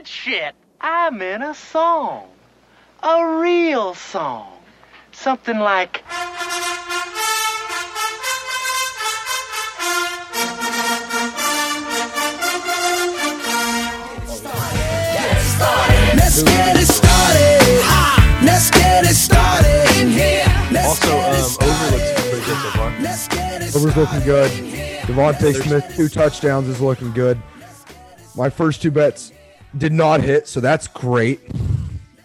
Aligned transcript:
that 0.00 0.08
shit? 0.08 0.54
I'm 0.80 1.20
in 1.20 1.42
a 1.42 1.54
song. 1.54 2.28
A 3.02 3.38
real 3.38 3.94
song. 3.94 4.56
Something 5.12 5.58
like. 5.58 6.02
Let's 16.16 16.42
get 16.44 16.76
it 16.76 16.86
started. 16.86 17.60
Ha! 17.84 18.40
Let's 18.42 18.70
get 18.70 19.04
it 19.04 19.14
started 19.14 20.00
in 20.00 20.08
here. 20.08 20.44
Let's 20.72 20.88
Also, 20.88 21.08
get 21.08 21.34
it 21.34 21.62
um, 21.62 21.68
over 21.68 21.96
looks 21.96 22.12
pretty 22.22 22.46
good 22.46 22.56
so 22.56 22.70
far. 22.70 22.90
Let's 23.02 23.28
get 23.28 23.62
it 23.62 23.76
Over's 23.76 23.96
looking 23.96 24.20
good. 24.20 24.50
DeVonta 25.02 25.62
Smith, 25.62 25.92
two 25.94 26.08
touchdowns 26.08 26.68
is 26.68 26.80
looking 26.80 27.12
good. 27.12 27.38
My 28.34 28.48
first 28.48 28.80
two 28.80 28.90
bets 28.90 29.32
did 29.76 29.92
not 29.92 30.20
hit, 30.20 30.48
so 30.48 30.60
that's 30.60 30.86
great. 30.86 31.40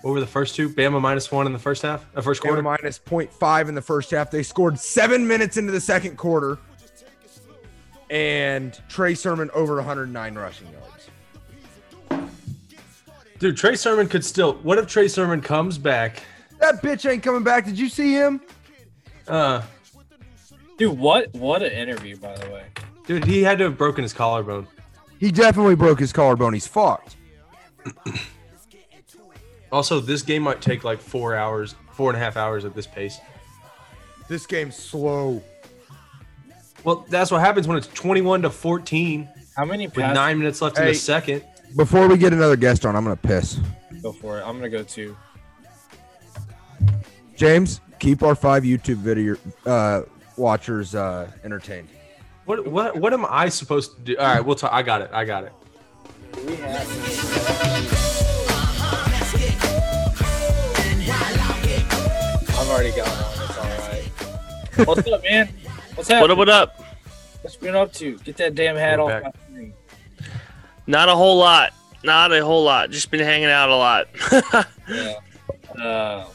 What 0.01 0.11
were 0.11 0.19
the 0.19 0.27
first 0.27 0.55
two? 0.55 0.69
Bama 0.69 1.01
minus 1.01 1.31
one 1.31 1.47
in 1.47 1.53
the 1.53 1.59
first 1.59 1.81
half, 1.81 2.05
the 2.13 2.21
first 2.21 2.41
Quarter 2.41 2.61
quarter. 2.61 2.77
minus 2.83 2.99
0.5 2.99 3.69
in 3.69 3.75
the 3.75 3.81
first 3.81 4.11
half. 4.11 4.29
They 4.29 4.43
scored 4.43 4.79
seven 4.79 5.27
minutes 5.27 5.57
into 5.57 5.71
the 5.71 5.81
second 5.81 6.17
quarter. 6.17 6.59
And 8.11 8.79
Trey 8.87 9.15
Sermon 9.15 9.49
over 9.55 9.75
109 9.77 10.35
rushing 10.35 10.67
yards. 12.09 12.29
Dude, 13.39 13.57
Trey 13.57 13.75
Sermon 13.75 14.07
could 14.07 14.23
still. 14.23 14.53
What 14.57 14.77
if 14.77 14.85
Trey 14.87 15.07
Sermon 15.07 15.41
comes 15.41 15.77
back? 15.79 16.23
That 16.59 16.81
bitch 16.83 17.09
ain't 17.09 17.23
coming 17.23 17.43
back. 17.43 17.65
Did 17.65 17.77
you 17.79 17.89
see 17.89 18.13
him? 18.13 18.41
Uh, 19.27 19.61
Dude, 20.77 20.97
what 20.99 21.33
what 21.33 21.63
an 21.63 21.71
interview, 21.71 22.15
by 22.17 22.35
the 22.35 22.49
way. 22.51 22.65
dude, 23.07 23.23
he 23.25 23.41
had 23.41 23.57
to 23.57 23.63
have 23.65 23.77
broken 23.77 24.03
his 24.03 24.13
collarbone. 24.13 24.67
He 25.19 25.31
definitely 25.31 25.75
broke 25.75 25.99
his 25.99 26.13
collarbone. 26.13 26.53
He's 26.53 26.67
fucked. 26.67 27.15
Also, 29.71 29.99
this 29.99 30.21
game 30.21 30.43
might 30.43 30.61
take 30.61 30.83
like 30.83 30.99
four 31.01 31.35
hours, 31.35 31.75
four 31.91 32.09
and 32.09 32.17
a 32.17 32.19
half 32.23 32.37
hours 32.37 32.63
at 32.65 32.73
this 32.75 32.87
pace. 32.87 33.17
This 34.27 34.45
game's 34.45 34.75
slow. 34.75 35.43
Well, 36.83 37.05
that's 37.09 37.31
what 37.31 37.41
happens 37.41 37.67
when 37.67 37.77
it's 37.77 37.87
21 37.87 38.43
to 38.43 38.49
14 38.49 39.27
How 39.57 39.65
many 39.65 39.87
with 39.87 39.95
passes? 39.95 40.15
nine 40.15 40.37
minutes 40.37 40.61
left 40.61 40.77
in 40.77 40.83
Hey. 40.83 40.91
the 40.91 40.97
second. 40.97 41.43
Before 41.75 42.07
we 42.07 42.17
get 42.17 42.31
another 42.31 42.55
guest 42.55 42.85
on, 42.85 42.95
I'm 42.95 43.03
going 43.03 43.15
to 43.17 43.21
piss. 43.27 43.59
Go 44.01 44.11
for 44.13 44.39
it. 44.39 44.43
I'm 44.45 44.55
gonna 44.57 44.69
go 44.69 44.83
two. 44.83 45.17
James, 47.35 47.81
keep 47.99 48.21
our 48.23 48.35
five 48.35 48.63
YouTube 48.63 48.97
video 48.97 49.35
uh, 49.65 50.03
watchers 50.37 50.93
uh, 50.93 51.29
entertained. 51.43 51.89
What 52.45 52.67
what 52.67 52.95
what 52.97 53.13
am 53.13 53.25
I 53.27 53.49
supposed 53.49 53.95
to 53.95 54.01
do? 54.03 54.17
All 54.17 54.25
right, 54.27 54.45
we'll 54.45 54.55
talk. 54.55 54.71
I 54.71 54.83
got 54.83 55.01
it. 55.01 55.09
I 55.11 55.25
got 55.25 55.43
it. 55.45 55.53
I've 62.57 62.69
already 62.69 62.91
got 62.91 63.07
one. 63.07 63.49
It's 63.49 63.57
all 63.57 63.63
right. 63.65 64.87
What's 64.87 65.07
up, 65.11 65.23
man? 65.23 65.49
What's 65.95 66.09
happening? 66.09 66.37
What 66.37 66.49
up? 66.49 66.77
What 66.77 66.83
up? 66.83 66.95
What's 67.41 67.55
been 67.57 67.75
up 67.75 67.93
to? 67.93 68.17
Get 68.19 68.37
that 68.37 68.55
damn 68.55 68.75
hat 68.75 68.99
We're 68.99 69.05
off 69.05 69.23
back. 69.23 69.23
my 69.23 69.31
screen. 69.49 69.73
Not 70.87 71.09
a 71.09 71.15
whole 71.15 71.37
lot. 71.37 71.73
Not 72.03 72.31
a 72.33 72.43
whole 72.43 72.63
lot. 72.63 72.89
Just 72.91 73.11
been 73.11 73.19
hanging 73.21 73.47
out 73.49 73.69
a 73.69 73.75
lot. 73.75 74.07
Yeah. 74.89 75.13
Uh, 75.81 76.25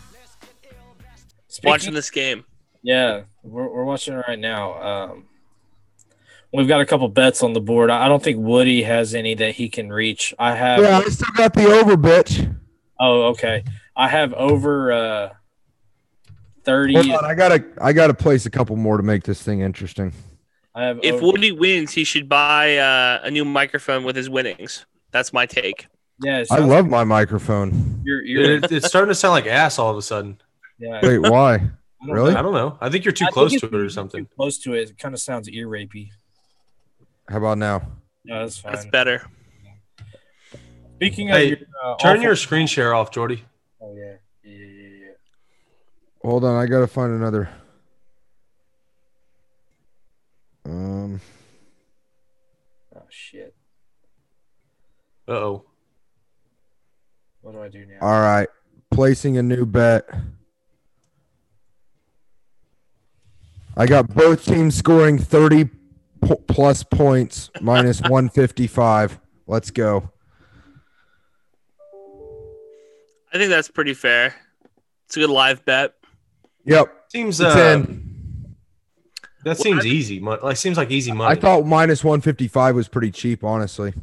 speaking- 1.49 1.71
Watching 1.71 1.95
this 1.95 2.11
game. 2.11 2.45
Yeah, 2.83 3.23
we're, 3.43 3.69
we're 3.69 3.85
watching 3.85 4.15
it 4.15 4.25
right 4.27 4.39
now. 4.39 4.81
Um, 4.83 5.25
we've 6.53 6.69
got 6.69 6.81
a 6.81 6.87
couple 6.87 7.09
bets 7.09 7.43
on 7.43 7.53
the 7.53 7.61
board. 7.61 7.91
I 7.91 8.05
I 8.05 8.09
don't 8.09 8.23
think 8.23 8.39
Woody 8.39 8.83
has 8.83 9.15
any 9.15 9.35
that 9.35 9.55
he 9.55 9.69
can 9.69 9.93
reach. 9.93 10.35
I 10.39 10.55
have. 10.55 10.81
Yeah, 10.81 10.99
I 10.99 11.05
still 11.05 11.33
got 11.37 11.55
the 11.55 11.67
over, 11.67 11.97
bitch. 11.97 12.57
Oh, 12.99 13.29
okay. 13.29 13.65
I 13.97 14.09
have 14.09 14.33
over 14.35 14.93
uh, 14.93 15.31
thirty. 16.65 16.95
Hold 16.95 17.11
on, 17.11 17.25
I 17.25 17.35
gotta, 17.35 17.65
I 17.81 17.93
gotta 17.93 18.15
place 18.15 18.47
a 18.47 18.51
couple 18.51 18.77
more 18.77 18.97
to 18.97 19.03
make 19.03 19.25
this 19.25 19.43
thing 19.43 19.61
interesting. 19.61 20.13
I 20.75 20.85
have. 20.85 21.01
If 21.03 21.17
over, 21.17 21.27
Woody 21.27 21.53
wins, 21.53 21.93
he 21.93 22.05
should 22.05 22.29
buy 22.29 22.77
uh, 22.79 23.21
a 23.23 23.31
new 23.31 23.45
microphone 23.45 24.05
with 24.05 24.17
his 24.17 24.31
winnings. 24.31 24.87
That's 25.11 25.33
my 25.33 25.47
take. 25.47 25.87
yeah, 26.23 26.39
I 26.39 26.45
sounds 26.45 26.67
love 26.67 26.89
my 26.89 27.05
microphone. 27.05 28.03
You're, 28.05 28.23
you're, 28.23 28.57
it, 28.57 28.71
it's 28.71 28.87
starting 28.87 29.09
to 29.09 29.15
sound 29.15 29.33
like 29.33 29.47
ass 29.47 29.79
all 29.79 29.91
of 29.91 29.97
a 29.97 30.03
sudden. 30.03 30.41
yeah. 30.79 31.01
Wait, 31.03 31.19
why? 31.19 31.55
I 31.55 32.07
really? 32.07 32.33
know. 32.33 32.39
I 32.39 32.43
don't 32.43 32.55
know. 32.55 32.79
I 32.81 32.89
think 32.89 33.05
you're 33.05 33.13
too 33.13 33.27
I 33.27 33.31
close 33.31 33.53
to 33.61 33.67
it 33.67 33.75
or 33.75 33.91
something. 33.91 34.25
Too 34.25 34.31
close 34.37 34.59
to 34.61 34.75
it. 34.75 34.91
It 34.91 34.99
kind 34.99 35.15
of 35.15 35.21
sounds 35.21 35.49
ear 35.49 35.69
rapey. 35.69 36.11
How 37.31 37.37
about 37.39 37.59
now? 37.59 37.83
No, 38.25 38.41
that's 38.41 38.59
fine. 38.59 38.73
That's 38.73 38.87
better. 38.87 39.23
Speaking 40.97 41.31
of 41.31 41.37
Hey, 41.37 41.49
your, 41.51 41.59
uh, 41.83 41.97
Turn 41.97 42.11
awful- 42.17 42.23
your 42.25 42.37
screen 42.37 42.67
share 42.67 42.93
off, 42.95 43.11
Jordy. 43.11 43.45
Oh 43.81 43.95
yeah, 43.97 44.17
yeah, 44.43 44.53
yeah, 44.53 44.67
yeah, 44.67 44.89
yeah. 45.07 45.13
Hold 46.23 46.45
on, 46.45 46.57
I 46.61 46.67
gotta 46.67 46.87
find 46.87 47.13
another. 47.13 47.49
Um, 50.67 51.21
Oh 52.95 53.03
shit. 53.09 53.55
Uh 55.29 55.33
oh. 55.33 55.65
What 57.41 57.53
do 57.53 57.63
I 57.63 57.69
do 57.69 57.87
now? 57.87 57.99
all 58.07 58.21
right, 58.21 58.49
placing 58.91 59.39
a 59.39 59.43
new 59.43 59.65
bet. 59.65 60.05
I 63.77 63.87
got 63.87 64.13
both 64.13 64.45
teams 64.45 64.75
scoring 64.75 65.17
30 65.17 65.71
po- 66.21 66.43
plus 66.47 66.83
points, 66.83 67.51
minus 67.61 68.01
155. 68.03 69.19
Let's 69.47 69.71
go. 69.71 70.11
I 73.33 73.39
think 73.39 73.51
that's 73.51 73.69
pretty 73.69 73.95
fair. 73.95 74.35
It's 75.07 75.17
a 75.17 75.21
good 75.21 75.31
live 75.31 75.65
bet. 75.65 75.95
Yep, 76.65 76.93
Seems 77.09 77.41
uh, 77.41 77.83
that 79.45 79.57
seems 79.59 79.87
easy. 79.87 80.21
Mo- 80.21 80.39
Like 80.43 80.57
seems 80.57 80.77
like 80.77 80.91
easy 80.91 81.13
money. 81.13 81.37
I 81.37 81.41
thought 81.41 81.65
minus 81.67 82.05
155 82.05 82.75
was 82.75 82.89
pretty 82.89 83.11
cheap, 83.11 83.43
honestly. 83.43 83.95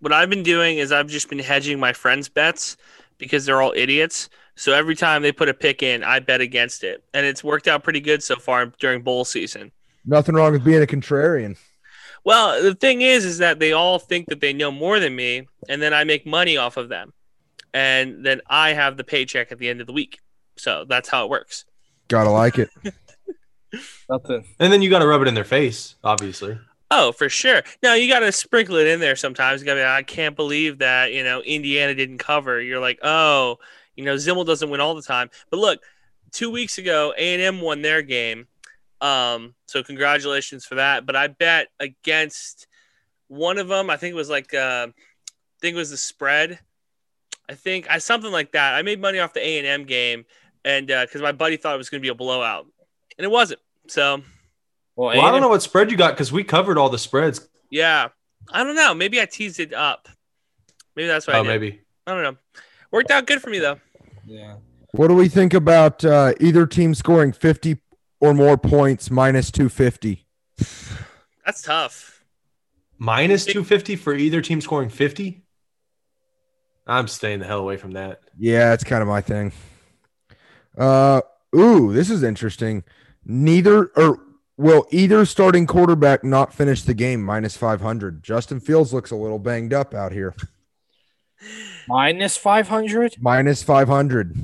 What 0.00 0.12
I've 0.12 0.30
been 0.30 0.42
doing 0.42 0.78
is 0.78 0.92
I've 0.92 1.08
just 1.08 1.28
been 1.28 1.38
hedging 1.38 1.80
my 1.80 1.92
friends' 1.92 2.28
bets 2.28 2.76
because 3.18 3.44
they're 3.46 3.60
all 3.60 3.72
idiots. 3.74 4.28
So 4.56 4.72
every 4.72 4.94
time 4.94 5.22
they 5.22 5.32
put 5.32 5.48
a 5.48 5.54
pick 5.54 5.82
in, 5.82 6.04
I 6.04 6.20
bet 6.20 6.40
against 6.40 6.84
it, 6.84 7.02
and 7.12 7.26
it's 7.26 7.42
worked 7.42 7.66
out 7.66 7.82
pretty 7.82 8.00
good 8.00 8.22
so 8.22 8.36
far 8.36 8.66
during 8.66 9.02
bowl 9.02 9.24
season. 9.24 9.72
Nothing 10.06 10.34
wrong 10.34 10.52
with 10.52 10.64
being 10.64 10.82
a 10.82 10.86
contrarian. 10.86 11.56
Well, 12.24 12.62
the 12.62 12.74
thing 12.74 13.02
is, 13.02 13.24
is 13.24 13.38
that 13.38 13.58
they 13.58 13.72
all 13.72 13.98
think 13.98 14.28
that 14.28 14.40
they 14.40 14.52
know 14.52 14.70
more 14.70 14.98
than 14.98 15.14
me, 15.14 15.46
and 15.68 15.80
then 15.82 15.92
I 15.92 16.04
make 16.04 16.26
money 16.26 16.56
off 16.56 16.76
of 16.76 16.88
them, 16.88 17.12
and 17.74 18.24
then 18.24 18.40
I 18.48 18.72
have 18.72 18.96
the 18.96 19.04
paycheck 19.04 19.52
at 19.52 19.58
the 19.58 19.68
end 19.68 19.80
of 19.80 19.86
the 19.86 19.92
week. 19.92 20.20
So 20.56 20.84
that's 20.88 21.08
how 21.08 21.24
it 21.24 21.30
works. 21.30 21.64
Gotta 22.08 22.30
like 22.30 22.58
it. 22.58 22.70
Nothing. 24.08 24.44
and 24.58 24.72
then 24.72 24.82
you 24.82 24.90
got 24.90 25.00
to 25.00 25.06
rub 25.06 25.22
it 25.22 25.28
in 25.28 25.34
their 25.34 25.44
face, 25.44 25.96
obviously. 26.04 26.58
Oh, 26.90 27.12
for 27.12 27.28
sure. 27.28 27.62
No, 27.82 27.94
you 27.94 28.08
got 28.08 28.20
to 28.20 28.30
sprinkle 28.30 28.76
it 28.76 28.86
in 28.86 29.00
there 29.00 29.16
sometimes. 29.16 29.60
You 29.60 29.66
got 29.66 29.74
to 29.74 29.80
be, 29.80 29.84
I 29.84 30.02
can't 30.02 30.36
believe 30.36 30.78
that 30.78 31.12
you 31.12 31.24
know 31.24 31.40
Indiana 31.40 31.94
didn't 31.94 32.18
cover. 32.18 32.60
You're 32.60 32.80
like, 32.80 33.00
oh, 33.02 33.58
you 33.96 34.04
know 34.04 34.14
Zimmel 34.14 34.46
doesn't 34.46 34.70
win 34.70 34.80
all 34.80 34.94
the 34.94 35.02
time. 35.02 35.30
But 35.50 35.58
look, 35.58 35.80
two 36.30 36.50
weeks 36.50 36.78
ago, 36.78 37.12
A 37.16 37.34
and 37.34 37.42
M 37.42 37.60
won 37.60 37.82
their 37.82 38.02
game. 38.02 38.46
Um, 39.04 39.54
so 39.66 39.82
congratulations 39.82 40.64
for 40.64 40.76
that. 40.76 41.04
But 41.06 41.14
I 41.16 41.26
bet 41.28 41.68
against 41.78 42.66
one 43.28 43.58
of 43.58 43.68
them. 43.68 43.90
I 43.90 43.96
think 43.96 44.12
it 44.12 44.16
was 44.16 44.30
like, 44.30 44.54
uh, 44.54 44.88
I 44.88 45.60
think 45.60 45.74
it 45.74 45.78
was 45.78 45.90
the 45.90 45.96
spread. 45.96 46.58
I 47.48 47.54
think 47.54 47.90
I 47.90 47.98
something 47.98 48.32
like 48.32 48.52
that. 48.52 48.74
I 48.74 48.82
made 48.82 49.00
money 49.00 49.18
off 49.18 49.34
the 49.34 49.46
A 49.46 49.58
and 49.58 49.66
M 49.66 49.84
game, 49.84 50.24
and 50.64 50.86
because 50.86 51.20
my 51.20 51.32
buddy 51.32 51.56
thought 51.58 51.74
it 51.74 51.78
was 51.78 51.90
going 51.90 52.00
to 52.00 52.02
be 52.04 52.08
a 52.08 52.14
blowout, 52.14 52.66
and 53.18 53.24
it 53.24 53.30
wasn't. 53.30 53.60
So 53.88 54.22
Well, 54.96 55.08
Well, 55.16 55.20
I 55.20 55.30
don't 55.30 55.42
know 55.42 55.48
what 55.48 55.62
spread 55.62 55.90
you 55.90 55.96
got 55.98 56.12
because 56.14 56.32
we 56.32 56.42
covered 56.42 56.78
all 56.78 56.88
the 56.88 56.98
spreads. 56.98 57.46
yeah, 57.70 58.08
I 58.50 58.64
don't 58.64 58.76
know. 58.76 58.94
Maybe 58.94 59.20
I 59.20 59.26
teased 59.26 59.60
it 59.60 59.74
up. 59.74 60.08
Maybe 60.96 61.06
that's 61.08 61.26
what 61.26 61.36
I 61.36 61.40
Oh, 61.40 61.42
did. 61.42 61.48
maybe. 61.48 61.80
I 62.06 62.14
don't 62.14 62.22
know. 62.22 62.36
Worked 62.90 63.10
out 63.10 63.26
good 63.26 63.42
for 63.42 63.50
me 63.50 63.58
though. 63.58 63.78
Yeah. 64.24 64.56
What 64.92 65.08
do 65.08 65.14
we 65.14 65.28
think 65.28 65.52
about 65.52 66.02
uh, 66.04 66.32
either 66.40 66.66
team 66.66 66.94
scoring 66.94 67.32
50 67.32 67.74
or 68.24 68.32
more 68.32 68.56
points 68.56 69.10
minus 69.10 69.50
250? 69.50 70.26
That's 71.44 71.60
tough. 71.62 72.24
Minus 72.96 73.44
250 73.44 73.96
for 73.96 74.14
either 74.14 74.40
team 74.40 74.62
scoring 74.62 74.88
50. 74.88 75.44
I'm 76.86 77.06
staying 77.06 77.40
the 77.40 77.46
hell 77.46 77.58
away 77.58 77.76
from 77.76 77.92
that. 77.92 78.20
Yeah, 78.38 78.72
it's 78.72 78.84
kind 78.84 79.02
of 79.02 79.08
my 79.08 79.20
thing. 79.20 79.52
Uh, 80.76 81.20
ooh, 81.54 81.92
this 81.92 82.08
is 82.08 82.22
interesting. 82.22 82.82
Neither 83.26 83.86
or 83.96 84.20
will 84.56 84.86
either 84.90 85.26
starting 85.26 85.66
quarterback 85.66 86.24
not 86.24 86.54
finish 86.54 86.82
the 86.82 86.94
game 86.94 87.22
minus 87.22 87.56
500. 87.56 88.22
Justin 88.22 88.60
Fields 88.60 88.92
looks 88.94 89.10
a 89.10 89.16
little 89.16 89.38
banged 89.38 89.74
up 89.74 89.92
out 89.94 90.12
here. 90.12 90.34
Minus 91.88 92.38
five 92.38 92.68
hundred. 92.68 93.16
Minus 93.20 93.62
500. 93.62 94.34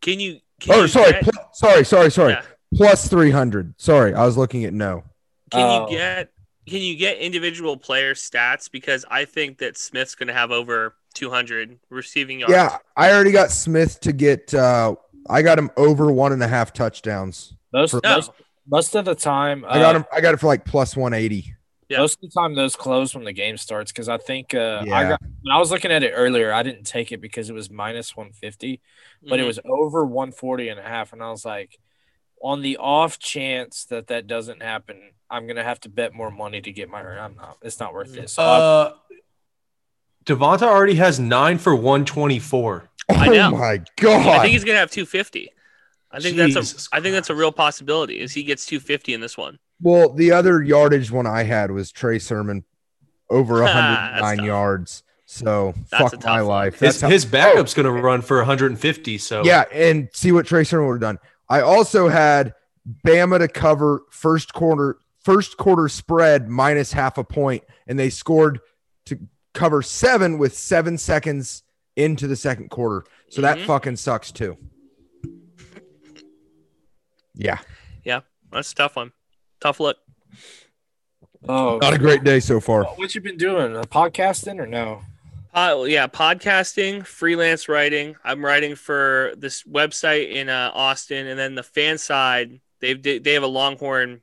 Can 0.00 0.20
you? 0.20 0.38
Can 0.60 0.74
Oh, 0.74 0.82
you 0.82 0.88
sorry. 0.88 1.14
Pl- 1.14 1.32
sorry, 1.52 1.84
sorry, 1.84 2.10
sorry. 2.12 2.32
Yeah. 2.34 2.42
Plus 2.76 3.08
300. 3.08 3.74
Sorry, 3.80 4.14
I 4.14 4.24
was 4.24 4.36
looking 4.36 4.64
at 4.64 4.72
no. 4.72 5.04
can 5.50 5.60
Oh. 5.60 5.88
you 5.90 5.96
get 5.98 6.30
can 6.66 6.80
you 6.80 6.96
get 6.96 7.18
individual 7.18 7.76
player 7.76 8.14
stats? 8.14 8.70
Because 8.70 9.04
I 9.10 9.26
think 9.26 9.58
that 9.58 9.76
Smith's 9.76 10.14
going 10.14 10.28
to 10.28 10.32
have 10.34 10.50
over 10.50 10.94
200 11.14 11.78
receiving 11.90 12.40
yards. 12.40 12.52
Yeah, 12.54 12.78
I 12.96 13.12
already 13.12 13.32
got 13.32 13.50
Smith 13.50 14.00
to 14.00 14.12
get. 14.12 14.52
uh 14.54 14.94
I 15.28 15.40
got 15.42 15.58
him 15.58 15.70
over 15.78 16.12
one 16.12 16.32
and 16.32 16.42
a 16.42 16.48
half 16.48 16.72
touchdowns. 16.74 17.54
Most, 17.72 17.92
For- 17.92 18.00
most, 18.04 18.30
most 18.68 18.94
of 18.94 19.04
the 19.06 19.14
time, 19.14 19.64
I 19.66 19.78
got 19.78 19.94
uh, 19.94 19.98
him. 20.00 20.04
I 20.12 20.20
got 20.20 20.34
it 20.34 20.40
for 20.40 20.46
like 20.46 20.64
plus 20.64 20.96
one 20.96 21.12
eighty. 21.14 21.54
Yeah. 21.90 21.98
Most 21.98 22.14
of 22.22 22.30
the 22.30 22.40
time, 22.40 22.54
those 22.54 22.76
close 22.76 23.14
when 23.14 23.24
the 23.24 23.32
game 23.32 23.56
starts 23.58 23.92
because 23.92 24.08
I 24.08 24.16
think 24.18 24.54
uh, 24.54 24.82
I 24.90 25.02
got 25.04 25.20
when 25.42 25.54
I 25.54 25.58
was 25.58 25.70
looking 25.70 25.92
at 25.92 26.02
it 26.02 26.12
earlier, 26.14 26.50
I 26.52 26.62
didn't 26.62 26.84
take 26.84 27.12
it 27.12 27.20
because 27.20 27.50
it 27.50 27.52
was 27.52 27.70
minus 27.70 28.16
150, 28.16 28.80
but 29.28 29.38
it 29.38 29.42
Mhm. 29.42 29.46
was 29.46 29.60
over 29.66 30.04
140 30.06 30.70
and 30.70 30.80
a 30.80 30.82
half, 30.82 31.12
and 31.12 31.22
I 31.22 31.30
was 31.30 31.44
like, 31.44 31.78
on 32.44 32.60
the 32.62 32.76
off 32.76 33.18
chance 33.18 33.86
that 33.86 34.06
that 34.08 34.26
doesn't 34.28 34.62
happen, 34.62 35.00
I'm 35.30 35.46
gonna 35.48 35.64
have 35.64 35.80
to 35.80 35.88
bet 35.88 36.12
more 36.14 36.30
money 36.30 36.60
to 36.60 36.70
get 36.70 36.88
my. 36.90 37.00
I'm 37.00 37.34
not. 37.34 37.56
It's 37.62 37.80
not 37.80 37.92
worth 37.94 38.16
it. 38.16 38.30
So 38.30 38.42
Uh, 38.42 38.92
Devonta 40.24 40.62
already 40.62 40.94
has 40.94 41.20
nine 41.20 41.58
for 41.58 41.74
124. 41.74 42.88
I 43.10 43.28
Oh 43.28 43.32
know. 43.32 43.50
my 43.50 43.82
god. 43.96 44.26
I 44.26 44.38
think 44.42 44.52
he's 44.52 44.64
going 44.64 44.74
to 44.76 44.80
have 44.80 44.90
250. 44.90 45.50
I 46.10 46.20
think 46.20 46.36
that's 46.36 46.54
Jesus 46.54 46.88
a 46.92 46.96
I 46.96 47.00
think 47.00 47.12
that's 47.14 47.28
a 47.28 47.34
real 47.34 47.52
possibility. 47.52 48.20
Is 48.20 48.32
he 48.32 48.42
gets 48.44 48.64
250 48.66 49.14
in 49.14 49.20
this 49.20 49.36
one? 49.36 49.58
well, 49.82 50.08
the 50.14 50.30
other 50.32 50.62
yardage 50.62 51.10
one 51.10 51.26
I 51.26 51.42
had 51.42 51.70
was 51.72 51.90
Trey 51.92 52.18
Sermon 52.18 52.64
over 53.28 53.58
That's 53.64 54.22
109 54.22 54.46
yards. 54.46 55.02
So 55.26 55.74
That's 55.90 56.12
fuck 56.12 56.24
my 56.24 56.40
one. 56.42 56.48
life. 56.48 56.78
His, 56.78 57.00
how- 57.00 57.08
his 57.10 57.24
backup's 57.38 57.74
going 57.74 57.84
to 57.86 57.92
run 57.92 58.22
for 58.22 58.36
150. 58.38 59.18
So 59.18 59.44
Yeah, 59.44 59.64
and 59.72 60.08
see 60.12 60.32
what 60.32 60.46
Trey 60.46 60.64
Sermon 60.64 60.86
would 60.88 61.02
have 61.02 61.16
done. 61.16 61.18
I 61.48 61.60
also 61.60 62.08
had 62.08 62.54
Bama 63.06 63.38
to 63.38 63.48
cover 63.48 64.02
first 64.10 64.52
quarter 64.54 64.98
first 65.22 65.56
quarter 65.56 65.88
spread 65.88 66.48
minus 66.50 66.92
half 66.92 67.16
a 67.16 67.24
point, 67.24 67.64
and 67.86 67.98
they 67.98 68.10
scored 68.10 68.60
to 69.06 69.18
cover 69.54 69.80
seven 69.82 70.36
with 70.38 70.54
seven 70.56 70.98
seconds 70.98 71.62
into 71.96 72.26
the 72.26 72.36
second 72.36 72.68
quarter. 72.70 73.04
So 73.30 73.40
that 73.40 73.56
Mhm. 73.58 73.66
fucking 73.66 73.96
sucks 73.96 74.30
too. 74.32 74.58
Yeah, 77.34 77.58
Yeah. 78.04 78.20
That's 78.52 78.70
a 78.72 78.74
tough 78.74 78.96
one. 78.96 79.12
Tough 79.60 79.80
look. 79.80 79.96
oh, 81.48 81.78
not 81.78 81.94
a 81.94 81.98
great 81.98 82.22
day 82.22 82.38
so 82.40 82.60
far. 82.60 82.84
what 82.84 83.14
you 83.14 83.20
been 83.20 83.36
doing? 83.36 83.74
A 83.76 83.80
podcasting 83.82 84.58
or 84.60 84.66
no? 84.66 85.02
Uh, 85.54 85.84
yeah, 85.86 86.08
podcasting, 86.08 87.06
freelance 87.06 87.68
writing. 87.68 88.16
I'm 88.24 88.44
writing 88.44 88.74
for 88.74 89.34
this 89.36 89.62
website 89.62 90.32
in 90.32 90.48
uh, 90.48 90.72
Austin, 90.74 91.28
and 91.28 91.38
then 91.38 91.54
the 91.54 91.62
fan 91.62 91.96
side. 91.96 92.60
They've 92.80 93.00
they 93.00 93.34
have 93.34 93.44
a 93.44 93.46
Longhorn 93.46 94.20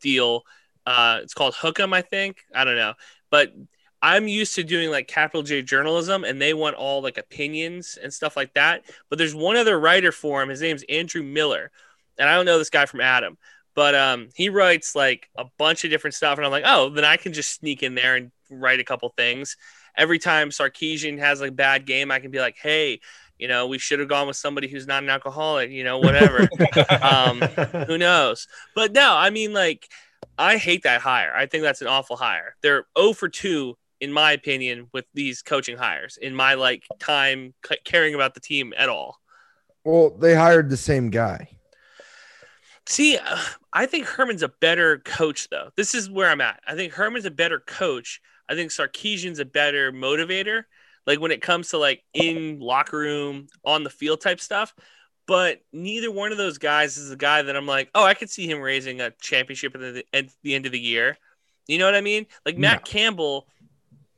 deal. 0.00 0.44
Uh, 0.86 1.20
it's 1.22 1.34
called 1.34 1.52
Hook'em, 1.52 1.92
I 1.92 2.00
think. 2.00 2.38
I 2.54 2.64
don't 2.64 2.76
know, 2.76 2.94
but 3.30 3.52
I'm 4.00 4.26
used 4.26 4.54
to 4.54 4.64
doing 4.64 4.90
like 4.90 5.06
capital 5.06 5.42
J 5.42 5.60
journalism, 5.60 6.24
and 6.24 6.40
they 6.40 6.54
want 6.54 6.76
all 6.76 7.02
like 7.02 7.18
opinions 7.18 7.98
and 8.02 8.10
stuff 8.10 8.34
like 8.34 8.54
that. 8.54 8.84
But 9.10 9.18
there's 9.18 9.34
one 9.34 9.56
other 9.56 9.78
writer 9.78 10.12
for 10.12 10.42
him. 10.42 10.48
His 10.48 10.62
name's 10.62 10.84
Andrew 10.88 11.22
Miller, 11.22 11.70
and 12.16 12.26
I 12.26 12.34
don't 12.34 12.46
know 12.46 12.56
this 12.56 12.70
guy 12.70 12.86
from 12.86 13.02
Adam, 13.02 13.36
but 13.74 13.94
um, 13.94 14.30
he 14.34 14.48
writes 14.48 14.96
like 14.96 15.28
a 15.36 15.44
bunch 15.58 15.84
of 15.84 15.90
different 15.90 16.14
stuff, 16.14 16.38
and 16.38 16.46
I'm 16.46 16.52
like, 16.52 16.64
oh, 16.66 16.88
then 16.88 17.04
I 17.04 17.18
can 17.18 17.34
just 17.34 17.52
sneak 17.52 17.82
in 17.82 17.94
there 17.94 18.16
and 18.16 18.32
write 18.48 18.80
a 18.80 18.84
couple 18.84 19.10
things 19.10 19.58
every 19.96 20.18
time 20.18 20.50
Sarkisian 20.50 21.18
has 21.18 21.40
a 21.40 21.50
bad 21.50 21.86
game, 21.86 22.10
I 22.10 22.18
can 22.18 22.30
be 22.30 22.38
like, 22.38 22.56
hey, 22.56 23.00
you 23.38 23.48
know, 23.48 23.66
we 23.66 23.78
should 23.78 24.00
have 24.00 24.08
gone 24.08 24.26
with 24.26 24.36
somebody 24.36 24.68
who's 24.68 24.86
not 24.86 25.02
an 25.02 25.08
alcoholic, 25.08 25.70
you 25.70 25.82
know, 25.82 25.98
whatever. 25.98 26.48
um, 27.02 27.40
who 27.86 27.96
knows? 27.96 28.46
But 28.74 28.92
no, 28.92 29.14
I 29.14 29.30
mean, 29.30 29.54
like, 29.54 29.88
I 30.38 30.58
hate 30.58 30.82
that 30.82 31.00
hire. 31.00 31.32
I 31.34 31.46
think 31.46 31.62
that's 31.62 31.80
an 31.80 31.86
awful 31.86 32.16
hire. 32.16 32.56
They're 32.62 32.86
0 32.98 33.14
for 33.14 33.28
2, 33.28 33.76
in 34.00 34.12
my 34.12 34.32
opinion, 34.32 34.88
with 34.92 35.06
these 35.14 35.42
coaching 35.42 35.78
hires, 35.78 36.18
in 36.20 36.34
my 36.34 36.54
like 36.54 36.84
time 36.98 37.54
c- 37.66 37.78
caring 37.84 38.14
about 38.14 38.34
the 38.34 38.40
team 38.40 38.74
at 38.76 38.88
all. 38.88 39.18
Well, 39.84 40.10
they 40.10 40.34
hired 40.34 40.68
the 40.68 40.76
same 40.76 41.10
guy. 41.10 41.48
See, 42.86 43.16
uh, 43.16 43.38
I 43.72 43.86
think 43.86 44.06
Herman's 44.06 44.42
a 44.42 44.48
better 44.48 44.98
coach, 44.98 45.48
though. 45.48 45.70
This 45.76 45.94
is 45.94 46.10
where 46.10 46.28
I'm 46.28 46.40
at. 46.40 46.60
I 46.66 46.74
think 46.74 46.92
Herman's 46.92 47.24
a 47.24 47.30
better 47.30 47.60
coach. 47.60 48.20
I 48.50 48.54
think 48.54 48.70
Sarkisian's 48.70 49.38
a 49.38 49.44
better 49.44 49.92
motivator. 49.92 50.64
Like 51.06 51.20
when 51.20 51.30
it 51.30 51.40
comes 51.40 51.68
to 51.70 51.78
like 51.78 52.02
in 52.12 52.60
locker 52.60 52.98
room, 52.98 53.46
on 53.64 53.84
the 53.84 53.90
field 53.90 54.20
type 54.20 54.40
stuff. 54.40 54.74
But 55.26 55.60
neither 55.72 56.10
one 56.10 56.32
of 56.32 56.38
those 56.38 56.58
guys 56.58 56.96
is 56.96 57.10
the 57.10 57.16
guy 57.16 57.42
that 57.42 57.56
I'm 57.56 57.66
like, 57.66 57.88
oh, 57.94 58.04
I 58.04 58.14
could 58.14 58.30
see 58.30 58.50
him 58.50 58.60
raising 58.60 59.00
a 59.00 59.12
championship 59.20 59.74
at 59.76 59.80
the, 59.80 60.04
at 60.12 60.26
the 60.42 60.54
end 60.54 60.66
of 60.66 60.72
the 60.72 60.80
year. 60.80 61.16
You 61.68 61.78
know 61.78 61.84
what 61.84 61.94
I 61.94 62.00
mean? 62.00 62.26
Like 62.44 62.58
Matt 62.58 62.84
Campbell, 62.84 63.46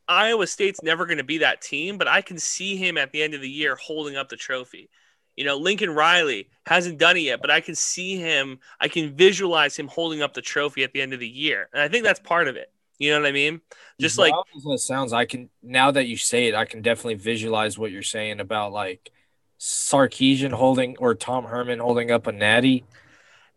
Iowa 0.08 0.46
State's 0.46 0.82
never 0.82 1.04
going 1.04 1.18
to 1.18 1.24
be 1.24 1.38
that 1.38 1.60
team, 1.60 1.98
but 1.98 2.08
I 2.08 2.22
can 2.22 2.38
see 2.38 2.76
him 2.76 2.96
at 2.96 3.12
the 3.12 3.22
end 3.22 3.34
of 3.34 3.42
the 3.42 3.50
year 3.50 3.76
holding 3.76 4.16
up 4.16 4.30
the 4.30 4.36
trophy. 4.36 4.88
You 5.36 5.44
know, 5.44 5.56
Lincoln 5.56 5.90
Riley 5.90 6.48
hasn't 6.66 6.98
done 6.98 7.16
it 7.16 7.20
yet, 7.20 7.40
but 7.42 7.50
I 7.50 7.60
can 7.60 7.74
see 7.74 8.16
him, 8.16 8.58
I 8.80 8.88
can 8.88 9.14
visualize 9.14 9.76
him 9.76 9.88
holding 9.88 10.22
up 10.22 10.32
the 10.32 10.42
trophy 10.42 10.82
at 10.82 10.92
the 10.92 11.02
end 11.02 11.12
of 11.12 11.20
the 11.20 11.28
year. 11.28 11.68
And 11.72 11.82
I 11.82 11.88
think 11.88 12.04
that's 12.04 12.20
part 12.20 12.48
of 12.48 12.56
it. 12.56 12.72
You 13.02 13.10
know 13.10 13.20
what 13.20 13.28
I 13.28 13.32
mean? 13.32 13.60
Just 14.00 14.16
like, 14.16 14.32
Wild 14.32 14.46
as 14.56 14.64
it 14.64 14.78
sounds, 14.78 15.12
I 15.12 15.24
can 15.24 15.50
now 15.60 15.90
that 15.90 16.06
you 16.06 16.16
say 16.16 16.46
it, 16.46 16.54
I 16.54 16.64
can 16.64 16.82
definitely 16.82 17.14
visualize 17.14 17.76
what 17.76 17.90
you're 17.90 18.02
saying 18.02 18.38
about 18.38 18.72
like 18.72 19.10
Sarkisian 19.58 20.52
holding 20.52 20.96
or 20.98 21.16
Tom 21.16 21.44
Herman 21.44 21.80
holding 21.80 22.12
up 22.12 22.28
a 22.28 22.32
natty. 22.32 22.84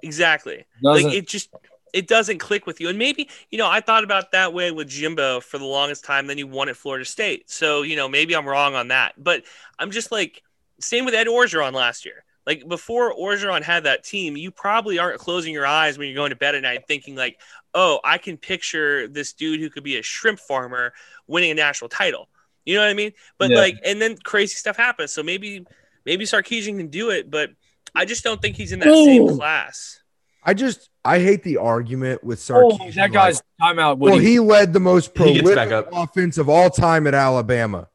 exactly. 0.01 0.65
Doesn't, 0.83 1.09
like 1.09 1.15
it 1.15 1.27
just 1.27 1.51
it 1.93 2.07
doesn't 2.07 2.39
click 2.39 2.65
with 2.65 2.81
you 2.81 2.89
and 2.89 2.99
maybe 2.99 3.29
you 3.51 3.57
know 3.57 3.69
i 3.69 3.79
thought 3.79 4.03
about 4.03 4.33
that 4.33 4.53
way 4.53 4.69
with 4.69 4.85
jimbo 4.89 5.39
for 5.39 5.57
the 5.57 5.63
longest 5.63 6.03
time 6.03 6.27
then 6.27 6.37
you 6.37 6.45
won 6.45 6.67
at 6.67 6.75
florida 6.75 7.05
state 7.05 7.49
so 7.49 7.83
you 7.83 7.95
know 7.95 8.09
maybe 8.09 8.35
i'm 8.35 8.45
wrong 8.45 8.75
on 8.75 8.89
that 8.89 9.13
but 9.17 9.43
i'm 9.79 9.91
just 9.91 10.11
like 10.11 10.43
same 10.81 11.05
with 11.05 11.13
ed 11.13 11.27
orgeron 11.27 11.71
last 11.71 12.03
year 12.03 12.25
like 12.45 12.67
before 12.67 13.13
orgeron 13.15 13.61
had 13.61 13.83
that 13.85 14.03
team 14.03 14.35
you 14.37 14.51
probably 14.51 14.99
aren't 14.99 15.19
closing 15.19 15.53
your 15.53 15.65
eyes 15.65 15.97
when 15.97 16.07
you're 16.07 16.15
going 16.15 16.29
to 16.29 16.35
bed 16.35 16.55
at 16.55 16.61
night 16.61 16.83
thinking 16.87 17.15
like 17.15 17.39
oh 17.73 17.99
i 18.03 18.17
can 18.17 18.37
picture 18.37 19.07
this 19.07 19.33
dude 19.33 19.59
who 19.59 19.69
could 19.69 19.83
be 19.83 19.97
a 19.97 20.01
shrimp 20.01 20.39
farmer 20.39 20.93
winning 21.27 21.51
a 21.51 21.55
national 21.55 21.89
title 21.89 22.29
you 22.65 22.75
know 22.75 22.81
what 22.81 22.89
i 22.89 22.93
mean 22.93 23.11
but 23.37 23.49
Yeah. 23.51 23.57
like 23.57 23.77
and 23.85 24.01
then 24.01 24.17
crazy 24.17 24.55
stuff 24.55 24.77
happens 24.77 25.11
so 25.11 25.23
maybe 25.23 25.65
maybe 26.05 26.25
sarkisian 26.25 26.77
can 26.77 26.87
do 26.87 27.09
it 27.09 27.29
but 27.31 27.51
i 27.93 28.05
just 28.05 28.23
don't 28.23 28.41
think 28.41 28.55
he's 28.55 28.71
in 28.71 28.79
that 28.79 28.93
same 28.93 29.27
class 29.35 29.99
I 30.47 30.53
just 30.53 30.91
I 31.03 31.17
hate 31.17 31.41
the 31.41 31.57
argument 31.57 32.23
with 32.23 32.39
oh, 32.51 32.69
Sarkisian. 32.77 32.93
that 32.93 33.11
guy's 33.11 33.41
timeout. 33.59 33.97
well, 33.97 34.13
Woody. 34.13 34.25
he 34.25 34.39
led 34.39 34.73
the 34.73 34.79
most 34.79 35.15
prolific 35.15 35.55
back 35.55 35.87
offense 35.91 36.37
of 36.37 36.49
all 36.49 36.69
time 36.69 37.07
at 37.07 37.15
Alabama. 37.15 37.87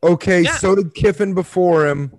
Okay, 0.00 0.42
Yeah. 0.42 0.56
so 0.56 0.76
did 0.76 0.94
Kiffin 0.94 1.34
before 1.34 1.88
him. 1.88 2.12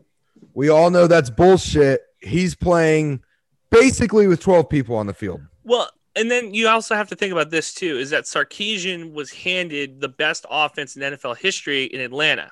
We 0.60 0.68
all 0.68 0.90
know 0.90 1.08
that's 1.08 1.30
bullshit. 1.30 2.02
He's 2.20 2.54
playing 2.54 3.24
basically 3.70 4.28
with 4.28 4.42
12 4.42 4.68
people 4.68 4.98
on 4.98 5.08
the 5.08 5.14
field. 5.14 5.40
Well, 5.64 5.90
and 6.18 6.30
then 6.30 6.54
you 6.54 6.68
also 6.68 6.96
have 6.96 7.08
to 7.08 7.16
think 7.16 7.32
about 7.32 7.50
this 7.50 7.74
too: 7.74 7.98
is 7.98 8.10
that 8.10 8.26
Sarkisian 8.26 9.14
was 9.14 9.32
handed 9.32 10.02
the 10.02 10.10
best 10.10 10.46
offense 10.52 10.98
in 10.98 11.02
NFL 11.02 11.38
history 11.38 11.86
in 11.86 12.02
Atlanta, 12.02 12.52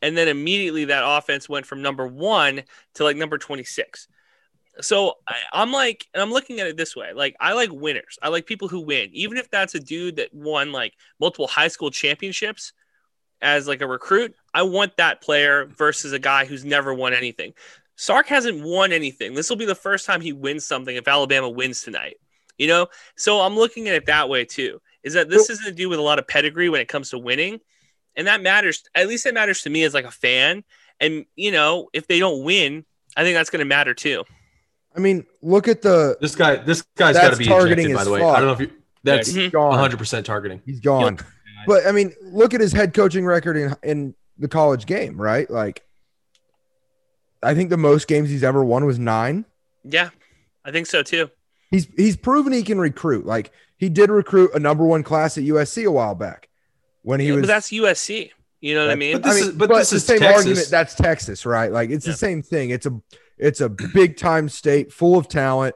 and 0.00 0.16
then 0.16 0.28
immediately 0.28 0.86
that 0.86 1.02
offense 1.04 1.46
went 1.46 1.66
from 1.66 1.82
number 1.82 2.06
one 2.06 2.62
to 2.94 3.04
like 3.04 3.18
number 3.18 3.36
twenty 3.36 3.64
six. 3.64 4.08
So 4.80 5.16
I, 5.28 5.34
I'm 5.52 5.70
like, 5.70 6.06
and 6.14 6.22
I'm 6.22 6.30
looking 6.30 6.60
at 6.60 6.66
it 6.66 6.78
this 6.78 6.96
way: 6.96 7.12
like 7.12 7.36
I 7.40 7.52
like 7.52 7.68
winners. 7.70 8.18
I 8.22 8.30
like 8.30 8.46
people 8.46 8.68
who 8.68 8.80
win, 8.80 9.10
even 9.12 9.36
if 9.36 9.50
that's 9.50 9.74
a 9.74 9.80
dude 9.80 10.16
that 10.16 10.32
won 10.32 10.72
like 10.72 10.94
multiple 11.20 11.46
high 11.46 11.68
school 11.68 11.90
championships 11.90 12.72
as 13.42 13.68
like 13.68 13.82
a 13.82 13.86
recruit. 13.86 14.34
I 14.54 14.62
want 14.62 14.96
that 14.96 15.20
player 15.20 15.66
versus 15.66 16.12
a 16.12 16.18
guy 16.18 16.44
who's 16.44 16.64
never 16.64 16.94
won 16.94 17.12
anything. 17.12 17.52
Sark 17.96 18.26
hasn't 18.28 18.64
won 18.64 18.92
anything. 18.92 19.34
This 19.34 19.50
will 19.50 19.56
be 19.56 19.66
the 19.66 19.74
first 19.74 20.06
time 20.06 20.20
he 20.20 20.32
wins 20.32 20.64
something 20.64 20.94
if 20.96 21.06
Alabama 21.06 21.48
wins 21.48 21.82
tonight. 21.82 22.16
You 22.56 22.68
know, 22.68 22.86
so 23.16 23.40
I'm 23.40 23.56
looking 23.56 23.88
at 23.88 23.96
it 23.96 24.06
that 24.06 24.28
way 24.28 24.44
too. 24.44 24.80
Is 25.02 25.14
that 25.14 25.28
this 25.28 25.50
isn't 25.50 25.66
to 25.66 25.72
do 25.72 25.88
with 25.88 25.98
a 25.98 26.02
lot 26.02 26.18
of 26.20 26.26
pedigree 26.28 26.68
when 26.68 26.80
it 26.80 26.86
comes 26.88 27.10
to 27.10 27.18
winning, 27.18 27.60
and 28.16 28.28
that 28.28 28.42
matters. 28.42 28.84
At 28.94 29.08
least 29.08 29.26
it 29.26 29.34
matters 29.34 29.62
to 29.62 29.70
me 29.70 29.82
as 29.82 29.92
like 29.92 30.04
a 30.04 30.10
fan. 30.10 30.62
And 31.00 31.26
you 31.34 31.50
know, 31.50 31.88
if 31.92 32.06
they 32.06 32.20
don't 32.20 32.44
win, 32.44 32.84
I 33.16 33.24
think 33.24 33.34
that's 33.34 33.50
going 33.50 33.58
to 33.58 33.64
matter 33.64 33.92
too. 33.92 34.22
I 34.96 35.00
mean, 35.00 35.26
look 35.42 35.66
at 35.66 35.82
the 35.82 36.16
This 36.20 36.36
guy, 36.36 36.54
this 36.54 36.82
guy's 36.96 37.16
got 37.16 37.32
to 37.32 37.36
be 37.36 37.46
targeting 37.46 37.86
ejected. 37.86 37.96
By 37.96 38.04
the 38.04 38.10
way, 38.12 38.20
fuck. 38.20 38.36
I 38.36 38.40
don't 38.40 38.46
know 38.46 38.52
if 38.52 38.60
you. 38.60 38.70
That's 39.02 39.32
Mhm. 39.32 39.50
gone. 39.50 39.70
100 39.70 39.98
percent 39.98 40.24
targeting. 40.24 40.62
He's 40.64 40.78
gone. 40.78 41.18
But 41.66 41.86
I 41.86 41.92
mean, 41.92 42.14
look 42.22 42.54
at 42.54 42.60
his 42.60 42.72
head 42.72 42.94
coaching 42.94 43.26
record 43.26 43.56
in 43.56 43.74
in 43.82 44.14
the 44.38 44.48
college 44.48 44.86
game, 44.86 45.20
right? 45.20 45.48
Like 45.50 45.82
I 47.42 47.54
think 47.54 47.70
the 47.70 47.76
most 47.76 48.08
games 48.08 48.30
he's 48.30 48.44
ever 48.44 48.64
won 48.64 48.84
was 48.86 48.98
9. 48.98 49.44
Yeah, 49.84 50.10
I 50.64 50.70
think 50.70 50.86
so 50.86 51.02
too. 51.02 51.30
He's 51.70 51.86
he's 51.96 52.16
proven 52.16 52.52
he 52.52 52.62
can 52.62 52.78
recruit. 52.78 53.26
Like 53.26 53.50
he 53.76 53.88
did 53.88 54.10
recruit 54.10 54.50
a 54.54 54.58
number 54.58 54.84
1 54.84 55.02
class 55.02 55.36
at 55.36 55.44
USC 55.44 55.84
a 55.86 55.90
while 55.90 56.14
back 56.14 56.48
when 57.02 57.20
he 57.20 57.28
Yeah, 57.28 57.34
was 57.34 57.42
but 57.42 57.48
that's 57.48 57.68
USC. 57.70 58.30
You 58.60 58.74
know 58.74 58.82
what 58.86 58.92
I 58.92 58.94
mean? 58.94 59.16
But 59.20 59.24
this 59.24 59.42
I 59.42 59.46
is- 59.48 59.52
but 59.54 59.68
this 59.68 59.90
the 59.90 59.96
is 59.96 60.04
same 60.06 60.18
Texas. 60.20 60.36
argument. 60.46 60.68
That's 60.70 60.94
Texas, 60.94 61.44
right? 61.46 61.70
Like 61.70 61.90
it's 61.90 62.06
Yeah. 62.06 62.12
the 62.12 62.16
same 62.18 62.42
thing. 62.42 62.70
It's 62.70 62.86
a 62.86 62.98
it's 63.36 63.60
a 63.60 63.68
big 63.68 64.16
time 64.16 64.48
state 64.48 64.92
full 64.92 65.18
of 65.18 65.28
talent. 65.28 65.74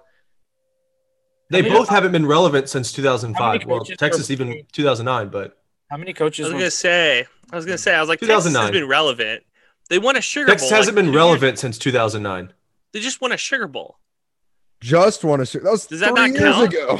They 1.50 1.60
many- 1.62 1.74
both 1.74 1.88
haven't 1.88 2.12
been 2.12 2.26
relevant 2.26 2.68
since 2.68 2.92
2005. 2.92 3.66
Well, 3.66 3.84
Texas 3.84 4.30
even 4.30 4.62
2009, 4.72 5.28
but 5.28 5.58
How 5.90 5.96
many 5.96 6.12
coaches? 6.14 6.46
I 6.46 6.48
coaches? 6.50 6.52
was 6.52 6.52
were- 6.54 6.58
gonna 6.60 6.70
say, 6.70 7.26
I 7.52 7.56
was 7.56 7.64
gonna 7.64 7.78
say, 7.78 7.94
I 7.94 8.00
was 8.00 8.08
like, 8.08 8.20
Texas 8.20 8.54
has 8.54 8.70
been 8.70 8.88
relevant. 8.88 9.42
They 9.88 9.98
won 9.98 10.16
a 10.16 10.20
Sugar 10.20 10.48
Texas 10.50 10.68
Bowl. 10.68 10.76
hasn't 10.76 10.96
like, 10.96 11.04
been 11.04 11.12
two 11.12 11.18
years- 11.18 11.24
relevant 11.26 11.58
since 11.58 11.78
2009. 11.78 12.52
They 12.92 13.00
just 13.00 13.20
won 13.20 13.32
a 13.32 13.36
Sugar 13.36 13.66
Bowl. 13.68 13.98
Just 14.80 15.24
want 15.24 15.44
to. 15.46 15.60
That 15.60 15.70
was 15.70 15.86
Does 15.86 16.00
that 16.00 16.14
not 16.14 16.30
years 16.30 16.40
count? 16.40 16.72
ago. 16.72 16.98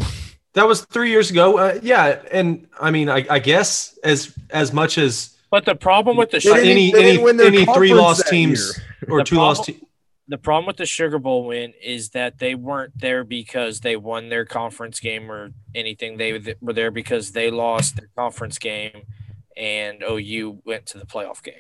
That 0.55 0.67
was 0.67 0.85
three 0.87 1.11
years 1.11 1.31
ago. 1.31 1.59
Uh, 1.59 1.79
yeah, 1.83 2.21
and 2.33 2.67
I 2.81 2.91
mean, 2.91 3.09
I, 3.09 3.25
I 3.31 3.39
guess 3.39 3.97
as 4.03 4.35
as 4.51 4.73
much 4.73 4.99
as 4.99 5.37
but 5.51 5.65
the 5.65 5.75
problem 5.75 6.17
with 6.17 6.31
the 6.31 6.39
They 6.41 6.53
didn't- 6.53 6.67
any 6.69 6.95
any 6.95 7.19
any 7.21 7.65
three 7.65 7.65
conference 7.67 7.93
lost 7.93 8.25
that 8.25 8.31
teams 8.31 8.81
or 9.09 9.19
The 9.21 9.25
two 9.25 9.37
lost 9.37 9.59
problem- 9.65 9.79
teams. 9.81 9.91
the 10.27 10.39
problem 10.39 10.67
with 10.67 10.77
the 10.79 10.87
Sugar 10.87 11.19
Bowl 11.19 11.45
win 11.47 11.73
is 11.81 12.11
that 12.11 12.39
they 12.39 12.55
weren't 12.57 12.99
there 12.99 13.23
because 13.25 13.81
they 13.81 13.97
won 13.97 14.29
their 14.31 14.45
conference 14.45 14.99
game 14.99 15.31
or 15.31 15.51
anything. 15.75 16.17
They 16.17 16.39
th- 16.39 16.57
were 16.61 16.73
there 16.73 16.91
because 16.91 17.31
they 17.33 17.51
lost 17.51 17.97
their 17.97 18.09
conference 18.17 18.59
game, 18.59 19.03
and 19.59 20.03
OU 20.03 20.63
went 20.65 20.87
to 20.87 20.99
the 20.99 21.07
playoff 21.07 21.43
game. 21.43 21.55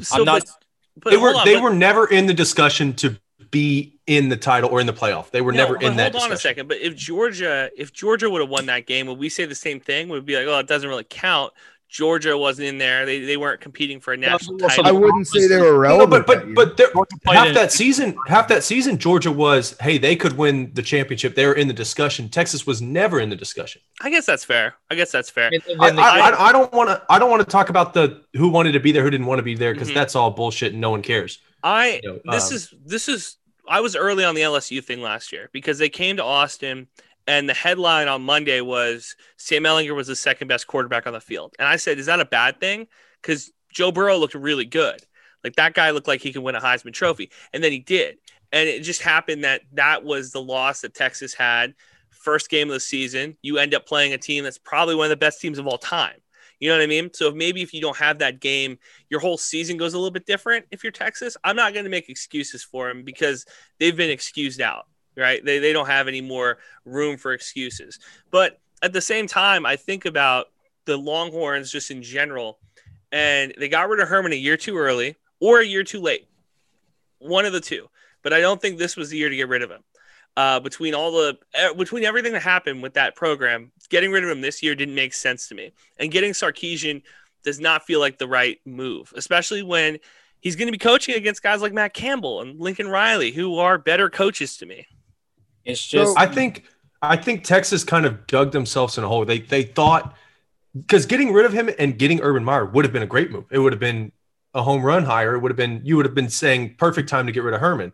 So, 0.00 0.18
I'm 0.18 0.24
not- 0.24 0.44
but, 0.44 1.04
but 1.04 1.10
They 1.10 1.16
were 1.16 1.34
on, 1.34 1.44
they 1.44 1.54
but- 1.54 1.62
were 1.62 1.74
never 1.74 2.06
in 2.06 2.26
the 2.26 2.34
discussion 2.34 2.92
to 2.94 3.18
be 3.50 3.98
in 4.06 4.28
the 4.28 4.36
title 4.36 4.68
or 4.70 4.80
in 4.80 4.86
the 4.86 4.92
playoff. 4.92 5.30
They 5.30 5.40
were 5.40 5.52
No, 5.52 5.58
never 5.64 5.74
but 5.74 5.84
in 5.84 5.96
that 5.96 6.12
Hold 6.12 6.24
on 6.24 6.32
a 6.32 6.36
second. 6.36 6.68
But 6.68 6.78
if 6.78 6.94
Georgia, 6.94 7.70
if 7.76 7.92
Georgia 7.92 8.28
would 8.28 8.40
have 8.40 8.50
won 8.50 8.66
that 8.66 8.86
game, 8.86 9.06
would 9.06 9.18
we 9.18 9.28
say 9.28 9.46
the 9.46 9.54
same 9.54 9.80
thing? 9.80 10.08
We 10.08 10.12
would 10.18 10.24
we 10.26 10.34
be 10.34 10.36
like, 10.36 10.46
oh, 10.46 10.58
it 10.58 10.66
doesn't 10.66 10.88
really 10.88 11.06
count. 11.08 11.52
Georgia 11.88 12.36
wasn't 12.36 12.68
in 12.68 12.76
there. 12.78 13.06
They, 13.06 13.20
they 13.20 13.36
weren't 13.38 13.60
competing 13.62 13.98
for 13.98 14.12
a 14.12 14.16
national 14.16 14.58
well, 14.58 14.68
so 14.68 14.82
title. 14.82 14.96
I 14.96 15.00
wouldn't 15.00 15.26
say 15.26 15.46
they 15.48 15.58
were 15.58 15.88
No, 15.88 15.98
no, 15.98 16.06
but 16.06 16.26
but 16.26 16.54
but 16.54 16.76
there, 16.76 16.90
Georgia 16.92 17.16
played 17.24 17.36
half 17.36 17.54
that 17.54 17.72
season, 17.72 18.14
half 18.26 18.46
that 18.48 18.62
season, 18.62 18.98
Georgia 18.98 19.32
was 19.32 19.74
hey 19.80 19.96
they 19.96 20.14
could 20.14 20.34
win 20.36 20.70
the 20.74 20.82
championship. 20.82 21.34
They 21.34 21.46
were 21.46 21.54
in 21.54 21.66
the 21.66 21.72
discussion. 21.74 22.28
Texas 22.28 22.66
was 22.66 22.82
never 22.82 23.20
in 23.20 23.30
the 23.30 23.36
discussion. 23.36 23.80
I 24.02 24.10
guess 24.10 24.26
that's 24.26 24.44
fair. 24.44 24.74
I 24.90 24.96
guess 24.96 25.10
that's 25.10 25.30
fair. 25.30 25.48
And- 25.52 25.62
and 25.80 25.98
I, 26.00 26.18
I, 26.18 26.30
I- 26.30 26.46
I 26.48 26.52
don't 26.52 26.72
want 26.74 26.90
to. 26.90 27.02
I 27.08 27.18
don't 27.18 27.30
want 27.30 27.40
to 27.40 27.48
talk 27.50 27.70
about 27.70 27.94
the 27.94 28.22
who 28.34 28.48
wanted 28.48 28.72
to 28.72 28.80
be 28.80 28.92
there, 28.92 29.02
who 29.02 29.10
didn't 29.10 29.26
want 29.26 29.38
to 29.38 29.42
be 29.42 29.54
there, 29.54 29.72
because 29.72 29.88
Mhm. 29.90 29.94
that's 29.94 30.14
all 30.14 30.30
bullshit 30.30 30.72
and 30.72 30.80
no 30.80 30.90
one 30.90 31.02
cares. 31.02 31.38
I 31.62 32.00
You 32.02 32.12
know, 32.24 32.32
this 32.32 32.50
um, 32.50 32.54
is 32.56 32.74
this 32.84 33.08
is 33.08 33.36
I 33.66 33.80
was 33.80 33.96
early 33.96 34.24
on 34.24 34.34
the 34.34 34.42
LSU 34.42 34.82
thing 34.84 35.00
last 35.02 35.32
year 35.32 35.48
because 35.52 35.78
they 35.78 35.88
came 35.88 36.16
to 36.18 36.24
Austin 36.24 36.86
and 37.28 37.48
the 37.48 37.54
headline 37.54 38.08
on 38.08 38.22
Monday 38.22 38.60
was 38.60 39.14
Sam 39.36 39.62
Ehlinger 39.62 39.94
was 39.94 40.08
the 40.08 40.16
second 40.16 40.48
best 40.48 40.66
quarterback 40.66 41.06
on 41.06 41.12
the 41.12 41.20
field. 41.20 41.54
And 41.58 41.68
I 41.68 41.76
said, 41.76 41.98
is 41.98 42.06
that 42.06 42.18
a 42.18 42.24
bad 42.24 42.58
thing? 42.58 42.88
Because 43.22 43.52
Joe 43.72 43.92
Burrow 43.92 44.16
looked 44.16 44.34
really 44.34 44.64
good. 44.64 45.00
Like 45.44 45.54
that 45.56 45.74
guy 45.74 45.90
looked 45.90 46.08
like 46.08 46.22
he 46.22 46.32
could 46.32 46.42
win 46.42 46.56
a 46.56 46.60
Heisman 46.60 46.92
Trophy, 46.92 47.30
and 47.52 47.62
then 47.62 47.70
he 47.70 47.78
did. 47.78 48.18
And 48.50 48.68
it 48.68 48.82
just 48.82 49.02
happened 49.02 49.44
that 49.44 49.60
that 49.74 50.04
was 50.04 50.32
the 50.32 50.42
loss 50.42 50.80
that 50.80 50.94
Texas 50.94 51.34
had. 51.34 51.74
First 52.10 52.50
game 52.50 52.68
of 52.68 52.74
the 52.74 52.80
season, 52.80 53.36
you 53.42 53.58
end 53.58 53.74
up 53.74 53.86
playing 53.86 54.14
a 54.14 54.18
team 54.18 54.42
that's 54.42 54.58
probably 54.58 54.94
one 54.94 55.04
of 55.04 55.10
the 55.10 55.16
best 55.16 55.40
teams 55.40 55.58
of 55.58 55.66
all 55.66 55.78
time. 55.78 56.16
You 56.58 56.68
know 56.68 56.76
what 56.76 56.82
I 56.82 56.86
mean? 56.86 57.10
So 57.12 57.30
maybe 57.30 57.62
if 57.62 57.72
you 57.72 57.80
don't 57.80 57.96
have 57.98 58.18
that 58.18 58.40
game, 58.40 58.78
your 59.10 59.20
whole 59.20 59.38
season 59.38 59.76
goes 59.76 59.94
a 59.94 59.98
little 59.98 60.10
bit 60.10 60.26
different. 60.26 60.66
If 60.72 60.82
you're 60.82 60.90
Texas, 60.90 61.36
I'm 61.44 61.54
not 61.54 61.72
going 61.72 61.84
to 61.84 61.90
make 61.90 62.08
excuses 62.08 62.64
for 62.64 62.88
them 62.88 63.04
because 63.04 63.46
they've 63.78 63.96
been 63.96 64.10
excused 64.10 64.60
out, 64.60 64.86
right? 65.18 65.44
They, 65.44 65.58
they 65.58 65.72
don't 65.72 65.88
have 65.88 66.08
any 66.08 66.20
more 66.20 66.58
room 66.84 67.16
for 67.16 67.32
excuses. 67.32 67.98
But 68.30 68.60
at 68.82 68.92
the 68.92 69.00
same 69.00 69.26
time, 69.26 69.66
I 69.66 69.76
think 69.76 70.04
about 70.04 70.46
the 70.84 70.96
Longhorns 70.96 71.70
just 71.70 71.90
in 71.90 72.02
general, 72.02 72.58
and 73.12 73.52
they 73.58 73.68
got 73.68 73.88
rid 73.88 74.00
of 74.00 74.08
Herman 74.08 74.32
a 74.32 74.36
year 74.36 74.56
too 74.56 74.76
early 74.78 75.16
or 75.40 75.60
a 75.60 75.66
year 75.66 75.84
too 75.84 76.00
late. 76.00 76.28
One 77.18 77.44
of 77.44 77.52
the 77.52 77.60
two. 77.60 77.88
But 78.22 78.32
I 78.32 78.40
don't 78.40 78.60
think 78.60 78.78
this 78.78 78.96
was 78.96 79.10
the 79.10 79.16
year 79.16 79.28
to 79.28 79.36
get 79.36 79.48
rid 79.48 79.62
of 79.62 79.70
him. 79.70 79.82
Uh, 80.36 80.60
between 80.60 80.94
all 80.94 81.10
the 81.10 81.36
between 81.76 82.04
everything 82.04 82.32
that 82.32 82.42
happened 82.42 82.80
with 82.80 82.94
that 82.94 83.16
program, 83.16 83.72
getting 83.88 84.12
rid 84.12 84.22
of 84.22 84.30
him 84.30 84.40
this 84.40 84.62
year 84.62 84.74
didn't 84.74 84.94
make 84.94 85.12
sense 85.12 85.48
to 85.48 85.54
me. 85.54 85.72
And 85.98 86.12
getting 86.12 86.32
Sarkisian 86.32 87.02
does 87.42 87.58
not 87.58 87.84
feel 87.84 87.98
like 87.98 88.18
the 88.18 88.28
right 88.28 88.60
move, 88.64 89.12
especially 89.16 89.62
when 89.62 89.98
he's 90.40 90.54
going 90.54 90.68
to 90.68 90.72
be 90.72 90.78
coaching 90.78 91.16
against 91.16 91.42
guys 91.42 91.60
like 91.60 91.72
Matt 91.72 91.94
Campbell 91.94 92.40
and 92.40 92.60
Lincoln 92.60 92.88
Riley, 92.88 93.32
who 93.32 93.58
are 93.58 93.78
better 93.78 94.08
coaches 94.08 94.56
to 94.58 94.66
me. 94.66 94.86
It's 95.68 95.86
just 95.86 96.18
I 96.18 96.26
think 96.26 96.64
I 97.02 97.16
think 97.16 97.44
Texas 97.44 97.84
kind 97.84 98.06
of 98.06 98.26
dug 98.26 98.52
themselves 98.52 98.98
in 98.98 99.04
a 99.04 99.08
hole. 99.08 99.24
They 99.24 99.40
they 99.40 99.62
thought 99.62 100.14
because 100.76 101.06
getting 101.06 101.32
rid 101.32 101.46
of 101.46 101.52
him 101.52 101.70
and 101.78 101.98
getting 101.98 102.20
Urban 102.20 102.44
Meyer 102.44 102.64
would 102.64 102.84
have 102.84 102.92
been 102.92 103.02
a 103.02 103.06
great 103.06 103.30
move. 103.30 103.44
It 103.50 103.58
would 103.58 103.72
have 103.72 103.80
been 103.80 104.12
a 104.54 104.62
home 104.62 104.82
run 104.82 105.04
hire. 105.04 105.34
It 105.34 105.40
would 105.40 105.50
have 105.50 105.56
been 105.56 105.80
you 105.84 105.96
would 105.96 106.06
have 106.06 106.14
been 106.14 106.30
saying 106.30 106.74
perfect 106.78 107.08
time 107.08 107.26
to 107.26 107.32
get 107.32 107.42
rid 107.42 107.54
of 107.54 107.60
Herman. 107.60 107.92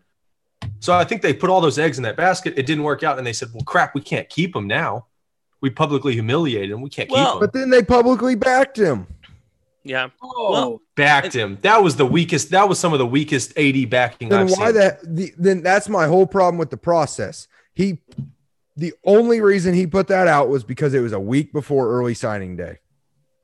So 0.79 0.93
I 0.93 1.03
think 1.03 1.21
they 1.21 1.33
put 1.33 1.49
all 1.49 1.61
those 1.61 1.77
eggs 1.77 1.97
in 1.97 2.03
that 2.03 2.15
basket. 2.17 2.53
It 2.57 2.65
didn't 2.65 2.83
work 2.83 3.03
out, 3.03 3.17
and 3.17 3.27
they 3.27 3.33
said, 3.33 3.49
"Well, 3.53 3.63
crap, 3.63 3.93
we 3.93 4.01
can't 4.01 4.27
keep 4.29 4.55
him 4.55 4.67
now. 4.67 5.05
We 5.61 5.69
publicly 5.69 6.13
humiliated 6.13 6.71
him. 6.71 6.81
We 6.81 6.89
can't 6.89 7.09
Well- 7.11 7.25
keep 7.25 7.33
him." 7.33 7.39
but 7.41 7.53
then 7.53 7.69
they 7.69 7.83
publicly 7.83 8.35
backed 8.35 8.77
him. 8.77 9.07
Yeah. 9.83 10.09
oh, 10.23 10.51
well, 10.51 10.81
Backed 10.95 11.33
him. 11.35 11.59
That 11.61 11.83
was 11.83 11.95
the 11.95 12.07
weakest. 12.07 12.49
That 12.49 12.67
was 12.67 12.79
some 12.79 12.91
of 12.93 12.97
the 12.97 13.05
weakest 13.05 13.55
AD 13.55 13.85
backing 13.85 14.29
Then 14.29 14.39
I've 14.39 14.49
why 14.49 14.65
seen. 14.67 14.75
that? 14.75 15.15
The, 15.15 15.31
then 15.37 15.61
that's 15.61 15.87
my 15.87 16.07
whole 16.07 16.25
problem 16.25 16.57
with 16.57 16.71
the 16.71 16.77
process. 16.77 17.47
He, 17.75 17.99
the 18.77 18.93
only 19.03 19.41
reason 19.41 19.73
he 19.73 19.85
put 19.85 20.07
that 20.07 20.27
out 20.27 20.49
was 20.49 20.63
because 20.63 20.93
it 20.93 21.01
was 21.01 21.13
a 21.13 21.19
week 21.19 21.53
before 21.53 21.89
early 21.91 22.13
signing 22.13 22.55
day, 22.55 22.79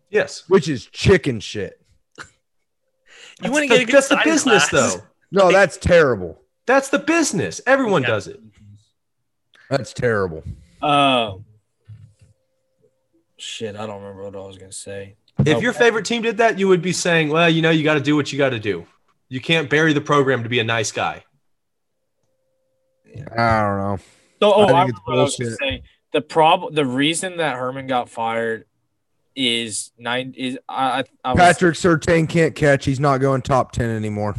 yes, 0.10 0.44
which 0.50 0.68
is 0.68 0.86
chicken 0.88 1.40
shit. 1.40 1.78
You 3.44 3.52
want 3.52 3.64
to 3.64 3.70
That's 3.70 3.70
get 3.70 3.76
a 3.76 3.80
the, 3.80 3.86
good 3.86 3.96
that's 3.96 4.08
the 4.10 4.22
business, 4.24 4.70
class. 4.70 4.96
though. 4.96 5.02
No, 5.32 5.52
that's 5.52 5.78
terrible. 5.78 6.42
That's 6.66 6.90
the 6.90 7.00
business. 7.00 7.60
Everyone 7.66 8.02
Yeah. 8.04 8.08
does 8.10 8.28
it. 8.28 8.40
That's 9.70 9.94
terrible. 9.94 10.44
uh, 10.82 11.36
shit. 13.38 13.76
I 13.76 13.86
don't 13.88 14.02
remember 14.02 14.24
what 14.24 14.36
I 14.36 14.46
was 14.48 14.58
gonna 14.58 14.72
say. 14.72 15.16
If 15.46 15.58
Oh. 15.58 15.60
your 15.62 15.74
favorite 15.74 16.06
team 16.06 16.22
did 16.22 16.38
that, 16.38 16.60
you 16.60 16.68
would 16.68 16.82
be 16.82 16.92
saying, 16.92 17.30
well, 17.30 17.50
you 17.50 17.62
know, 17.62 17.70
you 17.72 17.84
got 17.84 17.96
to 17.96 18.00
do 18.02 18.16
what 18.16 18.32
you 18.32 18.38
got 18.38 18.50
to 18.50 18.60
do. 18.60 18.86
You 19.30 19.40
can't 19.42 19.70
bury 19.70 19.94
the 19.94 20.02
program 20.02 20.44
to 20.44 20.50
be 20.50 20.60
a 20.60 20.64
nice 20.64 20.92
guy. 20.92 21.24
I 23.36 23.62
don't 23.62 23.78
know. 23.78 24.00
So, 24.42 24.54
oh, 24.54 24.64
I 24.64 24.66
think 24.68 24.76
I, 24.78 24.84
it's 24.88 25.00
remember 25.08 25.22
I 25.22 25.24
was 25.24 25.36
gonna 25.38 25.52
say 25.56 25.84
the 26.14 26.22
problem, 26.22 26.74
the 26.74 26.86
reason 26.86 27.38
that 27.38 27.58
Herman 27.58 27.88
got 27.88 28.10
fired 28.10 28.66
is 29.36 29.92
nine 29.98 30.34
is 30.36 30.58
I 30.68 31.02
I, 31.02 31.04
I 31.24 31.32
was, 31.34 31.40
Patrick 31.40 31.76
Surtain 31.76 32.28
can't 32.28 32.56
catch. 32.56 32.86
He's 32.86 33.00
not 33.00 33.20
going 33.20 33.42
top 33.44 33.72
ten 33.72 33.90
anymore. 33.90 34.36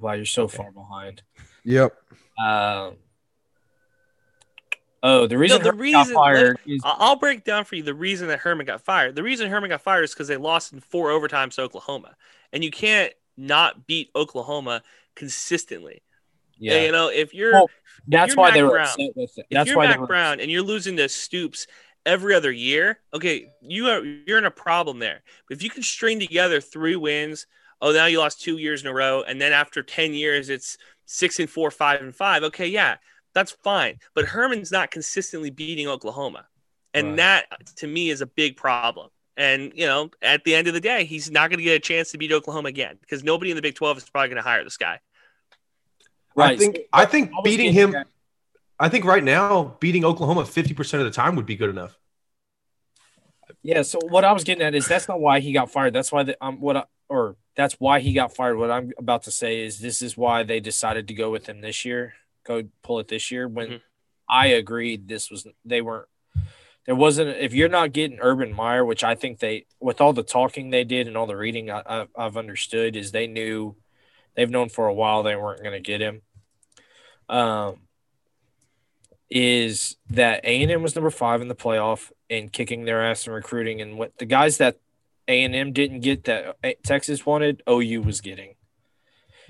Wow, 0.00 0.12
you're 0.12 0.24
so 0.24 0.46
far 0.48 0.70
behind. 0.70 1.22
Yep. 1.64 1.94
Um. 2.38 2.96
Oh, 5.02 5.26
the 5.26 5.36
reason 5.36 5.58
the 5.62 5.70
Herman 5.70 5.92
got 5.92 5.98
reason- 6.06 6.14
fired 6.14 6.58
is 6.66 6.80
I- 6.84 6.96
I'll 6.98 7.16
break 7.16 7.44
down 7.44 7.64
for 7.64 7.74
you 7.76 7.82
the 7.82 7.92
reason 7.94 8.28
that 8.28 8.38
Herman 8.38 8.66
got 8.66 8.80
fired. 8.82 9.14
The 9.16 9.22
reason 9.22 9.50
Herman 9.50 9.68
got 9.70 9.82
fired 9.82 10.04
is 10.04 10.14
because 10.14 10.28
they 10.28 10.36
lost 10.38 10.72
in 10.72 10.80
four 10.80 11.10
overtimes 11.10 11.56
to 11.56 11.62
Oklahoma, 11.62 12.16
and 12.52 12.64
you 12.64 12.70
can't 12.70 13.12
not 13.36 13.86
beat 13.86 14.10
Oklahoma 14.16 14.82
consistently. 15.14 16.02
yeah. 16.58 16.82
You 16.84 16.92
know, 16.92 17.08
if 17.08 17.34
you're 17.34 17.52
Well, 17.52 17.70
That's 18.06 18.36
why 18.36 18.46
Mack 18.48 18.54
they 18.54 18.62
were 18.62 18.70
Brown, 18.70 18.86
upset 18.86 19.10
with 19.16 19.38
it. 19.38 19.46
if 19.50 19.58
That's 19.58 19.68
you're 19.68 19.76
why 19.76 19.86
they 19.86 19.90
Mack 19.90 20.00
were 20.00 20.06
Brown 20.06 20.40
and 20.40 20.50
you're 20.50 20.62
losing 20.62 20.96
to 20.96 21.08
Stoops 21.08 21.66
every 22.06 22.34
other 22.34 22.52
year, 22.52 23.00
okay, 23.12 23.50
you 23.60 23.88
are 23.88 24.04
you're 24.04 24.38
in 24.38 24.44
a 24.44 24.50
problem 24.50 24.98
there. 24.98 25.22
But 25.48 25.56
if 25.56 25.62
you 25.62 25.70
can 25.70 25.82
string 25.82 26.20
together 26.20 26.60
three 26.60 26.96
wins, 26.96 27.46
oh 27.80 27.92
now 27.92 28.06
you 28.06 28.18
lost 28.18 28.40
two 28.42 28.58
years 28.58 28.82
in 28.82 28.88
a 28.88 28.92
row, 28.92 29.22
and 29.22 29.40
then 29.40 29.52
after 29.52 29.82
ten 29.82 30.14
years 30.14 30.48
it's 30.50 30.76
six 31.06 31.38
and 31.38 31.48
four, 31.48 31.70
five 31.70 32.00
and 32.00 32.14
five. 32.14 32.42
Okay, 32.44 32.66
yeah, 32.68 32.96
that's 33.34 33.52
fine. 33.52 33.98
But 34.14 34.26
Herman's 34.26 34.72
not 34.72 34.90
consistently 34.90 35.50
beating 35.50 35.88
Oklahoma, 35.88 36.46
and 36.92 37.08
Right. 37.08 37.16
that 37.16 37.46
to 37.76 37.86
me 37.86 38.10
is 38.10 38.20
a 38.20 38.26
big 38.26 38.56
problem. 38.56 39.10
And 39.36 39.72
you 39.74 39.86
know, 39.86 40.10
at 40.22 40.44
the 40.44 40.54
end 40.54 40.68
of 40.68 40.74
the 40.74 40.80
day, 40.80 41.04
he's 41.04 41.30
not 41.30 41.50
going 41.50 41.58
to 41.58 41.64
get 41.64 41.74
a 41.76 41.80
chance 41.80 42.12
to 42.12 42.18
beat 42.18 42.32
Oklahoma 42.32 42.68
again 42.68 42.98
because 43.00 43.24
nobody 43.24 43.50
in 43.50 43.56
the 43.56 43.62
Big 43.62 43.74
Twelve 43.74 43.98
is 43.98 44.08
probably 44.08 44.28
going 44.28 44.36
to 44.36 44.48
hire 44.48 44.62
this 44.62 44.76
guy. 44.76 45.00
I 46.36 46.40
Right. 46.40 46.58
think 46.58 46.78
I 46.92 47.04
think 47.04 47.30
I 47.30 47.34
was 47.36 47.44
beating 47.44 47.72
him 47.72 47.94
I 48.78 48.88
think 48.88 49.04
right 49.04 49.22
now 49.22 49.76
beating 49.78 50.04
Oklahoma 50.04 50.42
50% 50.42 50.94
of 51.00 51.04
the 51.04 51.10
time 51.12 51.36
would 51.36 51.46
be 51.46 51.54
good 51.56 51.70
enough. 51.70 51.96
Yeah. 53.62 53.82
So 53.82 53.98
what 54.08 54.24
I 54.24 54.32
was 54.32 54.44
getting 54.44 54.64
at 54.64 54.74
is 54.74 54.86
that's 54.88 55.08
not 55.08 55.20
why 55.20 55.40
he 55.40 55.52
got 55.52 55.70
fired. 55.70 55.92
That's 55.92 56.10
why 56.12 56.24
the, 56.24 56.36
um 56.44 56.60
what 56.60 56.76
I, 56.76 56.84
or 57.08 57.36
that's 57.56 57.74
why 57.74 58.00
he 58.00 58.12
got 58.12 58.34
fired. 58.34 58.56
What 58.56 58.70
I'm 58.70 58.90
about 58.98 59.22
to 59.24 59.30
say 59.30 59.64
is 59.64 59.78
this 59.78 60.02
is 60.02 60.16
why 60.16 60.42
they 60.42 60.60
decided 60.60 61.08
to 61.08 61.14
go 61.14 61.30
with 61.30 61.48
him 61.48 61.60
this 61.60 61.84
year. 61.84 62.14
Go 62.44 62.64
pull 62.82 62.98
it 62.98 63.08
this 63.08 63.30
year. 63.30 63.46
When 63.48 63.68
Mhm. 63.68 63.80
I 64.28 64.46
agreed, 64.48 65.06
this 65.08 65.30
was 65.30 65.46
they 65.64 65.80
weren't. 65.82 66.08
There 66.86 66.94
wasn't. 66.94 67.36
If 67.38 67.54
you're 67.54 67.68
not 67.70 67.92
getting 67.92 68.18
Urban 68.20 68.52
Meyer, 68.52 68.84
which 68.84 69.04
I 69.04 69.14
think 69.14 69.38
they, 69.38 69.66
with 69.80 70.00
all 70.02 70.12
the 70.12 70.22
talking 70.22 70.68
they 70.70 70.84
did 70.84 71.06
and 71.06 71.16
all 71.16 71.26
the 71.26 71.36
reading 71.36 71.70
I, 71.70 71.82
I, 71.86 72.06
I've 72.16 72.36
understood, 72.36 72.96
is 72.96 73.12
they 73.12 73.26
knew, 73.26 73.76
they've 74.34 74.50
known 74.50 74.68
for 74.68 74.86
a 74.86 74.94
while 74.94 75.22
they 75.22 75.36
weren't 75.36 75.62
going 75.62 75.72
to 75.72 75.80
get 75.80 76.00
him. 76.00 76.22
Um, 77.28 77.78
is 79.30 79.96
that 80.10 80.44
A 80.44 80.62
and 80.62 80.70
M 80.70 80.82
was 80.82 80.94
number 80.94 81.10
five 81.10 81.40
in 81.40 81.48
the 81.48 81.54
playoff 81.54 82.12
and 82.30 82.52
kicking 82.52 82.84
their 82.84 83.02
ass 83.04 83.26
in 83.26 83.32
recruiting, 83.32 83.80
and 83.80 83.98
what 83.98 84.16
the 84.18 84.26
guys 84.26 84.58
that 84.58 84.78
A 85.26 85.42
and 85.42 85.54
M 85.54 85.72
didn't 85.72 86.00
get 86.00 86.24
that 86.24 86.56
Texas 86.84 87.24
wanted, 87.24 87.62
OU 87.68 88.02
was 88.02 88.20
getting. 88.20 88.54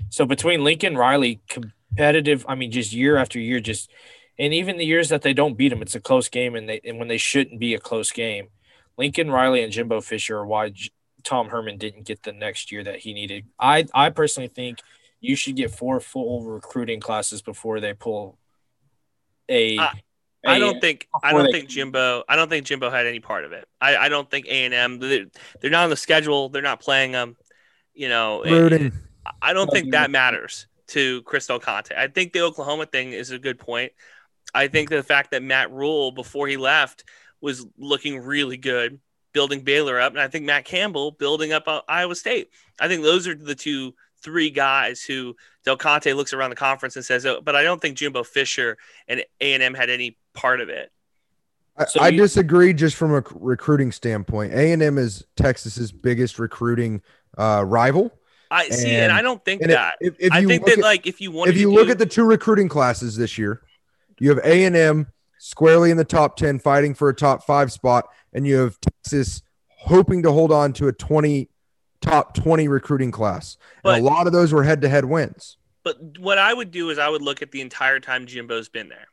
So 0.09 0.25
between 0.25 0.63
Lincoln 0.63 0.97
Riley, 0.97 1.41
competitive, 1.49 2.45
I 2.47 2.55
mean, 2.55 2.71
just 2.71 2.93
year 2.93 3.17
after 3.17 3.39
year, 3.39 3.59
just 3.59 3.89
And 4.37 4.53
even 4.53 4.77
the 4.77 4.85
years 4.85 5.09
that 5.09 5.21
they 5.21 5.33
don't 5.33 5.57
beat 5.57 5.69
them, 5.69 5.81
it's 5.81 5.95
a 5.95 6.01
close 6.01 6.29
game, 6.29 6.55
and 6.55 6.67
they 6.67 6.81
and 6.83 6.99
when 6.99 7.07
they 7.07 7.17
shouldn't 7.17 7.59
be 7.59 7.73
a 7.73 7.79
close 7.79 8.11
game, 8.11 8.49
Lincoln 8.97 9.31
Riley 9.31 9.63
and 9.63 9.71
Jimbo 9.71 10.01
Fisher 10.01 10.39
are 10.39 10.69
J- 10.69 10.89
Tom 11.25 11.49
Herman 11.49 11.77
didn't 11.77 12.03
get 12.05 12.23
the 12.23 12.31
next 12.31 12.71
year 12.71 12.83
that 12.83 12.97
he 12.99 13.13
needed. 13.13 13.45
I 13.59 13.85
I 13.93 14.11
personally 14.11 14.47
think 14.47 14.79
you 15.19 15.35
should 15.35 15.55
get 15.57 15.71
four 15.71 15.99
full 15.99 16.43
recruiting 16.43 16.99
classes 17.01 17.41
before 17.41 17.79
they 17.81 17.93
pull 17.93 18.37
a. 19.49 19.77
I- 19.77 20.01
I 20.47 20.57
a- 20.57 20.59
don't 20.59 20.79
think 20.79 21.07
I 21.23 21.31
don't 21.33 21.51
think 21.51 21.69
Jimbo 21.69 22.23
I 22.29 22.35
don't 22.35 22.49
think 22.49 22.67
Jimbo 22.67 22.91
had 22.91 23.07
any 23.07 23.19
part 23.19 23.45
of 23.45 23.51
it. 23.51 23.67
I, 23.81 23.97
I 23.97 24.09
don't 24.09 24.29
think 24.29 24.45
A 24.45 24.65
and 24.65 24.75
M 24.75 24.99
they're, 24.99 25.25
they're 25.59 25.71
not 25.71 25.85
on 25.85 25.89
the 25.89 25.95
schedule. 25.95 26.49
They're 26.49 26.61
not 26.61 26.79
playing 26.79 27.13
them. 27.13 27.35
You 27.95 28.09
know, 28.09 28.43
and- 28.43 28.51
Rooting. 28.51 28.91
I 29.41 29.53
don't 29.53 29.71
think 29.71 29.91
that 29.93 30.11
matters 30.11 30.67
to 30.89 31.23
Chris 31.23 31.47
Del 31.47 31.59
Conte. 31.59 31.95
I 31.97 32.09
think 32.09 32.31
the 32.31 32.41
Oklahoma 32.41 32.85
thing 32.85 33.11
is 33.11 33.31
a 33.31 33.39
good 33.39 33.57
point. 33.57 33.91
I 34.53 34.67
think 34.67 34.89
the 34.91 35.01
fact 35.01 35.31
that 35.31 35.41
Matt 35.41 35.71
Rhule 35.71 36.11
before 36.11 36.47
he 36.47 36.57
left 36.57 37.05
was 37.41 37.65
looking 37.79 38.19
really 38.19 38.57
good, 38.57 38.99
building 39.35 39.59
Baylor 39.59 39.99
up, 39.99 40.13
and 40.13 40.21
I 40.21 40.29
think 40.29 40.45
Matt 40.45 40.63
Campbell 40.65 41.11
building 41.11 41.51
up 41.53 41.67
uh, 41.67 41.81
Iowa 41.89 42.15
State. 42.15 42.49
I 42.79 42.87
think 42.87 43.03
those 43.03 43.27
are 43.27 43.35
the 43.35 43.53
two, 43.53 43.93
three 44.23 44.49
guys 44.49 45.03
who 45.03 45.35
Del 45.65 45.75
Conte 45.77 46.11
looks 46.13 46.31
around 46.33 46.49
the 46.51 46.55
conference 46.55 46.95
and 46.95 47.03
says, 47.03 47.25
oh, 47.25 47.41
but 47.43 47.53
I 47.55 47.61
don't 47.61 47.81
think 47.81 47.97
Jimbo 47.97 48.23
Fisher 48.23 48.77
and 49.09 49.23
A 49.41 49.53
and 49.53 49.61
M 49.61 49.73
had 49.75 49.89
any 49.91 50.17
part 50.33 50.61
of 50.61 50.69
it. 50.69 50.89
I, 51.77 51.85
So 51.85 51.99
I 51.99 52.07
you- 52.07 52.17
disagree 52.21 52.73
just 52.73 52.95
from 52.95 53.13
a 53.13 53.21
recruiting 53.35 53.91
standpoint. 53.91 54.53
A 54.53 54.71
and 54.71 54.81
M 54.81 54.97
is 54.97 55.25
Texas's 55.35 55.91
biggest 55.91 56.39
recruiting 56.39 57.01
uh, 57.37 57.63
rival. 57.67 58.11
I 58.49 58.69
see, 58.69 58.87
and, 58.95 59.05
And- 59.05 59.11
I 59.11 59.21
don't 59.21 59.43
think 59.43 59.63
that. 59.63 59.95
if, 59.99 60.15
if 60.17 60.31
I 60.31 60.45
think 60.45 60.65
that 60.65 60.77
at- 60.77 60.83
like 60.83 61.05
if 61.05 61.19
you 61.19 61.31
want 61.31 61.49
if 61.51 61.57
you 61.57 61.71
look 61.73 61.89
at 61.89 61.99
the 61.99 62.05
two 62.05 62.23
recruiting 62.23 62.69
classes 62.69 63.17
this 63.17 63.37
year, 63.37 63.61
you 64.17 64.29
have 64.29 64.39
A 64.45 64.63
and 64.63 64.77
M 64.77 65.07
squarely 65.45 65.91
in 65.91 65.97
the 65.97 66.03
top 66.03 66.35
ten, 66.35 66.57
fighting 66.57 66.95
for 66.95 67.07
a 67.07 67.13
top 67.13 67.45
five 67.45 67.71
spot, 67.71 68.09
and 68.33 68.47
you 68.47 68.57
have 68.57 68.79
Texas 68.81 69.43
hoping 69.69 70.23
to 70.23 70.31
hold 70.31 70.51
on 70.51 70.73
to 70.73 70.87
a 70.87 70.91
twenty 70.91 71.49
top 72.01 72.33
twenty 72.33 72.67
recruiting 72.67 73.11
class. 73.11 73.57
But- 73.83 73.97
and 73.97 74.05
a 74.05 74.09
lot 74.09 74.25
of 74.25 74.33
those 74.33 74.51
were 74.51 74.63
head 74.63 74.81
to 74.81 74.89
head 74.89 75.05
wins. 75.05 75.57
But 75.83 76.17
what 76.17 76.39
I 76.39 76.51
would 76.51 76.71
do 76.71 76.89
is 76.89 76.97
I 76.97 77.07
would 77.09 77.21
look 77.21 77.43
at 77.43 77.51
the 77.51 77.61
entire 77.61 77.99
time 77.99 78.25
Jimbo's 78.25 78.69
been 78.69 78.89
there. 78.89 79.07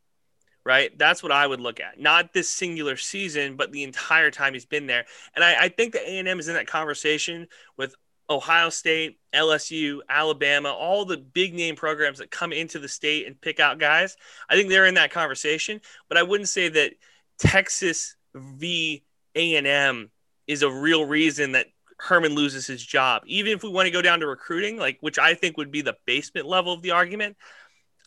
Right? 0.64 0.96
That's 0.96 1.22
what 1.24 1.32
I 1.32 1.46
would 1.46 1.60
look 1.60 1.80
at. 1.80 2.00
Not 2.00 2.32
this 2.32 2.48
singular 2.48 2.96
season, 2.96 3.56
but 3.56 3.72
the 3.72 3.82
entire 3.82 4.30
time 4.30 4.54
he's 4.54 4.64
been 4.64 4.86
there. 4.86 5.04
And 5.34 5.44
I, 5.44 5.64
I 5.64 5.68
think 5.68 5.92
that 5.92 6.08
A&M 6.08 6.38
is 6.38 6.46
in 6.46 6.54
that 6.54 6.68
conversation 6.68 7.48
with 7.76 7.94
Ohio 8.32 8.68
State, 8.70 9.18
LSU, 9.34 10.00
Alabama, 10.08 10.70
all 10.70 11.04
the 11.04 11.16
big 11.16 11.54
name 11.54 11.76
programs 11.76 12.18
that 12.18 12.30
come 12.30 12.52
into 12.52 12.78
the 12.78 12.88
state 12.88 13.26
and 13.26 13.40
pick 13.40 13.60
out 13.60 13.78
guys. 13.78 14.16
I 14.48 14.54
think 14.54 14.68
they're 14.68 14.86
in 14.86 14.94
that 14.94 15.10
conversation, 15.10 15.80
but 16.08 16.18
I 16.18 16.22
wouldn't 16.22 16.48
say 16.48 16.68
that 16.68 16.94
Texas 17.38 18.16
v 18.34 19.02
A&M 19.34 20.10
is 20.46 20.62
a 20.62 20.70
real 20.70 21.04
reason 21.04 21.52
that 21.52 21.66
Herman 21.98 22.34
loses 22.34 22.66
his 22.66 22.84
job. 22.84 23.22
Even 23.26 23.52
if 23.52 23.62
we 23.62 23.70
want 23.70 23.86
to 23.86 23.92
go 23.92 24.02
down 24.02 24.20
to 24.20 24.26
recruiting, 24.26 24.76
like 24.76 24.98
which 25.00 25.18
I 25.18 25.34
think 25.34 25.56
would 25.56 25.70
be 25.70 25.82
the 25.82 25.96
basement 26.04 26.46
level 26.46 26.72
of 26.72 26.82
the 26.82 26.90
argument, 26.90 27.36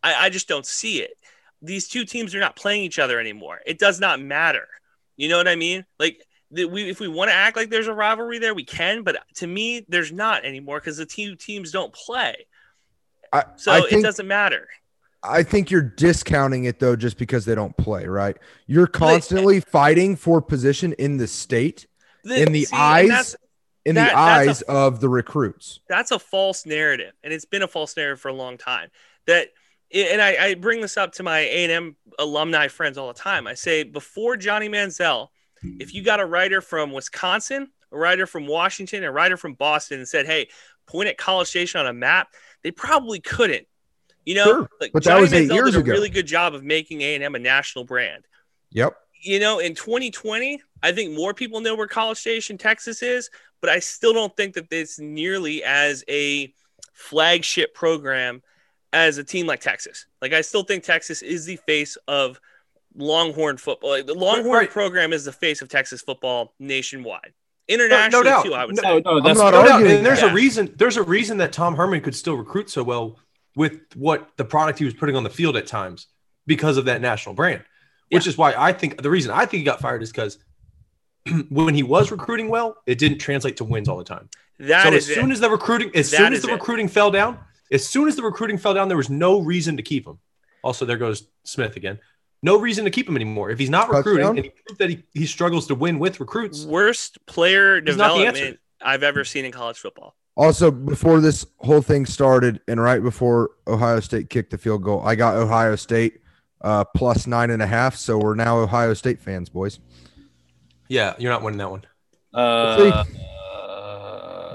I, 0.03 0.25
I 0.25 0.29
just 0.29 0.47
don't 0.47 0.65
see 0.65 1.01
it. 1.01 1.11
These 1.61 1.87
two 1.87 2.05
teams 2.05 2.35
are 2.35 2.39
not 2.39 2.55
playing 2.55 2.83
each 2.83 2.99
other 2.99 3.19
anymore. 3.19 3.59
It 3.65 3.79
does 3.79 3.99
not 3.99 4.19
matter. 4.19 4.67
You 5.17 5.29
know 5.29 5.37
what 5.37 5.47
I 5.47 5.55
mean? 5.55 5.85
Like 5.97 6.21
the, 6.55 6.65
we, 6.65 6.89
if 6.89 6.99
we 6.99 7.07
want 7.07 7.29
to 7.29 7.35
act 7.35 7.55
like 7.57 7.69
there's 7.69 7.87
a 7.87 7.93
rivalry 7.93 8.39
there, 8.39 8.53
we 8.55 8.63
can. 8.63 9.03
But 9.03 9.17
to 9.35 9.47
me, 9.47 9.85
there's 9.89 10.11
not 10.11 10.45
anymore 10.45 10.79
because 10.79 10.97
the 10.97 11.05
two 11.05 11.35
teams 11.35 11.71
don't 11.71 11.93
play. 11.93 12.47
I, 13.33 13.43
So 13.57 13.71
I 13.71 13.81
it 13.91 14.01
doesn't 14.01 14.27
matter. 14.27 14.67
I 15.23 15.41
think 15.43 15.71
you're 15.71 15.81
discounting 15.81 16.65
it 16.65 16.79
though, 16.79 16.95
just 16.95 17.17
because 17.17 17.45
they 17.45 17.55
don't 17.55 17.75
play. 17.77 18.05
Right? 18.05 18.37
You're 18.67 18.87
constantly 18.87 19.59
fighting 19.59 20.15
for 20.15 20.41
position 20.41 20.93
in 20.93 21.17
the 21.17 21.27
state, 21.27 21.87
in 22.23 22.51
the 22.51 22.65
see, 22.65 22.75
eyes 22.75 23.35
in 23.85 23.95
That- 23.95 24.09
the 24.09 24.15
that's 24.15 24.15
a- 24.15 24.17
eyes 24.17 24.61
of 24.63 24.99
the 24.99 25.09
recruits. 25.09 25.79
that's 25.87 26.11
a 26.11 26.17
false 26.17 26.65
narrative 26.65 27.13
and 27.23 27.31
it's 27.31 27.45
been 27.45 27.61
a 27.61 27.67
false 27.67 27.95
narrative 27.95 28.19
for 28.19 28.29
a 28.29 28.33
long 28.33 28.57
time 28.57 28.89
that 29.27 29.49
and 29.93 30.19
I, 30.19 30.35
I 30.47 30.53
bring 30.55 30.81
this 30.81 30.97
up 30.97 31.11
to 31.13 31.23
my 31.23 31.41
a&m 31.41 31.95
alumni 32.17 32.67
friends 32.67 32.97
all 32.97 33.07
the 33.09 33.19
time 33.19 33.45
i 33.45 33.53
say 33.53 33.83
before 33.83 34.37
johnny 34.37 34.69
manziel 34.69 35.27
if 35.63 35.93
you 35.93 36.03
got 36.03 36.19
a 36.19 36.25
writer 36.25 36.61
from 36.61 36.91
wisconsin 36.91 37.67
a 37.91 37.97
writer 37.97 38.25
from 38.27 38.45
washington 38.47 39.03
a 39.03 39.11
writer 39.11 39.37
from 39.37 39.53
boston 39.53 39.99
and 39.99 40.07
said 40.07 40.25
hey 40.25 40.47
point 40.87 41.07
at 41.09 41.17
college 41.17 41.47
station 41.47 41.79
on 41.79 41.87
a 41.87 41.93
map 41.93 42.27
they 42.63 42.71
probably 42.71 43.19
couldn't 43.19 43.65
you 44.25 44.35
know 44.35 44.43
Sure, 44.43 44.69
like 44.81 44.91
but 44.93 45.03
that 45.05 45.19
was 45.19 45.33
eight 45.33 45.49
manziel 45.49 45.53
years 45.55 45.71
did 45.71 45.77
a 45.77 45.79
ago. 45.79 45.91
really 45.91 46.09
good 46.09 46.27
job 46.27 46.53
of 46.53 46.63
making 46.63 47.01
a&m 47.01 47.35
a 47.35 47.39
national 47.39 47.83
brand 47.85 48.25
Yep. 48.71 48.95
you 49.21 49.39
know, 49.39 49.59
in 49.59 49.73
2020, 49.73 50.61
I 50.83 50.91
think 50.91 51.15
more 51.15 51.33
people 51.33 51.61
know 51.61 51.75
where 51.75 51.87
College 51.87 52.17
Station, 52.17 52.57
Texas 52.57 53.01
is, 53.01 53.29
but 53.61 53.69
I 53.69 53.79
still 53.79 54.11
don't 54.11 54.35
think 54.35 54.53
that 54.55 54.67
it's 54.69 54.99
nearly 54.99 55.63
as 55.63 56.03
a 56.09 56.53
flagship 56.93 57.73
program 57.73 58.41
as 58.91 59.17
a 59.17 59.23
team 59.23 59.47
like 59.47 59.61
Texas. 59.61 60.05
Like, 60.21 60.33
I 60.33 60.41
still 60.41 60.63
think 60.63 60.83
Texas 60.83 61.21
is 61.21 61.45
the 61.45 61.55
face 61.55 61.97
of 62.07 62.39
Longhorn 62.95 63.57
football. 63.57 63.91
Like, 63.91 64.05
the 64.05 64.13
Longhorn 64.13 64.59
Right. 64.59 64.69
program 64.69 65.13
is 65.13 65.25
the 65.25 65.31
face 65.31 65.61
of 65.61 65.69
Texas 65.69 66.01
football 66.01 66.53
nationwide, 66.59 67.33
internationally 67.67 68.25
doubt. 68.25 68.45
too. 68.45 68.53
I 68.53 68.65
would 68.65 68.75
No- 68.75 68.81
say. 68.81 69.01
No, 69.05 69.13
no, 69.13 69.21
that's 69.21 69.39
not 69.39 69.51
No 69.53 69.61
doubt. 69.63 69.71
arguing 69.73 69.97
And 69.97 70.05
there's 70.05 70.21
that. 70.21 70.31
a 70.31 70.33
reason. 70.33 70.73
There's 70.77 70.97
a 70.97 71.03
reason 71.03 71.37
that 71.39 71.51
Tom 71.51 71.75
Herman 71.75 72.01
could 72.01 72.15
still 72.15 72.35
recruit 72.35 72.69
so 72.69 72.83
well 72.83 73.19
with 73.55 73.79
what 73.95 74.29
the 74.37 74.45
product 74.45 74.79
he 74.79 74.85
was 74.85 74.93
putting 74.93 75.15
on 75.15 75.23
the 75.23 75.29
field 75.29 75.55
at 75.57 75.67
times 75.67 76.07
because 76.47 76.77
of 76.77 76.85
that 76.85 77.01
national 77.01 77.35
brand. 77.35 77.63
Which 78.11 78.27
is 78.27 78.37
why 78.37 78.53
I 78.55 78.71
think 78.71 79.01
the 79.01 79.09
reason 79.09 79.31
I 79.31 79.39
think 79.45 79.59
he 79.59 79.63
got 79.63 79.81
fired 79.81 80.03
is 80.03 80.11
because 80.11 80.37
when 81.49 81.73
he 81.73 81.83
was 81.83 82.11
recruiting 82.11 82.49
well, 82.49 82.77
it 82.85 82.97
didn't 82.99 83.17
translate 83.19 83.57
to 83.57 83.63
wins 83.63 83.89
all 83.89 83.97
the 83.97 84.03
time. 84.03 84.29
That 84.59 84.83
so 84.83 84.93
is 84.93 85.09
as 85.09 85.15
soon 85.15 85.31
it. 85.31 85.33
as 85.33 85.39
the 85.39 85.49
recruiting, 85.49 85.91
as 85.95 86.11
That 86.11 86.17
soon 86.17 86.33
as 86.33 86.39
is 86.39 86.45
the 86.45 86.51
it. 86.51 86.53
recruiting 86.53 86.87
fell 86.87 87.09
down, 87.11 87.39
as 87.71 87.85
soon 87.87 88.07
as 88.07 88.15
the 88.15 88.21
recruiting 88.23 88.57
fell 88.57 88.73
down, 88.75 88.87
there 88.87 88.95
was 88.97 89.09
no 89.09 89.39
reason 89.39 89.75
to 89.77 89.83
keep 89.83 90.05
him. 90.07 90.19
Also, 90.63 90.85
there 90.85 90.97
goes 90.97 91.27
Smith 91.43 91.75
again. 91.75 91.99
No 92.41 92.59
reason 92.59 92.85
to 92.85 92.91
keep 92.91 93.07
him 93.09 93.15
anymore. 93.15 93.49
If 93.49 93.57
he's 93.59 93.69
not 93.69 93.89
recruiting 93.89 94.21
Touchdown? 94.25 94.37
and 94.37 94.45
he 94.45 94.51
proved 94.67 94.79
that 94.79 94.89
he, 94.89 95.03
he 95.13 95.25
struggles 95.25 95.67
to 95.67 95.75
win 95.75 95.97
with 95.99 96.19
recruits, 96.19 96.65
Worst 96.65 97.17
player 97.25 97.81
He's 97.81 97.97
not 97.97 98.13
the 98.17 98.25
development. 98.25 98.59
I've 98.81 99.03
ever 99.03 99.23
seen 99.23 99.45
in 99.45 99.51
college 99.51 99.77
football. 99.79 100.15
Also, 100.37 100.69
before 100.69 101.21
this 101.21 101.45
whole 101.59 101.81
thing 101.81 102.05
started, 102.05 102.59
and 102.67 102.79
right 102.81 103.01
before 103.01 103.51
Ohio 103.67 103.99
State 104.01 104.29
kicked 104.29 104.51
the 104.51 104.57
field 104.57 104.83
goal, 104.83 105.01
I 105.03 105.15
got 105.15 105.35
Ohio 105.37 105.75
State 105.77 106.19
uh, 106.61 106.83
plus 106.83 107.25
nine 107.25 107.49
and 107.51 107.61
a 107.61 107.67
half. 107.67 107.95
So 107.95 108.17
we're 108.17 108.35
now 108.35 108.59
Ohio 108.59 108.93
State 108.93 109.21
fans, 109.21 109.49
boys. 109.49 109.79
yeah, 110.89 111.15
you're 111.17 111.31
not 111.31 111.41
winning 111.41 111.59
that 111.59 111.71
one. 111.71 111.85
Uh, 112.33 113.05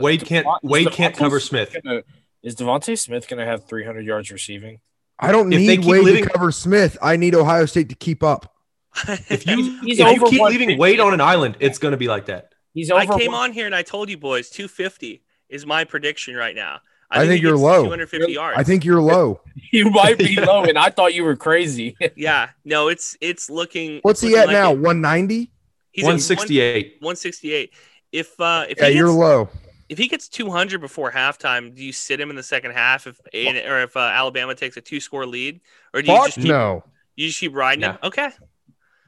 Wade 0.00 0.24
can't- 0.24 0.44
Devon- 0.46 0.58
is 0.62 0.70
Wade 0.70 0.90
can't 0.92 1.14
DeVonta 1.14 1.18
cover 1.18 1.40
Smith. 1.40 1.76
gonna- 1.82 2.02
is 2.42 2.56
DeVonta 2.56 2.98
Smith 2.98 3.28
going 3.28 3.38
to 3.38 3.44
have 3.46 3.66
300 3.66 4.04
yards 4.04 4.30
receiving? 4.30 4.80
I 5.20 5.32
don't 5.32 5.52
If 5.52 5.58
need 5.60 5.80
keep 5.80 5.84
Wade 5.90 6.02
living- 6.04 6.24
to 6.24 6.30
cover 6.30 6.50
Smith. 6.50 6.96
I 7.02 7.16
need 7.16 7.34
Ohio 7.34 7.66
State 7.66 7.88
to 7.90 7.94
keep 7.94 8.22
up. 8.22 8.54
If 9.28 9.46
you 9.46 9.78
He's 9.82 10.00
if 10.00 10.16
you 10.16 10.26
keep 10.26 10.42
leaving 10.42 10.78
Wade 10.78 10.98
on 11.00 11.14
an 11.14 11.20
island, 11.20 11.56
it's 11.60 11.78
going 11.78 11.92
to 11.92 11.98
be 11.98 12.08
like 12.08 12.26
that. 12.26 12.52
He's 12.74 12.90
over 12.90 13.00
I 13.12 13.18
came 13.18 13.32
one- 13.32 13.50
on 13.50 13.52
here 13.52 13.66
and 13.66 13.74
I 13.74 13.82
told 13.82 14.08
you 14.10 14.16
boys 14.16 14.50
250 14.50 15.22
is 15.48 15.66
my 15.66 15.84
prediction 15.84 16.34
right 16.36 16.54
now. 16.56 16.80
I 17.12 17.26
think 17.26 17.40
he 17.42 17.48
you're 17.48 17.56
low. 17.56 17.82
250 17.82 18.32
yards. 18.32 18.56
I 18.56 18.62
think 18.62 18.84
you're 18.84 19.00
low. 19.02 19.40
You 19.72 19.90
might 19.90 20.16
be 20.18 20.34
low, 20.40 20.64
and 20.64 20.76
I 20.78 20.90
thought 20.90 21.12
you 21.14 21.22
were 21.24 21.36
crazy. 21.36 21.96
Yeah, 22.16 22.50
no, 22.64 22.88
it's 22.88 23.16
it's 23.20 23.48
looking. 23.50 23.98
What's 24.02 24.22
it's 24.22 24.32
he 24.32 24.36
at 24.38 24.46
looking 24.46 24.52
now? 24.54 24.68
like 24.70 24.76
it. 24.78 24.80
190? 24.82 25.50
He's 25.92 26.04
168. 26.04 26.96
168. 27.00 27.70
If 28.12 28.40
uh, 28.40 28.66
if 28.68 28.78
Yeah, 28.78 28.88
he 28.88 28.96
you're 28.96 29.10
low. 29.10 29.48
If 29.90 29.98
he 29.98 30.06
gets 30.08 30.28
200 30.28 30.80
before 30.80 31.10
halftime, 31.10 31.74
do 31.74 31.84
you 31.84 31.92
sit 31.92 32.20
him 32.20 32.30
in 32.30 32.36
the 32.36 32.42
second 32.44 32.70
half 32.70 33.06
if 33.08 33.20
or 33.34 33.82
if 33.82 33.96
uh, 33.96 34.00
Alabama 34.00 34.54
takes 34.54 34.76
a 34.76 34.80
two 34.80 35.00
score 35.00 35.26
lead, 35.26 35.60
or 35.92 36.00
do 36.00 36.10
you 36.10 36.16
Fuck 36.16 36.26
just 36.28 36.38
keep, 36.38 36.46
no. 36.46 36.84
you 37.16 37.26
just 37.26 37.40
keep 37.40 37.54
riding 37.54 37.82
him? 37.82 37.98
Okay, 38.04 38.30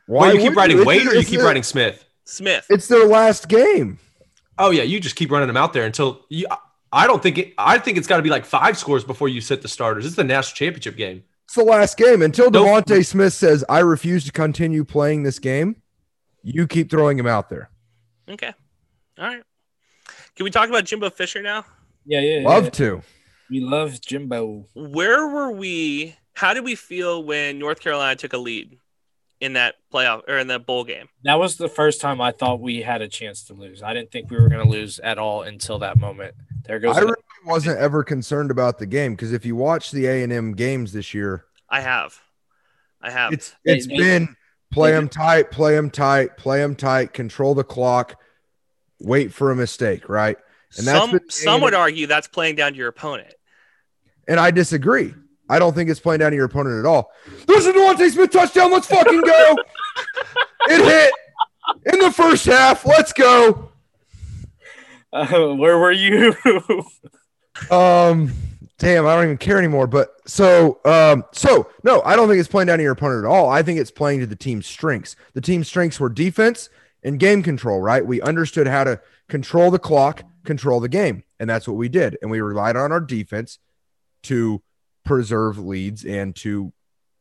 Why 0.06 0.28
Wait, 0.28 0.34
you 0.42 0.48
keep 0.48 0.56
riding 0.56 0.76
It's- 0.78 0.86
Wade 0.86 1.06
or 1.06 1.14
you 1.14 1.24
keep 1.24 1.38
their- 1.38 1.46
riding 1.46 1.62
Smith? 1.62 2.04
Smith. 2.24 2.66
It's 2.68 2.88
their 2.88 3.06
last 3.06 3.48
game. 3.48 3.98
Oh 4.58 4.70
yeah, 4.70 4.82
you 4.82 4.98
just 5.00 5.14
keep 5.16 5.30
running 5.30 5.46
them 5.46 5.56
out 5.56 5.72
there 5.72 5.86
until 5.86 6.26
you. 6.28 6.46
I 6.92 7.06
don't 7.06 7.22
think 7.22 7.38
it. 7.38 7.54
I 7.56 7.78
think 7.78 7.96
it's 7.96 8.06
got 8.08 8.16
to 8.18 8.22
be 8.22 8.28
like 8.28 8.44
five 8.44 8.76
scores 8.76 9.02
before 9.04 9.28
you 9.28 9.40
sit 9.40 9.62
the 9.62 9.68
starters. 9.68 10.04
It's 10.04 10.16
the 10.16 10.24
national 10.24 10.56
championship 10.56 10.96
game. 10.96 11.22
It's 11.44 11.54
the 11.54 11.64
last 11.64 11.96
game. 11.96 12.22
Until 12.22 12.50
Nope. 12.50 12.86
DeVonta 12.86 13.06
Smith 13.06 13.32
says, 13.32 13.64
I 13.68 13.78
refuse 13.80 14.24
to 14.26 14.32
continue 14.32 14.84
playing 14.84 15.22
this 15.22 15.38
game, 15.38 15.76
you 16.42 16.66
keep 16.66 16.90
throwing 16.90 17.18
him 17.18 17.26
out 17.26 17.48
there. 17.50 17.70
Okay, 18.28 18.52
all 19.18 19.26
right. 19.26 19.42
Can 20.36 20.44
we 20.44 20.50
talk 20.50 20.68
about 20.68 20.84
Jimbo 20.84 21.10
Fisher 21.10 21.42
now? 21.42 21.64
yeah, 22.04 22.20
yeah. 22.20 22.38
yeah. 22.40 22.48
Love 22.48 22.72
to. 22.72 23.02
We 23.50 23.60
love 23.60 24.00
Jimbo. 24.00 24.66
Where 24.74 25.28
were 25.28 25.50
we? 25.52 26.16
How 26.34 26.54
did 26.54 26.64
we 26.64 26.74
feel 26.74 27.22
when 27.22 27.58
North 27.58 27.80
Carolina 27.80 28.16
took 28.16 28.32
a 28.32 28.38
lead 28.38 28.78
in 29.40 29.52
that 29.54 29.74
playoff 29.92 30.22
or 30.26 30.38
in 30.38 30.46
that 30.46 30.64
bowl 30.64 30.84
game? 30.84 31.08
That 31.24 31.34
was 31.34 31.56
the 31.58 31.68
first 31.68 32.00
time 32.00 32.20
I 32.20 32.32
thought 32.32 32.60
we 32.60 32.80
had 32.80 33.02
a 33.02 33.08
chance 33.08 33.44
to 33.44 33.54
lose. 33.54 33.82
I 33.82 33.92
didn't 33.92 34.10
think 34.10 34.30
we 34.30 34.38
were 34.38 34.48
going 34.48 34.64
to 34.64 34.70
lose 34.70 34.98
at 35.00 35.18
all 35.18 35.42
until 35.42 35.80
that 35.80 35.98
moment. 35.98 36.34
There 36.64 36.78
goes. 36.78 36.96
I 36.96 37.00
really 37.00 37.16
wasn't 37.44 37.78
ever 37.78 38.02
concerned 38.02 38.50
about 38.50 38.78
the 38.78 38.86
game 38.86 39.14
because 39.14 39.32
if 39.32 39.44
you 39.44 39.54
watch 39.54 39.90
the 39.90 40.06
A 40.06 40.22
and 40.22 40.32
M 40.32 40.54
games 40.54 40.92
this 40.92 41.12
year, 41.12 41.44
I 41.68 41.82
have. 41.82 42.18
I 43.02 43.10
have. 43.10 43.32
It's 43.34 43.54
it's 43.64 43.86
they- 43.86 43.96
been 43.98 44.34
play 44.72 44.92
them 44.92 45.08
tight, 45.08 45.50
play 45.50 45.74
them 45.74 45.90
tight, 45.90 46.38
play 46.38 46.60
them 46.60 46.74
tight, 46.74 47.12
control 47.12 47.54
the 47.54 47.64
clock, 47.64 48.18
wait 49.02 49.32
for 49.32 49.50
a 49.50 49.56
mistake, 49.56 50.08
right? 50.08 50.36
And 50.78 50.86
that's 50.86 51.10
some 51.10 51.20
some 51.28 51.60
would 51.62 51.74
argue 51.74 52.06
that's 52.06 52.28
playing 52.28 52.56
down 52.56 52.72
to 52.72 52.78
your 52.78 52.88
opponent. 52.88 53.34
And 54.26 54.40
I 54.40 54.50
disagree. 54.50 55.14
I 55.48 55.58
don't 55.58 55.74
think 55.74 55.90
it's 55.90 56.00
playing 56.00 56.20
down 56.20 56.30
to 56.30 56.36
your 56.36 56.46
opponent 56.46 56.78
at 56.78 56.86
all. 56.86 57.10
There's 57.46 57.66
a 57.66 57.72
DeVonta 57.72 58.10
Smith 58.10 58.30
touchdown. 58.30 58.72
Let's 58.72 58.86
fucking 58.86 59.20
go. 59.20 59.56
it 60.68 60.84
hit 60.84 61.12
in 61.92 61.98
the 62.00 62.10
first 62.10 62.46
half. 62.46 62.86
Let's 62.86 63.12
go. 63.12 63.70
Uh, 65.12 65.54
where 65.54 65.78
were 65.78 65.92
you? 65.92 66.34
Um, 67.70 68.32
damn, 68.78 69.06
I 69.06 69.14
don't 69.14 69.24
even 69.24 69.38
care 69.38 69.58
anymore. 69.58 69.86
But 69.86 70.16
so, 70.26 70.80
um, 70.84 71.22
so 71.32 71.70
no, 71.84 72.02
I 72.02 72.16
don't 72.16 72.26
think 72.26 72.40
it's 72.40 72.48
playing 72.48 72.66
down 72.66 72.78
to 72.78 72.82
your 72.82 72.92
opponent 72.92 73.24
at 73.24 73.28
all. 73.28 73.48
I 73.48 73.62
think 73.62 73.78
it's 73.78 73.90
playing 73.90 74.20
to 74.20 74.26
the 74.26 74.34
team's 74.34 74.66
strengths. 74.66 75.14
The 75.34 75.40
team's 75.40 75.68
strengths 75.68 76.00
were 76.00 76.08
defense 76.08 76.70
and 77.02 77.18
game 77.18 77.42
control. 77.42 77.80
Right? 77.80 78.04
We 78.04 78.20
understood 78.20 78.66
how 78.66 78.84
to 78.84 79.00
control 79.28 79.70
the 79.70 79.78
clock, 79.78 80.22
control 80.44 80.80
the 80.80 80.88
game, 80.88 81.24
and 81.40 81.48
that's 81.48 81.66
what 81.68 81.76
we 81.76 81.88
did. 81.88 82.18
And 82.22 82.30
we 82.30 82.40
relied 82.40 82.76
on 82.76 82.92
our 82.92 83.00
defense 83.00 83.58
to 84.24 84.62
preserve 85.04 85.58
leads 85.58 86.04
and 86.04 86.34
to 86.36 86.72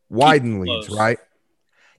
widen 0.10 0.60
leads. 0.60 0.90
Right? 0.90 1.18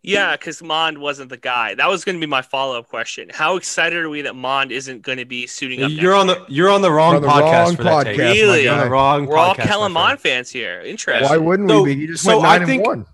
Yeah, 0.04 0.32
because 0.36 0.60
Mond 0.64 0.98
wasn't 0.98 1.30
the 1.30 1.36
guy. 1.36 1.76
That 1.76 1.88
was 1.88 2.04
going 2.04 2.16
to 2.16 2.20
be 2.20 2.28
my 2.28 2.42
follow 2.42 2.76
up 2.76 2.88
question. 2.88 3.30
How 3.32 3.54
excited 3.54 3.96
are 4.00 4.08
we 4.08 4.22
that 4.22 4.34
Mond 4.34 4.72
isn't 4.72 5.02
going 5.02 5.18
to 5.18 5.24
be 5.24 5.46
suiting 5.46 5.80
up? 5.84 5.92
You're 5.92 6.16
on 6.16 6.26
the 6.26 6.44
you're 6.48 6.70
on 6.70 6.82
the 6.82 6.90
wrong 6.90 7.14
on 7.14 7.22
the 7.22 7.28
podcast 7.28 7.52
wrong 7.66 7.76
for 7.76 7.82
that. 7.84 8.06
podcast, 8.06 8.16
take. 8.16 8.18
Really? 8.18 8.62
You're 8.64 8.74
on 8.74 8.80
the 8.80 8.90
wrong. 8.90 9.26
We're 9.26 9.36
all 9.36 9.54
podcast, 9.54 9.58
my 9.58 9.64
Kellen. 9.66 9.92
Mond 9.92 10.18
fans 10.20 10.50
here. 10.50 10.80
Interesting. 10.80 11.28
Why 11.28 11.36
wouldn't 11.36 11.70
So- 11.70 11.82
we 11.84 11.94
be? 11.94 12.00
He 12.00 12.06
just 12.08 12.24
so 12.24 12.40
went 12.40 12.62
I 12.62 12.66
think- 12.66 12.80
and 12.84 12.86
one. 12.88 13.06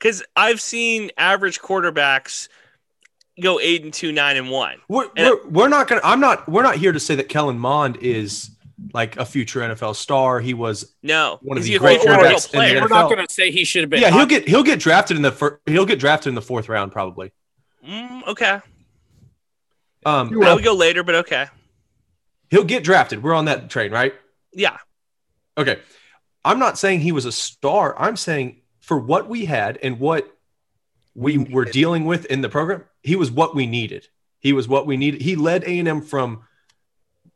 Because 0.00 0.22
I've 0.34 0.60
seen 0.60 1.10
average 1.18 1.60
quarterbacks 1.60 2.48
go 3.40 3.60
eight 3.60 3.84
and 3.84 3.92
two, 3.92 4.10
nine 4.12 4.36
and 4.38 4.50
one. 4.50 4.78
We're, 4.88 5.08
And- 5.16 5.28
we're, 5.44 5.48
we're 5.48 5.68
not 5.68 5.86
gonna. 5.88 6.00
I'm 6.02 6.20
not. 6.20 6.48
We're 6.48 6.62
not 6.62 6.76
here 6.76 6.90
to 6.92 6.98
say 7.00 7.14
that 7.16 7.28
Kellen 7.28 7.58
Mond 7.58 7.98
is 8.00 8.50
like 8.94 9.18
a 9.18 9.26
future 9.26 9.60
NFL 9.60 9.94
star. 9.94 10.40
He 10.40 10.54
was. 10.54 10.94
No, 11.02 11.38
One 11.42 11.58
of 11.58 11.64
the 11.64 11.78
great 11.78 12.00
future 12.00 12.14
quarterbacks 12.14 12.22
NFL 12.22 12.32
in 12.32 12.40
the 12.42 12.48
player? 12.48 12.74
We're 12.80 12.86
NFL. 12.86 12.90
not 12.90 13.10
going 13.10 13.26
to 13.26 13.32
say 13.32 13.50
he 13.50 13.64
should 13.64 13.82
have 13.82 13.90
been. 13.90 14.00
Yeah, 14.00 14.10
he'll 14.10 14.24
get 14.26 14.48
he'll 14.48 14.62
get 14.62 14.80
drafted 14.80 15.16
in 15.18 15.22
the 15.22 15.32
fir- 15.32 15.60
he'll 15.66 15.84
get 15.86 15.98
drafted 16.00 16.30
in 16.30 16.34
the 16.34 16.42
fourth 16.42 16.68
round 16.70 16.92
probably. 16.92 17.30
Mm, 17.86 18.26
okay, 18.26 18.60
Um, 20.04 20.42
I'll 20.42 20.54
would 20.56 20.64
go 20.64 20.74
later, 20.74 21.02
but 21.02 21.14
okay. 21.16 21.46
he'll 22.50 22.64
get 22.64 22.84
drafted. 22.84 23.22
We're 23.22 23.34
on 23.34 23.46
that 23.46 23.68
train, 23.70 23.90
right? 23.92 24.14
Yeah, 24.52 24.76
Okay. 25.58 25.78
I'm 26.44 26.58
not 26.58 26.78
saying 26.78 27.00
he 27.00 27.12
was 27.12 27.26
a 27.26 27.32
star. 27.32 27.94
I'm 27.98 28.16
saying 28.16 28.59
for 28.90 28.98
what 28.98 29.28
we 29.28 29.44
had 29.44 29.78
and 29.84 30.00
what 30.00 30.36
we 31.14 31.38
were 31.38 31.64
dealing 31.64 32.06
with 32.06 32.24
in 32.24 32.40
the 32.40 32.48
program, 32.48 32.82
he 33.04 33.14
was 33.14 33.30
what 33.30 33.54
we 33.54 33.64
needed. 33.64 34.08
He 34.40 34.52
was 34.52 34.66
what 34.66 34.84
we 34.84 34.96
needed. 34.96 35.22
He 35.22 35.36
led 35.36 35.62
A&M 35.62 36.02
from 36.02 36.42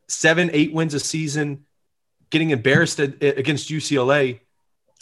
seven, 0.09 0.49
eight 0.51 0.73
wins 0.73 0.93
a 0.93 0.99
season, 0.99 1.63
getting 2.29 2.49
embarrassed 2.49 2.99
at, 2.99 3.23
against 3.23 3.69
UCLA 3.69 4.41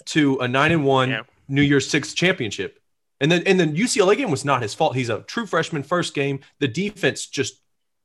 to 0.06 0.38
a 0.42 0.48
nine 0.48 0.72
and 0.72 0.86
one 0.86 1.10
Yeah. 1.10 1.22
New 1.48 1.64
Year's 1.64 1.90
Six 1.90 2.14
championship. 2.14 2.80
And 3.20 3.32
then 3.32 3.42
and 3.48 3.60
then 3.60 3.76
UCLA 3.76 4.16
game 4.16 4.30
was 4.30 4.46
not 4.46 4.62
his 4.62 4.76
fault. 4.76 4.96
He's 4.96 5.10
a 5.10 5.22
true 5.22 5.48
freshman 5.48 5.82
first 5.82 6.14
game. 6.14 6.42
The 6.60 6.68
defense 6.68 7.26
just 7.26 7.62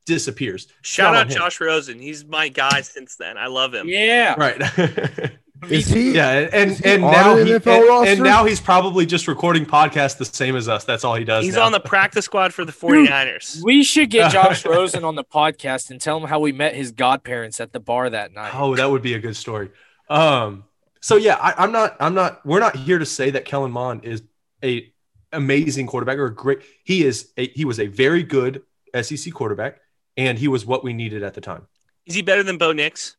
disappears. 0.07 0.69
shout 0.81 1.13
not 1.13 1.27
out 1.27 1.31
him. 1.31 1.37
Josh 1.37 1.61
Rosen. 1.61 1.99
He's 1.99 2.25
my 2.25 2.47
guy 2.47 2.81
since 2.81 3.15
then. 3.15 3.37
I 3.37 3.45
love 3.45 3.75
him. 3.75 3.87
Yeah. 3.87 4.33
Right. 4.39 5.31
Is 5.67 5.87
he? 5.87 6.13
Yeah, 6.13 6.49
and 6.53 6.71
he 6.71 6.85
and 6.85 7.01
now 7.01 7.35
he, 7.35 7.51
NFL 7.51 7.79
and, 7.79 7.87
roster? 7.87 8.11
and 8.11 8.23
now 8.23 8.45
he's 8.45 8.61
probably 8.61 9.05
just 9.05 9.27
recording 9.27 9.65
podcasts 9.65 10.17
the 10.17 10.25
same 10.25 10.55
as 10.55 10.69
us. 10.69 10.85
That's 10.85 11.03
all 11.03 11.15
he 11.15 11.25
does. 11.25 11.43
He's 11.43 11.55
now. 11.55 11.65
on 11.65 11.71
the 11.71 11.79
practice 11.79 12.25
squad 12.25 12.53
for 12.53 12.63
the 12.63 12.71
49ers. 12.71 13.61
We 13.63 13.83
should 13.83 14.09
get 14.09 14.31
Josh 14.31 14.65
Rosen 14.65 15.03
on 15.03 15.15
the 15.15 15.23
podcast 15.23 15.89
and 15.91 15.99
tell 15.99 16.17
him 16.17 16.27
how 16.27 16.39
we 16.39 16.51
met 16.51 16.75
his 16.75 16.91
godparents 16.91 17.59
at 17.59 17.73
the 17.73 17.79
bar 17.79 18.09
that 18.09 18.33
night. 18.33 18.51
Oh, 18.55 18.75
that 18.75 18.89
would 18.89 19.01
be 19.01 19.13
a 19.13 19.19
good 19.19 19.35
story. 19.35 19.69
Um. 20.09 20.63
So 21.01 21.15
yeah, 21.15 21.35
I, 21.35 21.63
I'm 21.63 21.71
not. 21.71 21.97
I'm 21.99 22.13
not. 22.13 22.45
We're 22.45 22.59
not 22.59 22.75
here 22.75 22.99
to 22.99 23.05
say 23.05 23.31
that 23.31 23.45
Kellen 23.45 23.71
Mond 23.71 24.05
is 24.05 24.23
a 24.63 24.91
amazing 25.33 25.87
quarterback 25.87 26.17
or 26.17 26.27
a 26.27 26.33
great. 26.33 26.59
He 26.83 27.03
is. 27.03 27.31
A, 27.37 27.47
he 27.49 27.65
was 27.65 27.79
a 27.79 27.87
very 27.87 28.23
good 28.23 28.63
SEC 29.01 29.33
quarterback, 29.33 29.79
and 30.15 30.37
he 30.37 30.47
was 30.47 30.65
what 30.65 30.83
we 30.83 30.93
needed 30.93 31.23
at 31.23 31.33
the 31.33 31.41
time. 31.41 31.67
Is 32.05 32.15
he 32.15 32.21
better 32.21 32.43
than 32.43 32.57
Bo 32.57 32.71
Nix? 32.71 33.17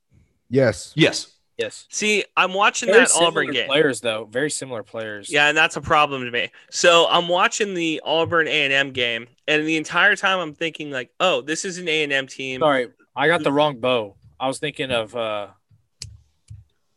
Yes. 0.49 0.93
Yes. 0.97 1.33
Yes. 1.61 1.87
See, 1.91 2.25
I'm 2.37 2.55
watching 2.55 2.89
Very 2.89 3.01
that 3.01 3.11
Auburn 3.15 3.51
game. 3.51 3.67
players, 3.69 4.01
though. 4.01 4.29
Very 4.31 4.51
similar 4.51 4.83
players. 4.83 5.31
Yeah, 5.31 5.49
and 5.49 5.57
that's 5.57 5.77
a 5.77 5.81
problem 5.81 6.25
to 6.25 6.31
me. 6.31 6.51
So 6.71 7.07
I'm 7.11 7.29
watching 7.29 7.75
the 7.75 8.01
Auburn 8.05 8.49
A 8.49 8.65
and 8.65 8.73
M 8.73 8.93
game, 8.93 9.27
and 9.47 9.67
the 9.67 9.77
entire 9.77 10.17
time 10.17 10.39
I'm 10.39 10.55
thinking 10.55 10.91
like, 10.91 11.11
"Oh, 11.21 11.43
this 11.43 11.65
is 11.65 11.79
an 11.79 11.89
A 11.89 12.03
and 12.03 12.13
M 12.13 12.27
team." 12.27 12.61
Sorry, 12.61 12.89
I 13.15 13.27
got 13.29 13.43
the 13.43 13.53
wrong 13.53 13.79
bow. 13.79 14.17
I 14.39 14.49
was 14.49 14.59
thinking 14.59 14.91
of 14.91 15.15
uh 15.15 15.49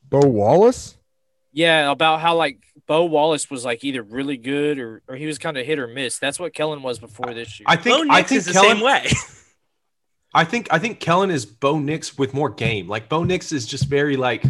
Bo 0.10 0.19
Wallace. 0.28 0.95
yeah, 1.52 1.91
about 1.91 2.19
how 2.21 2.36
like 2.36 2.60
Bo 2.88 3.06
Wallace 3.06 3.49
was 3.49 3.65
like 3.65 3.84
either 3.84 4.02
really 4.04 4.38
good 4.38 4.80
or 4.80 5.02
or 5.08 5.15
he 5.15 5.26
was 5.26 5.38
kind 5.39 5.58
of 5.58 5.65
hit 5.65 5.80
or 5.80 5.88
miss. 5.88 6.19
That's 6.19 6.39
what 6.39 6.54
Kellen 6.54 6.84
was 6.84 6.99
before 6.99 7.34
this 7.34 7.60
year. 7.60 7.65
I 7.67 7.76
Bo 7.76 7.82
think. 7.84 8.06
Nix 8.08 8.15
I 8.15 8.23
think 8.23 8.38
is 8.39 8.45
the 8.45 8.54
Kellen. 8.54 8.78
same 8.78 8.84
way. 8.86 9.08
I 10.34 10.43
think. 10.46 10.67
I 10.72 10.80
think 10.80 11.00
Kellen 11.00 11.30
is 11.32 11.46
Bo 11.46 11.78
Nix 11.80 12.17
with 12.17 12.34
more 12.34 12.50
game. 12.50 12.88
Like 12.88 13.10
Bo 13.10 13.24
Nix 13.24 13.52
is 13.52 13.65
just 13.65 13.86
very 13.88 14.17
like. 14.17 14.43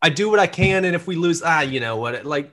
I 0.00 0.08
do 0.10 0.30
what 0.30 0.38
I 0.38 0.46
can, 0.46 0.84
and 0.84 0.94
if 0.94 1.06
we 1.06 1.16
lose, 1.16 1.42
ah, 1.44 1.60
you 1.60 1.80
know 1.80 1.96
what? 1.96 2.24
Like 2.24 2.52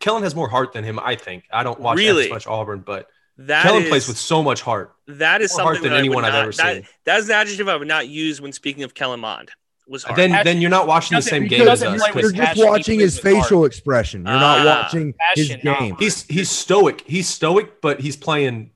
Kellen 0.00 0.22
has 0.22 0.34
more 0.34 0.48
heart 0.48 0.72
than 0.72 0.84
him. 0.84 0.98
I 0.98 1.16
think. 1.16 1.44
I 1.50 1.62
don't 1.62 1.80
watch 1.80 1.96
Really? 1.96 2.24
as 2.26 2.30
much 2.30 2.46
Auburn, 2.46 2.80
but 2.86 3.08
That 3.38 3.62
Kellen 3.62 3.84
is- 3.84 3.88
plays 3.88 4.06
with 4.08 4.18
so 4.18 4.42
much 4.42 4.60
heart. 4.62 4.94
that 5.06 5.40
is 5.40 5.52
more 5.56 5.62
heart 5.62 5.82
than 5.82 5.90
that 5.90 5.90
I 5.90 5.92
would 5.94 5.98
anyone 6.00 6.24
I've 6.24 6.34
ever 6.34 6.52
that- 6.52 6.74
seen. 6.76 6.86
That 7.06 7.20
is 7.20 7.28
an 7.28 7.34
adjective 7.36 7.68
I 7.68 7.76
would 7.76 7.88
not 7.88 8.06
use 8.08 8.40
when 8.40 8.52
speaking 8.52 8.82
of 8.82 8.94
Kellen 8.94 9.20
Mond. 9.20 9.50
Was 9.90 10.02
hard. 10.04 10.18
Then, 10.18 10.44
then 10.44 10.60
you're 10.60 10.68
not 10.68 10.86
watching 10.86 11.16
the 11.16 11.22
same 11.22 11.46
game 11.46 11.62
as 11.66 11.82
us. 11.82 12.14
You're 12.14 12.30
just 12.30 12.34
passion, 12.36 12.66
watching 12.66 13.00
his 13.00 13.16
with 13.24 13.32
heart. 13.32 13.44
facial 13.46 13.64
expression. 13.64 14.20
You're 14.26 14.34
not 14.34 14.66
Ah. 14.66 14.82
watching 14.82 15.14
his 15.34 15.48
Passion, 15.48 15.60
not 15.64 15.78
game. 15.78 15.96
He's 15.98 16.24
he's 16.24 16.50
stoic. 16.50 17.02
He's 17.06 17.26
stoic, 17.26 17.80
but 17.80 17.98
he's 17.98 18.14
playing 18.14 18.72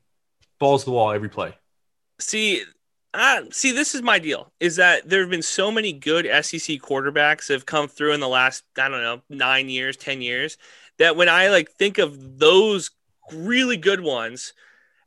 balls 0.58 0.84
to 0.84 0.86
the 0.86 0.92
wall 0.92 1.12
every 1.12 1.28
play. 1.28 1.52
See, 2.22 2.62
uh, 3.14 3.42
see, 3.50 3.72
this 3.72 3.94
is 3.94 4.02
my 4.02 4.18
deal: 4.18 4.52
is 4.60 4.76
that 4.76 5.08
there 5.08 5.20
have 5.20 5.30
been 5.30 5.42
so 5.42 5.70
many 5.70 5.92
good 5.92 6.24
SEC 6.26 6.78
quarterbacks 6.78 7.48
that 7.48 7.54
have 7.54 7.66
come 7.66 7.88
through 7.88 8.12
in 8.12 8.20
the 8.20 8.28
last, 8.28 8.64
I 8.78 8.88
don't 8.88 9.02
know, 9.02 9.22
nine 9.28 9.68
years, 9.68 9.96
ten 9.96 10.22
years, 10.22 10.56
that 10.98 11.16
when 11.16 11.28
I 11.28 11.48
like 11.48 11.70
think 11.72 11.98
of 11.98 12.38
those 12.38 12.90
really 13.32 13.76
good 13.76 14.00
ones, 14.00 14.54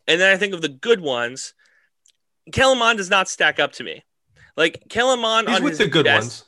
and 0.07 0.19
then 0.19 0.31
I 0.31 0.37
think 0.37 0.53
of 0.53 0.61
the 0.61 0.69
good 0.69 1.01
ones, 1.01 1.53
Kellen 2.51 2.77
Mond 2.77 2.97
does 2.97 3.09
not 3.09 3.27
stack 3.27 3.59
up 3.59 3.71
to 3.73 3.83
me. 3.83 4.03
Like 4.55 4.83
Kellen 4.89 5.21
Mond 5.21 5.47
He's 5.47 5.57
on 5.57 5.63
with 5.63 5.71
his 5.71 5.79
the 5.79 5.87
good 5.87 6.05
best, 6.05 6.45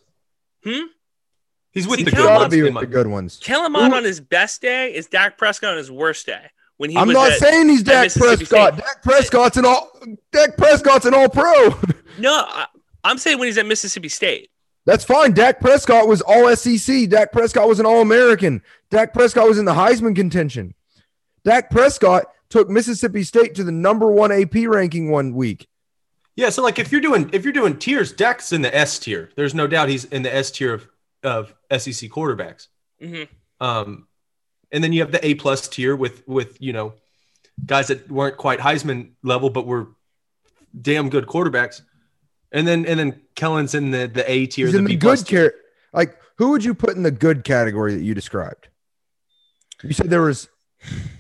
ones. 0.65 0.77
Hmm? 0.77 0.85
He's 1.71 1.87
with 1.87 1.99
See, 1.99 2.05
the 2.05 2.11
good 2.11 2.29
ones. 2.29 2.53
be 2.53 2.61
with 2.61 2.79
the 2.79 2.85
good 2.85 3.07
ones. 3.07 3.39
Kellen 3.41 3.71
Mond 3.71 3.93
on 3.93 4.03
his 4.03 4.19
best 4.19 4.61
day 4.61 4.93
is 4.93 5.07
Dak 5.07 5.37
Prescott 5.37 5.71
on 5.71 5.77
his 5.77 5.91
worst 5.91 6.25
day 6.25 6.49
when 6.77 6.89
he 6.89 6.97
I'm 6.97 7.07
was 7.07 7.15
not 7.15 7.31
at- 7.31 7.39
saying 7.39 7.69
he's 7.69 7.83
Dak 7.83 8.11
Prescott. 8.13 8.73
State. 8.75 8.83
Dak 8.85 9.03
Prescott's 9.03 9.57
an 9.57 9.65
all. 9.65 9.91
Dak 10.31 10.57
Prescott's 10.57 11.05
an 11.05 11.13
all 11.13 11.29
pro. 11.29 11.69
no. 12.19 12.31
I, 12.47 12.65
I'm 13.03 13.17
saying 13.17 13.39
when 13.39 13.47
he's 13.47 13.57
at 13.57 13.65
Mississippi 13.65 14.09
State. 14.09 14.49
That's 14.85 15.03
fine. 15.03 15.33
Dak 15.33 15.59
Prescott 15.59 16.07
was 16.07 16.21
all 16.21 16.53
SEC. 16.55 17.09
Dak 17.09 17.31
Prescott 17.31 17.67
was 17.67 17.79
an 17.79 17.85
all 17.85 18.01
American. 18.01 18.61
Dak 18.89 19.13
Prescott 19.13 19.47
was 19.47 19.57
in 19.59 19.65
the 19.65 19.73
Heisman 19.73 20.15
contention. 20.15 20.73
Dak 21.43 21.69
Prescott 21.69 22.25
took 22.49 22.69
Mississippi 22.69 23.23
State 23.23 23.55
to 23.55 23.63
the 23.63 23.71
number 23.71 24.09
one 24.11 24.31
AP 24.31 24.55
ranking 24.67 25.11
one 25.11 25.33
week. 25.33 25.67
Yeah, 26.37 26.49
so 26.49 26.61
like 26.63 26.79
if 26.79 26.91
you're 26.91 27.01
doing 27.01 27.29
if 27.33 27.43
you're 27.43 27.53
doing 27.53 27.77
tiers, 27.77 28.13
Dak's 28.13 28.53
in 28.53 28.61
the 28.61 28.73
S 28.75 28.99
tier. 28.99 29.29
There's 29.35 29.53
no 29.55 29.67
doubt 29.67 29.89
he's 29.89 30.05
in 30.05 30.21
the 30.23 30.33
S 30.33 30.51
tier 30.51 30.73
of, 30.73 30.87
of 31.23 31.53
SEC 31.71 32.09
quarterbacks. 32.09 32.67
hmm 33.01 33.23
Um, 33.59 34.06
and 34.71 34.83
then 34.83 34.93
you 34.93 35.01
have 35.01 35.11
the 35.11 35.25
A 35.25 35.35
plus 35.35 35.67
tier 35.67 35.95
with 35.95 36.27
with 36.27 36.61
you 36.61 36.73
know 36.73 36.93
guys 37.65 37.87
that 37.87 38.09
weren't 38.09 38.37
quite 38.37 38.59
Heisman 38.59 39.11
level, 39.23 39.49
but 39.49 39.65
were 39.65 39.87
damn 40.79 41.09
good 41.09 41.25
quarterbacks. 41.25 41.81
And 42.51 42.67
then 42.67 42.85
and 42.85 42.99
then 42.99 43.21
Kellen's 43.35 43.75
in 43.75 43.91
the 43.91 44.07
the 44.07 44.29
A 44.29 44.45
tier, 44.45 44.67
He's 44.67 44.73
the 44.73 44.79
in 44.79 44.85
the 44.85 44.89
B 44.95 44.97
plus 44.97 45.21
good 45.21 45.27
tier. 45.27 45.49
care. 45.51 45.59
Like, 45.93 46.17
who 46.37 46.51
would 46.51 46.63
you 46.63 46.73
put 46.73 46.95
in 46.95 47.03
the 47.03 47.11
good 47.11 47.43
category 47.43 47.93
that 47.95 48.03
you 48.03 48.13
described? 48.13 48.69
You 49.83 49.93
said 49.93 50.09
there 50.09 50.21
was 50.21 50.49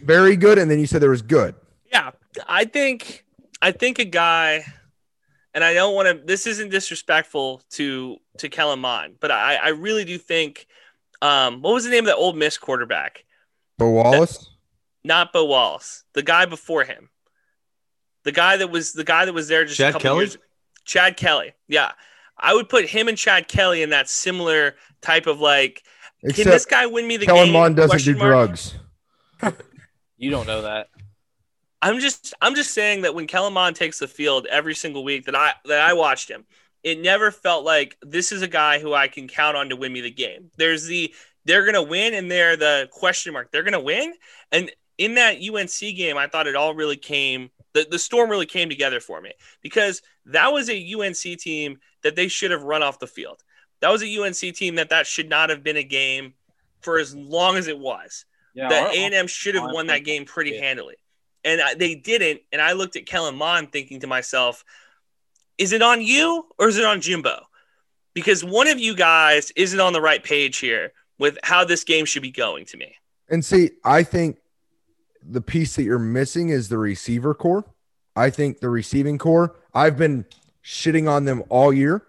very 0.03 0.35
good, 0.35 0.57
and 0.57 0.69
then 0.69 0.79
you 0.79 0.87
said 0.87 1.01
there 1.01 1.09
was 1.09 1.21
good. 1.21 1.55
Yeah, 1.91 2.11
I 2.47 2.65
think 2.65 3.25
I 3.61 3.71
think 3.71 3.99
a 3.99 4.05
guy, 4.05 4.65
and 5.53 5.63
I 5.63 5.73
don't 5.73 5.95
want 5.95 6.07
to. 6.07 6.25
This 6.25 6.47
isn't 6.47 6.69
disrespectful 6.69 7.61
to 7.71 8.17
to 8.37 8.49
Kellen 8.49 8.79
Mond, 8.79 9.15
but 9.19 9.31
I 9.31 9.55
I 9.55 9.69
really 9.69 10.05
do 10.05 10.17
think. 10.17 10.67
Um, 11.21 11.61
what 11.63 11.73
was 11.73 11.83
the 11.83 11.89
name 11.89 12.03
of 12.03 12.07
that 12.07 12.15
old 12.15 12.37
Miss 12.37 12.57
quarterback? 12.59 13.23
Bo 13.77 13.89
Wallace. 13.89 14.49
Not 15.03 15.31
Bo 15.31 15.45
Wallace, 15.45 16.03
the 16.13 16.23
guy 16.23 16.45
before 16.45 16.83
him, 16.83 17.09
the 18.23 18.31
guy 18.31 18.57
that 18.57 18.69
was 18.69 18.93
the 18.93 19.03
guy 19.03 19.25
that 19.25 19.33
was 19.33 19.47
there 19.47 19.63
just 19.65 19.79
a 19.79 19.83
Chad 19.83 19.93
couple 19.93 20.03
Kelly? 20.09 20.19
years. 20.25 20.37
Chad 20.85 21.17
Kelly, 21.17 21.53
yeah, 21.67 21.91
I 22.37 22.53
would 22.53 22.67
put 22.69 22.85
him 22.85 23.07
and 23.07 23.17
Chad 23.17 23.47
Kelly 23.47 23.81
in 23.81 23.91
that 23.91 24.09
similar 24.09 24.75
type 25.01 25.27
of 25.27 25.39
like 25.39 25.83
Can 26.33 26.45
this 26.45 26.65
guy 26.65 26.85
win 26.87 27.07
me 27.07 27.17
the 27.17 27.25
game? 27.25 27.35
Kellen 27.35 27.47
game? 27.47 27.53
Mond 27.53 27.75
doesn't 27.75 27.89
Question 27.91 28.13
do 28.13 28.19
mark. 28.19 28.31
drugs. 28.49 28.75
You 30.19 30.31
don't 30.31 30.47
know 30.47 30.63
that. 30.63 30.87
I'm 31.79 31.99
just 31.99 32.33
I'm 32.41 32.55
just 32.55 32.73
saying 32.73 33.03
that 33.03 33.13
when 33.13 33.27
Kellen 33.27 33.53
Mond 33.53 33.75
takes 33.75 33.99
the 33.99 34.07
field 34.07 34.47
every 34.47 34.73
single 34.73 35.03
week 35.03 35.25
that 35.25 35.35
I 35.35 35.53
that 35.65 35.79
I 35.81 35.93
watched 35.93 36.27
him, 36.27 36.45
it 36.81 36.99
never 36.99 37.29
felt 37.29 37.63
like 37.63 37.97
this 38.01 38.31
is 38.31 38.41
a 38.41 38.47
guy 38.47 38.79
who 38.79 38.95
I 38.95 39.09
can 39.09 39.27
count 39.27 39.55
on 39.55 39.69
to 39.69 39.75
win 39.75 39.93
me 39.93 40.01
the 40.01 40.09
game. 40.09 40.49
There's 40.57 40.85
the 40.87 41.13
they're 41.47 41.65
gonna 41.65 41.81
win 41.81 42.13
and 42.13 42.29
they're 42.29 42.57
the 42.57 42.87
question 42.91 43.33
mark. 43.33 43.51
They're 43.51 43.63
gonna 43.63 43.79
win. 43.79 44.13
And 44.51 44.71
in 44.97 45.15
that 45.15 45.37
UNC 45.41 45.95
game, 45.95 46.17
I 46.17 46.27
thought 46.27 46.47
it 46.47 46.55
all 46.55 46.75
really 46.75 46.97
came 46.97 47.49
the, 47.77 47.87
the 47.91 47.99
storm 47.99 48.29
really 48.29 48.45
came 48.47 48.69
together 48.69 48.99
for 48.99 49.21
me 49.21 49.33
because 49.61 50.01
that 50.25 50.51
was 50.51 50.69
a 50.69 50.93
UNC 50.93 51.39
team 51.39 51.79
that 52.01 52.15
they 52.15 52.27
should 52.27 52.49
have 52.51 52.63
run 52.63 52.81
off 52.81 52.97
the 52.97 53.07
field. 53.07 53.43
That 53.81 53.91
was 53.91 54.01
a 54.01 54.17
UNC 54.17 54.55
team 54.55 54.75
that 54.75 54.89
that 54.89 55.05
should 55.05 55.29
not 55.29 55.51
have 55.51 55.63
been 55.63 55.77
a 55.77 55.83
game 55.83 56.33
for 56.81 56.97
as 56.97 57.13
long 57.15 57.55
as 57.55 57.67
it 57.67 57.77
was 57.77 58.25
Yeah, 58.55 58.69
that 58.69 58.95
A&M 58.95 59.27
should 59.27 59.55
have 59.55 59.71
won 59.71 59.87
that 59.87 60.03
game 60.03 60.25
pretty 60.25 60.51
yeah. 60.51 60.61
handily. 60.61 60.95
And 61.43 61.61
I- 61.61 61.75
they 61.75 61.93
didn't. 61.93 62.41
And 62.51 62.61
I 62.61 62.73
looked 62.73 62.95
at 62.95 63.05
Kellen 63.05 63.35
Mond 63.35 63.71
thinking 63.71 63.99
to 63.99 64.07
myself, 64.07 64.63
is 65.59 65.71
it 65.71 65.83
on 65.83 66.01
you 66.01 66.47
or 66.57 66.67
is 66.67 66.77
it 66.77 66.85
on 66.85 67.01
Jimbo? 67.01 67.45
Because 68.15 68.43
one 68.43 68.67
of 68.67 68.79
you 68.79 68.95
guys 68.95 69.51
isn't 69.55 69.79
on 69.79 69.93
the 69.93 70.01
right 70.01 70.23
page 70.23 70.57
here 70.57 70.93
with 71.19 71.37
how 71.43 71.63
this 71.63 71.83
game 71.83 72.05
should 72.05 72.21
be 72.21 72.31
going 72.31 72.65
to 72.65 72.77
me. 72.77 72.95
And 73.29 73.43
see, 73.43 73.71
I 73.83 74.03
think 74.03 74.37
the 75.21 75.41
piece 75.41 75.75
that 75.75 75.83
you're 75.83 75.99
missing 75.99 76.49
is 76.49 76.69
the 76.69 76.77
receiver 76.77 77.33
corps. 77.33 77.65
I 78.15 78.29
think 78.29 78.59
the 78.59 78.69
receiving 78.69 79.17
corps, 79.17 79.55
I've 79.73 79.97
been 79.97 80.25
shitting 80.63 81.09
on 81.09 81.25
them 81.25 81.43
all 81.49 81.71
year. 81.73 82.03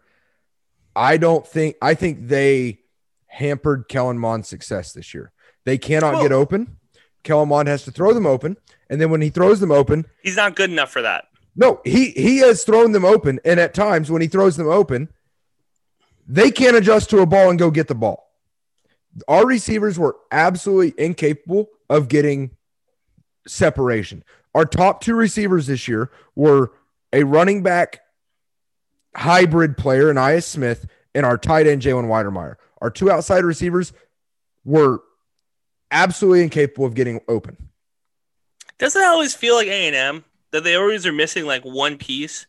I 0.96 1.16
don't 1.16 1.46
think, 1.46 1.76
I 1.82 1.94
think 1.94 2.28
they 2.28 2.80
hampered 3.26 3.88
Kellen 3.88 4.18
Mond's 4.18 4.48
success 4.48 4.92
this 4.92 5.12
year. 5.14 5.32
They 5.64 5.78
cannot 5.78 6.22
get 6.22 6.32
open. 6.32 6.76
Kellen 7.24 7.48
Mond 7.50 7.68
has 7.68 7.84
to 7.84 7.90
throw 7.90 8.12
them 8.14 8.26
open. 8.26 8.56
And 8.88 9.00
then 9.00 9.10
when 9.10 9.20
he 9.20 9.28
throws 9.28 9.60
them 9.60 9.70
open, 9.70 10.06
He's 10.22 10.36
not 10.36 10.56
good 10.56 10.70
enough 10.70 10.90
for 10.90 11.02
that. 11.02 11.26
no, 11.54 11.80
he 11.84 12.10
he 12.12 12.38
has 12.38 12.64
thrown 12.64 12.92
them 12.92 13.04
open, 13.04 13.38
and 13.44 13.60
at 13.60 13.74
times 13.74 14.10
when 14.10 14.22
he 14.22 14.28
throws 14.28 14.56
them 14.56 14.68
open, 14.68 15.08
they 16.26 16.50
can't 16.50 16.76
adjust 16.76 17.10
to 17.10 17.18
a 17.20 17.26
ball 17.26 17.50
and 17.50 17.58
go 17.58 17.70
get 17.70 17.86
the 17.88 17.94
ball. 17.94 18.27
Our 19.26 19.46
receivers 19.46 19.98
were 19.98 20.16
absolutely 20.30 20.94
incapable 21.02 21.68
of 21.88 22.08
getting 22.08 22.50
separation. 23.46 24.24
Our 24.54 24.64
top 24.64 25.00
two 25.00 25.14
receivers 25.14 25.66
this 25.66 25.88
year 25.88 26.10
were 26.34 26.72
a 27.12 27.24
running 27.24 27.62
back 27.62 28.00
hybrid 29.16 29.76
player, 29.76 30.12
Ainias 30.12 30.44
Smith, 30.44 30.86
and 31.14 31.24
our 31.24 31.38
tight 31.38 31.66
end, 31.66 31.82
Jalen 31.82 32.06
Wydermyer. 32.06 32.56
Our 32.80 32.90
two 32.90 33.10
outside 33.10 33.44
receivers 33.44 33.92
were 34.64 35.00
absolutely 35.90 36.42
incapable 36.42 36.86
of 36.86 36.94
getting 36.94 37.20
open. 37.28 37.56
Doesn't 38.78 39.00
it 39.00 39.06
always 39.06 39.34
feel 39.34 39.54
like 39.54 39.66
A&M 39.66 40.24
that 40.52 40.62
they 40.64 40.76
always 40.76 41.06
are 41.06 41.12
missing 41.12 41.44
like 41.44 41.64
one 41.64 41.98
piece? 41.98 42.46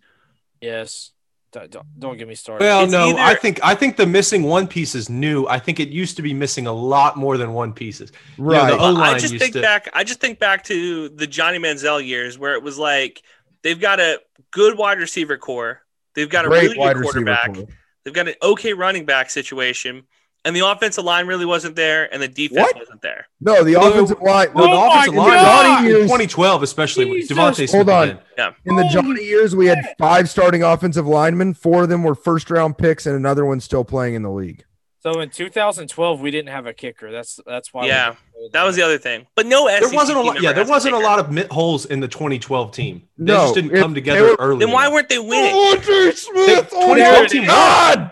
Yes. 0.62 1.12
Don't, 1.52 1.72
don't, 1.72 1.88
don't 1.98 2.18
get 2.18 2.28
me 2.28 2.36
started. 2.36 2.64
Well, 2.64 2.84
It's 2.84 2.92
no, 2.92 3.10
either- 3.10 3.20
I 3.20 3.34
think 3.36 3.60
I 3.64 3.74
think 3.74 3.98
the 3.98 4.06
missing 4.06 4.44
one 4.44 4.68
piece 4.68 4.94
is 4.94 5.10
new. 5.10 5.48
I 5.48 5.58
think 5.58 5.80
it 5.80 5.90
used 5.90 6.16
to 6.18 6.22
be 6.22 6.34
missing 6.34 6.68
a 6.68 6.72
lot 6.74 7.18
more 7.18 7.38
than 7.38 7.54
one 7.54 7.74
pieces. 7.74 8.12
Right. 8.38 8.70
the 8.72 8.78
Well, 8.78 8.86
I 8.98 9.10
O-line 9.10 9.20
just 9.20 9.36
think 9.38 9.54
to- 9.54 9.62
back. 9.62 9.90
I 9.94 10.04
just 10.04 10.20
think 10.22 10.38
back 10.38 10.64
to 10.66 11.10
the 11.10 11.26
Johnny 11.26 11.58
Manziel 11.58 12.06
years 12.06 12.38
where 12.38 12.54
it 12.54 12.62
was 12.62 12.78
like 12.78 13.24
they've 13.64 13.80
got 13.80 14.00
a 14.00 14.20
good 14.52 14.78
wide 14.78 15.00
receiver 15.00 15.38
corps, 15.38 15.82
they've 16.14 16.30
got 16.30 16.46
a 16.46 16.50
Great 16.50 16.64
really 16.64 16.78
wide 16.78 16.94
good 16.94 17.00
receiver 17.08 17.36
quarterback, 17.36 17.68
they've 18.04 18.14
got 18.14 18.28
an 18.28 18.36
okay 18.44 18.74
running 18.74 19.06
back 19.06 19.32
situation, 19.32 20.04
and 20.46 20.56
the 20.56 20.66
offensive 20.66 21.04
line 21.04 21.28
really 21.28 21.46
wasn't 21.46 21.76
there, 21.76 22.12
and 22.14 22.22
the 22.22 22.28
defense 22.28 22.60
What? 22.62 22.76
wasn't 22.78 23.02
there. 23.02 23.28
No, 23.42 23.64
the 23.64 23.74
No, 23.74 23.90
offensive 23.90 24.22
line. 24.22 24.48
No, 24.56 24.64
the 24.64 24.70
Oh 24.70 24.88
offensive 24.92 25.14
my 25.16 25.24
line 25.26 25.84
God! 25.84 25.86
in 25.86 25.92
2012, 26.04 26.64
especially 26.64 27.06
with 27.10 27.28
DeVonta 27.30 27.56
Smith. 27.56 27.72
Hold 27.72 27.90
on. 27.90 28.10
in. 28.10 28.20
In 28.66 28.76
the 28.76 28.88
Johnny 28.92 29.24
years, 29.24 29.56
we 29.56 29.66
had 29.68 29.80
five 29.98 30.30
starting 30.30 30.64
offensive 30.64 31.06
linemen. 31.08 31.54
Four 31.54 31.84
of 31.84 31.90
them 31.90 32.04
were 32.04 32.16
first 32.16 32.50
round 32.50 32.78
picks, 32.78 33.06
and 33.06 33.16
another 33.16 33.46
one 33.46 33.60
still 33.60 33.84
playing 33.84 34.16
in 34.16 34.24
the 34.24 34.32
league. 34.32 34.64
So 35.02 35.22
in 35.22 35.30
2012, 35.30 36.20
we 36.20 36.30
didn't 36.30 36.50
have 36.50 36.66
a 36.66 36.74
kicker. 36.74 37.10
That's 37.10 37.40
that's 37.46 37.74
why. 37.74 37.86
Yeah, 37.88 38.16
didn't- 38.38 38.52
That 38.52 38.64
was 38.66 38.76
the 38.76 38.82
other 38.82 38.98
thing. 38.98 39.28
But 39.34 39.46
no 39.46 39.68
SEC 39.70 39.80
There 39.82 39.96
wasn't 39.96 40.18
a 40.18 40.22
lot. 40.22 40.42
Yeah, 40.42 40.52
there 40.52 40.66
wasn't 40.66 40.94
a 40.96 40.98
kicker. 40.98 41.08
lot 41.10 41.20
of 41.20 41.32
mit 41.32 41.50
holes 41.52 41.86
in 41.86 42.02
the 42.02 42.08
2012 42.10 42.72
team. 42.74 43.04
They 43.18 43.32
No, 43.32 43.44
just 43.44 43.56
didn't 43.56 43.72
if 43.76 43.82
come 43.82 43.94
together 43.96 44.24
were- 44.24 44.36
early. 44.40 44.60
Then 44.66 44.74
why 44.74 44.90
weren't 44.90 45.08
they 45.08 45.20
winning? 45.20 45.56
Andre 45.56 46.12
Smith, 46.12 46.70
The 46.70 46.76
2012 46.76 47.28
team 47.28 47.42
won. 47.44 47.48
God! 47.48 48.12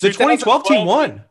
The 0.00 0.08
2012 0.08 0.64
team 0.64 0.86
won. 0.86 1.24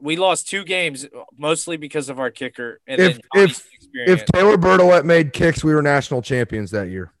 We 0.00 0.16
lost 0.16 0.48
two 0.48 0.64
games 0.64 1.06
mostly 1.36 1.76
because 1.76 2.08
of 2.08 2.18
our 2.18 2.30
kicker 2.30 2.80
and 2.86 3.00
If- 3.00 3.20
then 3.34 3.44
if- 3.44 3.66
If 3.94 4.24
Taylor 4.24 4.56
Bertolet 4.56 5.04
made 5.04 5.32
kicks, 5.34 5.62
we 5.62 5.74
were 5.74 5.82
national 5.82 6.22
champions 6.22 6.70
that 6.70 6.88
year. 6.88 7.12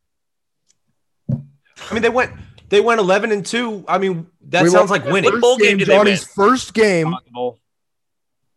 I 1.30 1.92
mean, 1.94 2.02
they 2.02 2.08
went 2.08 2.32
they 2.70 2.80
went 2.80 2.98
11 3.00 3.30
and 3.32 3.44
two. 3.44 3.84
I 3.86 3.98
mean, 3.98 4.26
that 4.48 4.62
We 4.62 4.70
sounds 4.70 4.90
won- 4.90 5.00
like 5.02 5.12
winning. 5.12 5.32
What 5.32 5.40
bowl 5.42 5.56
game 5.58 5.70
game, 5.70 5.78
did 5.78 5.88
they 5.88 5.94
Johnny's 5.94 6.24
first 6.24 6.72
game, 6.72 7.14
Bowl. 7.30 7.58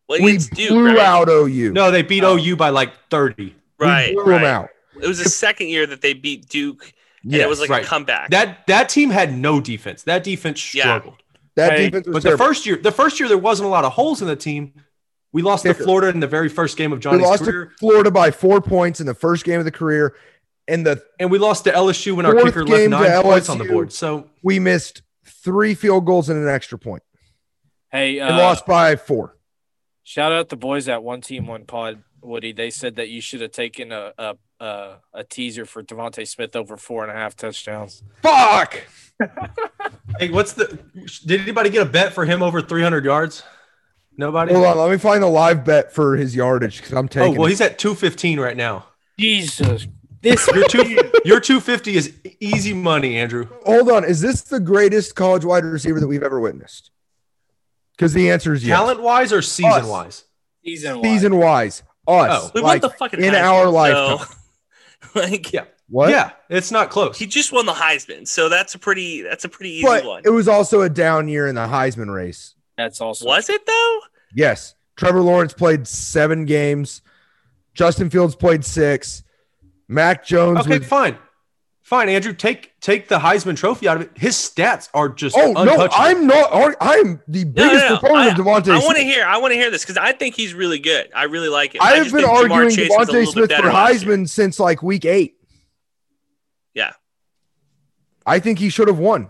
We 0.07 0.17
against 0.19 0.53
Duke, 0.53 0.69
blew 0.69 0.87
right? 0.87 0.99
out 0.99 1.27
OU. 1.29 1.73
No, 1.73 1.91
they 1.91 2.03
beat 2.03 2.23
Oh. 2.23 2.37
OU 2.37 2.55
by 2.55 2.69
like 2.69 2.93
30. 3.09 3.53
Right, 3.77 4.15
we 4.15 4.23
blew 4.23 4.33
them 4.33 4.45
out. 4.45 4.69
It 5.01 5.07
was 5.07 5.17
the 5.21 5.27
second 5.29 5.67
year 5.67 5.85
that 5.87 5.99
they 6.01 6.13
beat 6.13 6.47
Duke, 6.47 6.93
and 7.23 7.33
it 7.33 7.49
was 7.49 7.59
like 7.59 7.69
right. 7.69 7.83
a 7.83 7.87
comeback. 7.87 8.29
That 8.29 8.65
that 8.67 8.87
team 8.87 9.09
had 9.09 9.37
no 9.37 9.59
defense. 9.59 10.03
That 10.03 10.23
defense 10.23 10.73
Yeah. 10.73 10.83
struggled. 10.83 11.17
That 11.55 11.71
Hey, 11.71 11.85
defense 11.85 12.07
was 12.07 12.23
But 12.23 12.31
the 12.31 12.37
first 12.37 12.65
year, 12.65 12.75
the 12.77 12.91
first 12.91 13.19
year 13.19 13.29
there 13.29 13.37
wasn't 13.37 13.67
a 13.67 13.69
lot 13.69 13.85
of 13.85 13.93
holes 13.93 14.21
in 14.21 14.27
the 14.27 14.35
team. 14.35 14.73
We 15.31 15.41
lost 15.41 15.63
to 15.65 15.73
Florida 15.73 16.07
in 16.09 16.19
the 16.21 16.27
very 16.27 16.47
first 16.49 16.77
game 16.77 16.93
of 16.93 16.99
we 16.99 17.03
Johnny's 17.03 17.23
lost 17.23 17.43
career, 17.43 17.65
to 17.65 17.71
Florida 17.77 18.11
by 18.11 18.31
four 18.31 18.61
points 18.61 18.99
in 19.01 19.05
the 19.05 19.13
first 19.13 19.43
game 19.43 19.59
of 19.59 19.65
the 19.65 19.71
career, 19.71 20.15
and 20.67 20.85
the 20.85 21.03
and 21.19 21.29
we 21.29 21.37
lost 21.39 21.65
to 21.65 21.71
LSU 21.71 22.15
when 22.15 22.25
our 22.25 22.33
kicker 22.35 22.65
left 22.65 22.67
game 22.67 22.91
to 22.91 22.99
nine 22.99 23.21
points 23.21 23.49
on 23.49 23.57
the 23.57 23.65
board. 23.65 23.91
So 23.91 24.29
we 24.43 24.59
missed 24.59 25.01
three 25.25 25.73
field 25.75 26.05
goals 26.05 26.29
and 26.29 26.41
an 26.41 26.47
extra 26.47 26.77
point 26.77 27.03
Hey, 27.91 28.19
and 28.19 28.33
uh, 28.33 28.37
lost 28.37 28.65
by 28.65 28.95
four. 28.95 29.35
shout 30.03 30.31
out 30.31 30.49
the 30.49 30.55
boys 30.55 30.87
at 30.87 31.03
One 31.03 31.21
Team 31.21 31.47
One 31.47 31.65
Pod. 31.65 32.01
Woody, 32.21 32.53
they 32.53 32.69
said 32.69 32.95
that 32.95 33.09
you 33.09 33.21
should 33.21 33.41
have 33.41 33.51
taken 33.51 33.91
a 33.91 34.13
a, 34.17 34.35
a, 34.59 34.95
a 35.13 35.23
teaser 35.23 35.65
for 35.65 35.83
DeVonta 35.83 36.27
Smith 36.27 36.55
over 36.55 36.77
four 36.77 37.03
and 37.03 37.11
a 37.11 37.15
half 37.15 37.35
touchdowns. 37.35 38.03
Fuck. 38.21 38.83
Hey, 40.19 40.29
what's 40.29 40.53
the? 40.53 40.79
Did 41.25 41.41
anybody 41.41 41.69
get 41.69 41.81
a 41.81 41.89
bet 41.89 42.13
for 42.13 42.25
him 42.25 42.41
over 42.41 42.61
300 42.61 43.03
yards? 43.03 43.43
Nobody. 44.17 44.53
Hold 44.53 44.65
on, 44.65 44.77
let 44.77 44.91
me 44.91 44.97
find 44.97 45.21
the 45.21 45.27
live 45.27 45.65
bet 45.65 45.93
for 45.93 46.15
his 46.15 46.35
yardage 46.35 46.77
because 46.77 46.93
I'm 46.93 47.05
oh, 47.05 47.07
taking. 47.07 47.35
oh 47.35 47.39
well, 47.39 47.47
it. 47.47 47.49
he's 47.49 47.61
at 47.61 47.77
215 47.79 48.39
right 48.39 48.55
now. 48.55 48.85
Jesus, 49.19 49.87
this 50.21 50.47
Your 50.47 50.67
two, 50.67 50.83
your 51.23 51.39
250 51.39 51.95
is 51.95 52.13
easy 52.39 52.73
money, 52.73 53.17
Andrew. 53.17 53.47
Hold 53.65 53.91
on, 53.91 54.03
is 54.03 54.21
this 54.21 54.41
the 54.41 54.59
greatest 54.59 55.15
college 55.15 55.45
wide 55.45 55.63
receiver 55.63 55.99
that 55.99 56.07
we've 56.07 56.23
ever 56.23 56.39
witnessed? 56.39 56.91
Because 57.95 58.13
the 58.13 58.31
answer 58.31 58.53
is 58.53 58.65
yes. 58.65 58.77
Talent 58.77 59.01
wise 59.01 59.31
or 59.31 59.41
season 59.41 59.87
wise? 59.87 60.25
season 60.63 60.99
wise. 60.99 61.03
season 61.03 61.37
wise, 61.37 61.83
us 62.07 62.43
Oh. 62.43 62.51
we 62.55 62.61
like, 62.61 62.81
won 62.81 62.91
the 62.91 62.97
fucking 62.97 63.23
in 63.23 63.33
Heisman, 63.33 63.43
our 63.43 63.63
so, 63.65 63.71
lifetime. 63.71 64.37
like, 65.15 65.53
Yeah. 65.53 65.65
What? 65.87 66.09
Yeah, 66.09 66.31
it's 66.49 66.71
not 66.71 66.89
close. 66.89 67.17
he 67.17 67.27
just 67.27 67.51
won 67.51 67.65
the 67.67 67.73
Heisman, 67.73 68.27
so 68.27 68.49
that's 68.49 68.73
a 68.73 68.79
pretty 68.79 69.21
that's 69.21 69.45
a 69.45 69.49
pretty 69.49 69.69
easy 69.71 69.85
but 69.85 70.03
one. 70.05 70.21
it 70.25 70.31
was 70.31 70.47
also 70.47 70.81
a 70.81 70.89
down 70.89 71.27
year 71.27 71.45
in 71.47 71.53
the 71.55 71.67
Heisman 71.67 72.11
race. 72.13 72.55
That's 72.77 72.99
also 73.01 73.25
Was 73.27 73.49
it 73.49 73.65
though? 73.65 73.99
Yes, 74.33 74.73
Trevor 74.95 75.21
Lawrence 75.21 75.53
played 75.53 75.87
seven 75.87 76.45
games. 76.45 77.01
Justin 77.75 78.09
Fields 78.09 78.35
played 78.35 78.65
six. 78.65 79.23
Mac 79.87 80.25
Jones 80.25 80.61
Okay, 80.61 80.79
was 80.79 80.87
fine, 80.87 81.17
fine. 81.83 82.09
Andrew, 82.09 82.33
take 82.33 82.79
take 82.79 83.07
the 83.07 83.19
Heisman 83.19 83.55
Trophy 83.55 83.87
out 83.87 83.97
of 83.97 84.03
it. 84.03 84.11
His 84.15 84.33
stats 84.35 84.89
are 84.95 85.07
just 85.09 85.37
Oh 85.37 85.51
no. 85.51 85.87
I'm 85.91 86.25
not. 86.25 86.75
I'm 86.81 87.21
the 87.27 87.43
biggest 87.43 87.83
no, 87.83 87.89
no. 87.89 87.99
proponent 87.99 88.27
I, 88.27 88.31
of 88.31 88.37
DeVonta. 88.37 88.71
I 88.71 88.79
want 88.79 88.97
to 88.97 89.03
hear. 89.03 89.23
I 89.23 89.37
want 89.37 89.51
to 89.53 89.59
hear 89.59 89.69
this 89.69 89.83
because 89.83 89.97
I 89.97 90.13
think 90.13 90.33
he's 90.35 90.55
really 90.55 90.79
good. 90.79 91.11
I 91.15 91.25
really 91.25 91.49
like 91.49 91.75
it. 91.75 91.81
I 91.81 91.91
have 91.91 92.05
just 92.05 92.15
been 92.15 92.25
think 92.25 92.51
arguing 92.51 92.71
Chase 92.75 92.91
DeVonta 92.91 93.25
Smith 93.27 93.33
for 93.33 93.47
better 93.47 93.67
last 93.71 94.03
year. 94.03 94.15
Heisman 94.17 94.27
since 94.27 94.59
like 94.59 94.81
week 94.81 95.05
eight. 95.05 95.35
I 98.25 98.39
think 98.39 98.59
he 98.59 98.69
should 98.69 98.87
have 98.87 98.99
won. 98.99 99.29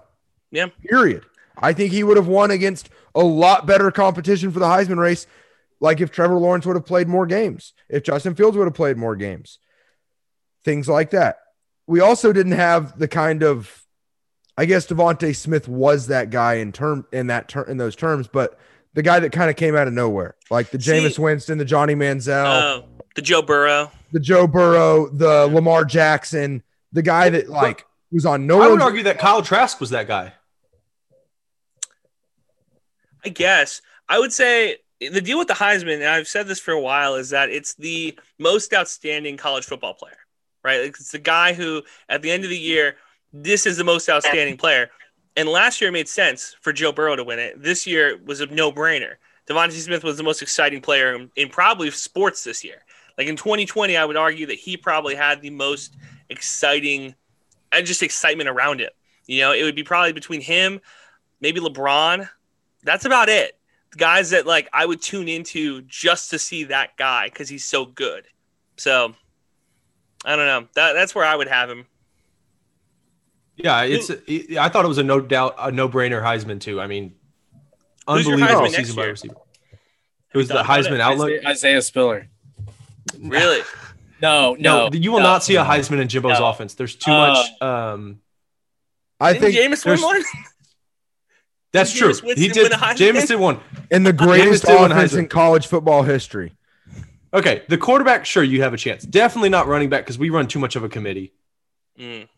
Yeah. 0.51 0.67
Period. 0.87 1.25
I 1.57 1.73
think 1.73 1.91
he 1.91 2.03
would 2.03 2.17
have 2.17 2.27
won 2.27 2.51
against 2.51 2.89
a 3.13 3.21
lot 3.23 3.65
better 3.65 3.91
competition 3.91 4.51
for 4.51 4.59
the 4.59 4.65
Heisman 4.65 4.97
race. 4.97 5.27
Like 5.79 5.99
if 6.01 6.11
Trevor 6.11 6.35
Lawrence 6.35 6.65
would 6.65 6.75
have 6.75 6.85
played 6.85 7.07
more 7.07 7.25
games, 7.25 7.73
if 7.89 8.03
Justin 8.03 8.35
Fields 8.35 8.55
would 8.57 8.65
have 8.65 8.73
played 8.73 8.97
more 8.97 9.15
games, 9.15 9.59
things 10.63 10.87
like 10.87 11.11
that. 11.11 11.37
We 11.87 11.99
also 11.99 12.33
didn't 12.33 12.53
have 12.53 12.97
the 12.97 13.07
kind 13.07 13.43
of, 13.43 13.83
I 14.57 14.65
guess 14.65 14.87
DeVonta 14.87 15.35
Smith 15.35 15.67
was 15.67 16.07
that 16.07 16.29
guy 16.29 16.55
in 16.55 16.71
term 16.71 17.05
in 17.11 17.27
that 17.27 17.47
term 17.49 17.69
in 17.69 17.77
those 17.77 17.95
terms, 17.95 18.27
but 18.27 18.57
the 18.93 19.03
guy 19.03 19.19
that 19.19 19.31
kind 19.33 19.49
of 19.49 19.57
came 19.57 19.75
out 19.75 19.87
of 19.87 19.93
nowhere, 19.93 20.35
like 20.49 20.69
the 20.71 20.81
See- 20.81 20.91
Jameis 20.91 21.19
Winston, 21.19 21.57
the 21.57 21.65
Johnny 21.65 21.93
Manziel, 21.95 22.45
Oh, 22.45 22.85
the 23.15 23.21
Joe 23.21 23.41
Burrow. 23.41 23.91
the 24.13 24.19
Joe 24.21 24.47
Burrow, 24.47 25.09
the 25.09 25.47
Lamar 25.47 25.83
Jackson, 25.85 26.63
the 26.93 27.01
guy 27.03 27.29
that 27.29 27.49
like 27.49 27.85
was 28.15 28.25
on 28.25 28.47
no 28.47 28.61
I 28.61 28.67
would 28.67 28.81
argue 28.81 29.03
that 29.03 29.19
Kyle 29.19 29.41
Trask 29.41 29.79
was 29.79 29.91
that 29.91 30.07
guy. 30.07 30.33
I 33.23 33.29
guess. 33.29 33.81
I 34.07 34.19
would 34.19 34.31
say 34.31 34.77
the 34.99 35.21
deal 35.21 35.37
with 35.37 35.47
the 35.47 35.53
Heisman, 35.53 35.95
and 35.95 36.05
I've 36.05 36.27
said 36.27 36.47
this 36.47 36.59
for 36.59 36.71
a 36.71 36.79
while, 36.79 37.15
is 37.15 37.31
that 37.31 37.49
it's 37.49 37.73
the 37.75 38.17
most 38.39 38.73
outstanding 38.73 39.35
college 39.35 39.65
football 39.65 39.93
player, 39.93 40.17
right? 40.63 40.81
Like, 40.81 40.95
It's 40.99 41.11
the 41.11 41.19
guy 41.19 41.53
who, 41.53 41.83
at 42.07 42.21
the 42.21 42.31
end 42.31 42.43
of 42.43 42.49
the 42.49 42.57
year, 42.57 42.95
this 43.33 43.65
is 43.65 43.77
the 43.77 43.83
most 43.83 44.09
outstanding 44.09 44.57
player. 44.57 44.89
And 45.35 45.49
last 45.49 45.81
year 45.81 45.89
it 45.89 45.93
made 45.93 46.07
sense 46.07 46.55
for 46.61 46.71
Joe 46.71 46.93
Burrow 46.93 47.17
to 47.17 47.23
win 47.23 47.39
it. 47.39 47.61
This 47.61 47.85
year 47.85 48.17
was 48.23 48.39
a 48.39 48.45
no 48.45 48.71
brainer. 48.71 49.15
DeVonta 49.49 49.71
Smith 49.71 50.03
was 50.03 50.17
the 50.17 50.23
most 50.23 50.41
exciting 50.41 50.81
player 50.81 51.13
in, 51.13 51.29
in 51.35 51.49
probably 51.49 51.91
sports 51.91 52.45
this 52.45 52.63
year. 52.63 52.83
Like 53.17 53.27
in 53.27 53.35
2020, 53.35 53.97
I 53.97 54.05
would 54.05 54.15
argue 54.15 54.45
that 54.45 54.55
he 54.57 54.77
probably 54.77 55.15
had 55.15 55.41
the 55.41 55.49
most 55.49 55.97
exciting 56.29 57.07
and 57.07 57.15
just 57.81 58.03
excitement 58.03 58.49
around 58.49 58.81
it. 58.81 58.95
You 59.27 59.41
know, 59.41 59.51
it 59.51 59.63
would 59.63 59.75
be 59.75 59.83
probably 59.83 60.13
between 60.13 60.41
him, 60.41 60.79
maybe 61.41 61.59
LeBron. 61.59 62.29
That's 62.83 63.05
about 63.05 63.29
it. 63.29 63.57
Guys 63.97 64.31
that 64.31 64.45
like 64.45 64.69
I 64.73 64.85
would 64.85 65.01
tune 65.01 65.27
into 65.27 65.81
just 65.83 66.29
to 66.31 66.39
see 66.39 66.65
that 66.65 66.97
guy 66.97 67.27
because 67.27 67.49
he's 67.49 67.63
so 67.63 67.85
good. 67.85 68.25
So 68.77 69.15
I 70.25 70.35
don't 70.35 70.45
know. 70.45 70.67
That 70.75 70.93
that's 70.93 71.15
where 71.15 71.25
I 71.25 71.35
would 71.35 71.47
have 71.47 71.69
him. 71.69 71.85
Yeah, 73.55 73.83
it's. 73.83 74.11
I 74.11 74.67
thought 74.69 74.83
it 74.83 74.89
was 74.89 74.97
a 74.97 75.03
no 75.03 75.21
doubt 75.21 75.55
a 75.57 75.71
no 75.71 75.87
brainer 75.87 76.21
Heisman 76.21 76.59
too. 76.59 76.81
I 76.81 76.87
mean, 76.87 77.13
Who's 78.07 78.27
your 78.27 78.35
unbelievable 78.35 78.69
season 78.69 78.95
by 78.95 79.05
receiver. 79.05 79.35
It 80.33 80.37
was 80.37 80.47
the 80.49 80.63
Heisman 80.63 80.95
it? 80.95 81.01
outlook. 81.01 81.29
Isaiah, 81.29 81.49
Isaiah 81.49 81.81
Spiller. 81.81 82.27
Really? 83.19 83.61
No, 84.25 84.55
No, 84.59 84.87
no, 84.89 84.97
you 84.97 85.11
will 85.11 85.19
no, 85.19 85.25
not 85.25 85.43
see 85.43 85.55
a. 85.55 85.63
Heisman 85.63 85.99
in 86.01 86.07
Jimbo's 86.07 86.39
No. 86.39 86.47
offense. 86.47 86.73
There's 86.73 86.95
too 86.95 87.11
Uh, 87.11 87.27
much. 87.33 87.61
Um, 87.61 88.19
I 89.19 89.33
think 89.33 89.55
Jameis 89.55 89.85
win 89.85 90.01
one? 90.01 90.21
that's 91.71 91.93
true. 91.93 92.13
He 92.35 92.47
did. 92.49 92.63
win 92.63 92.73
a 92.73 92.75
Heisman? 92.77 92.95
Jameis 92.97 93.27
did 93.27 93.39
one. 93.39 93.59
in 93.91 94.03
the 94.03 94.13
greatest 94.13 94.65
did 94.65 94.75
offense 94.75 95.13
Heisman. 95.13 95.19
in 95.19 95.27
college 95.27 95.67
football 95.67 96.03
history. 96.03 96.53
Okay, 97.33 97.63
the 97.67 97.77
quarterback, 97.77 98.25
sure, 98.25 98.43
you 98.43 98.61
have 98.61 98.73
a 98.73 98.77
chance. 98.77 99.03
Definitely 99.03 99.49
not 99.49 99.67
running 99.67 99.89
back 99.89 100.03
because 100.05 100.17
we 100.17 100.29
run 100.29 100.47
too 100.47 100.59
much 100.59 100.75
of 100.77 100.83
a 100.85 100.89
committee. 100.89 101.33
Mm. 101.99 102.29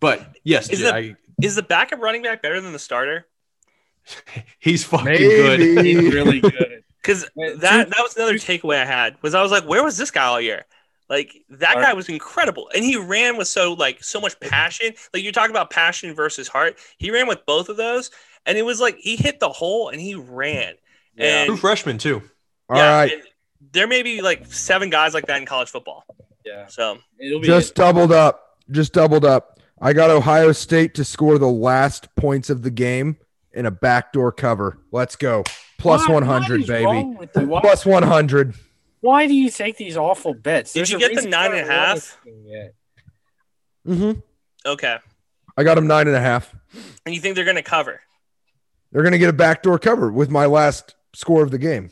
But 0.00 0.36
yes, 0.44 0.68
Is 0.70 0.78
Jay, 0.80 0.86
it- 0.86 0.94
I- 0.94 1.16
Is 1.44 1.56
the 1.56 1.62
backup 1.62 2.00
running 2.00 2.22
back 2.22 2.40
better 2.42 2.60
than 2.60 2.72
the 2.72 2.78
starter? 2.78 3.26
he's 4.60 4.84
fucking 4.84 5.06
Maybe. 5.06 5.24
good. 5.26 5.84
He's 5.84 6.14
really 6.14 6.40
good. 6.40 6.78
Because 7.02 7.22
that 7.34 7.90
that 7.90 7.98
was 7.98 8.14
another 8.16 8.34
takeaway 8.34 8.80
I 8.80 8.84
had 8.84 9.16
was 9.22 9.34
I 9.34 9.42
was 9.42 9.50
like, 9.50 9.64
where 9.64 9.82
was 9.82 9.96
this 9.96 10.12
guy 10.12 10.22
all 10.24 10.40
year? 10.40 10.66
Like 11.12 11.44
that 11.50 11.76
Right. 11.76 11.82
guy 11.88 11.92
was 11.92 12.08
incredible, 12.08 12.70
and 12.74 12.82
he 12.82 12.96
ran 12.96 13.36
with 13.36 13.46
so 13.46 13.74
like 13.74 14.02
so 14.02 14.18
much 14.18 14.40
passion. 14.40 14.94
Like 15.12 15.22
you're 15.22 15.30
talking 15.32 15.50
about 15.50 15.68
passion 15.68 16.14
versus 16.14 16.48
heart. 16.48 16.78
He 16.96 17.10
ran 17.10 17.26
with 17.28 17.44
both 17.44 17.68
of 17.68 17.76
those, 17.76 18.10
and 18.46 18.56
it 18.56 18.62
was 18.62 18.80
like 18.80 18.96
he 18.96 19.16
hit 19.16 19.38
the 19.38 19.50
hole 19.50 19.90
and 19.90 20.00
he 20.00 20.14
ran. 20.14 20.74
Yeah. 21.14 21.44
True 21.44 21.52
And 21.52 21.60
freshman 21.60 21.98
too. 21.98 22.22
All 22.70 22.78
yeah, 22.78 22.96
right, 22.96 23.12
there 23.72 23.86
may 23.86 24.02
be 24.02 24.22
like 24.22 24.46
seven 24.46 24.88
guys 24.88 25.12
like 25.12 25.26
that 25.26 25.36
in 25.38 25.44
college 25.44 25.68
football. 25.68 26.06
Yeah, 26.46 26.66
So 26.66 26.96
it'll 27.20 27.40
be 27.40 27.46
just 27.46 27.74
doubled 27.74 28.10
up. 28.10 28.56
Just 28.70 28.94
doubled 28.94 29.26
up. 29.26 29.60
I 29.82 29.92
got 29.92 30.08
Ohio 30.10 30.52
State 30.52 30.94
to 30.94 31.04
score 31.04 31.36
the 31.38 31.46
last 31.46 32.08
points 32.16 32.48
of 32.48 32.62
the 32.62 32.70
game 32.70 33.18
in 33.52 33.66
a 33.66 33.70
backdoor 33.70 34.32
cover. 34.32 34.78
Let's 34.90 35.14
go. 35.16 35.44
100, 35.82 36.66
baby. 36.66 36.84
wrong 36.84 37.16
with 37.16 37.30
you? 37.36 37.46
Why, 37.48 37.60
Plus 37.60 37.84
100. 37.84 38.54
Why 39.02 39.26
do 39.26 39.34
you 39.34 39.50
take 39.50 39.76
these 39.76 39.96
awful 39.98 40.32
bets? 40.32 40.72
Did 40.72 40.80
There's 40.80 40.90
you 40.90 40.98
get 40.98 41.10
the 41.10 41.16
reason 41.16 41.30
nine 41.30 41.50
why 41.50 41.56
and 41.58 41.70
a 41.70 41.72
I 41.72 41.76
won 41.76 41.86
half? 41.86 41.94
this 41.96 42.10
thing 42.24 42.44
yet. 42.46 42.74
Mm-hmm. 43.86 44.20
okay, 44.64 44.96
I 45.56 45.64
got 45.64 45.74
them 45.74 45.86
nine 45.86 46.06
and 46.06 46.16
a 46.16 46.20
half. 46.20 46.54
and 47.04 47.14
you 47.14 47.20
think 47.20 47.36
they're 47.36 47.44
gonna 47.44 47.62
cover? 47.62 48.00
They're 48.92 49.02
going 49.02 49.12
to 49.12 49.18
get 49.18 49.30
a 49.30 49.32
backdoor 49.32 49.78
cover 49.78 50.12
with 50.12 50.28
my 50.30 50.44
last 50.44 50.96
score 51.14 51.42
of 51.42 51.50
the 51.50 51.56
game. 51.56 51.90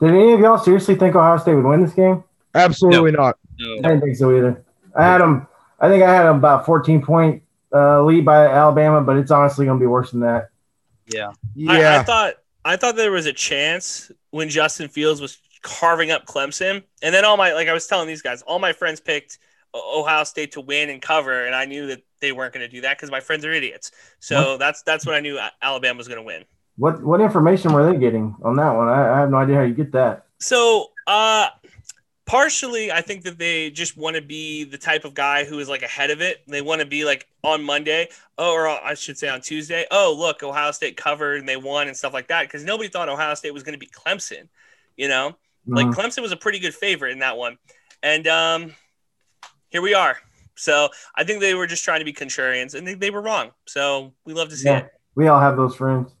Did 0.00 0.14
any 0.14 0.32
of 0.32 0.40
y'all 0.40 0.56
seriously 0.56 0.94
think 0.94 1.14
Ohio 1.14 1.36
State 1.36 1.54
would 1.54 1.66
win 1.66 1.82
this 1.82 1.92
game? 1.92 2.24
Absolutely 2.54 3.10
not. 3.12 3.36
I 3.60 3.88
didn't 3.88 4.00
think 4.00 4.16
so 4.16 4.34
either. 4.34 4.64
I 4.96 5.04
had 5.04 5.18
them. 5.20 5.46
I 5.78 5.90
think 5.90 6.02
I 6.02 6.10
had 6.10 6.24
them 6.24 6.36
about 6.36 6.64
14 6.64 7.02
point 7.02 7.42
uh, 7.70 8.02
lead 8.02 8.24
by 8.24 8.46
Alabama, 8.46 9.02
but 9.02 9.18
it's 9.18 9.30
honestly 9.30 9.66
going 9.66 9.78
to 9.78 9.82
be 9.82 9.86
worse 9.86 10.10
than 10.12 10.20
that. 10.20 10.48
Yeah. 11.06 11.32
I, 11.68 11.80
Yeah. 11.80 12.00
I 12.00 12.02
thought 12.02 12.34
I 12.64 12.76
thought 12.76 12.96
there 12.96 13.12
was 13.12 13.26
a 13.26 13.32
chance 13.34 14.10
when 14.30 14.48
Justin 14.48 14.88
Fields 14.88 15.20
was 15.20 15.38
carving 15.62 16.10
up 16.10 16.26
Clemson, 16.26 16.82
and 17.02 17.14
then 17.14 17.24
all 17.24 17.36
my 17.36 17.52
like 17.52 17.68
I 17.68 17.72
was 17.72 17.86
telling 17.86 18.08
these 18.08 18.22
guys, 18.22 18.42
all 18.42 18.58
my 18.58 18.72
friends 18.72 19.00
picked 19.00 19.38
Ohio 19.74 20.24
State 20.24 20.52
to 20.52 20.60
win 20.60 20.90
and 20.90 21.00
cover, 21.00 21.46
and 21.46 21.54
I 21.54 21.64
knew 21.64 21.86
that 21.86 22.02
they 22.20 22.32
weren't 22.32 22.54
going 22.54 22.68
to 22.68 22.74
do 22.74 22.82
that 22.82 22.96
because 22.96 23.10
my 23.10 23.20
friends 23.20 23.44
are 23.44 23.52
idiots. 23.52 23.90
So 24.20 24.56
that's 24.56 24.82
that's 24.82 25.06
when 25.06 25.14
I 25.14 25.20
knew 25.20 25.38
Alabama 25.60 25.98
was 25.98 26.08
going 26.08 26.20
to 26.20 26.24
win. 26.24 26.44
What 26.76 27.02
what 27.02 27.20
information 27.20 27.72
were 27.72 27.90
they 27.90 27.98
getting 27.98 28.34
on 28.42 28.56
that 28.56 28.70
one? 28.70 28.88
I, 28.88 29.14
I 29.14 29.20
have 29.20 29.30
no 29.30 29.38
idea 29.38 29.56
how 29.56 29.62
you 29.62 29.74
get 29.74 29.92
that. 29.92 30.26
So 30.38 30.86
uh 31.06 31.48
partially 32.24 32.90
I 32.90 33.02
think 33.02 33.24
that 33.24 33.38
they 33.38 33.70
just 33.70 33.96
want 33.96 34.16
to 34.16 34.22
be 34.22 34.64
the 34.64 34.78
type 34.78 35.04
of 35.04 35.12
guy 35.12 35.44
who 35.44 35.58
is 35.58 35.68
like 35.68 35.82
ahead 35.82 36.10
of 36.10 36.22
it. 36.22 36.42
They 36.46 36.62
want 36.62 36.80
to 36.80 36.86
be 36.86 37.04
like 37.04 37.26
on 37.42 37.62
Monday, 37.62 38.08
oh, 38.38 38.54
or 38.54 38.68
I 38.68 38.94
should 38.94 39.18
say 39.18 39.28
on 39.28 39.40
Tuesday. 39.42 39.84
Oh, 39.90 40.14
look, 40.16 40.42
Ohio 40.42 40.70
State 40.70 40.96
covered 40.96 41.40
and 41.40 41.48
they 41.48 41.56
won 41.56 41.88
and 41.88 41.96
stuff 41.96 42.14
like 42.14 42.28
that 42.28 42.42
because 42.44 42.64
nobody 42.64 42.88
thought 42.88 43.08
Ohio 43.08 43.34
State 43.34 43.52
was 43.52 43.62
going 43.62 43.74
to 43.74 43.78
be 43.78 43.88
Clemson. 43.88 44.48
You 44.96 45.08
know, 45.08 45.36
like 45.66 45.86
Mhm. 45.86 45.94
Clemson 45.94 46.22
was 46.22 46.32
a 46.32 46.36
pretty 46.36 46.58
good 46.58 46.74
favorite 46.74 47.12
in 47.12 47.18
that 47.20 47.36
one, 47.36 47.58
and 48.02 48.26
um, 48.26 48.74
here 49.70 49.82
we 49.82 49.94
are. 49.94 50.18
So 50.54 50.88
I 51.16 51.24
think 51.24 51.40
they 51.40 51.54
were 51.54 51.66
just 51.66 51.82
trying 51.84 52.00
to 52.00 52.04
be 52.04 52.12
contrarians, 52.12 52.74
and 52.74 52.86
they, 52.86 52.94
they 52.94 53.10
were 53.10 53.22
wrong. 53.22 53.52
So 53.66 54.12
we 54.26 54.34
love 54.34 54.48
to 54.50 54.56
see 54.56 54.68
Yeah, 54.68 54.78
it. 54.78 54.90
we 55.14 55.28
all 55.28 55.40
have 55.40 55.56
those 55.56 55.74
friends. 55.76 56.12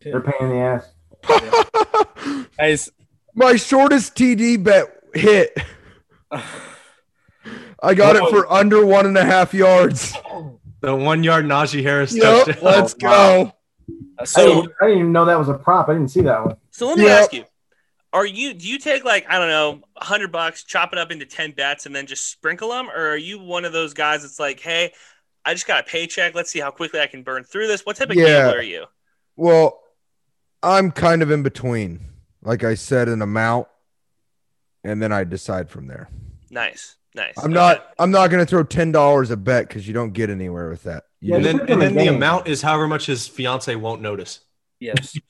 They're 0.00 0.18
a 0.18 0.20
pain 0.22 0.34
in 0.40 0.48
the 0.50 0.56
ass. 0.56 0.92
Hey, 2.58 2.74
s- 2.74 2.90
my 3.34 3.56
shortest 3.56 4.14
TD 4.14 4.62
bet 4.62 4.86
hit. 5.14 5.56
I 7.82 7.94
got 7.94 8.14
it 8.16 8.28
for 8.30 8.50
under 8.52 8.84
one 8.86 9.06
and 9.06 9.16
a 9.18 9.24
half 9.24 9.52
yards. 9.54 10.14
The 10.80 10.94
one 10.94 11.24
yard 11.24 11.44
Najee 11.46 11.82
Harris 11.82 12.14
Yep, 12.14 12.44
touchdown. 12.46 12.64
let's 12.64 12.94
go. 13.00 13.52
I 14.18 14.24
didn't, 14.44 14.72
I 14.80 14.86
didn't 14.86 14.98
even 15.00 15.12
know 15.12 15.24
that 15.24 15.38
was 15.38 15.48
a 15.48 15.54
prop. 15.54 15.88
I 15.88 15.94
didn't 15.94 16.10
see 16.10 16.20
that 16.22 16.44
one. 16.44 16.56
So 16.70 16.86
let 16.86 16.98
me 16.98 17.04
Yep. 17.04 17.18
ask 17.22 17.32
you: 17.32 17.44
Are 18.12 18.26
you 18.26 18.52
do 18.54 18.68
you 18.68 18.78
take 18.78 19.04
like 19.04 19.24
I 19.28 19.38
don't 19.38 19.48
know, 19.48 19.80
a 19.96 20.04
hundred 20.04 20.32
bucks, 20.32 20.64
chop 20.64 20.92
it 20.92 20.98
up 20.98 21.10
into 21.10 21.24
ten 21.24 21.52
bets, 21.52 21.86
and 21.86 21.94
then 21.96 22.06
just 22.06 22.30
sprinkle 22.30 22.68
them, 22.70 22.88
or 22.90 23.08
are 23.10 23.16
you 23.16 23.38
one 23.38 23.64
of 23.64 23.72
those 23.72 23.94
guys 23.94 24.22
that's 24.22 24.38
like, 24.38 24.60
hey, 24.60 24.92
I 25.44 25.54
just 25.54 25.66
got 25.66 25.80
a 25.80 25.84
paycheck. 25.84 26.34
Let's 26.34 26.50
see 26.50 26.60
how 26.60 26.70
quickly 26.70 27.00
I 27.00 27.06
can 27.06 27.22
burn 27.22 27.44
through 27.44 27.68
this. 27.68 27.86
What 27.86 27.96
type 27.96 28.10
of 28.10 28.16
Yeah. 28.16 28.26
gambler 28.44 28.58
are 28.58 28.62
you? 28.62 28.84
Well, 29.36 29.80
I'm 30.62 30.90
kind 30.90 31.22
of 31.22 31.30
in 31.30 31.42
between. 31.42 32.00
Like 32.42 32.64
I 32.64 32.74
said, 32.74 33.08
an 33.08 33.22
amount, 33.22 33.68
and 34.84 35.00
then 35.00 35.12
I 35.12 35.24
decide 35.24 35.70
from 35.70 35.86
there. 35.86 36.08
Nice, 36.50 36.96
nice. 37.14 37.38
I'm 37.38 37.44
Okay. 37.46 37.54
not. 37.54 37.94
I'm 37.98 38.10
not 38.10 38.28
going 38.28 38.44
to 38.44 38.48
throw 38.50 38.62
ten 38.62 38.92
dollars 38.92 39.30
a 39.30 39.36
bet 39.36 39.68
because 39.68 39.86
you 39.88 39.94
don't 39.94 40.12
get 40.12 40.28
anywhere 40.28 40.68
with 40.68 40.82
that. 40.82 41.04
You 41.20 41.30
Yeah, 41.30 41.36
and 41.36 41.44
then, 41.44 41.60
and 41.60 41.68
the 41.68 41.76
then 41.86 41.94
the 41.94 42.06
amount 42.08 42.46
is 42.48 42.60
however 42.60 42.88
much 42.88 43.06
his 43.06 43.26
fiance 43.26 43.74
won't 43.76 44.02
notice. 44.02 44.40
yes. 44.80 45.18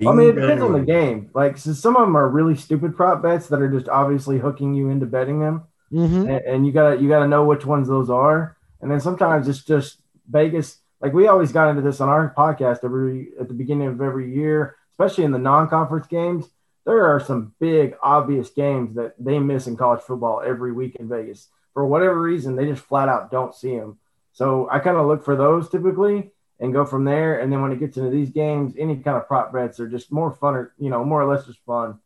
I 0.00 0.12
mean, 0.12 0.28
it 0.28 0.32
depends 0.40 0.62
on 0.62 0.72
the 0.72 0.80
game. 0.80 1.30
Like, 1.34 1.56
so 1.56 1.72
some 1.72 1.96
of 1.96 2.02
them 2.02 2.16
are 2.16 2.28
really 2.28 2.54
stupid 2.54 2.96
prop 2.96 3.22
bets 3.22 3.48
that 3.48 3.62
are 3.62 3.70
just 3.70 3.88
obviously 3.88 4.38
hooking 4.38 4.74
you 4.74 4.90
into 4.90 5.06
betting 5.06 5.40
them. 5.40 5.62
Mhm. 5.92 6.22
and, 6.22 6.44
and 6.44 6.66
you 6.66 6.72
gotta 6.72 6.96
you 7.00 7.08
gotta 7.08 7.28
know 7.28 7.44
which 7.44 7.64
ones 7.64 7.86
those 7.86 8.10
are. 8.10 8.56
And 8.80 8.90
then 8.90 8.98
sometimes 9.00 9.46
it's 9.48 9.62
just 9.62 10.00
Vegas. 10.28 10.78
Like 11.00 11.12
we 11.12 11.28
always 11.28 11.52
got 11.52 11.68
into 11.70 11.80
this 11.82 12.00
on 12.00 12.08
our 12.08 12.34
podcast 12.36 12.82
every 12.84 13.28
at 13.40 13.46
the 13.48 13.54
beginning 13.54 13.86
of 13.88 14.00
every 14.00 14.34
year, 14.34 14.74
especially 14.92 15.24
in 15.24 15.30
the 15.30 15.38
non-conference 15.38 16.08
games. 16.08 16.50
There 16.84 17.06
are 17.06 17.20
some 17.20 17.52
big 17.60 17.94
obvious 18.02 18.50
games 18.50 18.96
that 18.96 19.14
they 19.18 19.38
miss 19.38 19.66
in 19.68 19.76
college 19.76 20.02
football 20.02 20.42
every 20.44 20.72
week 20.72 20.96
in 20.96 21.08
Vegas 21.08 21.48
for 21.72 21.86
whatever 21.86 22.20
reason. 22.20 22.56
They 22.56 22.66
just 22.66 22.82
flat 22.82 23.08
out 23.08 23.30
don't 23.30 23.54
see 23.54 23.76
them. 23.78 23.98
So 24.32 24.68
I 24.70 24.80
kind 24.80 24.96
of 24.96 25.06
look 25.06 25.24
for 25.24 25.36
those 25.36 25.68
typically 25.68 26.32
and 26.60 26.72
go 26.72 26.84
from 26.84 27.04
there. 27.04 27.40
And 27.40 27.52
then 27.52 27.60
when 27.62 27.72
it 27.72 27.80
gets 27.80 27.96
into 27.96 28.10
these 28.10 28.30
games, 28.30 28.74
any 28.78 28.96
kind 28.96 29.16
of 29.16 29.26
prop 29.26 29.52
bets 29.52 29.78
are 29.80 29.88
just 29.88 30.10
more 30.12 30.32
fun 30.32 30.54
or 30.54 30.72
you 30.78 30.90
know 30.90 31.04
more 31.04 31.20
or 31.22 31.32
less 31.32 31.46
just 31.46 31.58
fun. 31.66 31.98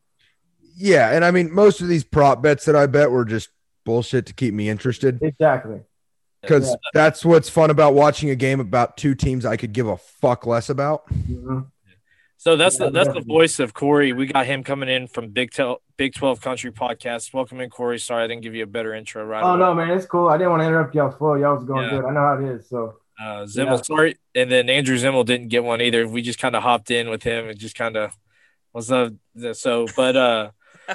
Yeah, 0.76 1.10
and 1.10 1.24
I 1.24 1.30
mean, 1.30 1.52
most 1.52 1.80
of 1.80 1.88
these 1.88 2.04
prop 2.04 2.42
bets 2.42 2.64
that 2.64 2.74
I 2.76 2.86
bet 2.86 3.10
were 3.10 3.24
just 3.24 3.50
bullshit 3.84 4.26
to 4.26 4.32
keep 4.34 4.54
me 4.54 4.68
interested 4.68 5.18
Exactly. 5.22 5.80
because 6.42 6.68
Yeah. 6.68 6.74
that's 6.94 7.24
what's 7.24 7.48
fun 7.50 7.70
about 7.70 7.94
watching 7.94 8.30
a 8.30 8.34
game 8.36 8.60
about 8.60 8.96
two 8.96 9.14
teams 9.14 9.44
I 9.44 9.56
could 9.56 9.72
give 9.72 9.86
a 9.86 9.96
fuck 9.96 10.46
less 10.46 10.70
about. 10.70 11.06
Mhm. 11.12 11.66
So 12.38 12.56
that's 12.56 12.78
the 12.78 12.84
Yeah, 12.86 12.90
that's 12.90 13.12
the 13.12 13.20
voice 13.20 13.58
of 13.60 13.74
Corey. 13.74 14.14
We 14.14 14.26
got 14.26 14.46
him 14.46 14.62
coming 14.64 14.88
in 14.88 15.06
from 15.08 15.28
Big 15.28 15.50
Tel 15.50 15.82
Big 15.98 16.14
Twelve 16.14 16.40
Country 16.40 16.72
Podcast. 16.72 17.34
Welcome 17.34 17.60
in, 17.60 17.68
Corey. 17.68 17.98
Sorry 17.98 18.24
I 18.24 18.26
didn't 18.26 18.42
give 18.42 18.54
you 18.54 18.62
a 18.64 18.66
better 18.66 18.94
intro 18.94 19.22
right 19.26 19.42
Oh 19.44 19.50
away. 19.50 19.58
no, 19.58 19.74
man, 19.74 19.90
it's 19.90 20.06
cool. 20.06 20.28
I 20.28 20.38
didn't 20.38 20.50
want 20.50 20.62
to 20.62 20.66
interrupt 20.66 20.94
y'all's 20.94 21.14
flow. 21.16 21.34
Y'all 21.34 21.54
was 21.56 21.64
going 21.64 21.84
Yeah. 21.84 21.90
good. 22.00 22.04
I 22.06 22.10
know 22.12 22.20
how 22.20 22.38
it 22.38 22.44
is. 22.48 22.66
So 22.66 22.94
Uh, 23.20 23.44
Zimmel, 23.44 23.76
Yeah. 23.76 23.82
sorry, 23.82 24.16
and 24.34 24.50
then 24.50 24.70
Andrew 24.70 24.96
Zimmel 24.96 25.26
didn't 25.26 25.48
get 25.48 25.62
one 25.62 25.82
either. 25.82 26.08
We 26.08 26.22
just 26.22 26.38
kind 26.38 26.56
of 26.56 26.62
hopped 26.62 26.90
in 26.90 27.10
with 27.10 27.22
him 27.22 27.48
and 27.48 27.58
just 27.58 27.76
kind 27.76 27.96
of 27.96 28.16
was 28.72 28.88
the, 28.88 29.16
so. 29.52 29.86
But 29.94 30.16
uh, 30.16 30.50
eh, 30.88 30.94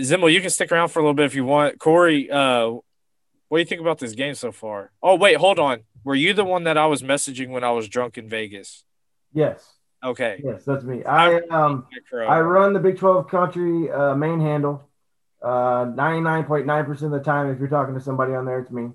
Zimmel, 0.00 0.32
you 0.32 0.40
can 0.40 0.50
stick 0.50 0.70
around 0.70 0.88
for 0.88 0.98
a 0.98 1.02
little 1.02 1.14
bit 1.14 1.26
if 1.26 1.34
you 1.34 1.44
want. 1.44 1.78
Corey, 1.78 2.30
uh, 2.30 2.70
what 3.48 3.58
do 3.58 3.60
you 3.60 3.64
think 3.64 3.80
about 3.80 3.98
this 3.98 4.12
game 4.12 4.34
so 4.34 4.52
far? 4.52 4.90
Oh 5.02 5.16
wait, 5.16 5.36
hold 5.36 5.58
on. 5.58 5.80
Were 6.04 6.14
you 6.14 6.34
the 6.34 6.44
one 6.44 6.64
that 6.64 6.76
I 6.76 6.86
was 6.86 7.02
messaging 7.02 7.48
when 7.48 7.64
I 7.64 7.70
was 7.70 7.88
drunk 7.88 8.18
in 8.18 8.28
Vegas? 8.28 8.84
yes, 9.32 9.72
Okay. 10.04 10.40
Yes, 10.44 10.64
that's 10.64 10.84
me. 10.84 11.04
I 11.04 11.40
um 11.50 11.86
I 12.12 12.40
run 12.40 12.74
the 12.74 12.80
Big 12.80 12.98
12 12.98 13.28
country 13.28 13.90
uh, 13.90 14.14
main 14.14 14.40
handle. 14.40 14.88
Uh, 15.42 15.86
99.9% 15.86 17.02
of 17.02 17.10
the 17.10 17.20
time, 17.20 17.50
if 17.50 17.58
you're 17.58 17.68
talking 17.68 17.94
to 17.94 18.00
somebody 18.00 18.34
on 18.34 18.44
there, 18.44 18.60
it's 18.60 18.70
me. 18.70 18.90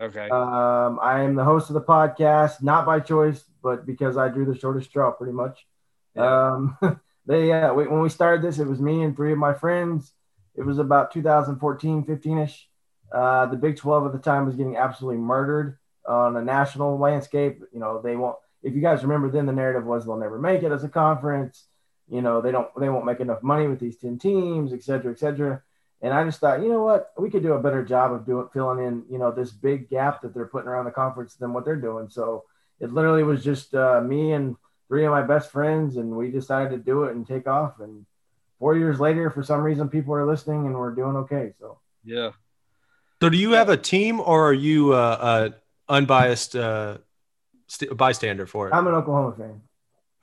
Okay. 0.00 0.28
Um, 0.28 0.98
I 1.00 1.22
am 1.22 1.34
the 1.34 1.44
host 1.44 1.70
of 1.70 1.74
the 1.74 1.80
podcast, 1.82 2.62
not 2.62 2.84
by 2.84 3.00
choice, 3.00 3.44
but 3.62 3.86
because 3.86 4.16
I 4.16 4.28
drew 4.28 4.44
the 4.44 4.58
shortest 4.58 4.90
straw, 4.90 5.10
pretty 5.10 5.32
much. 5.32 5.66
Um, 6.16 6.76
they 7.26 7.52
uh, 7.52 7.72
we, 7.72 7.86
when 7.86 8.02
we 8.02 8.08
started 8.08 8.42
this, 8.42 8.58
it 8.58 8.66
was 8.66 8.80
me 8.80 9.02
and 9.02 9.16
three 9.16 9.32
of 9.32 9.38
my 9.38 9.54
friends. 9.54 10.12
It 10.54 10.62
was 10.62 10.78
about 10.78 11.12
2014, 11.12 12.04
15 12.04 12.38
ish. 12.38 12.68
Uh, 13.12 13.46
the 13.46 13.56
Big 13.56 13.76
12 13.76 14.06
at 14.06 14.12
the 14.12 14.18
time 14.18 14.46
was 14.46 14.56
getting 14.56 14.76
absolutely 14.76 15.20
murdered 15.20 15.78
on 16.06 16.36
a 16.36 16.42
national 16.42 16.98
landscape. 16.98 17.62
You 17.72 17.80
know, 17.80 18.00
they 18.02 18.16
won't. 18.16 18.36
If 18.62 18.74
you 18.74 18.80
guys 18.80 19.02
remember, 19.02 19.30
then 19.30 19.46
the 19.46 19.52
narrative 19.52 19.84
was 19.84 20.04
they'll 20.04 20.16
never 20.16 20.38
make 20.38 20.62
it 20.62 20.72
as 20.72 20.84
a 20.84 20.88
conference. 20.88 21.64
You 22.08 22.20
know, 22.20 22.40
they 22.40 22.52
don't. 22.52 22.68
They 22.78 22.88
won't 22.88 23.06
make 23.06 23.20
enough 23.20 23.42
money 23.42 23.66
with 23.66 23.80
these 23.80 23.96
10 23.96 24.18
teams, 24.18 24.72
et 24.72 24.82
cetera, 24.82 25.12
et 25.12 25.18
cetera. 25.18 25.62
And 26.06 26.14
I 26.14 26.22
just 26.22 26.38
thought, 26.38 26.62
you 26.62 26.68
know 26.68 26.84
what, 26.84 27.12
we 27.18 27.30
could 27.30 27.42
do 27.42 27.54
a 27.54 27.60
better 27.60 27.84
job 27.84 28.12
of 28.12 28.24
doing 28.24 28.46
filling 28.52 28.86
in, 28.86 29.02
you 29.10 29.18
know, 29.18 29.32
this 29.32 29.50
big 29.50 29.90
gap 29.90 30.22
that 30.22 30.32
they're 30.32 30.46
putting 30.46 30.68
around 30.68 30.84
the 30.84 30.92
conference 30.92 31.34
than 31.34 31.52
what 31.52 31.64
they're 31.64 31.74
doing. 31.74 32.08
So 32.08 32.44
it 32.78 32.92
literally 32.92 33.24
was 33.24 33.42
just 33.42 33.74
uh, 33.74 34.00
me 34.00 34.30
and 34.30 34.54
three 34.86 35.04
of 35.04 35.10
my 35.10 35.22
best 35.22 35.50
friends, 35.50 35.96
and 35.96 36.12
we 36.12 36.30
decided 36.30 36.70
to 36.70 36.78
do 36.78 37.02
it 37.04 37.16
and 37.16 37.26
take 37.26 37.48
off. 37.48 37.80
And 37.80 38.06
four 38.60 38.76
years 38.76 39.00
later, 39.00 39.30
for 39.30 39.42
some 39.42 39.62
reason, 39.62 39.88
people 39.88 40.14
are 40.14 40.24
listening, 40.24 40.66
and 40.66 40.76
we're 40.76 40.94
doing 40.94 41.16
okay. 41.16 41.54
So 41.58 41.80
yeah. 42.04 42.30
So 43.20 43.28
do 43.28 43.36
you 43.36 43.50
have 43.54 43.68
a 43.68 43.76
team 43.76 44.20
or 44.20 44.50
are 44.50 44.52
you 44.52 44.92
uh, 44.92 45.50
a 45.88 45.92
unbiased 45.92 46.54
uh, 46.54 46.98
st- 47.66 47.96
bystander 47.96 48.46
for 48.46 48.68
it? 48.68 48.74
I'm 48.74 48.86
an 48.86 48.94
Oklahoma 48.94 49.34
fan. 49.36 49.60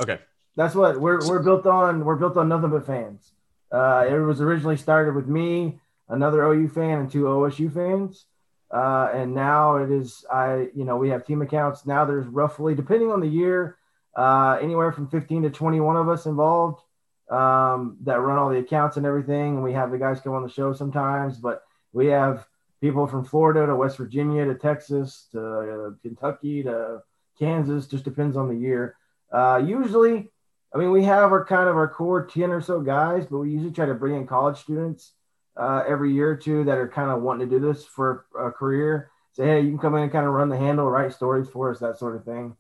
Okay. 0.02 0.22
That's 0.56 0.76
what 0.76 0.98
we're 1.02 1.28
we're 1.28 1.44
built 1.44 1.68
on. 1.68 2.06
We're 2.06 2.16
built 2.16 2.38
on 2.38 2.48
nothing 2.48 2.70
but 2.70 2.86
fans. 2.86 3.34
Uh, 3.74 4.06
it 4.08 4.20
was 4.20 4.40
originally 4.40 4.78
started 4.78 5.16
with 5.16 5.28
me, 5.28 5.80
another 6.08 6.44
OU 6.44 6.70
fan, 6.70 7.00
and 7.00 7.12
two 7.12 7.24
OSU 7.24 7.74
fans. 7.74 8.26
Uh, 8.72 9.10
and 9.14 9.34
now 9.34 9.78
it 9.78 9.92
is 9.92 10.26
I, 10.32 10.70
you 10.76 10.84
know, 10.84 10.98
we 10.98 11.10
have 11.10 11.26
team 11.26 11.42
accounts. 11.42 11.86
Now 11.86 12.06
there's 12.06 12.28
roughly, 12.28 12.76
depending 12.76 13.12
on 13.12 13.20
the 13.20 13.28
year, 13.28 13.78
uh, 14.16 14.58
anywhere 14.62 14.92
from 14.92 15.08
15 15.10 15.44
to 15.44 15.50
21 15.50 15.96
of 15.96 16.10
us 16.10 16.26
involved 16.26 16.82
um, 17.30 17.98
that 18.02 18.20
run 18.20 18.38
all 18.38 18.50
the 18.50 18.60
accounts 18.60 18.98
and 18.98 19.06
everything. 19.06 19.56
And 19.56 19.64
we 19.64 19.74
have 19.74 19.92
the 19.92 19.98
guys 19.98 20.22
come 20.22 20.34
on 20.34 20.44
the 20.44 20.50
show 20.50 20.74
sometimes, 20.74 21.38
but 21.38 21.64
we 21.94 22.08
have 22.08 22.48
people 22.82 23.08
from 23.08 23.26
Florida 23.26 23.66
to 23.66 23.76
West 23.76 23.98
Virginia 23.98 24.46
to 24.46 24.56
Texas 24.56 25.28
to 25.32 25.42
uh, 25.42 25.92
Kentucky 26.02 26.64
to 26.64 27.02
Kansas. 27.40 27.88
Just 27.88 28.04
depends 28.04 28.36
on 28.36 28.48
the 28.48 28.56
year. 28.56 28.98
Uh, 29.32 29.62
usually, 29.66 30.32
I 30.74 30.78
mean, 30.80 30.92
we 30.92 31.04
have 31.04 31.32
our 31.32 31.46
kind 31.46 31.70
of 31.70 31.76
our 31.76 31.88
core 31.88 32.26
10 32.26 32.50
or 32.52 32.62
so 32.62 32.82
guys, 32.82 33.26
but 33.30 33.38
we 33.40 33.52
usually 33.52 33.72
try 33.72 33.86
to 33.86 33.94
bring 33.94 34.16
in 34.16 34.26
college 34.26 34.58
students 34.58 35.12
uh, 35.56 35.84
every 35.88 36.12
year 36.14 36.32
or 36.32 36.36
two 36.36 36.64
that 36.64 36.78
are 36.78 36.88
kind 36.88 37.12
of 37.12 37.22
wanting 37.22 37.48
to 37.50 37.60
do 37.60 37.66
this 37.74 37.86
for 37.86 38.26
a 38.40 38.50
career. 38.52 39.12
Say, 39.34 39.46
hey, 39.46 39.62
you 39.62 39.70
can 39.70 39.78
come 39.80 39.96
in 39.96 40.04
and 40.04 40.12
kind 40.12 40.26
of 40.26 40.34
run 40.34 40.50
the 40.50 40.58
handle, 40.58 40.90
write 40.90 41.14
stories 41.14 41.48
for 41.50 41.72
us, 41.72 41.80
that 41.80 41.98
sort 42.00 42.16
of 42.16 42.24
thing, 42.26 42.56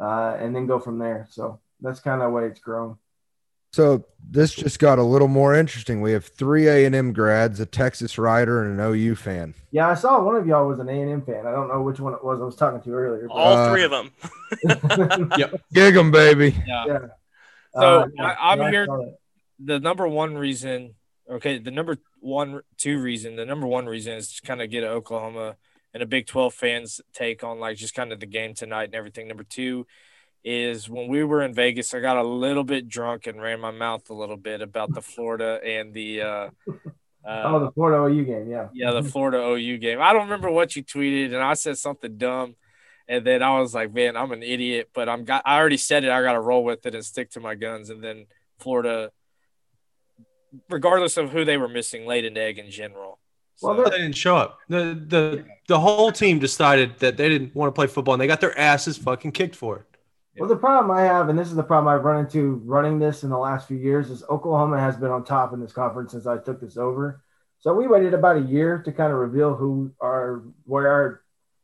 uh, 0.00 0.36
and 0.38 0.54
then 0.54 0.66
go 0.66 0.78
from 0.78 0.98
there. 0.98 1.26
So 1.30 1.58
that's 1.80 2.00
kind 2.00 2.22
of 2.22 2.28
the 2.28 2.34
way 2.34 2.46
it's 2.46 2.60
grown. 2.60 2.96
So 3.72 4.04
this 4.30 4.54
just 4.54 4.78
got 4.78 4.98
a 4.98 5.02
little 5.02 5.28
more 5.28 5.54
interesting. 5.54 6.00
We 6.00 6.12
have 6.12 6.24
three 6.24 6.68
A 6.68 6.86
and 6.86 6.94
M 6.94 7.12
grads, 7.12 7.60
a 7.60 7.66
Texas 7.66 8.16
writer, 8.18 8.64
and 8.64 8.80
an 8.80 8.86
OU 8.86 9.14
fan. 9.16 9.54
Yeah, 9.72 9.88
I 9.88 9.94
saw 9.94 10.22
one 10.22 10.36
of 10.36 10.46
y'all 10.46 10.66
was 10.66 10.78
an 10.78 10.88
A&M 10.88 11.20
fan. 11.22 11.46
I 11.46 11.52
don't 11.52 11.68
know 11.68 11.82
which 11.82 12.00
one 12.00 12.14
it 12.14 12.24
was 12.24 12.40
I 12.40 12.44
was 12.44 12.56
talking 12.56 12.80
to 12.80 12.90
earlier. 12.94 13.28
but- 13.28 13.34
All 13.34 13.52
Uh, 13.56 13.70
three 13.72 13.82
of 13.84 13.90
them. 13.90 14.10
Yep. 15.38 15.60
Gig 15.72 15.96
'em, 15.96 16.10
baby. 16.10 16.56
Yeah. 16.66 16.84
yeah. 16.86 16.98
So, 17.74 17.80
Uh, 17.80 18.06
yeah, 18.14 18.36
I- 18.40 18.52
I'm 18.52 18.70
here- 18.72 18.86
the 19.58 19.80
number 19.80 20.06
one 20.08 20.36
reason, 20.38 20.94
okay, 21.28 21.58
the 21.58 21.70
number 21.70 21.96
one, 22.20 22.62
two 22.76 23.00
reason, 23.00 23.36
the 23.36 23.44
number 23.46 23.66
one 23.66 23.86
reason 23.86 24.14
is 24.14 24.36
to 24.36 24.46
kind 24.46 24.62
of 24.62 24.70
get 24.70 24.84
Oklahoma 24.84 25.56
and 25.94 26.02
a 26.02 26.06
Big 26.06 26.26
12 26.26 26.54
fans 26.54 27.00
take 27.12 27.42
on 27.42 27.58
like 27.58 27.76
just 27.76 27.94
kind 27.94 28.12
of 28.12 28.20
the 28.20 28.26
game 28.26 28.54
tonight 28.54 28.84
and 28.84 28.94
everything. 28.94 29.26
Number 29.28 29.44
two 29.44 29.86
is 30.44 30.88
when 30.88 31.08
we 31.08 31.24
were 31.24 31.42
in 31.42 31.52
Vegas, 31.52 31.92
I 31.92 32.00
got 32.00 32.16
a 32.16 32.22
little 32.22 32.62
bit 32.64 32.88
drunk 32.88 33.26
and 33.26 33.40
ran 33.42 33.60
my 33.60 33.72
mouth 33.72 34.08
a 34.10 34.14
little 34.14 34.36
bit 34.36 34.62
about 34.62 34.94
the 34.94 35.02
Florida 35.02 35.60
and 35.64 35.92
the, 35.92 36.22
uh, 36.22 36.50
uh, 37.26 37.42
Oh, 37.44 37.60
the 37.64 37.72
Florida 37.72 37.98
OU 38.14 38.24
game. 38.24 38.48
Yeah. 38.50 38.68
yeah, 38.72 38.92
the 38.92 39.02
Florida 39.12 39.38
OU 39.38 39.78
game. 39.78 40.00
I 40.00 40.12
don't 40.12 40.22
remember 40.24 40.50
what 40.50 40.76
you 40.76 40.84
tweeted, 40.84 41.26
and 41.26 41.42
I 41.42 41.54
said 41.54 41.76
something 41.78 42.16
dumb, 42.16 42.54
and 43.08 43.24
then 43.26 43.42
I 43.42 43.58
was 43.60 43.74
like, 43.74 43.92
"Man, 43.92 44.16
I'm 44.16 44.32
an 44.32 44.42
idiot," 44.42 44.90
but 44.94 45.08
I'm 45.08 45.24
got. 45.24 45.42
I 45.46 45.58
already 45.58 45.76
said 45.78 46.04
it. 46.04 46.10
I 46.10 46.22
got 46.22 46.34
to 46.34 46.40
roll 46.40 46.62
with 46.64 46.84
it 46.86 46.94
and 46.94 47.04
stick 47.04 47.30
to 47.32 47.40
my 47.40 47.54
guns. 47.54 47.90
And 47.90 48.02
then 48.04 48.26
Florida, 48.58 49.10
regardless 50.68 51.16
of 51.16 51.30
who 51.30 51.44
they 51.44 51.56
were 51.56 51.68
missing, 51.68 52.06
laid 52.06 52.24
an 52.24 52.36
egg 52.36 52.58
in 52.58 52.70
general. 52.70 53.18
Well, 53.62 53.76
So- 53.76 53.90
They 53.90 53.98
didn't 53.98 54.16
show 54.16 54.36
up. 54.36 54.58
The 54.68 54.94
the 55.06 55.44
the 55.68 55.80
whole 55.80 56.12
team 56.12 56.38
decided 56.38 56.98
that 57.00 57.16
they 57.16 57.28
didn't 57.28 57.54
want 57.54 57.68
to 57.68 57.72
play 57.74 57.86
football 57.86 58.14
and 58.14 58.20
they 58.20 58.26
got 58.26 58.40
their 58.40 58.56
asses 58.58 58.96
fucking 58.96 59.32
kicked 59.32 59.56
for 59.56 59.76
it. 59.78 59.84
Well, 60.38 60.48
the 60.48 60.56
problem 60.56 60.92
I 60.96 61.00
have, 61.00 61.28
and 61.30 61.36
this 61.36 61.48
is 61.48 61.56
the 61.56 61.64
problem 61.64 61.92
I've 61.92 62.04
run 62.04 62.20
into 62.24 62.62
running 62.64 63.00
this 63.00 63.24
in 63.24 63.30
the 63.30 63.36
last 63.38 63.66
few 63.66 63.76
years, 63.76 64.08
is 64.08 64.22
Oklahoma 64.30 64.78
has 64.78 64.96
been 64.96 65.10
on 65.10 65.24
top 65.24 65.52
in 65.52 65.58
this 65.60 65.72
conference 65.72 66.12
since 66.12 66.28
I 66.28 66.38
took 66.38 66.60
this 66.60 66.76
over. 66.76 67.24
So 67.58 67.74
we 67.74 67.88
waited 67.88 68.14
about 68.14 68.36
a 68.36 68.42
year 68.42 68.78
to 68.84 68.92
kind 68.92 69.12
of 69.12 69.18
reveal 69.18 69.56
who 69.56 69.90
our 70.00 70.44
where 70.64 70.86
our 70.88 71.22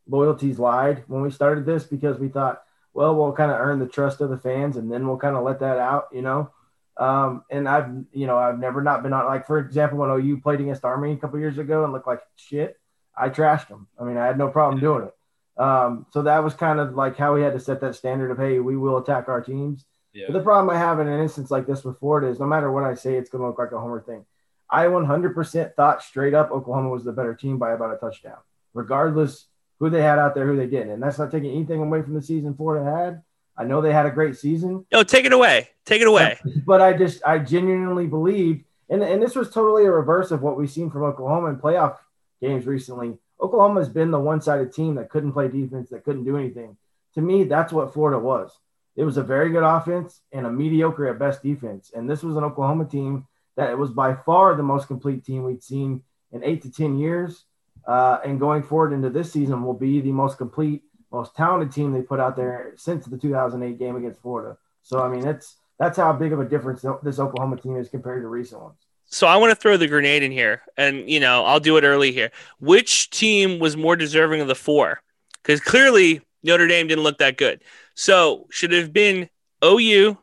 loyalties 0.09 0.59
lied 0.59 1.05
when 1.07 1.22
we 1.22 1.30
started 1.30 1.66
this 1.66 1.84
because 1.84 2.18
we 2.18 2.28
thought, 2.28 2.62
well, 2.92 3.14
we'll 3.14 3.32
kind 3.32 3.50
of 3.50 3.59
earn 3.59 3.78
the 3.78 3.88
trust 3.88 4.20
of 4.20 4.30
the 4.30 4.38
fans 4.38 4.76
and 4.76 4.90
then 4.90 5.07
we'll 5.07 5.16
kind 5.16 5.36
of 5.36 5.44
let 5.44 5.61
that 5.61 5.78
out, 5.78 6.09
you 6.12 6.22
know. 6.22 6.50
Um, 6.96 7.44
and 7.50 7.68
I've 7.68 7.88
you 8.12 8.26
know 8.26 8.38
I've 8.38 8.59
never 8.61 8.80
not 8.80 9.02
been 9.02 9.12
on 9.12 9.26
like 9.26 9.48
for 9.48 9.59
example 9.59 9.98
when 9.98 10.11
OU 10.11 10.40
played 10.40 10.61
against 10.61 10.84
Army 10.84 11.12
a 11.12 11.16
couple 11.16 11.40
years 11.40 11.59
ago 11.59 11.82
and 11.82 11.92
looked 11.92 12.07
like 12.07 12.20
shit, 12.36 12.78
I 13.16 13.30
trashed 13.30 13.68
them. 13.68 13.88
I 14.00 14.05
mean 14.05 14.16
I 14.16 14.26
had 14.26 14.38
no 14.38 14.48
problem 14.48 14.80
doing 14.80 15.09
it. 15.09 15.61
Um, 15.61 16.07
so 16.12 16.22
that 16.22 16.44
was 16.44 16.55
kind 16.55 16.78
of 16.78 16.94
like 16.94 17.16
how 17.16 17.34
we 17.34 17.42
had 17.42 17.52
to 17.55 17.61
set 17.61 17.80
that 17.80 17.96
standard 17.96 18.30
of 18.30 18.38
hey 18.38 18.61
we 18.61 18.76
will 18.76 18.98
attack 18.98 19.28
our 19.28 19.40
teams. 19.40 19.84
yeah, 20.12 20.26
But 20.28 20.34
the 20.34 20.44
problem 20.44 20.74
I 20.74 20.78
have 20.78 21.00
in 21.00 21.09
an 21.09 21.20
instance 21.20 21.50
like 21.50 21.66
this 21.66 21.84
Florida 21.98 22.28
is 22.28 22.38
no 22.38 22.46
matter 22.46 22.70
what 22.70 22.84
I 22.84 22.94
say, 22.94 23.16
it's 23.16 23.28
going 23.28 23.42
to 23.42 23.48
look 23.48 23.59
like 23.59 23.72
a 23.72 23.80
homer 23.80 24.00
thing. 24.00 24.24
I 24.70 24.86
100% 24.86 25.74
thought 25.74 26.02
straight 26.02 26.34
up 26.34 26.50
Oklahoma 26.50 26.88
was 26.88 27.05
the 27.05 27.12
better 27.12 27.34
team 27.34 27.59
by 27.59 27.72
about 27.72 27.94
a 27.94 27.98
touchdown, 27.98 28.38
regardless 28.72 29.46
who 29.79 29.91
they 29.91 30.03
had 30.03 30.18
out 30.18 30.35
there, 30.35 30.47
who 30.47 30.57
they 30.57 30.66
didn't. 30.66 30.91
And 30.91 31.03
that's 31.03 31.18
not 31.18 31.31
taking 31.31 31.51
anything 31.51 31.81
away 31.81 32.03
from 32.03 32.14
the 32.14 32.22
season 32.22 32.55
Florida 32.55 32.85
had. 32.85 33.22
I 33.57 33.64
know 33.64 33.81
they 33.81 33.93
had 33.93 34.07
a 34.07 34.11
great 34.11 34.37
season, 34.37 34.85
No, 34.91 35.05
take 35.05 35.25
it 35.25 35.33
away. 35.33 35.68
Take 35.85 36.03
it 36.03 36.09
away. 36.09 36.39
but 36.66 36.81
I 36.81 36.93
just 36.93 37.22
I 37.25 37.39
genuinely 37.39 38.07
believed, 38.07 38.64
and 38.89 39.03
and 39.03 39.22
this 39.22 39.37
was 39.37 39.51
totally 39.51 39.85
a 39.85 39.91
reverse 39.91 40.31
of 40.31 40.43
what 40.43 40.57
we've 40.57 40.70
seen 40.70 40.91
from 40.91 41.05
Oklahoma 41.05 41.49
in 41.49 41.57
playoff 41.57 41.97
games 42.41 42.66
recently. 42.66 43.16
Oklahoma 43.41 43.81
has 43.81 43.89
been 43.89 44.11
the 44.11 44.18
one-sided 44.18 44.72
team 44.72 44.95
that 44.95 45.11
couldn't 45.11 45.33
play 45.33 45.49
defense, 45.49 45.91
that 45.91 46.05
couldn't 46.05 46.25
do 46.25 46.37
anything. 46.37 46.77
To 47.14 47.20
me, 47.20 47.45
that's 47.45 47.72
what 47.72 47.93
Florida 47.93 48.18
was. 48.18 48.59
It 48.97 49.05
was 49.05 49.16
a 49.16 49.22
very 49.22 49.51
good 49.51 49.64
offense 49.64 50.20
and 50.33 50.47
a 50.47 50.51
mediocre 50.51 51.09
at 51.09 51.18
best 51.18 51.43
defense. 51.43 51.91
And 51.95 52.09
this 52.09 52.22
was 52.22 52.37
an 52.37 52.45
Oklahoma 52.45 52.87
team 52.87 53.27
that 53.57 53.70
it 53.70 53.79
was 53.79 53.91
by 53.91 54.14
far 54.14 54.55
the 54.55 54.62
most 54.62 54.87
complete 54.87 55.25
team 55.25 55.45
we'd 55.45 55.62
seen 55.62 56.03
in 56.33 56.45
eight 56.45 56.62
to 56.62 56.70
ten 56.70 56.99
years. 56.99 57.45
Uh, 57.87 58.18
and 58.24 58.41
going 58.41 58.62
forward 58.62 58.93
into 58.93 59.11
this 59.11 59.32
season 59.32 59.62
will 59.64 59.74
be 59.74 60.01
the 60.01 60.12
most 60.12 60.39
complete, 60.39 60.82
most 61.12 61.35
talented 61.37 61.72
team 61.72 61.93
they 61.93 62.03
put 62.03 62.20
out 62.20 62.37
there 62.37 62.72
since 62.76 63.07
the 63.07 63.18
2008 63.18 63.78
game 63.78 63.97
against 63.97 64.20
Florida. 64.20 64.57
So 64.82 65.01
I 65.01 65.09
mean, 65.09 65.26
it's 65.26 65.57
that's 65.78 65.99
how 65.99 66.12
big 66.12 66.32
of 66.32 66.41
a 66.41 66.45
difference 66.45 66.85
this 67.03 67.18
Oklahoma 67.18 67.57
team 67.57 67.76
is 67.76 67.89
compared 67.89 68.22
to 68.22 68.28
recent 68.28 68.62
ones. 68.62 68.78
So 69.07 69.26
I 69.26 69.37
want 69.37 69.51
to 69.51 69.57
throw 69.57 69.76
the 69.76 69.87
grenade 69.87 70.22
in 70.22 70.32
here, 70.32 70.62
and 70.76 71.09
you 71.09 71.20
know 71.20 71.45
I'll 71.45 71.61
do 71.61 71.76
it 71.76 71.85
early 71.85 72.12
here. 72.12 72.30
Which 72.59 73.11
team 73.11 73.59
was 73.59 73.76
more 73.76 73.97
deserving 73.97 74.41
of 74.41 74.49
the 74.49 74.55
four? 74.55 75.03
Because 75.43 75.61
clearly 75.61 76.22
Notre 76.43 76.66
Dame 76.66 76.87
didn't 76.87 77.05
look 77.05 77.18
that 77.18 77.37
good. 77.37 77.62
So 77.95 78.47
should 78.51 78.72
it 78.72 78.80
have 78.80 78.93
been 78.93 79.28
OU 79.64 80.18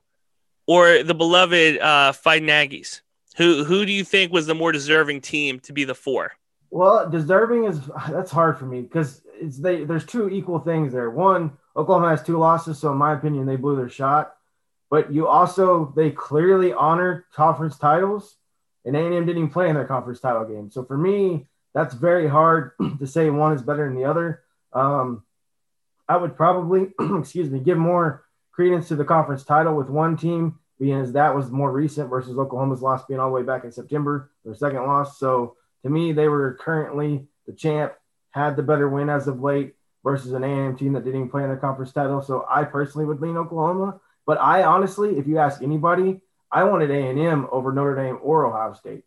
or 0.68 1.04
the 1.04 1.14
beloved 1.14 1.80
uh, 1.80 2.12
Fighting 2.14 2.50
Aggies? 2.50 3.02
Who 3.38 3.64
who 3.64 3.86
do 3.86 3.92
you 3.92 4.04
think 4.04 4.32
was 4.32 4.48
the 4.48 4.56
more 4.56 4.72
deserving 4.72 5.22
team 5.22 5.60
to 5.62 5.74
be 5.74 5.84
the 5.84 5.96
four? 5.96 6.34
Well, 6.72 7.10
deserving 7.10 7.66
is 7.66 7.82
that's 8.10 8.32
hard 8.32 8.58
for 8.58 8.66
me 8.66 8.82
because 8.82 9.22
it's 9.40 9.60
they 9.60 9.84
there's 9.84 10.06
two 10.06 10.30
equal 10.30 10.60
things 10.60 10.94
there. 10.94 11.12
One, 11.12 11.52
Oklahoma 11.76 12.10
has 12.10 12.24
two 12.24 12.38
losses, 12.38 12.80
so 12.80 12.92
in 12.92 12.98
my 12.98 13.14
opinion, 13.14 13.46
they 13.46 13.58
blew 13.58 13.76
their 13.76 13.90
shot. 13.90 14.34
But 14.90 15.12
you 15.12 15.28
also 15.28 15.94
they 15.96 16.12
clearly 16.12 16.74
honor 16.74 17.26
conference 17.34 17.78
titles, 17.78 18.36
and 18.84 18.96
A&M 18.96 19.26
didn't 19.26 19.30
even 19.30 19.50
play 19.50 19.70
in 19.70 19.76
their 19.76 19.86
conference 19.86 20.20
title 20.20 20.46
game. 20.46 20.72
So 20.72 20.84
for 20.84 20.98
me, 20.98 21.48
that's 21.74 21.94
very 21.94 22.28
hard 22.28 22.72
to 23.00 23.08
say 23.08 23.30
one 23.30 23.54
is 23.54 23.62
better 23.62 23.86
than 23.88 23.96
the 23.96 24.06
other. 24.06 24.42
Um, 24.74 25.24
I 26.10 26.18
would 26.18 26.36
probably, 26.36 26.94
excuse 27.20 27.50
me, 27.50 27.60
give 27.60 27.78
more 27.78 28.26
credence 28.52 28.90
to 28.90 28.98
the 28.98 29.06
conference 29.06 29.44
title 29.46 29.76
with 29.76 29.90
one 29.90 30.18
team 30.18 30.60
being 30.78 31.00
as 31.00 31.14
that 31.14 31.36
was 31.36 31.52
more 31.52 31.72
recent 31.72 32.10
versus 32.10 32.38
Oklahoma's 32.38 32.82
loss 32.82 33.06
being 33.06 33.20
all 33.20 33.30
the 33.30 33.36
way 33.36 33.44
back 33.44 33.64
in 33.64 33.72
September, 33.72 34.32
their 34.44 34.56
second 34.56 34.84
loss. 34.84 35.20
So 35.20 35.56
to 35.84 35.90
me, 35.90 36.12
they 36.12 36.28
were 36.28 36.58
currently 36.60 37.28
the 37.48 37.54
champ, 37.54 37.94
had 38.32 38.56
the 38.56 38.64
better 38.64 38.88
win 38.90 39.10
as 39.10 39.28
of 39.28 39.42
late 39.42 39.76
versus 40.04 40.32
an 40.34 40.44
A&M 40.44 40.78
team 40.78 40.94
that 40.94 41.04
didn't 41.04 41.20
even 41.20 41.30
play 41.30 41.44
in 41.44 41.50
the 41.50 41.58
conference 41.58 41.92
title. 41.92 42.22
So 42.22 42.46
I 42.50 42.64
personally 42.64 43.06
would 43.06 43.22
lean 43.22 43.38
Oklahoma. 43.38 44.00
But 44.26 44.40
I 44.40 44.64
honestly, 44.64 45.18
if 45.18 45.28
you 45.28 45.38
ask 45.40 45.62
anybody, 45.62 46.22
I 46.52 46.64
wanted 46.64 46.92
A 46.92 47.10
and 47.10 47.20
M 47.20 47.48
over 47.52 47.72
Notre 47.72 47.96
Dame 47.96 48.20
or 48.22 48.46
Ohio 48.46 48.74
State. 48.74 49.04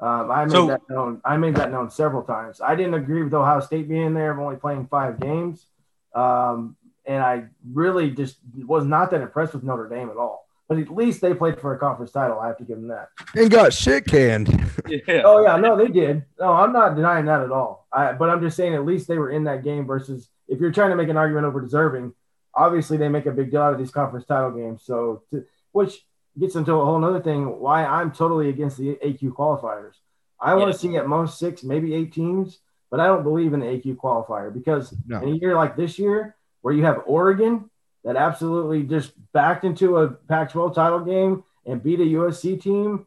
Um, 0.00 0.30
I 0.30 0.44
made 0.44 0.52
So- 0.52 0.66
that 0.68 0.82
known. 0.88 1.20
I 1.24 1.36
made 1.36 1.56
that 1.56 1.70
known 1.70 1.90
several 1.90 2.22
times. 2.22 2.60
I 2.60 2.74
didn't 2.74 2.94
agree 2.94 3.22
with 3.22 3.34
Ohio 3.34 3.60
State 3.60 3.88
being 3.88 4.14
there, 4.14 4.30
of 4.30 4.38
only 4.38 4.56
playing 4.56 4.86
five 4.86 5.20
games, 5.20 5.66
um, 6.14 6.76
and 7.04 7.22
I 7.22 7.44
really 7.72 8.10
just 8.10 8.38
was 8.66 8.84
not 8.84 9.10
that 9.10 9.20
impressed 9.20 9.52
with 9.52 9.62
Notre 9.62 9.88
Dame 9.88 10.08
at 10.10 10.16
all. 10.16 10.46
But 10.70 10.78
at 10.78 10.88
least 10.94 11.20
they 11.20 11.34
played 11.34 11.60
for 11.60 11.74
a 11.74 11.78
conference 11.80 12.12
title. 12.12 12.38
I 12.38 12.46
have 12.46 12.56
to 12.58 12.64
give 12.64 12.76
them 12.76 12.86
that. 12.88 13.08
and 13.34 13.50
got 13.50 13.72
shit 13.72 14.06
canned. 14.06 14.48
Yeah. 14.88 15.22
Oh 15.24 15.42
yeah, 15.42 15.56
no, 15.56 15.76
they 15.76 15.88
did. 15.88 16.24
No, 16.38 16.52
I'm 16.52 16.72
not 16.72 16.94
denying 16.94 17.24
that 17.26 17.40
at 17.42 17.50
all. 17.50 17.88
I, 17.92 18.12
but 18.12 18.30
I'm 18.30 18.40
just 18.40 18.56
saying 18.56 18.74
at 18.74 18.86
least 18.86 19.08
they 19.08 19.18
were 19.18 19.30
in 19.30 19.42
that 19.44 19.64
game. 19.64 19.84
Versus 19.84 20.28
if 20.46 20.60
you're 20.60 20.70
trying 20.70 20.90
to 20.90 20.96
make 20.96 21.08
an 21.08 21.16
argument 21.16 21.44
over 21.46 21.60
deserving, 21.60 22.12
obviously 22.54 22.96
they 22.96 23.08
make 23.08 23.26
a 23.26 23.32
big 23.32 23.50
deal 23.50 23.62
out 23.62 23.72
of 23.72 23.80
these 23.80 23.90
conference 23.90 24.26
title 24.26 24.52
games. 24.52 24.82
So, 24.84 25.22
to, 25.32 25.44
which 25.72 26.06
gets 26.38 26.54
into 26.54 26.72
a 26.74 26.84
whole 26.84 27.04
other 27.04 27.20
thing. 27.20 27.58
Why 27.58 27.84
I'm 27.84 28.12
totally 28.12 28.48
against 28.48 28.78
the 28.78 28.96
AQ 29.04 29.32
qualifiers. 29.34 29.94
I 30.40 30.54
want 30.54 30.68
Yeah. 30.68 30.72
to 30.72 30.78
see 30.78 30.96
at 30.96 31.08
most 31.08 31.38
six, 31.40 31.64
maybe 31.64 31.94
eight 31.94 32.12
teams, 32.12 32.60
but 32.92 33.00
I 33.00 33.06
don't 33.06 33.24
believe 33.24 33.52
in 33.54 33.60
the 33.60 33.66
AQ 33.66 33.96
qualifier 33.96 34.54
because 34.54 34.94
No. 35.08 35.20
in 35.20 35.30
a 35.30 35.32
year 35.32 35.56
like 35.56 35.76
this 35.76 35.98
year, 35.98 36.36
where 36.60 36.72
you 36.72 36.84
have 36.84 37.02
Oregon 37.06 37.69
that 38.04 38.16
absolutely 38.16 38.82
just 38.82 39.12
backed 39.32 39.64
into 39.64 39.98
a 39.98 40.08
Pac-12 40.08 40.74
title 40.74 41.00
game 41.00 41.44
and 41.66 41.82
beat 41.82 42.00
a 42.00 42.04
USC 42.04 42.60
team, 42.60 43.06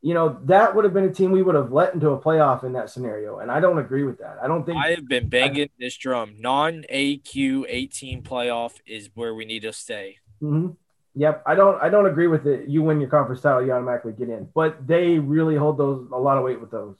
you 0.00 0.14
know 0.14 0.38
that 0.44 0.76
would 0.76 0.84
have 0.84 0.94
been 0.94 1.04
a 1.04 1.12
team 1.12 1.32
we 1.32 1.42
would 1.42 1.56
have 1.56 1.72
let 1.72 1.92
into 1.92 2.10
a 2.10 2.20
playoff 2.20 2.62
in 2.62 2.72
that 2.74 2.88
scenario, 2.88 3.40
and 3.40 3.50
I 3.50 3.58
don't 3.58 3.78
agree 3.78 4.04
with 4.04 4.18
that. 4.18 4.38
I 4.40 4.46
don't 4.46 4.64
think 4.64 4.78
I 4.78 4.90
have 4.90 5.08
been 5.08 5.28
banging 5.28 5.70
this 5.78 5.96
drum. 5.96 6.36
Non 6.38 6.84
AQ 6.90 7.64
18 7.68 8.22
playoff 8.22 8.74
is 8.86 9.10
where 9.14 9.34
we 9.34 9.44
need 9.44 9.62
to 9.62 9.72
stay. 9.72 10.18
Mhm. 10.40 10.76
Yep, 11.16 11.42
I 11.46 11.56
don't. 11.56 11.82
I 11.82 11.88
don't 11.88 12.06
agree 12.06 12.28
with 12.28 12.46
it. 12.46 12.68
You 12.68 12.82
win 12.82 13.00
your 13.00 13.10
conference 13.10 13.40
title, 13.40 13.66
you 13.66 13.72
automatically 13.72 14.12
get 14.12 14.28
in. 14.28 14.48
But 14.54 14.86
they 14.86 15.18
really 15.18 15.56
hold 15.56 15.78
those 15.78 16.06
a 16.12 16.16
lot 16.16 16.38
of 16.38 16.44
weight 16.44 16.60
with 16.60 16.70
those. 16.70 16.96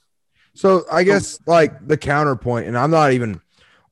So 0.55 0.82
I 0.91 1.05
guess 1.05 1.39
like 1.47 1.86
the 1.86 1.97
counterpoint, 1.97 2.66
and 2.66 2.76
I'm 2.76 2.91
not 2.91 3.12
even 3.12 3.41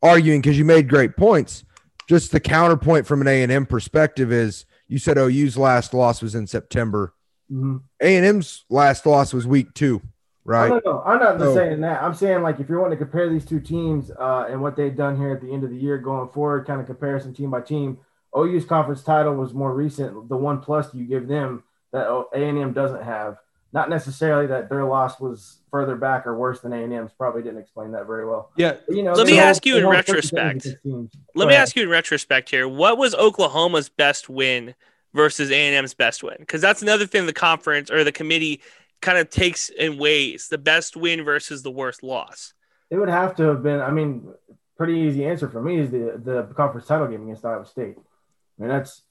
arguing 0.03 0.41
because 0.41 0.59
you 0.59 0.65
made 0.65 0.89
great 0.89 1.17
points. 1.17 1.65
Just 2.07 2.31
the 2.33 2.41
counterpoint 2.41 3.07
from 3.07 3.21
an 3.21 3.27
A 3.29 3.43
and 3.43 3.51
M 3.51 3.67
perspective 3.67 4.31
is 4.33 4.65
you 4.89 4.99
said 4.99 5.19
OU's 5.19 5.57
last 5.57 5.93
loss 5.93 6.23
was 6.23 6.35
in 6.35 6.47
September. 6.47 7.13
Mhm. 7.51 7.81
A 8.01 8.17
and 8.17 8.27
M's 8.27 8.65
last 8.71 9.07
loss 9.07 9.33
was 9.35 9.47
week 9.47 9.75
two, 9.75 10.01
right? 10.45 10.69
no, 10.69 10.81
no, 10.85 11.03
I'm 11.05 11.19
not 11.19 11.39
So- 11.41 11.55
saying 11.55 11.81
that. 11.81 12.03
I'm 12.03 12.15
saying 12.15 12.43
like 12.43 12.61
if 12.61 12.69
you're 12.69 12.81
wanting 12.81 12.99
to 12.99 13.05
compare 13.05 13.29
these 13.29 13.45
two 13.45 13.61
teams 13.61 14.11
uh, 14.13 14.47
and 14.49 14.61
what 14.63 14.77
they've 14.77 14.95
done 14.97 15.17
here 15.17 15.31
at 15.33 15.41
the 15.41 15.53
end 15.53 15.65
of 15.65 15.71
the 15.71 15.77
year 15.77 15.99
going 15.99 16.29
forward, 16.29 16.67
kind 16.67 16.81
of 16.81 16.87
comparison 16.87 17.35
team 17.35 17.51
by 17.51 17.61
team. 17.61 17.99
OU's 18.37 18.65
conference 18.65 19.03
title 19.03 19.35
was 19.35 19.55
more 19.55 19.73
recent. 19.75 20.29
The 20.29 20.37
one 20.37 20.61
plus 20.61 20.93
you 20.95 21.07
give 21.07 21.27
them 21.27 21.63
that 21.93 22.07
A 22.09 22.37
and 22.37 22.59
M 22.59 22.73
doesn't 22.73 23.03
have. 23.03 23.39
Not 23.73 23.91
necessarily 23.91 24.47
that 24.47 24.71
their 24.71 24.85
loss 24.85 25.21
was 25.21 25.59
further 25.71 25.97
back 25.97 26.27
or 26.27 26.37
worse 26.39 26.61
than 26.61 26.73
A 26.73 26.77
and 26.83 26.93
M's. 26.93 27.13
Probably 27.13 27.43
didn't 27.43 27.59
explain 27.59 27.93
that 27.93 28.07
very 28.07 28.25
well. 28.27 28.51
Yeah, 28.57 28.77
But, 28.87 28.97
you 28.97 29.03
know, 29.03 29.13
Let 29.13 29.27
me 29.27 29.39
ask 29.39 29.67
you 29.67 29.77
in 29.77 29.87
retrospect. 29.87 30.63
things 30.63 30.67
against 30.67 30.83
teams. 30.83 31.11
Let 31.35 31.45
Go 31.45 31.49
me 31.49 31.55
ahead. 31.55 31.63
ask 31.63 31.77
you 31.77 31.83
in 31.83 31.89
retrospect 31.91 32.49
here. 32.49 32.67
What 32.69 32.97
was 32.97 33.15
Oklahoma's 33.15 33.89
best 33.89 34.29
win 34.31 34.75
versus 35.15 35.51
A&M's 35.51 35.95
best 35.95 36.23
win? 36.23 36.37
Because 36.39 36.61
that's 36.63 36.81
another 36.81 37.07
thing 37.07 37.27
the 37.27 37.33
conference 37.35 37.91
or 37.91 38.03
the 38.05 38.13
committee 38.13 38.63
kind 39.03 39.19
of 39.19 39.29
takes 39.29 39.71
and 39.79 39.99
weighs 39.99 40.49
the 40.49 40.59
best 40.59 40.97
win 40.97 41.23
versus 41.25 41.63
the 41.63 41.71
worst 41.71 42.03
loss. 42.03 42.55
It 42.91 42.97
would 42.97 43.11
have 43.11 43.35
to 43.37 43.43
have 43.49 43.63
been. 43.63 43.81
I 43.81 43.91
mean, 43.91 44.33
pretty 44.79 44.95
easy 45.01 45.27
answer 45.27 45.49
for 45.51 45.61
me 45.61 45.81
is 45.81 45.91
the 45.91 46.19
the 46.25 46.45
conference 46.55 46.87
title 46.87 47.09
game 47.09 47.25
against 47.25 47.45
Iowa 47.45 47.67
State. 47.67 47.97
I 47.99 48.63
mean, 48.63 48.69
that's 48.71 49.03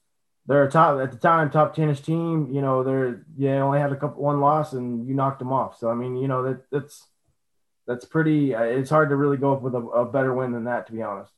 they're 0.46 0.64
a 0.64 0.70
top 0.70 1.00
at 1.00 1.10
the 1.12 1.18
time 1.18 1.50
top 1.50 1.74
tennis 1.74 2.00
team. 2.00 2.50
You 2.52 2.60
know, 2.62 2.84
they're 2.84 3.24
yeah 3.36 3.62
only 3.62 3.80
had 3.80 3.92
a 3.92 3.96
couple 3.96 4.22
one 4.22 4.40
loss 4.40 4.72
and 4.72 5.06
you 5.08 5.14
knocked 5.14 5.38
them 5.40 5.52
off. 5.52 5.78
So 5.78 5.90
I 5.90 5.94
mean, 5.94 6.16
you 6.16 6.28
know 6.28 6.42
that 6.44 6.70
that's 6.70 7.06
that's 7.86 8.04
pretty. 8.04 8.54
uh, 8.54 8.62
It's 8.62 8.90
hard 8.90 9.10
to 9.10 9.16
really 9.16 9.36
go 9.36 9.52
up 9.52 9.62
with 9.62 9.74
a, 9.74 9.78
a 9.78 10.04
better 10.04 10.34
win 10.34 10.52
than 10.52 10.64
that, 10.64 10.86
to 10.88 10.92
be 10.92 11.02
honest. 11.02 11.32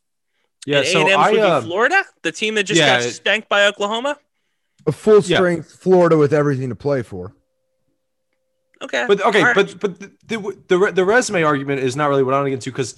yeah. 0.66 0.78
and 0.78 0.86
So 0.86 1.06
A&M's 1.06 1.18
I 1.18 1.30
would 1.30 1.40
uh, 1.40 1.60
be 1.60 1.66
Florida, 1.66 2.04
the 2.22 2.32
team 2.32 2.54
that 2.54 2.64
just 2.64 2.80
yeah, 2.80 3.00
got 3.00 3.10
spanked 3.10 3.48
by 3.48 3.66
Oklahoma. 3.66 4.18
A 4.86 4.92
full 4.92 5.20
Yeah. 5.22 5.36
strength 5.36 5.72
Florida 5.80 6.16
with 6.16 6.32
everything 6.32 6.68
to 6.70 6.74
play 6.74 7.02
for. 7.02 7.34
Okay, 8.80 9.04
But 9.08 9.20
okay, 9.26 9.40
All 9.40 9.44
right. 9.46 9.54
but 9.54 9.80
but 9.80 9.98
the, 9.98 10.12
the 10.28 10.58
the 10.68 10.92
the 10.92 11.04
resume 11.04 11.42
argument 11.42 11.80
is 11.80 11.96
not 11.96 12.08
really 12.08 12.22
what 12.22 12.32
I 12.32 12.38
want 12.38 12.46
to 12.46 12.50
get 12.50 12.54
into 12.54 12.70
because 12.70 12.94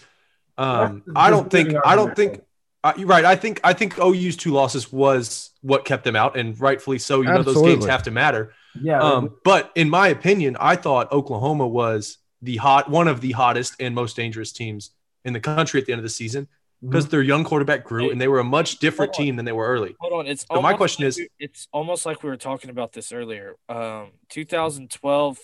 um, 0.59 1.03
I 1.17 1.31
don't 1.31 1.51
think 1.51 1.75
I 1.85 1.97
don't 1.97 2.15
think 2.15 2.43
uh, 2.85 2.93
you're 2.99 3.09
right. 3.09 3.25
I 3.25 3.35
think 3.35 3.61
I 3.65 3.73
think 3.73 3.99
OU's 3.99 4.37
two 4.37 4.53
losses 4.53 4.93
was 4.93 5.50
what 5.63 5.85
kept 5.85 6.05
them 6.05 6.17
out, 6.17 6.37
and 6.37 6.59
rightfully 6.61 6.99
so. 6.99 7.21
You 7.21 7.29
know 7.31 7.43
those 7.43 7.61
games 7.63 7.85
have 7.87 8.03
to 8.05 8.11
matter. 8.11 8.53
Yeah, 8.81 9.01
Um, 9.01 9.37
but 9.45 9.71
in 9.75 9.91
my 9.91 10.09
opinion, 10.09 10.57
I 10.61 10.77
thought 10.77 11.11
Oklahoma 11.13 11.67
was 11.67 12.19
the 12.43 12.57
hot 12.57 12.89
one 12.91 13.09
of 13.09 13.21
the 13.21 13.33
hottest 13.33 13.75
and 13.81 13.95
most 13.95 14.17
dangerous 14.17 14.53
teams 14.53 14.91
in 15.25 15.33
the 15.33 15.41
country 15.41 15.81
at 15.81 15.87
the 15.87 15.93
end 15.93 15.99
of 15.99 16.05
the 16.05 16.09
season 16.09 16.49
because 16.83 17.09
their 17.09 17.21
young 17.21 17.45
quarterback 17.45 17.85
grew 17.85 18.11
and 18.11 18.19
they 18.19 18.29
were 18.29 18.39
a 18.39 18.45
much 18.45 18.79
different 18.79 19.13
team 19.13 19.37
than 19.37 19.45
they 19.45 19.53
were 19.53 19.67
early. 19.67 19.95
Hold 20.01 20.13
on. 20.15 20.27
It's 20.27 20.47
my 20.51 20.73
question 20.73 21.05
like 21.05 21.09
is- 21.09 21.21
it's 21.39 21.69
almost 21.73 22.07
like 22.07 22.23
we 22.23 22.31
were 22.31 22.39
talking 22.39 22.71
about 22.71 22.93
this 22.93 23.13
earlier. 23.13 23.57
Um, 23.69 24.13
2012 24.31 25.39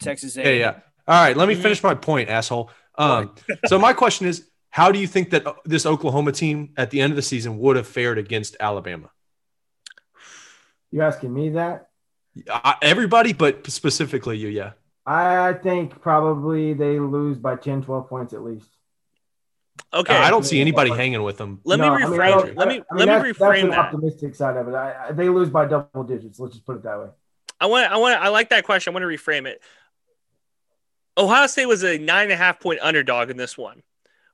Texas 0.00 0.36
A. 0.36 0.42
Yeah, 0.42 0.50
yeah. 0.50 0.74
All 1.08 1.22
right, 1.24 1.36
let 1.36 1.48
me 1.48 1.54
Mhm. 1.54 1.62
finish 1.62 1.82
my 1.82 1.94
point, 1.94 2.28
asshole. 2.28 2.70
Um, 2.98 3.34
so 3.66 3.78
my 3.78 3.92
question 3.92 4.26
is, 4.26 4.46
how 4.70 4.92
do 4.92 4.98
you 4.98 5.06
think 5.06 5.30
that 5.30 5.46
uh, 5.46 5.54
this 5.64 5.86
Oklahoma 5.86 6.32
team 6.32 6.72
at 6.76 6.90
the 6.90 7.00
end 7.00 7.12
of 7.12 7.16
the 7.16 7.22
season 7.22 7.58
would 7.58 7.76
have 7.76 7.86
fared 7.86 8.18
against 8.18 8.56
Alabama? 8.60 9.10
You 10.92 11.02
asking 11.02 11.32
me 11.34 11.50
that? 11.50 11.88
I, 12.50 12.76
everybody, 12.82 13.32
but 13.32 13.68
specifically 13.70 14.36
you, 14.38 14.48
yeah. 14.48 14.72
I 15.04 15.54
think 15.54 16.00
probably 16.00 16.74
they 16.74 17.00
lose 17.00 17.36
by 17.38 17.56
10, 17.56 17.82
12 17.82 18.08
points 18.08 18.32
at 18.32 18.44
least. 18.44 18.68
okay. 19.92 20.14
I 20.14 20.30
don't 20.30 20.44
see 20.44 20.60
anybody 20.60 20.90
hanging 20.90 21.22
with 21.24 21.38
them. 21.38 21.60
let 21.64 21.80
No, 21.80 21.96
me 21.96 22.04
I 22.04 22.08
mean, 22.08 22.20
I 22.20 22.24
rephrase 22.24 22.30
don't- 22.38 22.48
it. 22.50 22.56
Let 22.56 22.68
me 22.68 22.74
I 22.74 22.76
mean, 22.76 22.84
let 23.08 23.22
me 23.22 23.32
that's- 23.32 23.38
that's 23.38 23.62
an 23.64 23.70
that. 23.70 23.78
optimistic 23.78 24.34
side 24.36 24.56
of 24.56 24.68
it. 24.68 24.74
I, 24.74 25.08
I, 25.08 25.12
they 25.12 25.28
lose 25.28 25.48
by 25.50 25.64
double 25.66 26.04
digits. 26.04 26.38
Let's 26.38 26.54
just 26.54 26.64
put 26.64 26.76
it 26.76 26.82
that 26.84 26.98
way. 27.00 27.08
I 27.60 27.66
want 27.66 27.90
I 27.90 27.96
want 27.96 28.20
I 28.20 28.28
like 28.28 28.50
that 28.50 28.64
question. 28.64 28.92
I 28.92 28.94
want 28.98 29.02
to 29.02 29.08
reframe 29.08 29.46
it. 29.46 29.60
Ohio 31.18 31.46
State 31.46 31.66
was 31.66 31.82
a 31.84 31.98
nine 31.98 32.24
and 32.24 32.32
a 32.32 32.36
half 32.36 32.58
point 32.60 32.80
underdog 32.80 33.30
in 33.30 33.36
this 33.36 33.56
one. 33.58 33.82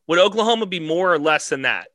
Would 0.06 0.18
Oklahoma 0.18 0.66
be 0.66 0.80
more 0.80 1.12
or 1.12 1.18
less 1.18 1.48
than 1.48 1.62
that? 1.62 1.88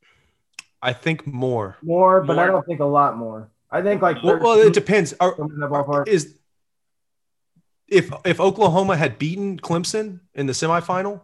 I 0.82 0.94
think 0.94 1.26
more. 1.26 1.78
More, 1.82 2.22
but 2.22 2.38
I 2.38 2.46
don't 2.48 2.66
think 2.66 2.82
a 2.82 2.86
lot 2.86 3.18
more. 3.18 3.50
I 3.74 3.82
think 3.82 4.02
like 4.02 4.22
Well, 4.24 4.40
well 4.40 4.60
it 4.60 4.74
depends. 4.74 5.14
Are, 5.20 5.36
something 5.36 5.56
in 5.56 5.60
that 5.60 5.70
ballpark. 5.72 6.08
is 6.08 6.36
if 7.88 8.12
if 8.26 8.40
Oklahoma 8.40 8.96
had 8.96 9.18
beaten 9.20 9.60
Clemson 9.60 10.20
in 10.34 10.46
the 10.46 10.54
semifinal, 10.54 11.22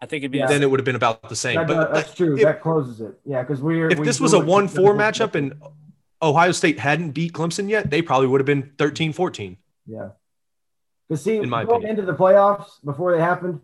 I 0.00 0.06
think 0.06 0.22
it'd 0.22 0.32
be 0.32 0.38
Yeah. 0.38 0.46
then 0.46 0.62
it 0.62 0.70
would 0.70 0.80
have 0.80 0.84
been 0.84 0.96
about 0.96 1.28
the 1.28 1.36
same. 1.36 1.56
That- 1.56 1.66
but 1.68 1.92
that's 1.92 2.14
true. 2.14 2.36
If, 2.36 2.42
that 2.42 2.60
closes 2.62 3.00
it. 3.00 3.20
Yeah, 3.24 3.42
because 3.42 3.60
we're 3.60 3.90
if 3.90 3.98
we 3.98 4.06
this 4.06 4.20
was 4.20 4.32
a 4.32 4.38
1-4 4.40 4.94
matchup 4.96 5.34
and 5.34 5.54
Ohio 6.20 6.52
State 6.52 6.78
hadn't 6.78 7.10
beat 7.12 7.32
Clemson 7.32 7.68
yet, 7.68 7.90
they 7.90 8.00
probably 8.02 8.26
would 8.28 8.40
have 8.40 8.46
been 8.46 8.72
13-14. 8.78 9.56
yeah. 9.86 10.10
Because 11.08 11.24
see, 11.24 11.36
In 11.36 11.50
my 11.50 11.64
going 11.64 11.82
opinion. 11.82 11.98
into 12.00 12.10
the 12.10 12.16
playoffs 12.16 12.82
before 12.84 13.12
they 13.14 13.20
happened, 13.20 13.60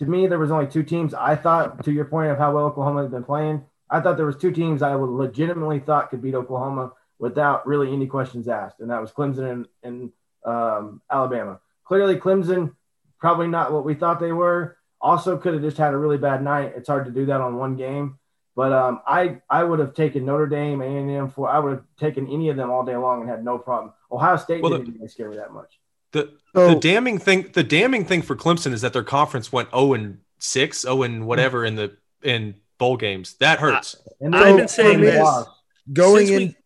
to 0.00 0.04
me 0.06 0.26
there 0.26 0.38
was 0.38 0.50
only 0.50 0.66
two 0.66 0.82
teams. 0.82 1.14
I 1.14 1.34
thought, 1.34 1.82
to 1.84 1.92
your 1.92 2.04
point 2.04 2.30
of 2.30 2.36
how 2.36 2.52
well 2.54 2.66
Oklahoma 2.66 3.02
has 3.02 3.10
been 3.10 3.24
playing, 3.24 3.64
I 3.88 4.00
thought 4.00 4.16
there 4.18 4.26
was 4.26 4.36
two 4.36 4.50
teams 4.52 4.82
I 4.82 4.94
would 4.96 5.08
legitimately 5.08 5.78
thought 5.80 6.10
could 6.10 6.20
beat 6.20 6.34
Oklahoma 6.34 6.92
without 7.20 7.66
really 7.66 7.92
any 7.92 8.06
questions 8.06 8.48
asked, 8.48 8.80
and 8.80 8.90
that 8.90 9.00
was 9.00 9.12
Clemson 9.12 9.50
and, 9.52 9.66
and 9.84 10.12
um, 10.44 11.02
Alabama. 11.10 11.60
Clearly, 11.84 12.16
Clemson 12.16 12.74
probably 13.20 13.46
not 13.46 13.72
what 13.72 13.84
we 13.84 13.94
thought 13.94 14.18
they 14.18 14.32
were. 14.32 14.76
Also, 15.00 15.36
could 15.36 15.54
have 15.54 15.62
just 15.62 15.76
had 15.76 15.94
a 15.94 15.96
really 15.96 16.18
bad 16.18 16.42
night. 16.42 16.72
It's 16.76 16.88
hard 16.88 17.04
to 17.04 17.10
do 17.10 17.26
that 17.26 17.40
on 17.40 17.56
one 17.56 17.76
game. 17.76 18.18
But 18.56 18.72
um, 18.72 19.00
I 19.06 19.40
I 19.48 19.62
would 19.62 19.78
have 19.78 19.94
taken 19.94 20.24
Notre 20.24 20.46
Dame, 20.46 20.80
A 20.82 20.84
and 20.84 21.10
M 21.10 21.30
for 21.30 21.48
I 21.48 21.58
would 21.58 21.70
have 21.72 21.84
taken 21.98 22.26
any 22.26 22.48
of 22.48 22.56
them 22.56 22.70
all 22.70 22.84
day 22.84 22.96
long 22.96 23.20
and 23.20 23.30
had 23.30 23.44
no 23.44 23.58
problem. 23.58 23.92
Ohio 24.10 24.36
State 24.36 24.62
Well, 24.62 24.72
didn't 24.72 24.94
even 24.94 25.08
scare 25.08 25.30
me 25.30 25.36
that 25.36 25.52
much. 25.52 25.78
The 26.12 26.32
So- 26.54 26.74
the 26.74 26.80
damning 26.80 27.18
thing 27.18 27.50
the 27.52 27.62
damning 27.62 28.04
thing 28.04 28.22
for 28.22 28.34
Clemson 28.34 28.72
is 28.72 28.80
that 28.80 28.92
their 28.92 29.04
conference 29.04 29.52
went 29.52 29.70
0 29.70 29.94
and 29.94 30.18
6, 30.40 30.82
0 30.82 31.02
and 31.02 31.26
whatever 31.26 31.64
in 31.64 31.76
the 31.76 31.96
in 32.22 32.56
bowl 32.78 32.96
games. 32.96 33.34
That 33.34 33.60
hurts. 33.60 33.96
And 34.20 34.34
I've 34.34 34.56
been 34.56 34.68
saying 34.68 35.00
this. 35.00 35.46
Going 35.92 36.26
since 36.26 36.30
in, 36.30 36.48
we, 36.48 36.56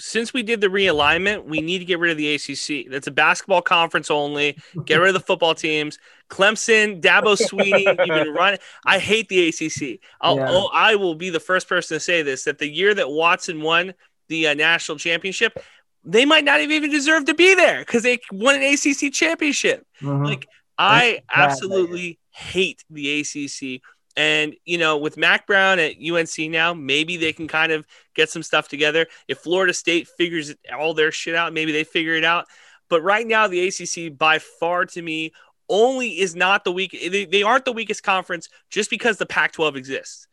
since 0.00 0.32
we 0.32 0.42
did 0.42 0.60
the 0.60 0.66
realignment, 0.68 1.44
we 1.44 1.60
need 1.60 1.78
to 1.78 1.84
get 1.84 1.98
rid 1.98 2.10
of 2.10 2.16
the 2.16 2.34
ACC. 2.34 2.90
That's 2.90 3.06
a 3.06 3.10
basketball 3.12 3.62
conference 3.62 4.10
only. 4.10 4.56
Get 4.84 4.96
rid 4.96 5.08
of 5.08 5.14
the 5.14 5.20
football 5.20 5.54
teams. 5.54 5.98
Clemson, 6.28 7.00
Dabo 7.00 7.36
Swinney, 7.36 7.84
you've 8.06 8.24
been 8.24 8.34
running. 8.34 8.58
I 8.84 8.98
hate 8.98 9.28
the 9.28 9.48
ACC. 9.48 10.00
I'll, 10.20 10.36
Yeah. 10.36 10.48
oh, 10.50 10.70
I 10.72 10.96
will 10.96 11.14
be 11.14 11.30
the 11.30 11.40
first 11.40 11.68
person 11.68 11.96
to 11.96 12.00
say 12.00 12.22
this: 12.22 12.44
that 12.44 12.58
the 12.58 12.68
year 12.68 12.94
that 12.94 13.10
Watson 13.10 13.60
won 13.62 13.94
the 14.28 14.48
uh, 14.48 14.54
national 14.54 14.98
championship, 14.98 15.58
they 16.04 16.24
might 16.24 16.44
not 16.44 16.60
have 16.60 16.70
even 16.70 16.90
deserved 16.90 17.26
to 17.26 17.34
be 17.34 17.54
there 17.54 17.80
because 17.80 18.02
they 18.02 18.18
won 18.32 18.54
an 18.56 18.62
ACC 18.62 19.12
championship. 19.12 19.86
Mhm. 20.00 20.24
Like 20.26 20.46
I 20.78 21.20
That's 21.28 21.36
bad, 21.36 21.50
absolutely 21.50 22.18
hate 22.30 22.84
the 22.88 23.20
ACC. 23.20 23.82
And 24.20 24.54
you 24.66 24.76
know, 24.76 24.98
with 24.98 25.16
Mack 25.16 25.46
Brown 25.46 25.78
at 25.78 25.94
UNC 25.96 26.50
now, 26.50 26.74
maybe 26.74 27.16
they 27.16 27.32
can 27.32 27.48
kind 27.48 27.72
of 27.72 27.86
get 28.14 28.28
some 28.28 28.42
stuff 28.42 28.68
together. 28.68 29.06
If 29.28 29.38
Florida 29.38 29.72
State 29.72 30.08
figures 30.08 30.54
all 30.78 30.92
their 30.92 31.10
shit 31.10 31.34
out, 31.34 31.54
maybe 31.54 31.72
they 31.72 31.84
figure 31.84 32.12
it 32.14 32.24
out. 32.24 32.44
But 32.90 33.02
right 33.02 33.26
now, 33.26 33.48
the 33.48 33.66
ACC 33.66 34.16
by 34.18 34.38
far 34.38 34.84
to 34.84 35.00
me 35.00 35.32
only 35.70 36.20
is 36.20 36.36
not 36.36 36.64
the 36.64 36.72
weak. 36.72 36.90
They, 36.92 37.24
they 37.24 37.42
aren't 37.42 37.64
the 37.64 37.72
weakest 37.72 38.02
conference 38.02 38.50
just 38.68 38.90
because 38.90 39.16
the 39.16 39.24
Pac-12 39.24 39.76
exists. 39.76 40.26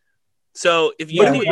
So 0.53 0.91
if 0.99 1.09
you 1.09 1.23
Yeah, 1.23 1.31
need 1.31 1.47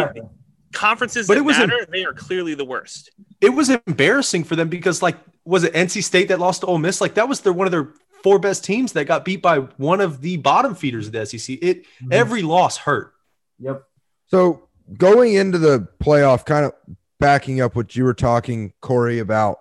conferences 0.73 1.27
But 1.27 1.37
it 1.37 1.45
was 1.45 1.57
matter, 1.57 1.85
they 1.89 2.03
are 2.03 2.13
clearly 2.13 2.53
the 2.53 2.65
worst. 2.65 3.11
It 3.39 3.51
was 3.51 3.69
embarrassing 3.69 4.43
for 4.43 4.57
them 4.57 4.67
because, 4.67 5.01
like, 5.01 5.15
was 5.45 5.63
it 5.63 5.73
NC 5.73 6.03
State 6.03 6.27
that 6.27 6.39
lost 6.39 6.61
to 6.61 6.67
Ole 6.67 6.79
Miss? 6.79 6.99
Like, 6.99 7.13
that 7.13 7.29
was 7.29 7.39
their 7.41 7.53
one 7.53 7.65
of 7.65 7.71
their 7.71 7.93
four 8.25 8.39
best 8.39 8.63
teams 8.65 8.93
that 8.93 9.05
got 9.05 9.23
beat 9.23 9.39
by 9.39 9.59
one 9.77 10.01
of 10.01 10.21
the 10.21 10.35
bottom 10.37 10.73
feeders 10.73 11.05
of 11.05 11.13
the 11.13 11.23
SEC. 11.27 11.59
It 11.61 11.85
Mhm. 12.01 12.11
every 12.11 12.41
loss 12.41 12.75
hurt. 12.77 13.13
Yep. 13.59 13.83
So 14.25 14.67
going 14.97 15.35
into 15.35 15.59
the 15.59 15.87
playoff, 16.03 16.43
kind 16.43 16.65
of 16.65 16.73
backing 17.19 17.61
up 17.61 17.75
what 17.75 17.95
you 17.95 18.03
were 18.03 18.15
talking, 18.15 18.73
Corey, 18.81 19.19
about, 19.19 19.59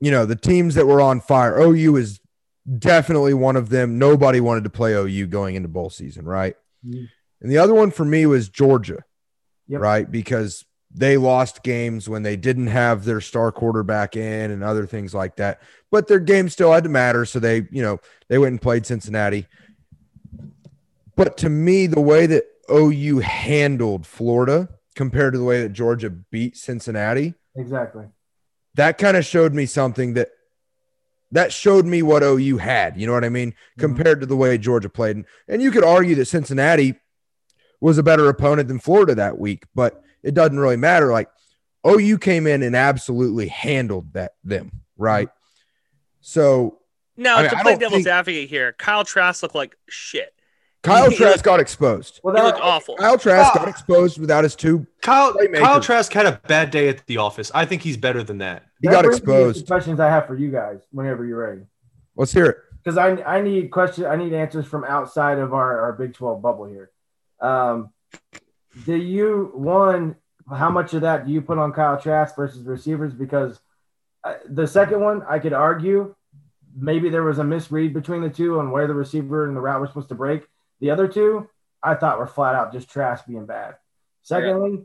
you 0.00 0.10
know, 0.10 0.26
the 0.26 0.36
teams 0.36 0.74
that 0.74 0.86
were 0.86 1.00
on 1.00 1.22
fire. 1.22 1.58
OU 1.58 1.96
is 1.96 2.20
definitely 2.78 3.32
one 3.32 3.56
of 3.56 3.70
them. 3.70 3.98
Nobody 3.98 4.38
wanted 4.38 4.64
to 4.64 4.70
play 4.70 4.92
OU 4.92 5.26
going 5.28 5.54
into 5.54 5.68
bowl 5.70 5.88
season, 5.88 6.26
right? 6.26 6.56
Mhm. 6.86 7.08
And 7.40 7.50
the 7.50 7.56
other 7.56 7.72
one 7.72 7.90
for 7.90 8.04
me 8.04 8.26
was 8.26 8.50
Georgia, 8.50 9.02
Yep. 9.68 9.80
right? 9.80 10.10
Because 10.10 10.66
they 10.94 11.16
lost 11.16 11.62
games 11.62 12.08
when 12.08 12.22
they 12.22 12.36
didn't 12.36 12.66
have 12.66 13.04
their 13.04 13.20
star 13.20 13.50
quarterback 13.50 14.16
in 14.16 14.50
and 14.50 14.62
other 14.62 14.86
things 14.86 15.14
like 15.14 15.36
that. 15.36 15.60
But 15.90 16.06
their 16.06 16.20
game 16.20 16.48
still 16.48 16.72
had 16.72 16.84
to 16.84 16.90
matter. 16.90 17.24
So 17.24 17.38
they, 17.38 17.66
you 17.70 17.82
know, 17.82 17.98
they 18.28 18.38
went 18.38 18.52
and 18.52 18.62
played 18.62 18.84
Cincinnati. 18.84 19.46
But 21.16 21.36
to 21.38 21.48
me, 21.48 21.86
the 21.86 22.00
way 22.00 22.26
that 22.26 22.44
OU 22.70 23.20
handled 23.20 24.06
Florida 24.06 24.68
compared 24.94 25.32
to 25.34 25.38
the 25.38 25.44
way 25.44 25.62
that 25.62 25.72
Georgia 25.72 26.10
beat 26.10 26.56
Cincinnati, 26.56 27.34
Exactly. 27.56 28.06
that 28.74 28.98
kind 28.98 29.16
of 29.16 29.24
showed 29.24 29.54
me 29.54 29.66
something 29.66 30.14
that 30.14 30.30
that 31.32 31.50
showed 31.50 31.86
me 31.86 32.02
what 32.02 32.22
OU 32.22 32.58
had. 32.58 33.00
You 33.00 33.06
know 33.06 33.14
what 33.14 33.24
I 33.24 33.30
mean? 33.30 33.52
Mm-hmm. 33.52 33.80
Compared 33.80 34.20
to 34.20 34.26
the 34.26 34.36
way 34.36 34.58
Georgia 34.58 34.90
played. 34.90 35.16
And, 35.16 35.24
and 35.48 35.62
you 35.62 35.70
could 35.70 35.84
argue 35.84 36.14
that 36.16 36.26
Cincinnati 36.26 36.96
was 37.80 37.96
a 37.96 38.02
better 38.02 38.28
opponent 38.28 38.68
than 38.68 38.78
Florida 38.78 39.14
that 39.14 39.38
week, 39.38 39.64
but 39.74 40.02
it 40.22 40.34
doesn't 40.34 40.58
really 40.58 40.76
matter. 40.76 41.10
Like 41.12 41.28
OU 41.86 42.18
came 42.18 42.46
in 42.46 42.62
and 42.62 42.76
absolutely 42.76 43.48
handled 43.48 44.12
that 44.14 44.32
them, 44.44 44.70
right? 44.96 45.28
So 46.20 46.78
Now, 47.16 47.36
I 47.38 47.42
mean, 47.42 47.50
to 47.50 47.56
play 47.56 47.72
don't 47.72 47.80
devil's 47.80 48.04
think- 48.04 48.14
advocate 48.14 48.48
here, 48.48 48.72
Kyle 48.78 49.04
Trask 49.04 49.42
looked 49.42 49.54
like 49.54 49.76
shit. 49.88 50.32
Kyle 50.82 51.10
He 51.10 51.16
Trask 51.16 51.36
looked- 51.36 51.44
got 51.44 51.60
exposed. 51.60 52.20
Well, 52.24 52.34
He 52.34 52.40
that, 52.40 52.46
looked 52.46 52.60
awful. 52.60 52.96
Kyle 52.96 53.16
Trask 53.18 53.52
Ah. 53.54 53.58
got 53.60 53.68
exposed 53.68 54.18
without 54.20 54.42
his 54.42 54.56
two. 54.56 54.84
Kyle 55.00 55.32
Playmakers. 55.32 55.58
Kyle 55.60 55.80
Trask 55.80 56.12
had 56.12 56.26
a 56.26 56.40
bad 56.48 56.70
day 56.72 56.88
at 56.88 57.06
the 57.06 57.18
office. 57.18 57.52
I 57.54 57.64
think 57.66 57.82
he's 57.82 57.96
better 57.96 58.22
than 58.24 58.38
that. 58.38 58.64
He 58.80 58.88
that 58.88 58.94
got 58.94 59.04
brings 59.04 59.20
me 59.20 59.26
to 59.26 59.48
exposed. 59.48 59.66
Questions 59.68 60.00
I 60.00 60.08
have 60.08 60.26
for 60.26 60.36
you 60.36 60.50
guys 60.50 60.80
whenever 60.90 61.24
you're 61.24 61.38
ready. 61.38 61.62
Let's 62.16 62.32
hear 62.32 62.46
it. 62.46 62.56
because 62.82 62.98
I 62.98 63.10
I 63.22 63.40
need 63.42 63.70
questions. 63.70 64.06
I 64.08 64.16
need 64.16 64.32
answers 64.32 64.66
from 64.66 64.82
outside 64.84 65.38
of 65.38 65.54
our, 65.54 65.80
our 65.82 65.92
Big 65.92 66.14
Twelve 66.14 66.42
bubble 66.42 66.64
here. 66.64 66.90
Um, 67.40 67.90
do 68.84 68.96
you 68.96 69.50
one 69.54 70.16
how 70.50 70.70
much 70.70 70.92
of 70.94 71.02
that 71.02 71.26
do 71.26 71.32
you 71.32 71.40
put 71.40 71.58
on 71.58 71.72
Kyle 71.72 72.00
Trask 72.00 72.34
versus 72.34 72.66
receivers? 72.66 73.14
Because 73.14 73.60
uh, 74.24 74.34
the 74.48 74.66
second 74.66 75.00
one 75.00 75.22
I 75.28 75.38
could 75.38 75.52
argue 75.52 76.14
maybe 76.74 77.10
there 77.10 77.22
was 77.22 77.38
a 77.38 77.44
misread 77.44 77.92
between 77.92 78.22
the 78.22 78.30
two 78.30 78.58
on 78.58 78.70
where 78.70 78.86
the 78.86 78.94
receiver 78.94 79.46
and 79.46 79.56
the 79.56 79.60
route 79.60 79.80
were 79.80 79.86
supposed 79.86 80.08
to 80.08 80.14
break. 80.14 80.46
The 80.80 80.90
other 80.90 81.06
two 81.06 81.48
I 81.82 81.94
thought 81.94 82.18
were 82.18 82.26
flat 82.26 82.54
out 82.54 82.72
just 82.72 82.90
Trask 82.90 83.26
being 83.26 83.46
bad. 83.46 83.76
Secondly, 84.22 84.84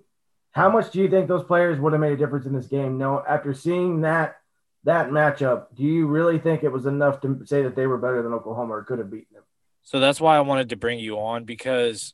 how 0.51 0.69
much 0.69 0.91
do 0.91 0.99
you 0.99 1.09
think 1.09 1.27
those 1.27 1.43
players 1.43 1.79
would 1.79 1.93
have 1.93 2.01
made 2.01 2.13
a 2.13 2.17
difference 2.17 2.45
in 2.45 2.53
this 2.53 2.67
game? 2.67 2.97
No, 2.97 3.23
after 3.27 3.53
seeing 3.53 4.01
that 4.01 4.37
that 4.83 5.09
matchup, 5.09 5.67
do 5.75 5.83
you 5.83 6.07
really 6.07 6.39
think 6.39 6.63
it 6.63 6.71
was 6.71 6.85
enough 6.85 7.21
to 7.21 7.41
say 7.45 7.63
that 7.63 7.75
they 7.75 7.87
were 7.87 7.97
better 7.97 8.23
than 8.23 8.33
Oklahoma 8.33 8.75
or 8.75 8.83
could 8.83 8.99
have 8.99 9.11
beaten 9.11 9.33
them? 9.33 9.43
So 9.83 9.99
that's 9.99 10.19
why 10.19 10.35
I 10.37 10.41
wanted 10.41 10.69
to 10.69 10.75
bring 10.75 10.99
you 10.99 11.19
on 11.19 11.43
because 11.43 12.13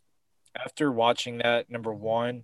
after 0.56 0.92
watching 0.92 1.40
that, 1.40 1.70
number 1.70 1.94
one, 1.94 2.44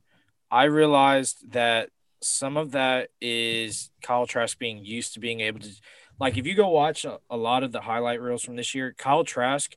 I 0.52 0.64
realized 0.66 1.52
that 1.52 1.90
some 2.22 2.58
of 2.58 2.72
that 2.72 3.10
is 3.22 3.92
Kyle 4.02 4.28
Trask 4.28 4.58
being 4.58 4.84
used 4.84 5.14
to 5.14 5.20
being 5.20 5.42
able 5.42 5.60
to, 5.60 5.70
like, 6.20 6.38
if 6.38 6.46
you 6.46 6.56
go 6.56 6.70
watch 6.70 7.06
a, 7.06 7.20
a 7.30 7.38
lot 7.38 7.64
of 7.64 7.72
the 7.72 7.82
highlight 7.82 8.22
reels 8.22 8.44
from 8.44 8.56
this 8.56 8.76
year, 8.76 8.94
Kyle 8.98 9.24
Trask, 9.24 9.76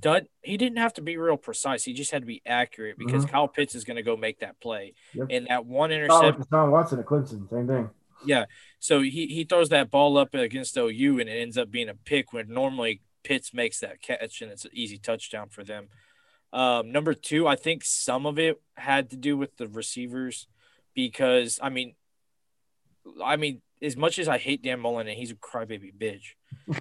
did, 0.00 0.28
he 0.42 0.56
didn't 0.56 0.78
have 0.78 0.94
to 0.94 1.02
be 1.02 1.16
real 1.16 1.36
precise. 1.36 1.84
He 1.84 1.92
just 1.92 2.10
had 2.10 2.22
to 2.22 2.26
be 2.26 2.42
accurate 2.46 2.96
because 2.98 3.24
mm-hmm. 3.24 3.32
Kyle 3.32 3.48
Pitts 3.48 3.74
is 3.74 3.84
going 3.84 3.96
to 3.96 4.02
go 4.02 4.16
make 4.16 4.40
that 4.40 4.60
play. 4.60 4.94
Yep. 5.14 5.26
And 5.30 5.46
that 5.48 5.66
one 5.66 5.90
interception, 5.90 6.44
Deshaun 6.44 6.70
Watson 6.70 7.00
at 7.00 7.06
Clemson, 7.06 7.50
same 7.50 7.66
thing. 7.66 7.90
yeah. 8.24 8.44
So 8.78 9.00
he, 9.00 9.26
he 9.26 9.44
throws 9.44 9.70
that 9.70 9.90
ball 9.90 10.16
up 10.16 10.34
against 10.34 10.76
OU 10.76 11.18
and 11.20 11.28
it 11.28 11.40
ends 11.40 11.58
up 11.58 11.70
being 11.70 11.88
a 11.88 11.94
pick 11.94 12.32
when 12.32 12.48
normally 12.48 13.00
Pitts 13.24 13.52
makes 13.52 13.80
that 13.80 14.00
catch 14.00 14.40
and 14.40 14.52
it's 14.52 14.64
an 14.64 14.70
easy 14.72 14.98
touchdown 14.98 15.48
for 15.48 15.64
them. 15.64 15.88
Um, 16.52 16.92
number 16.92 17.14
two, 17.14 17.46
I 17.46 17.56
think 17.56 17.84
some 17.84 18.24
of 18.26 18.38
it 18.38 18.60
had 18.76 19.10
to 19.10 19.16
do 19.16 19.36
with 19.36 19.56
the 19.56 19.66
receivers 19.68 20.46
because 20.94 21.58
I 21.62 21.68
mean, 21.68 21.94
I 23.22 23.36
mean, 23.36 23.60
as 23.82 23.96
much 23.96 24.18
as 24.18 24.28
I 24.28 24.38
hate 24.38 24.62
Dan 24.62 24.80
Mullen 24.80 25.08
and 25.08 25.16
he's 25.18 25.30
a 25.30 25.34
crybaby 25.34 25.92
bitch. 25.94 26.34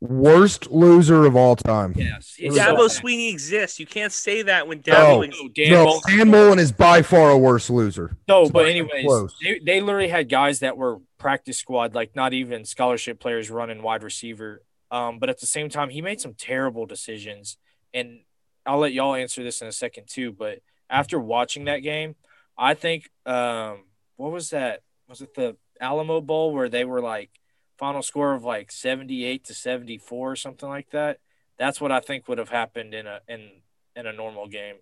Worst 0.00 0.70
loser 0.70 1.24
of 1.26 1.34
all 1.34 1.56
time. 1.56 1.92
Yes, 1.96 2.36
It 2.38 2.50
was 2.52 2.58
so 2.90 3.02
Swinney 3.02 3.30
exists. 3.32 3.80
You 3.80 3.86
can't 3.86 4.12
say 4.12 4.42
that 4.42 4.68
when 4.68 4.80
No. 4.86 4.94
Dabo. 4.94 5.28
No, 5.28 5.48
Dan 5.48 5.72
No, 5.72 5.84
Mullen- 5.86 6.00
Dan 6.06 6.30
Mullen 6.30 6.58
is 6.60 6.70
by 6.70 7.02
far 7.02 7.30
a 7.30 7.38
worse 7.38 7.68
loser. 7.68 8.16
No, 8.28 8.42
It's 8.42 8.52
but 8.52 8.66
anyways, 8.68 9.04
they, 9.42 9.58
they 9.58 9.80
literally 9.80 10.06
had 10.06 10.28
guys 10.28 10.60
that 10.60 10.76
were 10.76 10.98
practice 11.18 11.58
squad, 11.58 11.96
like 11.96 12.14
not 12.14 12.32
even 12.32 12.64
scholarship 12.64 13.18
players 13.18 13.50
running 13.50 13.82
wide 13.82 14.04
receiver. 14.04 14.62
Um, 14.92 15.18
but 15.18 15.30
at 15.30 15.40
the 15.40 15.46
same 15.46 15.68
time, 15.68 15.90
he 15.90 16.00
made 16.00 16.20
some 16.20 16.34
terrible 16.34 16.86
decisions. 16.86 17.56
And 17.92 18.20
I'll 18.68 18.78
let 18.78 18.92
y'all 18.92 19.14
answer 19.14 19.42
this 19.42 19.62
in 19.62 19.66
a 19.66 19.72
second 19.72 20.08
too. 20.08 20.30
But 20.30 20.60
after 20.90 21.18
watching 21.18 21.64
that 21.64 21.78
game, 21.78 22.16
I 22.56 22.74
think 22.74 23.10
um, 23.24 23.84
what 24.16 24.30
was 24.30 24.50
that? 24.50 24.82
Was 25.08 25.22
it 25.22 25.34
the 25.34 25.56
Alamo 25.80 26.20
Bowl 26.20 26.52
where 26.52 26.68
they 26.68 26.84
were 26.84 27.00
like 27.00 27.30
final 27.78 28.02
score 28.02 28.34
of 28.34 28.44
like 28.44 28.70
seventy 28.70 29.24
eight 29.24 29.44
to 29.46 29.54
seventy 29.54 29.96
four 29.96 30.32
or 30.32 30.36
something 30.36 30.68
like 30.68 30.90
that? 30.90 31.18
That's 31.58 31.80
what 31.80 31.90
I 31.90 32.00
think 32.00 32.28
would 32.28 32.38
have 32.38 32.50
happened 32.50 32.92
in 32.92 33.06
a 33.06 33.20
in 33.26 33.48
in 33.96 34.06
a 34.06 34.12
normal 34.12 34.48
game, 34.48 34.76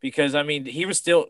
because 0.00 0.34
I 0.34 0.42
mean 0.42 0.66
he 0.66 0.84
was 0.84 0.98
still 0.98 1.26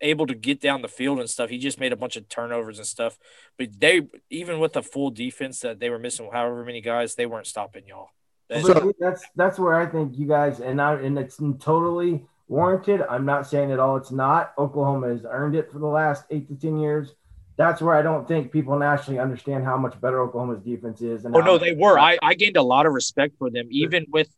able 0.00 0.26
to 0.28 0.34
get 0.34 0.60
down 0.60 0.80
the 0.80 0.88
field 0.88 1.18
and 1.20 1.28
stuff. 1.28 1.50
He 1.50 1.58
just 1.58 1.80
made 1.80 1.92
a 1.92 1.96
bunch 1.96 2.16
of 2.16 2.28
turnovers 2.28 2.78
and 2.78 2.86
stuff. 2.86 3.18
But 3.58 3.80
they, 3.80 4.08
even 4.30 4.60
with 4.60 4.76
a 4.76 4.82
full 4.82 5.10
defense 5.10 5.60
that 5.60 5.80
they 5.80 5.90
were 5.90 5.98
missing, 5.98 6.30
however 6.32 6.64
many 6.64 6.80
guys, 6.80 7.16
they 7.16 7.26
weren't 7.26 7.48
stopping 7.48 7.86
y'all. 7.86 8.10
That- 8.48 8.62
But 8.64 8.94
that's 8.98 9.24
that's 9.36 9.58
where 9.58 9.74
I 9.74 9.86
think 9.86 10.18
you 10.18 10.26
guys 10.26 10.60
and 10.60 10.80
I 10.80 10.94
and 10.94 11.18
it's 11.18 11.38
totally 11.58 12.26
warranted. 12.48 13.02
I'm 13.08 13.26
not 13.26 13.46
saying 13.46 13.72
at 13.72 13.78
all 13.78 13.96
it's 13.96 14.10
not. 14.10 14.54
Oklahoma 14.58 15.08
has 15.08 15.24
earned 15.28 15.54
it 15.54 15.70
for 15.70 15.78
the 15.78 15.86
last 15.86 16.24
eight 16.30 16.48
to 16.48 16.54
ten 16.54 16.78
years. 16.78 17.14
That's 17.56 17.82
where 17.82 17.94
I 17.94 18.02
don't 18.02 18.26
think 18.26 18.52
people 18.52 18.78
nationally 18.78 19.18
understand 19.18 19.64
how 19.64 19.76
much 19.76 20.00
better 20.00 20.20
Oklahoma's 20.22 20.60
defense 20.60 21.02
is. 21.02 21.24
And 21.24 21.34
oh 21.36 21.40
no, 21.40 21.58
they 21.58 21.74
were. 21.74 21.98
I, 21.98 22.16
I 22.22 22.34
gained 22.34 22.56
a 22.56 22.62
lot 22.62 22.86
of 22.86 22.92
respect 22.92 23.34
for 23.38 23.50
them, 23.50 23.66
even 23.70 24.06
with 24.10 24.28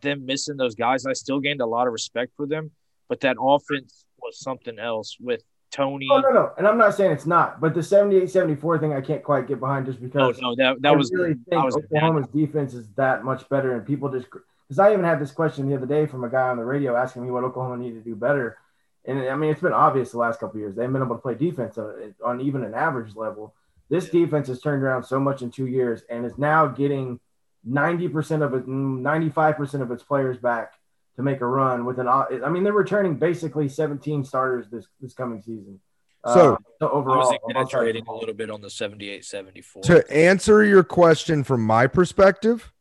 them 0.00 0.24
missing 0.24 0.56
those 0.56 0.74
guys. 0.76 1.04
I 1.04 1.12
still 1.12 1.40
gained 1.40 1.60
a 1.60 1.66
lot 1.66 1.86
of 1.86 1.92
respect 1.92 2.32
for 2.36 2.46
them. 2.46 2.70
But 3.08 3.20
that 3.20 3.36
offense 3.40 4.04
was 4.22 4.38
something 4.38 4.78
else 4.78 5.16
with 5.20 5.42
Toney. 5.70 6.08
Oh 6.10 6.18
no, 6.18 6.30
no, 6.30 6.52
and 6.58 6.66
I'm 6.66 6.78
not 6.78 6.94
saying 6.94 7.12
it's 7.12 7.26
not, 7.26 7.60
but 7.60 7.74
the 7.74 7.80
78-74 7.80 8.80
thing 8.80 8.92
I 8.92 9.00
can't 9.00 9.22
quite 9.22 9.46
get 9.46 9.60
behind 9.60 9.86
just 9.86 10.00
No, 10.00 10.08
because 10.08 10.40
no, 10.40 10.54
that 10.56 10.82
that 10.82 10.92
I 10.92 10.96
was 10.96 11.10
really 11.12 11.34
think 11.48 11.64
was 11.64 11.76
Oklahoma's 11.76 12.28
defense 12.28 12.74
is 12.74 12.88
that 12.96 13.24
much 13.24 13.48
better, 13.48 13.74
and 13.74 13.86
people 13.86 14.10
just 14.10 14.26
because 14.30 14.78
I 14.78 14.92
even 14.92 15.04
had 15.04 15.20
this 15.20 15.30
question 15.30 15.68
the 15.68 15.76
other 15.76 15.86
day 15.86 16.06
from 16.06 16.24
a 16.24 16.28
guy 16.28 16.48
on 16.48 16.56
the 16.56 16.64
radio 16.64 16.96
asking 16.96 17.24
me 17.24 17.30
what 17.30 17.44
Oklahoma 17.44 17.76
needed 17.82 18.04
to 18.04 18.10
do 18.10 18.16
better, 18.16 18.58
and 19.04 19.20
I 19.20 19.36
mean 19.36 19.50
it's 19.50 19.60
been 19.60 19.72
obvious 19.72 20.10
the 20.10 20.18
last 20.18 20.40
couple 20.40 20.56
of 20.56 20.60
years 20.60 20.74
they've 20.74 20.92
been 20.92 21.02
able 21.02 21.16
to 21.16 21.22
play 21.22 21.34
defense 21.34 21.78
on, 21.78 22.14
on 22.24 22.40
even 22.40 22.64
an 22.64 22.74
average 22.74 23.14
level. 23.14 23.54
This 23.88 24.08
defense 24.08 24.48
has 24.48 24.60
turned 24.60 24.82
around 24.82 25.04
so 25.04 25.18
much 25.20 25.42
in 25.42 25.50
two 25.50 25.66
years 25.66 26.02
and 26.10 26.24
is 26.24 26.38
now 26.38 26.66
getting 26.66 27.20
ninety 27.64 28.08
percent 28.08 28.42
of 28.42 28.54
it, 28.54 28.66
ninety 28.66 29.28
five 29.28 29.56
percent 29.56 29.82
of 29.82 29.90
its 29.90 30.02
players 30.02 30.38
back 30.38 30.74
to 31.20 31.24
make 31.24 31.40
a 31.40 31.46
run 31.46 31.84
with 31.84 31.98
an. 31.98 32.08
I 32.08 32.48
mean 32.48 32.64
they're 32.64 32.72
returning 32.72 33.16
basically 33.16 33.68
seventeen 33.68 34.24
starters 34.24 34.66
this 34.70 34.86
this 35.00 35.12
coming 35.14 35.40
season. 35.42 35.80
So- 36.26 36.54
Uh, 36.54 36.56
so 36.80 36.86
I 36.88 36.90
overall, 36.90 37.18
was 37.18 37.28
on 37.28 37.32
both 37.32 37.32
sides 37.32 37.40
of 37.42 37.54
the 37.54 37.60
exaggerating 37.60 38.06
a 38.06 38.14
little 38.14 38.34
bit 38.34 38.50
on 38.50 38.60
the 38.60 38.68
78 38.70 39.24
74. 39.24 39.82
To 39.84 40.10
answer 40.12 40.62
your 40.64 40.82
question 40.84 41.44
from 41.44 41.64
my 41.64 41.86
perspective, 41.86 42.72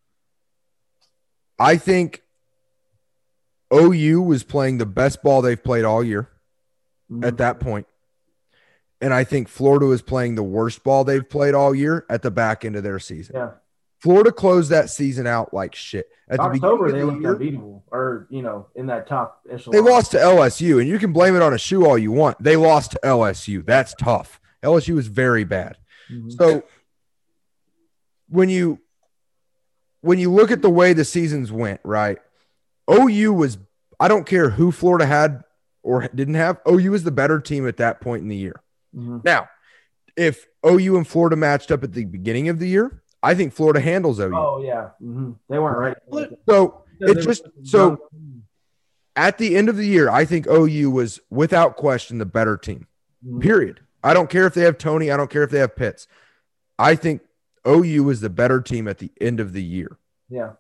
I 1.58 1.78
think 1.78 2.22
OU 3.74 4.22
was 4.24 4.44
playing 4.44 4.78
the 4.78 4.86
best 4.86 5.22
ball 5.24 5.42
they've 5.42 5.62
played 5.64 5.86
all 5.86 6.04
year 6.04 6.30
Mhm. 7.12 7.26
at 7.26 7.38
that 7.38 7.60
point. 7.60 7.88
And 9.02 9.14
I 9.14 9.24
think 9.24 9.48
Florida 9.48 9.86
was 9.86 10.02
playing 10.02 10.36
the 10.36 10.44
worst 10.44 10.84
ball 10.84 11.04
they've 11.06 11.28
played 11.28 11.54
all 11.54 11.74
year 11.74 12.06
at 12.10 12.22
the 12.22 12.32
back 12.32 12.66
end 12.66 12.76
of 12.76 12.84
their 12.84 13.00
season. 13.00 13.36
Yeah. 13.38 13.52
Florida 14.00 14.32
closed 14.32 14.70
that 14.72 14.90
season 14.90 15.28
out 15.28 15.54
like 15.54 15.76
shit. 15.76 16.08
At 16.30 16.38
the 16.38 16.44
October 16.44 16.92
they 16.92 17.04
looked 17.04 17.22
the 17.24 17.30
unbeatable, 17.30 17.84
or 17.92 18.28
you 18.30 18.42
know, 18.42 18.68
in 18.76 18.86
that 18.88 19.08
top 19.08 19.42
echelon. 19.50 19.74
they 19.74 19.82
lost 19.92 20.12
to 20.12 20.18
LSU, 20.18 20.80
and 20.80 20.88
you 20.88 21.00
can 21.00 21.12
blame 21.12 21.36
it 21.36 21.42
on 21.42 21.54
a 21.54 21.58
shoe 21.58 21.86
all 21.86 21.98
you 21.98 22.12
want. 22.12 22.42
They 22.42 22.56
lost 22.56 22.92
to 22.92 23.00
LSU. 23.04 23.66
That's 23.66 23.94
tough. 23.96 24.40
LSU 24.64 24.98
is 24.98 25.08
very 25.08 25.44
bad. 25.44 25.78
Mhm. 26.12 26.32
So 26.38 26.64
when 28.30 28.50
you 28.50 28.80
when 30.02 30.18
you 30.20 30.32
look 30.32 30.50
at 30.52 30.62
the 30.62 30.70
way 30.70 30.94
the 30.94 31.04
seasons 31.04 31.52
went, 31.52 31.82
right? 31.84 32.20
OU 32.90 33.34
was 33.34 33.58
I 34.00 34.08
don't 34.08 34.26
care 34.26 34.50
who 34.52 34.72
Florida 34.72 35.06
had 35.06 35.44
or 35.84 36.08
didn't 36.14 36.36
have. 36.36 36.60
OU 36.68 36.92
was 36.92 37.04
the 37.04 37.12
better 37.12 37.40
team 37.42 37.68
at 37.68 37.78
that 37.78 38.00
point 38.02 38.22
in 38.22 38.30
the 38.30 38.36
year. 38.36 38.62
Mhm. 38.96 39.24
Now, 39.26 39.50
if 40.16 40.46
OU 40.66 40.96
and 40.98 41.08
Florida 41.08 41.36
matched 41.36 41.70
up 41.72 41.84
at 41.84 41.92
the 41.94 42.06
beginning 42.06 42.48
of 42.50 42.60
the 42.60 42.68
year, 42.68 43.02
I 43.22 43.34
think 43.36 43.54
Florida 43.54 43.80
handles 43.82 44.20
OU. 44.20 44.32
Oh 44.36 44.62
yeah, 44.64 44.90
hmm 45.00 45.32
they 45.50 45.60
weren't 45.60 45.78
ready. 45.78 46.36
So 46.48 46.84
Because 47.00 47.18
it's 47.18 47.26
just 47.26 47.44
so 47.64 48.10
at 49.16 49.38
the 49.38 49.56
end 49.58 49.68
of 49.70 49.76
the 49.78 49.86
year, 49.86 50.10
I 50.10 50.26
think 50.26 50.48
OU 50.48 50.92
was 50.92 51.20
without 51.30 51.76
question 51.76 52.18
the 52.20 52.26
better 52.26 52.56
team. 52.58 52.88
Mhm. 53.26 53.42
Period. 53.42 53.82
I 54.04 54.14
don't 54.14 54.30
care 54.30 54.46
if 54.48 54.54
they 54.54 54.62
have 54.62 54.78
Toney. 54.78 55.12
I 55.12 55.18
don't 55.18 55.30
care 55.30 55.44
if 55.44 55.52
they 55.52 55.60
have 55.60 55.76
Pitts. 55.76 56.08
I 56.78 56.96
think 56.96 57.22
OU 57.68 58.10
is 58.10 58.22
the 58.22 58.30
better 58.30 58.62
team 58.62 58.88
at 58.88 59.00
the 59.00 59.12
end 59.20 59.42
of 59.42 59.52
the 59.52 59.62
year. 59.64 59.98
Yeah, 60.30 60.54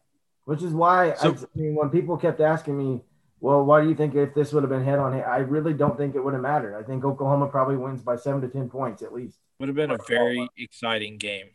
which 0.43 0.61
is 0.61 0.73
why 0.73 1.13
So- 1.13 1.29
I, 1.29 1.33
I 1.33 1.45
mean, 1.55 1.75
when 1.75 1.89
people 1.89 2.17
kept 2.17 2.41
asking 2.41 2.77
me, 2.77 3.01
"Well, 3.39 3.63
why 3.63 3.81
do 3.81 3.87
you 3.87 3.95
think 3.95 4.15
if 4.15 4.33
this 4.33 4.51
would 4.51 4.63
have 4.63 4.69
been 4.69 4.83
head 4.83 4.99
on 4.99 5.13
head?" 5.13 5.23
I 5.23 5.37
really 5.37 5.73
don't 5.73 5.95
think 5.95 6.15
it 6.15 6.19
would 6.23 6.33
have 6.33 6.43
mattered. 6.43 6.75
I 6.75 6.83
think 6.83 7.05
Oklahoma 7.05 7.47
probably 7.47 7.77
wins 7.77 8.01
by 8.01 8.17
seven 8.17 8.41
to 8.41 8.49
ten 8.49 8.67
points 8.69 9.01
at 9.01 9.13
least. 9.13 9.39
Would 9.59 9.69
have 9.69 9.75
been 9.77 9.91
a 9.91 9.97
very 10.09 10.49
exciting 10.57 11.17
game. 11.17 11.47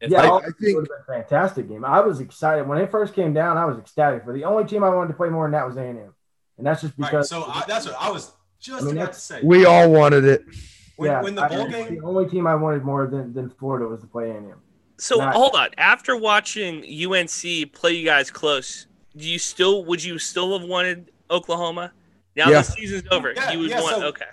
If 0.00 0.10
Yeah, 0.10 0.22
I- 0.22 0.28
I 0.28 0.38
it 0.38 0.54
think- 0.60 0.76
would 0.78 0.88
have 0.88 1.00
a 1.08 1.12
fantastic 1.22 1.68
game. 1.68 1.84
I 1.84 2.00
was 2.00 2.20
excited 2.20 2.66
when 2.68 2.78
it 2.78 2.90
first 2.90 3.14
came 3.14 3.32
down. 3.32 3.56
I 3.56 3.64
was 3.64 3.78
ecstatic. 3.78 4.24
For 4.24 4.32
the 4.32 4.44
only 4.44 4.64
team 4.64 4.84
I 4.84 4.90
wanted 4.90 5.08
to 5.08 5.14
play 5.14 5.28
more 5.28 5.44
than 5.44 5.52
that 5.52 5.66
was 5.66 5.76
A 5.76 5.82
and 5.82 5.98
M, 5.98 6.14
and 6.58 6.66
that's 6.66 6.82
just 6.82 6.94
Right. 6.98 7.10
because. 7.10 7.28
So 7.28 7.44
I, 7.44 7.64
that's 7.66 7.86
what 7.86 7.96
I 8.00 8.10
was 8.10 8.32
just 8.60 8.82
I 8.82 8.86
mean, 8.86 8.98
about 8.98 9.12
to 9.14 9.20
say. 9.20 9.40
We 9.42 9.64
all 9.64 9.90
wanted 9.90 10.24
it. 10.24 10.44
when, 10.96 11.10
yeah, 11.10 11.22
when 11.22 11.34
the 11.34 11.42
I- 11.42 11.48
bowl 11.48 11.68
the 11.68 12.00
only 12.04 12.28
team 12.28 12.46
I 12.46 12.54
wanted 12.54 12.84
more 12.84 13.06
than, 13.06 13.32
than 13.32 13.50
Florida 13.50 13.86
was 13.88 14.00
to 14.00 14.06
play 14.06 14.30
A 14.30 14.36
and 14.36 14.50
M. 14.50 14.60
So 14.98 15.16
Not- 15.18 15.32
hold 15.34 15.54
on. 15.54 15.68
After 15.78 16.16
watching 16.16 16.82
UNC 16.84 17.66
play 17.66 17.92
you 17.92 18.04
guys 18.04 18.30
close, 18.32 18.86
do 19.16 19.28
you 19.28 19.38
still 19.38 19.84
would 19.84 20.02
you 20.02 20.18
still 20.18 20.58
have 20.58 20.68
wanted 20.68 21.12
Oklahoma? 21.30 21.92
Now 22.36 22.48
Yeah. 22.50 22.58
the 22.58 22.64
season's 22.64 23.04
over. 23.12 23.32
Yeah, 23.32 23.50
you 23.52 23.58
would 23.60 23.70
yeah, 23.70 23.80
want 23.80 23.96
so- 23.96 24.06
okay. 24.08 24.24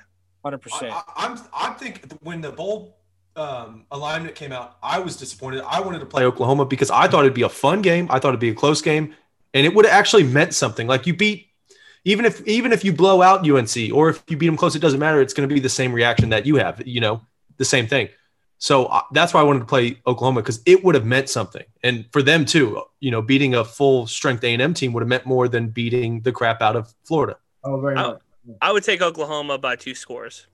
Hundred 0.44 0.60
percent. 0.60 0.92
I, 0.94 1.02
I, 1.16 1.26
I'm 1.26 1.40
I 1.54 1.70
think 1.74 2.12
when 2.22 2.40
the 2.42 2.52
bowl 2.52 2.95
um, 3.36 3.86
alignment 3.92 4.36
came 4.36 4.52
out, 4.52 4.78
I 4.82 5.00
was 5.00 5.18
disappointed. 5.18 5.62
I 5.68 5.82
wanted 5.82 6.00
to 6.00 6.06
play 6.06 6.24
Oklahoma 6.26 6.66
because 6.66 6.90
I 6.90 7.08
thought 7.08 7.22
it'd 7.22 7.34
be 7.34 7.42
a 7.42 7.50
fun 7.50 7.82
game. 7.82 8.08
I 8.10 8.20
thought 8.20 8.30
it'd 8.30 8.40
be 8.40 8.50
a 8.50 8.56
close 8.56 8.82
game, 8.82 9.14
and 9.54 9.66
it 9.66 9.74
would 9.74 9.86
have 9.86 9.94
actually 9.94 10.24
meant 10.24 10.54
something. 10.54 10.88
Like 10.88 11.06
you 11.06 11.14
beat, 11.16 11.48
even 12.06 12.26
if 12.26 12.46
even 12.48 12.72
if 12.72 12.84
you 12.86 12.94
blow 12.94 13.22
out 13.22 13.50
UNC 13.50 13.92
or 13.94 14.10
if 14.10 14.24
you 14.28 14.38
beat 14.38 14.46
them 14.48 14.58
close, 14.58 14.76
it 14.76 14.80
doesn't 14.80 15.00
matter. 15.00 15.22
It's 15.22 15.34
going 15.34 15.48
to 15.48 15.54
be 15.54 15.60
the 15.60 15.70
same 15.70 15.92
reaction 15.94 16.30
that 16.30 16.46
you 16.46 16.56
have. 16.58 16.86
You 16.88 17.02
know, 17.02 17.22
the 17.58 17.66
same 17.66 17.88
thing. 17.88 18.10
So 18.58 18.86
uh, 18.86 19.02
that's 19.12 19.34
why 19.34 19.42
I 19.42 19.44
wanted 19.44 19.60
to 19.60 19.66
play 19.66 20.00
Oklahoma 20.08 20.42
because 20.42 20.62
it 20.66 20.84
would 20.84 20.96
have 20.96 21.06
meant 21.06 21.30
something, 21.30 21.64
and 21.84 22.06
for 22.14 22.22
them 22.22 22.46
too. 22.46 22.82
You 23.02 23.12
know, 23.12 23.22
beating 23.22 23.54
a 23.54 23.66
full 23.66 24.08
strength 24.08 24.44
A 24.44 24.54
and 24.54 24.62
M 24.62 24.74
team 24.74 24.94
would 24.94 25.02
have 25.02 25.10
meant 25.10 25.26
more 25.26 25.48
than 25.50 25.68
beating 25.70 26.22
the 26.22 26.32
crap 26.32 26.62
out 26.62 26.76
of 26.76 26.94
Florida. 27.04 27.38
Oh, 27.64 27.80
very 27.82 27.98
Oh. 27.98 28.14
much. 28.14 28.22
I 28.62 28.72
would 28.72 28.84
take 28.84 29.02
Oklahoma 29.02 29.58
by 29.58 29.76
two 29.76 29.96
scores 29.96 30.46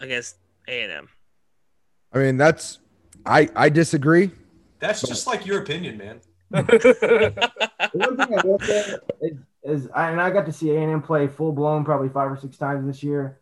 against 0.00 0.36
A 0.68 0.82
and 0.82 0.92
M. 0.92 1.08
I 2.14 2.18
mean, 2.18 2.36
that's 2.36 2.78
I 3.26 3.48
I 3.56 3.68
disagree. 3.68 4.30
That's 4.78 5.02
just 5.02 5.26
like 5.26 5.46
your 5.46 5.60
opinion, 5.60 5.98
man. 5.98 6.20
One 6.50 6.66
thing 8.16 8.38
I 8.38 8.42
will 8.44 8.58
say 8.60 8.96
is, 9.22 9.38
is 9.64 9.88
I, 9.94 10.10
and 10.10 10.20
I 10.20 10.30
got 10.30 10.46
to 10.46 10.52
see 10.52 10.70
A&M 10.70 11.02
play 11.02 11.26
full 11.26 11.52
blown 11.52 11.84
probably 11.84 12.08
five 12.08 12.30
or 12.30 12.36
six 12.36 12.56
times 12.56 12.86
this 12.86 13.02
year. 13.02 13.40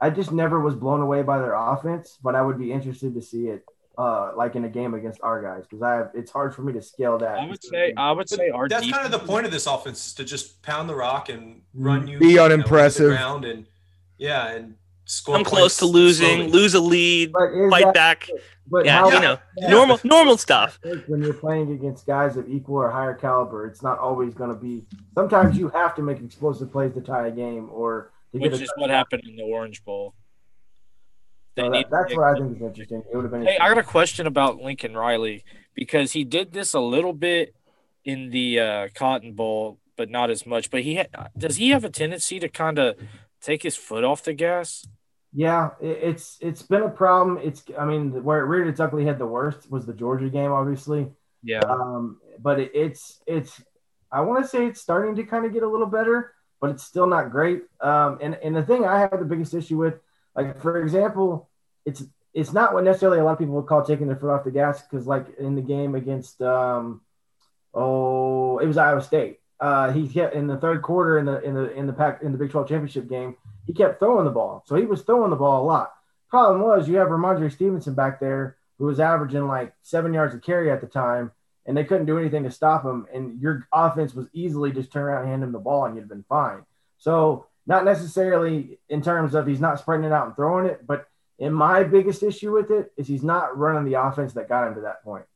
I 0.00 0.10
just 0.10 0.32
never 0.32 0.60
was 0.60 0.74
blown 0.74 1.00
away 1.00 1.22
by 1.22 1.38
their 1.38 1.54
offense, 1.54 2.18
but 2.22 2.34
I 2.34 2.42
would 2.42 2.58
be 2.58 2.72
interested 2.72 3.14
to 3.14 3.22
see 3.22 3.48
it 3.48 3.64
uh, 3.96 4.32
like 4.34 4.56
in 4.56 4.64
a 4.64 4.68
game 4.68 4.94
against 4.94 5.20
our 5.22 5.42
guys 5.42 5.64
because 5.64 5.82
I 5.82 5.94
have, 5.94 6.10
it's 6.14 6.30
hard 6.30 6.54
for 6.54 6.62
me 6.62 6.72
to 6.72 6.82
scale 6.82 7.18
that. 7.18 7.38
I 7.38 7.46
would 7.46 7.62
say 7.62 7.92
I 7.96 8.10
would 8.12 8.28
say 8.28 8.48
our 8.50 8.68
That's 8.68 8.90
kind 8.90 9.04
of 9.04 9.12
the 9.12 9.26
point 9.26 9.46
of 9.46 9.52
this 9.52 9.66
offense 9.66 10.08
is 10.08 10.14
to 10.14 10.24
just 10.24 10.62
pound 10.62 10.88
the 10.88 10.94
rock 10.94 11.28
and 11.28 11.62
run 11.74 12.06
you 12.06 12.18
Be 12.18 12.28
you 12.28 12.36
know, 12.36 12.46
unimpressive. 12.46 13.10
the 13.10 13.16
ground 13.16 13.44
and 13.44 13.66
yeah, 14.18 14.48
and 14.48 14.74
score. 15.10 15.36
I'm 15.36 15.44
close 15.44 15.76
to 15.78 15.86
losing, 15.86 16.36
slowly. 16.36 16.50
lose 16.52 16.74
a 16.74 16.80
lead, 16.80 17.32
fight 17.32 17.84
that- 17.84 17.94
back. 17.94 18.28
But 18.72 18.84
Yeah, 18.84 18.98
how- 19.00 19.10
you 19.10 19.20
know, 19.20 19.38
Yeah. 19.56 19.70
normal 19.70 19.98
normal 20.04 20.36
stuff. 20.38 20.78
when 21.08 21.22
you're 21.22 21.34
playing 21.34 21.72
against 21.72 22.06
guys 22.06 22.36
of 22.36 22.48
equal 22.48 22.76
or 22.76 22.88
higher 22.90 23.14
caliber, 23.14 23.66
it's 23.66 23.82
not 23.82 23.98
always 23.98 24.32
going 24.34 24.50
to 24.50 24.56
be. 24.56 24.84
Sometimes 25.16 25.58
you 25.58 25.68
have 25.70 25.96
to 25.96 26.02
make 26.02 26.20
explosive 26.20 26.70
plays 26.70 26.94
to 26.94 27.00
tie 27.00 27.26
a 27.26 27.30
game 27.32 27.68
or 27.72 28.12
to 28.32 28.38
get 28.38 28.52
which 28.52 28.60
a 28.60 28.64
is 28.64 28.72
what 28.76 28.88
happened 28.90 29.24
in 29.28 29.34
the 29.34 29.42
Orange 29.42 29.84
Bowl. 29.84 30.14
So 31.58 31.68
that, 31.68 31.90
that's 31.90 32.14
what 32.14 32.24
I 32.24 32.34
think 32.38 32.56
is 32.56 32.62
interesting. 32.62 33.02
It 33.12 33.16
would 33.16 33.24
have 33.24 33.32
been. 33.32 33.42
Hey, 33.44 33.58
I 33.58 33.68
got 33.68 33.78
a 33.78 33.82
question 33.82 34.26
about 34.28 34.58
Lincoln 34.62 34.96
Riley 34.96 35.44
because 35.74 36.12
he 36.12 36.22
did 36.22 36.52
this 36.52 36.72
a 36.72 36.80
little 36.80 37.12
bit 37.12 37.54
in 38.04 38.30
the 38.30 38.60
uh, 38.60 38.88
Cotton 38.94 39.32
Bowl, 39.32 39.78
but 39.96 40.08
not 40.10 40.30
as 40.30 40.46
much. 40.46 40.70
But 40.70 40.82
he 40.82 40.94
ha- 40.94 41.26
does 41.36 41.56
he 41.56 41.70
have 41.70 41.82
a 41.84 41.90
tendency 41.90 42.38
to 42.38 42.48
kind 42.48 42.78
of 42.78 42.96
take 43.40 43.64
his 43.64 43.76
foot 43.76 44.04
off 44.04 44.22
the 44.22 44.32
gas? 44.32 44.86
Yeah, 45.32 45.70
it's 45.80 46.38
it's 46.40 46.62
been 46.62 46.82
a 46.82 46.88
problem. 46.88 47.38
It's 47.42 47.62
I 47.78 47.84
mean 47.84 48.24
where 48.24 48.40
it 48.40 48.46
reared 48.46 48.68
its 48.68 48.80
ugly 48.80 49.04
head 49.04 49.18
the 49.18 49.26
worst 49.26 49.70
was 49.70 49.86
the 49.86 49.94
Georgia 49.94 50.28
game, 50.28 50.50
obviously. 50.50 51.08
Yeah, 51.42 51.60
Um, 51.60 52.20
but 52.38 52.58
it, 52.58 52.72
it's 52.74 53.20
it's 53.26 53.62
I 54.10 54.22
want 54.22 54.42
to 54.42 54.48
say 54.48 54.66
it's 54.66 54.80
starting 54.80 55.14
to 55.16 55.24
kind 55.24 55.46
of 55.46 55.52
get 55.52 55.62
a 55.62 55.68
little 55.68 55.86
better, 55.86 56.34
but 56.60 56.70
it's 56.70 56.82
still 56.82 57.06
not 57.06 57.30
great. 57.30 57.62
Um, 57.80 58.18
and 58.20 58.34
and 58.42 58.56
the 58.56 58.64
thing 58.64 58.84
I 58.84 58.98
have 58.98 59.18
the 59.18 59.24
biggest 59.24 59.54
issue 59.54 59.78
with, 59.78 59.94
like 60.34 60.60
for 60.60 60.82
example, 60.82 61.48
it's 61.86 62.02
it's 62.34 62.52
not 62.52 62.74
what 62.74 62.84
necessarily 62.84 63.18
a 63.18 63.24
lot 63.24 63.32
of 63.32 63.38
people 63.38 63.54
would 63.54 63.66
call 63.66 63.84
taking 63.84 64.08
their 64.08 64.16
foot 64.16 64.30
off 64.30 64.44
the 64.44 64.50
gas 64.50 64.82
because 64.82 65.06
like 65.06 65.26
in 65.38 65.54
the 65.54 65.62
game 65.62 65.94
against 65.94 66.42
um, 66.42 67.02
oh 67.72 68.58
it 68.58 68.66
was 68.66 68.76
Iowa 68.76 69.02
State. 69.02 69.38
Uh, 69.60 69.92
he 69.92 70.08
kept 70.08 70.34
in 70.34 70.46
the 70.46 70.56
third 70.56 70.82
quarter 70.82 71.18
in 71.18 71.26
the 71.26 71.40
in 71.42 71.54
the 71.54 71.72
in 71.72 71.86
the 71.86 71.92
pack 71.92 72.22
in 72.22 72.32
the 72.32 72.38
Big 72.38 72.50
12 72.50 72.68
championship 72.68 73.08
game. 73.08 73.36
He 73.70 73.74
kept 73.74 74.00
throwing 74.00 74.24
the 74.24 74.32
ball, 74.32 74.64
so 74.66 74.74
he 74.74 74.84
was 74.84 75.02
throwing 75.02 75.30
the 75.30 75.36
ball 75.36 75.62
a 75.62 75.64
lot. 75.64 75.92
Problem 76.28 76.60
was 76.60 76.88
you 76.88 76.96
have 76.96 77.06
Rhamondre 77.06 77.52
Stevenson 77.52 77.94
back 77.94 78.18
there 78.18 78.56
who 78.78 78.86
was 78.86 78.98
averaging 78.98 79.46
like 79.46 79.72
seven 79.82 80.12
yards 80.12 80.34
of 80.34 80.42
carry 80.42 80.72
at 80.72 80.80
the 80.80 80.88
time, 80.88 81.30
and 81.66 81.76
they 81.76 81.84
couldn't 81.84 82.06
do 82.06 82.18
anything 82.18 82.42
to 82.42 82.50
stop 82.50 82.84
him. 82.84 83.06
And 83.14 83.40
your 83.40 83.68
offense 83.72 84.12
was 84.12 84.26
easily 84.32 84.72
just 84.72 84.90
turn 84.90 85.04
around 85.04 85.22
and 85.22 85.30
hand 85.30 85.44
him 85.44 85.52
the 85.52 85.60
ball, 85.60 85.84
and 85.84 85.94
you'd 85.94 86.00
have 86.00 86.08
been 86.08 86.24
fine. 86.28 86.64
So 86.98 87.46
not 87.64 87.84
necessarily 87.84 88.80
in 88.88 89.02
terms 89.02 89.36
of 89.36 89.46
he's 89.46 89.60
not 89.60 89.78
spreading 89.78 90.06
it 90.06 90.10
out 90.10 90.26
and 90.26 90.34
throwing 90.34 90.66
it, 90.66 90.84
but 90.84 91.06
in 91.38 91.52
my 91.52 91.84
biggest 91.84 92.24
issue 92.24 92.52
with 92.52 92.72
it 92.72 92.92
is 92.96 93.06
he's 93.06 93.22
not 93.22 93.56
running 93.56 93.84
the 93.84 94.02
offense 94.02 94.32
that 94.32 94.48
got 94.48 94.66
him 94.66 94.74
to 94.74 94.80
that 94.80 95.04
point. 95.04 95.26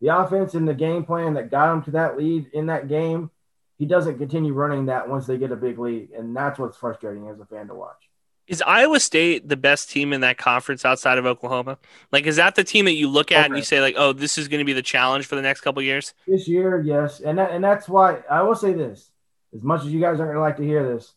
The 0.00 0.18
offense 0.18 0.54
and 0.54 0.66
the 0.66 0.74
game 0.74 1.04
plan 1.04 1.34
that 1.34 1.52
got 1.52 1.72
him 1.72 1.82
to 1.84 1.90
that 1.92 2.18
lead 2.18 2.50
in 2.52 2.66
that 2.66 2.88
game, 2.88 3.30
he 3.78 3.86
doesn't 3.86 4.18
continue 4.18 4.52
running 4.52 4.86
that 4.86 5.08
once 5.08 5.26
they 5.26 5.38
get 5.38 5.52
a 5.52 5.56
big 5.56 5.78
lead, 5.78 6.10
and 6.10 6.34
that's 6.36 6.58
what's 6.58 6.76
frustrating 6.76 7.28
as 7.28 7.38
a 7.40 7.46
fan 7.46 7.68
to 7.68 7.74
watch. 7.74 8.08
Is 8.46 8.62
Iowa 8.62 8.98
State 8.98 9.46
the 9.48 9.58
best 9.58 9.90
team 9.90 10.12
in 10.12 10.22
that 10.22 10.38
conference 10.38 10.84
outside 10.84 11.18
of 11.18 11.26
Oklahoma? 11.26 11.76
Like, 12.10 12.24
is 12.26 12.36
that 12.36 12.54
the 12.54 12.64
team 12.64 12.86
that 12.86 12.94
you 12.94 13.06
look 13.08 13.30
at 13.30 13.46
and 13.46 13.56
you 13.56 13.62
say, 13.62 13.80
like, 13.82 13.94
oh, 13.98 14.14
this 14.14 14.38
is 14.38 14.48
going 14.48 14.60
to 14.60 14.64
be 14.64 14.72
the 14.72 14.80
challenge 14.82 15.26
for 15.26 15.36
the 15.36 15.42
next 15.42 15.60
couple 15.60 15.82
years? 15.82 16.14
This 16.26 16.48
year, 16.48 16.80
yes, 16.80 17.20
and 17.20 17.38
that, 17.38 17.50
and 17.50 17.62
that's 17.62 17.88
why 17.88 18.22
I 18.30 18.40
will 18.42 18.54
say 18.54 18.72
this: 18.72 19.10
as 19.54 19.62
much 19.62 19.82
as 19.82 19.88
you 19.88 20.00
guys 20.00 20.18
aren't 20.18 20.30
going 20.32 20.36
to 20.36 20.40
like 20.40 20.56
to 20.56 20.64
hear 20.64 20.82
this, 20.94 21.12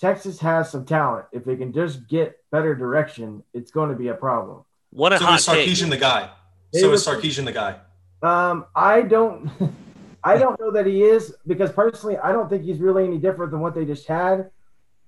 Texas 0.00 0.38
has 0.40 0.70
some 0.70 0.84
talent. 0.86 1.26
If 1.32 1.44
they 1.44 1.56
can 1.56 1.72
just 1.72 2.06
get 2.08 2.38
better 2.52 2.74
direction, 2.76 3.42
it's 3.52 3.72
going 3.72 3.90
to 3.90 3.96
be 3.96 4.08
a 4.08 4.14
problem. 4.14 4.64
What 4.90 5.12
a 5.12 5.18
So 5.18 5.24
hot 5.26 5.38
is 5.40 5.46
take! 5.46 5.68
Sarkisian 5.68 5.90
the 5.90 5.96
guy? 5.96 6.30
They 6.72 6.80
So 6.80 6.88
were- 6.88 6.94
is 6.94 7.04
Sarkisian 7.04 7.44
the 7.46 7.52
guy? 7.52 7.80
Um, 8.22 8.64
I 8.76 9.02
don't, 9.02 9.50
I 10.26 10.38
don't 10.38 10.58
know 10.58 10.72
that 10.72 10.86
he 10.86 11.02
is 11.02 11.34
because 11.46 11.70
personally, 11.70 12.18
I 12.18 12.32
don't 12.32 12.48
think 12.50 12.64
he's 12.64 12.78
really 12.78 13.04
any 13.04 13.18
different 13.18 13.52
than 13.52 13.60
what 13.60 13.74
they 13.74 13.84
just 13.84 14.06
had. 14.06 14.50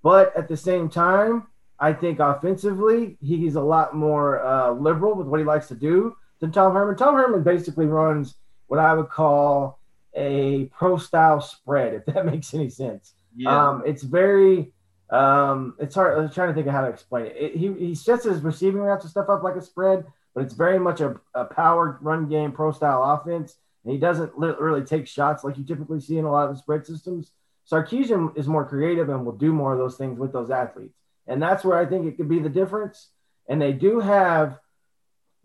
But 0.02 0.36
at 0.36 0.48
the 0.48 0.56
same 0.56 0.88
time, 0.88 1.48
I 1.80 1.92
think 1.92 2.20
offensively, 2.20 3.16
he's 3.20 3.56
a 3.56 3.60
lot 3.60 3.94
more 3.94 4.44
uh, 4.44 4.70
liberal 4.72 5.14
with 5.14 5.26
what 5.26 5.40
he 5.40 5.44
likes 5.44 5.68
to 5.68 5.74
do 5.74 6.16
than 6.40 6.52
Tom 6.52 6.72
Herman. 6.72 6.96
Tom 6.96 7.14
Herman 7.14 7.42
basically 7.42 7.86
runs 7.86 8.36
what 8.68 8.78
I 8.78 8.94
would 8.94 9.08
call 9.08 9.80
a 10.14 10.66
pro 10.66 10.96
style 10.96 11.40
spread, 11.40 11.94
if 11.94 12.06
that 12.06 12.24
makes 12.32 12.54
any 12.54 12.70
sense. 12.70 13.14
Um, 13.46 13.82
it's 13.86 14.02
very, 14.02 14.72
um, 15.10 15.74
it's 15.78 15.94
hard. 15.94 16.18
I'm 16.18 16.30
trying 16.30 16.48
to 16.48 16.54
think 16.54 16.66
of 16.66 16.72
how 16.72 16.82
to 16.82 16.88
explain 16.88 17.26
it. 17.26 17.36
it 17.36 17.56
he, 17.56 17.72
he 17.74 17.94
sets 17.94 18.24
his 18.24 18.40
receiving 18.42 18.80
routes 18.80 19.04
and 19.04 19.10
stuff 19.10 19.28
up 19.28 19.42
like 19.42 19.56
a 19.56 19.62
spread, 19.62 20.04
but 20.34 20.44
it's 20.44 20.54
very 20.54 20.78
much 20.78 21.00
a, 21.00 21.16
a 21.34 21.44
powered 21.44 21.98
run 22.00 22.28
game, 22.28 22.52
pro 22.52 22.72
style 22.72 23.02
offense. 23.02 23.56
And 23.84 23.92
he 23.92 23.98
doesn't 23.98 24.32
really 24.36 24.84
take 24.84 25.06
shots 25.06 25.44
like 25.44 25.56
you 25.56 25.64
typically 25.64 26.00
see 26.00 26.18
in 26.18 26.24
a 26.24 26.30
lot 26.30 26.48
of 26.48 26.54
the 26.54 26.60
spread 26.60 26.86
systems. 26.86 27.32
Sarkisian 27.70 28.36
is 28.36 28.48
more 28.48 28.64
creative 28.66 29.08
and 29.08 29.24
will 29.24 29.32
do 29.32 29.52
more 29.52 29.72
of 29.72 29.78
those 29.78 29.96
things 29.96 30.18
with 30.18 30.32
those 30.32 30.50
athletes. 30.50 30.94
And 31.26 31.42
that's 31.42 31.64
where 31.64 31.78
I 31.78 31.86
think 31.86 32.06
it 32.06 32.16
could 32.16 32.28
be 32.28 32.38
the 32.38 32.48
difference. 32.48 33.08
And 33.48 33.60
they 33.60 33.72
do 33.72 34.00
have 34.00 34.58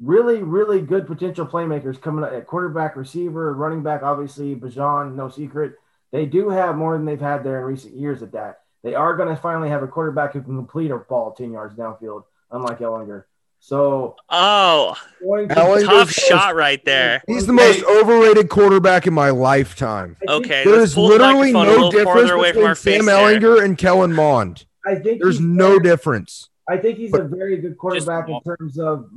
really, 0.01 0.41
really 0.41 0.81
good 0.81 1.07
potential 1.07 1.45
playmakers 1.45 2.01
coming 2.01 2.23
at 2.23 2.47
quarterback, 2.47 2.95
receiver, 2.95 3.53
running 3.53 3.83
back. 3.83 4.03
Obviously, 4.03 4.55
Bijan, 4.55 5.15
no 5.15 5.29
secret. 5.29 5.75
They 6.11 6.25
do 6.25 6.49
have 6.49 6.75
more 6.75 6.95
than 6.97 7.05
they've 7.05 7.19
had 7.19 7.43
there 7.43 7.59
in 7.59 7.65
recent 7.65 7.95
years 7.95 8.21
at 8.21 8.31
that. 8.33 8.61
They 8.83 8.95
are 8.95 9.15
going 9.15 9.29
to 9.29 9.41
finally 9.41 9.69
have 9.69 9.83
a 9.83 9.87
quarterback 9.87 10.33
who 10.33 10.41
can 10.41 10.55
complete 10.55 10.91
a 10.91 10.97
ball 10.97 11.31
10 11.31 11.51
yards 11.51 11.75
downfield, 11.75 12.23
unlike 12.51 12.79
Ehlinger. 12.79 13.23
So, 13.65 14.17
Oh, 14.29 14.93
going 15.23 15.47
to- 15.47 15.55
Ehlinger's 15.55 15.83
tough 15.85 15.93
most- 16.07 16.19
shot 16.19 16.53
right 16.53 16.83
there. 16.83 17.23
He's 17.27 17.47
the 17.47 17.53
most 17.53 17.81
overrated 17.85 18.49
quarterback 18.49 19.07
in 19.07 19.13
my 19.13 19.29
lifetime. 19.29 20.17
Okay, 20.27 20.65
there's 20.65 20.77
let's 20.79 20.83
is 20.91 20.95
pull 20.95 21.07
the 21.07 21.13
literally 21.17 21.53
no 21.53 21.89
difference 21.89 22.29
away 22.29 22.51
between 22.51 22.75
face 22.75 22.97
Sam 22.97 23.05
there. 23.05 23.39
Ehlinger 23.39 23.63
and 23.63 23.77
Kellen 23.77 24.11
Mond. 24.11 24.65
I 24.85 24.95
think 24.95 25.21
There's 25.21 25.39
no 25.39 25.67
very- 25.69 25.79
difference. 25.79 26.49
I 26.69 26.75
think 26.75 26.97
he's 26.97 27.13
a 27.13 27.23
very 27.23 27.55
good 27.55 27.77
quarterback 27.77 28.27
in 28.27 28.37
terms 28.41 28.77
of, 28.77 29.09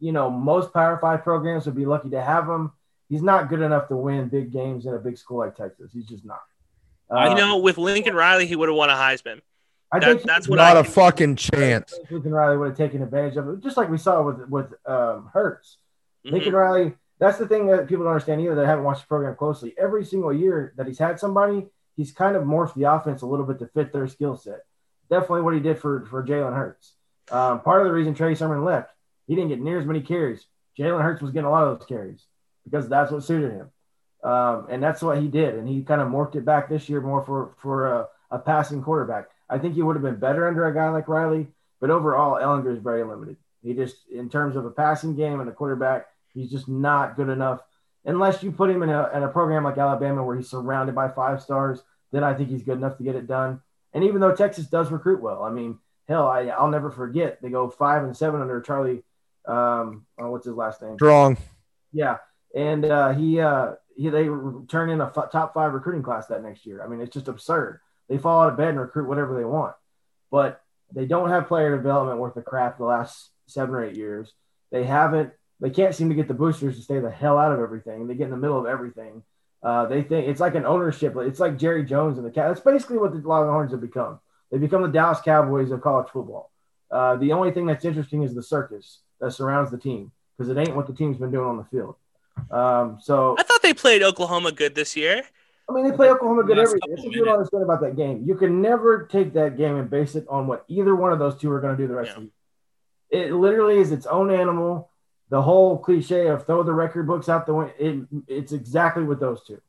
you 0.00 0.10
know, 0.10 0.28
most 0.30 0.72
Power 0.72 0.98
Five 1.00 1.22
programs 1.22 1.66
would 1.66 1.76
be 1.76 1.86
lucky 1.86 2.10
to 2.10 2.20
have 2.20 2.48
him. 2.48 2.72
He's 3.08 3.22
not 3.22 3.48
good 3.48 3.60
enough 3.62 3.86
to 3.86 3.94
win 3.96 4.26
big 4.28 4.52
games 4.52 4.84
in 4.84 4.94
a 4.94 4.98
big 4.98 5.16
school 5.16 5.38
like 5.38 5.54
Texas. 5.54 5.92
He's 5.92 6.06
just 6.06 6.24
not. 6.24 6.40
Uh, 7.08 7.28
You 7.28 7.36
know, 7.36 7.58
with 7.58 7.78
Lincoln 7.78 8.16
Riley, 8.16 8.46
he 8.46 8.56
would 8.56 8.68
have 8.68 8.74
won 8.76 8.90
a 8.90 8.94
Heisman. 8.94 9.42
I 9.92 9.98
that- 9.98 10.06
think 10.06 10.22
that's 10.22 10.48
what 10.48 10.56
Not 10.56 10.76
I 10.76 10.80
a 10.80 10.82
can- 10.84 10.92
fucking 10.92 11.36
chance. 11.36 11.98
Lincoln 12.10 12.32
Riley 12.32 12.56
would 12.56 12.68
have 12.68 12.76
taken 12.76 13.02
advantage 13.02 13.36
of 13.36 13.48
it, 13.48 13.60
just 13.60 13.76
like 13.76 13.90
we 13.90 13.98
saw 13.98 14.22
with 14.22 14.48
with 14.48 14.72
um, 14.86 15.30
Hurts. 15.32 15.78
Mhm. 16.26 16.32
Lincoln 16.32 16.54
Riley. 16.54 16.94
That's 17.18 17.38
the 17.38 17.46
thing 17.46 17.66
that 17.68 17.86
people 17.86 18.04
don't 18.04 18.12
understand 18.14 18.40
either. 18.40 18.54
They 18.56 18.66
haven't 18.66 18.84
watched 18.84 19.02
the 19.02 19.06
program 19.06 19.36
closely. 19.36 19.74
Every 19.78 20.04
single 20.04 20.32
year 20.32 20.72
that 20.76 20.86
he's 20.88 20.98
had 20.98 21.20
somebody, 21.20 21.68
he's 21.96 22.10
kind 22.10 22.34
of 22.36 22.42
morphed 22.44 22.74
the 22.74 22.84
offense 22.84 23.22
a 23.22 23.26
little 23.26 23.46
bit 23.46 23.58
to 23.60 23.66
fit 23.68 23.92
their 23.92 24.08
skill 24.08 24.36
set. 24.36 24.64
Definitely 25.10 25.42
what 25.42 25.54
he 25.54 25.60
did 25.60 25.78
for 25.78 26.04
for 26.06 26.24
Jalen 26.24 26.56
Hurts. 26.56 26.94
Um, 27.30 27.60
part 27.60 27.82
of 27.82 27.86
the 27.86 27.92
reason 27.92 28.14
Trey 28.14 28.34
Sermon 28.34 28.64
left, 28.64 28.90
he 29.26 29.34
didn't 29.36 29.50
get 29.50 29.60
near 29.60 29.78
as 29.78 29.86
many 29.86 30.00
carries. 30.00 30.46
Jalen 30.78 31.02
Hurts 31.02 31.20
was 31.22 31.30
getting 31.32 31.46
a 31.46 31.50
lot 31.50 31.64
of 31.64 31.78
those 31.78 31.86
carries 31.86 32.24
because 32.64 32.88
that's 32.88 33.12
what 33.12 33.22
suited 33.22 33.52
him, 33.52 33.70
um, 34.24 34.66
and 34.70 34.82
that's 34.82 35.02
what 35.02 35.18
he 35.18 35.28
did. 35.28 35.54
And 35.54 35.68
he 35.68 35.82
kind 35.82 36.00
of 36.00 36.08
morphed 36.08 36.34
it 36.36 36.44
back 36.46 36.68
this 36.68 36.88
year 36.88 37.00
more 37.02 37.22
for 37.22 37.54
for 37.58 37.86
a, 37.86 38.08
a 38.30 38.38
passing 38.38 38.82
quarterback. 38.82 39.28
I 39.48 39.58
think 39.58 39.74
he 39.74 39.82
would 39.82 39.96
have 39.96 40.02
been 40.02 40.16
better 40.18 40.48
under 40.48 40.66
a 40.66 40.74
guy 40.74 40.88
like 40.90 41.08
Riley, 41.08 41.48
but 41.80 41.90
overall, 41.90 42.40
Ehlinger 42.40 42.74
is 42.76 42.82
very 42.82 43.04
limited. 43.04 43.36
He 43.62 43.74
just, 43.74 43.96
in 44.10 44.28
terms 44.28 44.56
of 44.56 44.64
a 44.64 44.70
passing 44.70 45.14
game 45.14 45.40
and 45.40 45.48
a 45.48 45.52
quarterback, 45.52 46.06
he's 46.34 46.50
just 46.50 46.68
not 46.68 47.16
good 47.16 47.28
enough. 47.28 47.60
Unless 48.04 48.42
you 48.42 48.50
put 48.50 48.70
him 48.70 48.82
in 48.82 48.88
a, 48.88 49.10
in 49.14 49.22
a 49.22 49.28
program 49.28 49.64
like 49.64 49.78
Alabama 49.78 50.24
where 50.24 50.36
he's 50.36 50.50
surrounded 50.50 50.94
by 50.94 51.08
five 51.08 51.40
stars, 51.40 51.82
then 52.10 52.24
I 52.24 52.34
think 52.34 52.48
he's 52.48 52.62
good 52.62 52.78
enough 52.78 52.96
to 52.98 53.04
get 53.04 53.14
it 53.14 53.26
done. 53.26 53.60
And 53.92 54.04
even 54.04 54.20
though 54.20 54.34
Texas 54.34 54.66
does 54.66 54.90
recruit 54.90 55.22
well, 55.22 55.42
I 55.42 55.50
mean, 55.50 55.78
hell, 56.08 56.26
I, 56.26 56.46
I'll 56.46 56.70
never 56.70 56.90
forget 56.90 57.40
they 57.40 57.50
go 57.50 57.68
five 57.68 58.02
and 58.04 58.16
seven 58.16 58.40
under 58.40 58.60
Charlie. 58.60 59.02
Um, 59.46 60.06
oh, 60.18 60.30
what's 60.30 60.46
his 60.46 60.54
last 60.54 60.82
name? 60.82 60.96
Strong. 60.96 61.36
Yeah, 61.92 62.18
and 62.54 62.84
uh, 62.84 63.12
he 63.12 63.40
uh, 63.40 63.72
he 63.96 64.08
they 64.08 64.28
turn 64.68 64.90
in 64.90 65.00
a 65.00 65.06
f- 65.06 65.30
top 65.30 65.54
five 65.54 65.72
recruiting 65.72 66.02
class 66.02 66.26
that 66.28 66.42
next 66.42 66.64
year. 66.64 66.82
I 66.82 66.88
mean, 66.88 67.00
it's 67.00 67.12
just 67.12 67.28
absurd. 67.28 67.80
They 68.12 68.18
fall 68.18 68.42
out 68.42 68.50
of 68.50 68.58
bed 68.58 68.68
and 68.68 68.78
recruit 68.78 69.08
whatever 69.08 69.34
they 69.34 69.44
want, 69.46 69.74
but 70.30 70.60
they 70.94 71.06
don't 71.06 71.30
have 71.30 71.48
player 71.48 71.74
development 71.74 72.18
worth 72.18 72.34
the 72.34 72.42
crap 72.42 72.76
the 72.76 72.84
last 72.84 73.30
seven 73.46 73.74
or 73.74 73.82
eight 73.82 73.96
years. 73.96 74.34
They 74.70 74.84
haven't. 74.84 75.32
They 75.60 75.70
can't 75.70 75.94
seem 75.94 76.10
to 76.10 76.14
get 76.14 76.28
the 76.28 76.34
boosters 76.34 76.76
to 76.76 76.82
stay 76.82 76.98
the 76.98 77.10
hell 77.10 77.38
out 77.38 77.52
of 77.52 77.60
everything. 77.60 78.06
They 78.06 78.14
get 78.14 78.24
in 78.24 78.30
the 78.32 78.36
middle 78.36 78.58
of 78.58 78.66
everything. 78.66 79.22
Uh, 79.62 79.86
they 79.86 80.02
think 80.02 80.28
it's 80.28 80.40
like 80.40 80.54
an 80.54 80.66
ownership. 80.66 81.16
It's 81.16 81.40
like 81.40 81.56
Jerry 81.56 81.86
Jones 81.86 82.18
and 82.18 82.26
the 82.26 82.30
cat. 82.30 82.48
That's 82.48 82.60
basically 82.60 82.98
what 82.98 83.14
the 83.14 83.26
Longhorns 83.26 83.72
have 83.72 83.80
become. 83.80 84.20
They 84.50 84.58
become 84.58 84.82
the 84.82 84.88
Dallas 84.88 85.22
Cowboys 85.24 85.70
of 85.70 85.80
college 85.80 86.08
football. 86.12 86.50
Uh, 86.90 87.16
the 87.16 87.32
only 87.32 87.50
thing 87.50 87.64
that's 87.64 87.86
interesting 87.86 88.24
is 88.24 88.34
the 88.34 88.42
circus 88.42 88.98
that 89.22 89.30
surrounds 89.30 89.70
the 89.70 89.78
team 89.78 90.12
because 90.36 90.50
it 90.50 90.58
ain't 90.60 90.76
what 90.76 90.86
the 90.86 90.92
team's 90.92 91.16
been 91.16 91.30
doing 91.30 91.48
on 91.48 91.56
the 91.56 91.64
field. 91.64 91.96
Um, 92.50 92.98
so 93.00 93.36
I 93.38 93.42
thought 93.42 93.62
they 93.62 93.72
played 93.72 94.02
Oklahoma 94.02 94.52
good 94.52 94.74
this 94.74 94.96
year. 94.96 95.22
I 95.68 95.72
mean, 95.72 95.88
they 95.88 95.94
play 95.96 96.08
Oklahoma 96.10 96.42
good 96.44 96.58
Last 96.58 96.68
every 96.68 96.80
day. 96.80 96.86
That's 96.90 97.04
what 97.04 97.14
you 97.14 97.24
don't 97.24 97.34
understand 97.34 97.62
about 97.62 97.80
that 97.82 97.96
game. 97.96 98.24
You 98.26 98.34
can 98.34 98.60
never 98.60 99.06
take 99.06 99.32
that 99.34 99.56
game 99.56 99.76
and 99.76 99.88
base 99.88 100.14
it 100.16 100.26
on 100.28 100.46
what 100.46 100.64
either 100.68 100.94
one 100.94 101.12
of 101.12 101.18
those 101.18 101.36
two 101.36 101.50
are 101.52 101.60
going 101.60 101.76
to 101.76 101.82
do 101.82 101.86
the 101.88 101.94
rest 101.94 102.10
Yeah. 102.10 102.16
of 102.16 102.28
the 103.10 103.16
year. 103.18 103.26
It 103.28 103.32
literally 103.34 103.78
is 103.78 103.92
its 103.92 104.06
own 104.06 104.30
animal. 104.30 104.90
The 105.30 105.40
whole 105.40 105.78
cliche 105.78 106.26
of 106.28 106.44
throw 106.46 106.62
the 106.62 106.72
record 106.72 107.06
books 107.06 107.28
out 107.28 107.46
the 107.46 107.54
window, 107.54 107.72
it, 107.78 108.06
it's 108.28 108.52
exactly 108.52 109.02
with 109.04 109.20
those 109.20 109.42
two. 109.46 109.60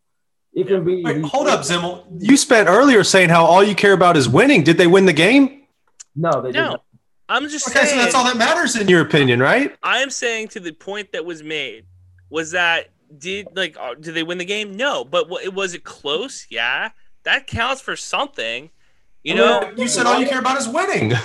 It 0.54 0.68
can 0.68 0.84
be. 0.84 1.04
Wait, 1.04 1.24
hold 1.26 1.48
up, 1.48 1.62
Zimmel. 1.62 2.04
You 2.20 2.38
spent 2.38 2.68
earlier 2.70 3.04
saying 3.04 3.30
how 3.30 3.46
all 3.46 3.64
you 3.64 3.74
care 3.76 3.94
about 3.94 4.18
is 4.18 4.28
winning. 4.28 4.64
Did 4.64 4.78
they 4.78 4.88
win 4.88 5.06
the 5.06 5.14
game? 5.14 5.64
No, 6.16 6.42
they 6.42 6.52
No. 6.52 6.70
didn't. 6.70 6.82
I'm 7.30 7.48
just 7.50 7.68
Okay, 7.70 7.80
so 7.80 7.86
saying. 7.86 7.98
that's 8.00 8.14
all 8.16 8.26
that 8.26 8.38
matters 8.38 8.76
in 8.76 8.88
your 8.88 9.02
opinion, 9.02 9.40
right? 9.40 9.76
I 9.82 10.00
am 10.00 10.10
saying 10.10 10.50
to 10.50 10.60
the 10.60 10.74
point 10.74 11.12
that 11.14 11.26
was 11.26 11.42
made 11.42 11.86
was 12.30 12.52
that 12.52 12.90
did 13.18 13.48
like 13.56 13.78
uh, 13.80 13.94
did 13.96 14.14
they 14.16 14.24
win 14.24 14.38
the 14.38 14.46
game? 14.46 14.76
No, 14.76 15.04
but 15.04 15.30
wa- 15.30 15.40
was 15.54 15.74
it 15.74 15.84
close? 15.84 16.48
Yeah, 16.50 16.90
that 17.24 17.48
counts 17.48 17.82
for 17.82 17.96
something. 17.96 18.70
You 19.24 19.36
know, 19.36 19.72
You 19.78 19.88
said 19.88 20.06
all 20.06 20.20
you 20.20 20.28
care 20.28 20.40
about 20.40 20.58
is 20.58 20.68
winning. 20.68 21.14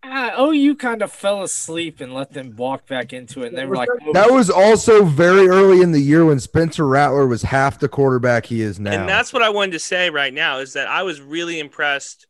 Uh, 0.00 0.30
OU 0.40 0.76
kind 0.76 1.02
of 1.02 1.10
fell 1.10 1.42
asleep 1.42 2.00
and 2.00 2.14
let 2.14 2.32
them 2.32 2.54
walk 2.56 2.86
back 2.86 3.12
into 3.12 3.42
it, 3.42 3.48
and 3.48 3.58
they 3.58 3.66
were 3.66 3.74
like, 3.74 3.88
oh, 4.06 4.12
That 4.12 4.30
was 4.30 4.48
also 4.48 5.04
very 5.04 5.48
early 5.48 5.82
in 5.82 5.90
the 5.90 6.00
year 6.00 6.24
when 6.24 6.38
Spencer 6.38 6.86
Rattler 6.86 7.26
was 7.26 7.42
half 7.42 7.80
the 7.80 7.88
quarterback 7.88 8.46
he 8.46 8.62
is 8.62 8.78
now. 8.78 8.92
and 8.92 9.08
that's 9.08 9.32
what 9.32 9.42
I 9.42 9.48
wanted 9.50 9.72
to 9.72 9.80
say 9.80 10.08
right 10.08 10.32
now 10.32 10.58
is 10.58 10.72
that 10.74 10.86
I 10.86 11.02
was 11.02 11.20
really 11.20 11.58
impressed 11.58 12.27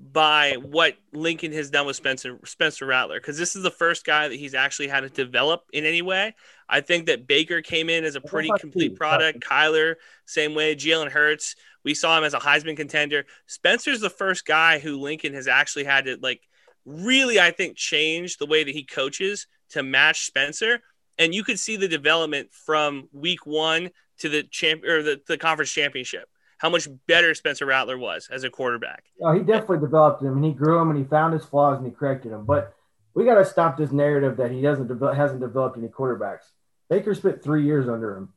by 0.00 0.56
what 0.62 0.96
Lincoln 1.12 1.52
has 1.52 1.70
done 1.70 1.86
with 1.86 1.94
Spencer 1.94 2.38
Spencer 2.44 2.86
Rattler 2.86 3.20
because 3.20 3.36
this 3.36 3.54
is 3.54 3.62
the 3.62 3.70
first 3.70 4.04
guy 4.04 4.28
that 4.28 4.36
he's 4.36 4.54
actually 4.54 4.88
had 4.88 5.00
to 5.00 5.10
develop 5.10 5.64
in 5.72 5.84
any 5.84 6.00
way. 6.00 6.34
I 6.68 6.80
think 6.80 7.06
that 7.06 7.26
Baker 7.26 7.60
came 7.60 7.90
in 7.90 8.04
as 8.04 8.14
a 8.14 8.20
pretty 8.20 8.50
complete 8.58 8.96
product. 8.96 9.40
Kyler, 9.40 9.96
same 10.24 10.54
way. 10.54 10.74
Jalen 10.74 11.10
Hurts, 11.10 11.54
we 11.84 11.94
saw 11.94 12.16
him 12.16 12.24
as 12.24 12.34
a 12.34 12.38
Heisman 12.38 12.76
contender. 12.76 13.26
Spencer's 13.46 14.00
the 14.00 14.10
first 14.10 14.46
guy 14.46 14.78
who 14.78 14.98
Lincoln 14.98 15.34
has 15.34 15.48
actually 15.48 15.84
had 15.84 16.06
to 16.06 16.16
like 16.20 16.40
really, 16.86 17.38
I 17.38 17.50
think, 17.50 17.76
change 17.76 18.38
the 18.38 18.46
way 18.46 18.64
that 18.64 18.74
he 18.74 18.84
coaches 18.84 19.46
to 19.70 19.82
match 19.82 20.26
Spencer. 20.26 20.80
And 21.18 21.34
you 21.34 21.44
could 21.44 21.58
see 21.58 21.76
the 21.76 21.88
development 21.88 22.52
from 22.52 23.08
week 23.12 23.44
one 23.44 23.90
to 24.18 24.28
the 24.28 24.44
champ 24.44 24.84
or 24.84 25.02
the, 25.02 25.20
the 25.26 25.36
conference 25.36 25.72
championship. 25.72 26.28
How 26.60 26.68
much 26.68 26.86
better 27.06 27.34
Spencer 27.34 27.64
Rattler 27.64 27.96
was 27.96 28.28
as 28.30 28.44
a 28.44 28.50
quarterback. 28.50 29.04
No, 29.18 29.32
he 29.32 29.40
definitely 29.40 29.78
developed 29.78 30.22
him, 30.22 30.34
and 30.36 30.44
he 30.44 30.52
grew 30.52 30.78
him, 30.78 30.90
and 30.90 30.98
he 30.98 31.06
found 31.06 31.32
his 31.32 31.44
flaws, 31.44 31.78
and 31.78 31.86
he 31.86 31.92
corrected 31.92 32.32
them. 32.32 32.44
But 32.44 32.74
we 33.14 33.24
got 33.24 33.36
to 33.36 33.46
stop 33.46 33.78
this 33.78 33.92
narrative 33.92 34.36
that 34.36 34.50
he 34.50 34.60
doesn't 34.60 34.86
develop, 34.86 35.16
hasn't 35.16 35.40
developed 35.40 35.78
any 35.78 35.88
quarterbacks. 35.88 36.50
Baker 36.90 37.14
spent 37.14 37.42
three 37.42 37.64
years 37.64 37.88
under 37.88 38.14
him. 38.14 38.34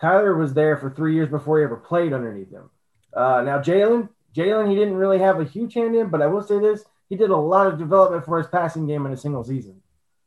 Kyler 0.00 0.38
was 0.38 0.54
there 0.54 0.76
for 0.76 0.88
three 0.88 1.14
years 1.14 1.28
before 1.28 1.58
he 1.58 1.64
ever 1.64 1.76
played 1.76 2.12
underneath 2.12 2.50
him. 2.50 2.70
Uh, 3.12 3.42
now 3.44 3.58
Jalen, 3.58 4.08
Jalen, 4.36 4.68
he 4.68 4.76
didn't 4.76 4.94
really 4.94 5.18
have 5.18 5.40
a 5.40 5.44
huge 5.44 5.74
hand 5.74 5.96
in, 5.96 6.10
but 6.10 6.22
I 6.22 6.28
will 6.28 6.42
say 6.42 6.60
this: 6.60 6.84
he 7.08 7.16
did 7.16 7.30
a 7.30 7.36
lot 7.36 7.66
of 7.66 7.76
development 7.76 8.24
for 8.24 8.38
his 8.38 8.46
passing 8.46 8.86
game 8.86 9.04
in 9.04 9.12
a 9.12 9.16
single 9.16 9.42
season. 9.42 9.82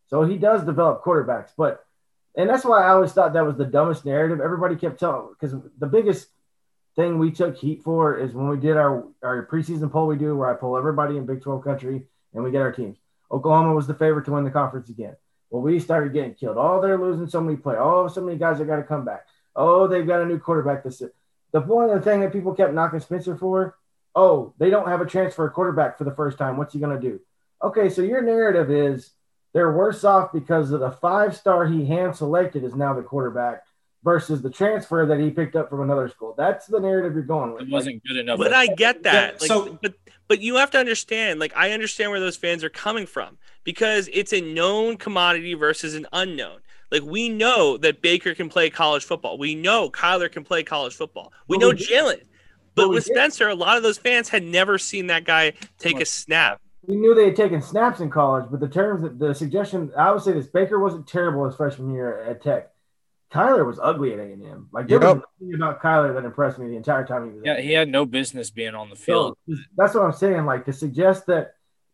So 0.08 0.24
he 0.24 0.38
does 0.38 0.66
develop 0.66 1.02
quarterbacks, 1.02 1.52
but 1.58 1.86
and 2.36 2.50
that's 2.50 2.66
why 2.66 2.84
I 2.84 2.90
always 2.90 3.14
thought 3.14 3.32
that 3.34 3.46
was 3.46 3.56
the 3.56 3.66
dumbest 3.66 4.06
narrative. 4.06 4.42
Everybody 4.42 4.76
kept 4.76 5.00
telling 5.00 5.30
because 5.30 5.56
the 5.78 5.88
biggest 5.88 6.28
thing 6.98 7.20
we 7.20 7.32
took 7.32 7.56
heat 7.56 7.84
for 7.84 8.18
is 8.18 8.34
when 8.34 8.50
we 8.50 8.58
did 8.58 8.76
our, 8.76 9.06
our 9.24 9.46
preseason 9.46 9.90
poll 9.90 10.08
we 10.08 10.18
do 10.18 10.36
where 10.36 10.50
I 10.50 10.56
pull 10.56 10.76
everybody 10.76 11.16
in 11.16 11.28
Big 11.28 11.42
12 11.42 11.64
country 11.64 12.08
and 12.34 12.44
we 12.44 12.52
get 12.52 12.64
our 12.64 12.72
teams. 12.72 12.98
Oklahoma 13.32 13.74
was 13.74 13.88
the 13.88 13.94
favorite 13.94 14.26
to 14.26 14.32
win 14.32 14.44
the 14.44 14.52
conference 14.52 14.90
again. 14.90 15.16
Well, 15.52 15.62
we 15.62 15.80
started 15.80 16.12
getting 16.12 16.34
killed. 16.34 16.58
Oh, 16.60 16.82
they're 16.82 16.98
losing 16.98 17.28
so 17.28 17.40
many 17.40 17.56
players. 17.56 17.82
Oh, 17.82 18.08
so 18.08 18.22
many 18.22 18.38
guys 18.38 18.60
are 18.60 18.66
got 18.66 18.78
to 18.78 18.84
come 18.84 19.06
back. 19.06 19.28
Oh, 19.56 19.88
they've 19.88 20.08
got 20.08 20.22
a 20.22 20.26
new 20.26 20.40
quarterback. 20.40 20.84
This 20.84 21.02
the 21.52 21.62
one 21.62 21.88
the 21.88 22.02
thing 22.02 22.22
that 22.22 22.34
people 22.34 22.54
kept 22.54 22.74
knocking 22.74 23.00
Spencer 23.00 23.38
for. 23.38 23.78
Oh, 24.16 24.54
they 24.58 24.70
don't 24.70 24.88
have 24.88 25.00
a 25.00 25.06
transfer 25.06 25.48
quarterback 25.50 25.98
for 25.98 26.04
the 26.04 26.16
first 26.16 26.38
time. 26.38 26.58
What's 26.58 26.74
he 26.74 26.80
going 26.80 27.00
to 27.00 27.10
do? 27.10 27.22
Okay, 27.64 27.90
so 27.90 28.02
your 28.02 28.24
narrative 28.24 28.72
is 28.72 29.12
they're 29.54 29.72
worse 29.72 30.04
off 30.04 30.34
because 30.34 30.72
of 30.72 30.80
the 30.80 30.92
five 30.92 31.38
star 31.38 31.66
he 31.68 31.86
hand 31.86 32.16
selected 32.16 32.64
is 32.64 32.76
now 32.76 32.94
the 32.94 33.04
quarterback 33.04 33.64
versus 34.04 34.42
the 34.42 34.50
transfer 34.50 35.06
that 35.06 35.20
he 35.20 35.30
picked 35.30 35.56
up 35.56 35.70
from 35.70 35.82
another 35.82 36.08
school. 36.08 36.34
That's 36.38 36.66
the 36.68 36.80
narrative 36.80 37.14
you're 37.14 37.24
going 37.24 37.54
with. 37.54 37.64
it 37.64 37.70
wasn't 37.70 38.04
good 38.06 38.18
enough. 38.18 38.38
But 38.38 38.54
I 38.54 38.68
get 38.68 39.04
that. 39.04 39.34
Yeah, 39.34 39.40
like, 39.40 39.48
so- 39.48 39.80
but 39.82 39.96
but 40.28 40.42
you 40.42 40.56
have 40.56 40.72
to 40.72 40.78
understand. 40.78 41.40
Like 41.40 41.54
I 41.56 41.72
understand 41.72 42.12
where 42.12 42.20
those 42.20 42.38
fans 42.38 42.64
are 42.64 42.70
coming 42.70 43.06
from 43.06 43.38
because 43.64 44.10
it's 44.14 44.34
a 44.34 44.42
known 44.42 44.98
commodity 44.98 45.54
versus 45.54 45.96
an 45.96 46.06
unknown. 46.14 46.60
Like 46.92 47.04
we 47.04 47.30
know 47.30 47.78
that 47.78 48.02
Baker 48.02 48.34
can 48.34 48.50
play 48.50 48.70
college 48.70 49.04
football. 49.04 49.38
We 49.38 49.56
know 49.56 49.90
Kyler 49.90 50.32
can 50.32 50.44
play 50.44 50.64
college 50.64 50.96
football. 50.96 51.34
We 51.48 51.58
know 51.58 51.70
we. 51.70 51.76
Jalen. 51.76 52.22
But 52.76 52.90
with. 52.90 53.06
Spencer, 53.06 53.50
a 53.50 53.56
lot 53.56 53.76
of 53.78 53.84
those 53.84 53.98
fans 53.98 54.30
had 54.30 54.44
never 54.44 54.78
seen 54.78 55.08
that 55.08 55.24
guy 55.26 55.54
take 55.80 56.00
a 56.00 56.06
snap. 56.06 56.62
we 56.86 56.96
knew 56.96 57.16
they 57.16 57.26
had 57.26 57.36
taken 57.36 57.62
snaps 57.62 58.00
in 58.02 58.10
college, 58.10 58.46
but 58.52 58.60
the 58.60 58.68
terms 58.70 59.02
that 59.02 59.18
the 59.20 59.34
suggestion 59.34 59.92
I 59.98 60.12
would 60.12 60.22
say 60.22 60.32
this 60.34 60.48
Baker 60.48 60.80
wasn't 60.80 61.08
terrible 61.08 61.46
his 61.46 61.56
freshman 61.56 61.92
year 61.94 62.22
at 62.24 62.42
Tech. 62.44 62.70
Kyler 63.32 63.66
was 63.66 63.80
ugly 63.82 64.14
at 64.14 64.20
A 64.20 64.24
and 64.24 64.46
M. 64.46 64.70
Like 64.72 64.88
there 64.88 65.02
Yep. 65.02 65.16
was 65.18 65.24
nothing 65.42 65.56
about 65.56 65.82
Kyler 65.82 66.14
that 66.14 66.24
impressed 66.26 66.60
me 66.60 66.68
the 66.70 66.76
entire 66.78 67.06
time 67.06 67.26
he 67.26 67.32
was. 67.36 67.42
yeah, 67.46 67.54
there. 67.56 67.62
he 67.64 67.74
had 67.74 67.90
no 67.90 68.06
business 68.06 68.50
being 68.50 68.74
on 68.76 68.90
the 68.90 68.96
field. 68.96 69.38
So, 69.50 69.56
that's 69.76 69.94
what 69.96 70.04
I'm 70.06 70.14
saying. 70.14 70.46
Like 70.46 70.66
to 70.66 70.74
suggest 70.74 71.26
that 71.28 71.54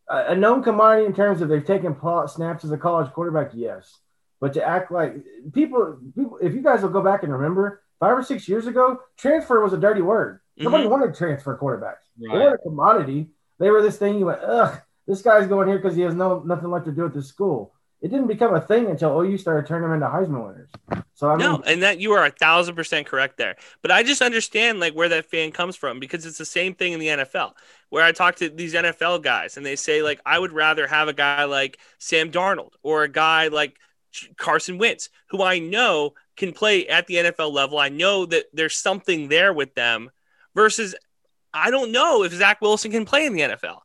a 0.09 0.31
a 0.33 0.35
known 0.35 0.61
commodity 0.61 1.05
in 1.05 1.13
terms 1.13 1.41
of 1.41 1.49
they've 1.49 1.65
taken 1.65 1.95
pl- 1.95 2.27
snaps 2.27 2.63
as 2.63 2.71
a 2.71 2.77
college 2.77 3.11
quarterback, 3.13 3.51
yes, 3.53 3.97
But 4.39 4.53
to 4.53 4.63
act 4.63 4.91
like 4.91 5.15
people, 5.53 5.97
people, 6.15 6.37
if 6.41 6.53
you 6.53 6.61
guys 6.61 6.81
will 6.83 6.89
go 6.89 7.01
back 7.01 7.23
and 7.23 7.31
remember, 7.31 7.81
five 7.99 8.17
or 8.17 8.21
six 8.23 8.47
years 8.49 8.67
ago, 8.67 8.99
transfer 9.17 9.61
was 9.63 9.71
a 9.73 9.77
dirty 9.77 10.01
word. 10.01 10.39
Nobody 10.57 10.83
Mhm. 10.83 10.89
wanted 10.89 11.15
transfer 11.15 11.57
quarterbacks. 11.57 12.03
They 12.17 12.27
weren't 12.27 12.55
a 12.55 12.57
commodity. 12.59 13.31
They 13.59 13.71
were 13.71 13.81
this 13.81 13.97
thing 13.97 14.19
you 14.19 14.25
went, 14.27 14.41
ugh, 14.43 14.77
this 15.07 15.21
guy's 15.23 15.47
going 15.47 15.67
here 15.69 15.77
because 15.77 15.95
he 15.95 16.01
has 16.03 16.13
no 16.13 16.39
nothing 16.45 16.69
left 16.69 16.85
to 16.85 16.91
do 16.91 17.05
at 17.05 17.13
this 17.13 17.27
school. 17.27 17.72
It 18.03 18.11
didn't 18.11 18.27
become 18.27 18.53
a 18.53 18.59
thing 18.59 18.87
until 18.87 19.17
OU 19.21 19.37
started 19.37 19.65
turning 19.65 19.89
them 19.89 19.93
into 19.93 20.07
Heisman 20.07 20.45
winners. 20.45 20.69
So 21.13 21.29
I 21.29 21.37
mean, 21.37 21.39
no, 21.39 21.63
and 21.65 21.83
that 21.83 22.01
you 22.01 22.11
are 22.11 22.25
a 22.25 22.31
thousand 22.31 22.75
percent 22.75 23.07
correct 23.07 23.37
there. 23.37 23.55
But 23.81 23.91
I 23.91 24.03
just 24.03 24.21
understand 24.21 24.81
like 24.81 24.93
where 24.93 25.07
that 25.07 25.25
fan 25.25 25.53
comes 25.53 25.77
from 25.77 26.01
because 26.01 26.25
it's 26.25 26.37
the 26.37 26.43
same 26.43 26.75
thing 26.75 26.91
in 26.91 26.99
the 26.99 27.07
NFL. 27.07 27.53
Where 27.87 28.03
I 28.03 28.11
talk 28.11 28.35
to 28.35 28.49
these 28.49 28.73
NFL 28.73 29.23
guys 29.23 29.55
and 29.55 29.65
they 29.65 29.77
say 29.77 30.03
like 30.03 30.19
I 30.25 30.37
would 30.37 30.51
rather 30.51 30.85
have 30.85 31.07
a 31.07 31.13
guy 31.13 31.45
like 31.45 31.79
Sam 31.97 32.29
Darnold 32.29 32.71
or 32.83 33.03
a 33.03 33.09
guy 33.09 33.47
like 33.47 33.77
Carson 34.35 34.77
Wentz, 34.77 35.07
who 35.29 35.41
I 35.41 35.59
know 35.59 36.13
can 36.35 36.51
play 36.51 36.85
at 36.89 37.07
the 37.07 37.15
NFL 37.15 37.53
level. 37.53 37.79
I 37.79 37.87
know 37.87 38.25
that 38.25 38.47
there's 38.51 38.75
something 38.75 39.29
there 39.29 39.53
with 39.53 39.75
them 39.75 40.11
versus 40.55 40.93
I 41.53 41.71
don't 41.71 41.93
know 41.93 42.23
if 42.23 42.33
Zach 42.33 42.59
Wilson 42.59 42.91
can 42.91 43.05
play 43.05 43.25
in 43.25 43.33
the 43.33 43.41
NFL. 43.41 43.79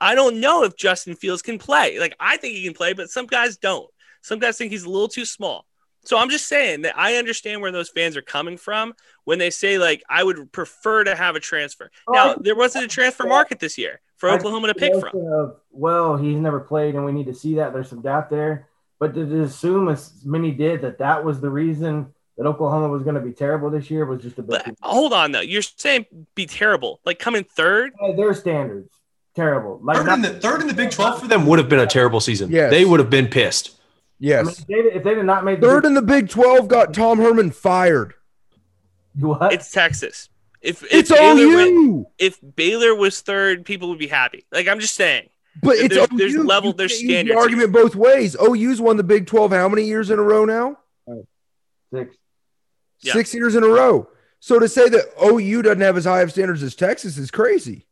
I 0.00 0.14
don't 0.14 0.40
know 0.40 0.64
if 0.64 0.76
Justin 0.76 1.14
Fields 1.14 1.42
can 1.42 1.58
play. 1.58 1.98
Like 1.98 2.14
I 2.18 2.36
think 2.36 2.56
he 2.56 2.64
can 2.64 2.74
play, 2.74 2.92
but 2.92 3.10
some 3.10 3.26
guys 3.26 3.56
don't. 3.56 3.88
Some 4.22 4.38
guys 4.38 4.58
think 4.58 4.70
he's 4.70 4.84
a 4.84 4.90
little 4.90 5.08
too 5.08 5.24
small. 5.24 5.66
So 6.04 6.18
I'm 6.18 6.30
just 6.30 6.46
saying 6.46 6.82
that 6.82 6.98
I 6.98 7.16
understand 7.16 7.60
where 7.60 7.72
those 7.72 7.90
fans 7.90 8.16
are 8.16 8.22
coming 8.22 8.56
from 8.56 8.94
when 9.24 9.38
they 9.38 9.50
say 9.50 9.78
like 9.78 10.02
I 10.08 10.24
would 10.24 10.50
prefer 10.52 11.04
to 11.04 11.14
have 11.14 11.36
a 11.36 11.40
transfer. 11.40 11.90
Now 12.08 12.34
there 12.34 12.56
wasn't 12.56 12.86
a 12.86 12.88
transfer 12.88 13.26
market 13.26 13.60
this 13.60 13.76
year 13.76 14.00
for 14.16 14.30
Oklahoma 14.30 14.68
to 14.68 14.74
pick 14.74 14.94
from. 14.98 15.10
Of, 15.14 15.56
well, 15.70 16.16
he's 16.16 16.38
never 16.38 16.60
played, 16.60 16.94
and 16.94 17.04
we 17.04 17.12
need 17.12 17.26
to 17.26 17.34
see 17.34 17.56
that. 17.56 17.72
There's 17.72 17.88
some 17.88 18.00
doubt 18.00 18.30
there, 18.30 18.68
but 18.98 19.14
to 19.14 19.42
assume 19.42 19.88
as 19.88 20.24
many 20.24 20.52
did 20.52 20.82
that 20.82 20.98
that 20.98 21.24
was 21.24 21.40
the 21.40 21.50
reason 21.50 22.14
that 22.38 22.46
Oklahoma 22.46 22.88
was 22.88 23.02
going 23.02 23.16
to 23.16 23.20
be 23.20 23.32
terrible 23.32 23.68
this 23.68 23.90
year 23.90 24.06
was 24.06 24.22
just 24.22 24.38
a 24.38 24.42
bit. 24.42 24.62
But 24.64 24.74
hold 24.80 25.12
on 25.12 25.32
though, 25.32 25.40
you're 25.40 25.62
saying 25.62 26.06
be 26.34 26.46
terrible, 26.46 27.00
like 27.04 27.18
coming 27.18 27.44
third. 27.44 27.92
By 28.00 28.12
their 28.12 28.32
standards, 28.32 28.94
terrible. 29.40 29.80
Like 29.82 29.96
Third 29.98 30.08
in 30.14 30.22
the 30.22 30.40
third 30.40 30.60
in 30.60 30.66
the 30.68 30.74
Big 30.74 30.90
Twelve 30.90 31.20
for 31.20 31.28
them 31.28 31.46
would 31.46 31.58
have 31.58 31.68
been 31.68 31.78
a 31.80 31.86
terrible 31.86 32.20
season. 32.20 32.50
Yes. 32.50 32.70
they 32.70 32.84
would 32.84 33.00
have 33.00 33.10
been 33.10 33.28
pissed. 33.28 33.68
I 33.68 33.72
mean, 33.72 33.76
Yes. 34.30 34.58
if, 34.60 34.66
they, 34.66 34.74
if 34.74 35.02
they 35.04 35.14
did 35.14 35.24
not 35.24 35.44
make 35.44 35.60
the 35.60 35.66
Third 35.66 35.84
in 35.86 35.94
the 35.94 36.02
Big 36.02 36.28
12 36.28 36.68
got 36.68 36.92
Tom 36.92 37.18
Herman 37.18 37.50
fired. 37.52 38.12
what? 39.18 39.52
It's 39.52 39.70
Texas. 39.70 40.28
If 40.60 40.82
if 40.82 40.92
It's 40.92 41.10
Baylor, 41.10 41.46
went- 41.56 41.70
OU. 41.70 42.06
if 42.18 42.38
Baylor 42.56 42.94
was 42.94 43.22
third, 43.22 43.64
people 43.64 43.88
would 43.88 43.98
be 43.98 44.08
happy. 44.08 44.44
Like 44.52 44.68
I'm 44.68 44.78
just 44.80 44.94
saying. 44.94 45.28
But 45.62 45.76
it's 45.76 45.94
There's- 45.94 46.08
OU. 46.12 46.16
there's 46.18 46.36
level- 46.36 46.70
You 46.70 46.74
there's 46.76 46.92
can't 46.98 47.10
standards 47.10 47.34
The 47.34 47.40
argument 47.40 47.72
both 47.72 47.96
ways. 47.96 48.36
OU's 48.36 48.78
won 48.80 48.98
the 48.98 49.02
Big 49.02 49.26
12 49.26 49.52
how 49.52 49.68
many 49.70 49.84
years 49.84 50.10
in 50.10 50.18
a 50.18 50.22
row 50.22 50.44
now? 50.44 50.76
six. 51.94 52.14
Yeah. 53.00 53.14
Six 53.14 53.32
years 53.34 53.54
in 53.56 53.64
a 53.64 53.68
row. 53.68 54.08
So 54.40 54.58
to 54.58 54.68
say 54.68 54.88
that 54.90 55.06
OU 55.24 55.62
doesn't 55.62 55.80
have 55.80 55.96
as 55.96 56.04
high 56.04 56.20
of 56.20 56.30
standards 56.30 56.62
as 56.62 56.74
Texas 56.74 57.16
is 57.16 57.30
crazy. 57.30 57.86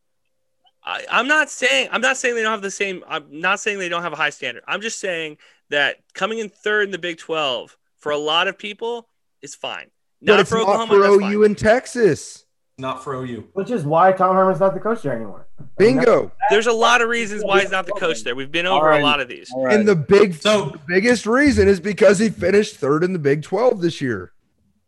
I, 0.89 1.05
I'm 1.11 1.29
not 1.29 1.51
saying 1.51 1.89
I'm 1.93 2.01
not 2.01 2.17
saying 2.17 2.35
they 2.35 2.43
don't 2.43 2.53
have 2.53 2.63
the 2.63 2.71
same. 2.71 3.05
I'm 3.07 3.27
not 3.31 3.61
saying 3.61 3.79
they 3.79 3.91
don't 3.91 4.03
have 4.03 4.15
a 4.15 4.17
high 4.17 4.31
standard. 4.31 4.63
I'm 4.67 4.81
just 4.81 4.99
saying 4.99 5.37
that 5.69 5.97
coming 6.15 6.39
in 6.39 6.49
third 6.49 6.85
in 6.87 6.91
the 6.93 6.99
Big 6.99 7.19
12 7.19 7.77
for 7.99 8.11
a 8.11 8.17
lot 8.17 8.49
of 8.49 8.57
people 8.57 9.07
is 9.43 9.55
fine. 9.55 9.91
But 10.23 10.27
Not 10.33 10.41
it's 10.41 10.49
for 10.51 10.57
not 10.57 10.63
Oklahoma. 10.63 10.95
for 10.95 11.01
that's 11.01 11.13
OU 11.15 11.21
fine. 11.21 11.45
and 11.45 11.59
Texas. 11.59 12.45
Not 12.79 13.05
for 13.05 13.15
OU. 13.17 13.49
Which 13.53 13.71
is 13.71 13.85
why 13.85 14.13
Tom 14.13 14.35
Herman's 14.35 14.61
not 14.61 14.73
the 14.73 14.81
coach 14.81 15.03
there 15.03 15.13
anymore. 15.15 15.47
I 15.59 15.63
mean, 15.63 15.97
Bingo. 15.97 16.33
There's 16.49 16.69
a 16.69 16.73
lot 16.73 17.03
of 17.03 17.09
reasons 17.09 17.45
why 17.45 17.61
he's 17.61 17.71
not 17.73 17.85
the 17.87 17.93
coach 17.93 18.23
there. 18.23 18.35
We've 18.35 18.51
been 18.51 18.67
over 18.67 18.77
All 18.87 18.91
right. 18.93 19.01
a 19.03 19.05
lot 19.05 19.21
of 19.21 19.29
these. 19.29 19.51
All 19.53 19.65
right. 19.67 19.75
And 19.75 19.87
the 19.87 19.97
big 19.97 20.35
So- 20.35 20.71
the 20.71 20.81
biggest 20.87 21.27
reason 21.27 21.69
is 21.69 21.81
because 21.81 22.19
he 22.19 22.31
finished 22.31 22.77
third 22.77 23.05
in 23.05 23.13
the 23.13 23.19
Big 23.19 23.43
12 23.43 23.81
this 23.83 24.01
year. 24.01 24.33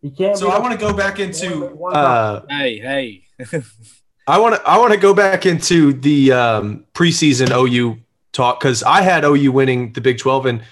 He 0.00 0.10
can't. 0.10 0.38
So 0.38 0.50
I 0.50 0.58
want 0.60 0.72
to 0.72 0.78
go 0.78 0.94
back 0.94 1.18
into 1.18 1.60
One- 1.60 1.78
one- 1.78 1.96
uh, 1.96 2.46
hey, 2.48 2.78
hey. 2.78 3.24
I 4.26 4.38
want 4.38 4.54
to 4.54 4.62
I 4.68 4.78
want 4.78 4.92
to 4.92 4.98
go 4.98 5.14
back 5.14 5.46
into 5.46 5.92
the 5.92 6.32
um, 6.32 6.84
preseason 6.94 7.50
OU 7.50 7.98
talk 8.32 8.60
because 8.60 8.82
I 8.82 9.02
had 9.02 9.24
OU 9.24 9.50
winning 9.52 9.92
the 9.92 10.00
Big 10.00 10.18
Twelve 10.18 10.46
and 10.46 10.62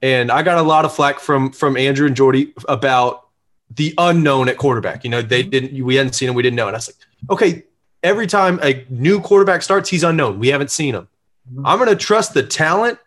and 0.00 0.32
I 0.32 0.42
got 0.42 0.58
a 0.58 0.62
lot 0.62 0.84
of 0.84 0.92
flack 0.94 1.20
from 1.20 1.52
from 1.52 1.76
Andrew 1.76 2.06
and 2.06 2.16
Jordy 2.16 2.52
about 2.68 3.28
the 3.70 3.94
unknown 3.98 4.48
at 4.48 4.58
quarterback. 4.58 5.04
You 5.04 5.10
know, 5.10 5.22
they 5.22 5.42
didn't 5.42 5.82
we 5.84 5.94
hadn't 5.94 6.14
seen 6.14 6.28
him, 6.28 6.34
we 6.34 6.42
didn't 6.42 6.56
know. 6.56 6.66
And 6.66 6.76
I 6.76 6.78
was 6.78 6.88
like, 6.88 6.96
okay, 7.30 7.62
every 8.02 8.26
time 8.26 8.58
a 8.62 8.84
new 8.90 9.20
quarterback 9.20 9.62
starts, 9.62 9.88
he's 9.88 10.02
unknown. 10.02 10.38
We 10.38 10.48
haven't 10.48 10.70
seen 10.70 10.94
him. 10.94 11.08
Mhm. 11.54 11.62
I'm 11.64 11.78
gonna 11.78 11.94
trust 11.94 12.34
the 12.34 12.42
talent, 12.42 12.98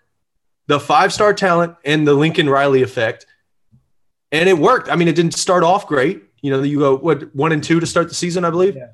the 0.68 0.80
five 0.80 1.12
star 1.12 1.34
talent, 1.34 1.76
and 1.84 2.08
the 2.08 2.14
Lincoln 2.14 2.50
Riley 2.50 2.82
effect. 2.82 3.26
And 4.32 4.48
it 4.50 4.58
worked. 4.58 4.90
I 4.90 4.96
mean, 4.96 5.08
it 5.08 5.16
didn't 5.16 5.34
start 5.36 5.64
off 5.64 5.86
great. 5.88 6.24
You 6.42 6.52
know, 6.52 6.62
you 6.62 6.80
go 6.80 6.96
what 6.98 7.36
one 7.36 7.52
and 7.52 7.64
two 7.64 7.80
to 7.80 7.86
start 7.86 8.08
the 8.10 8.16
season, 8.16 8.46
I 8.46 8.50
believe. 8.50 8.76
Yeah. 8.76 8.88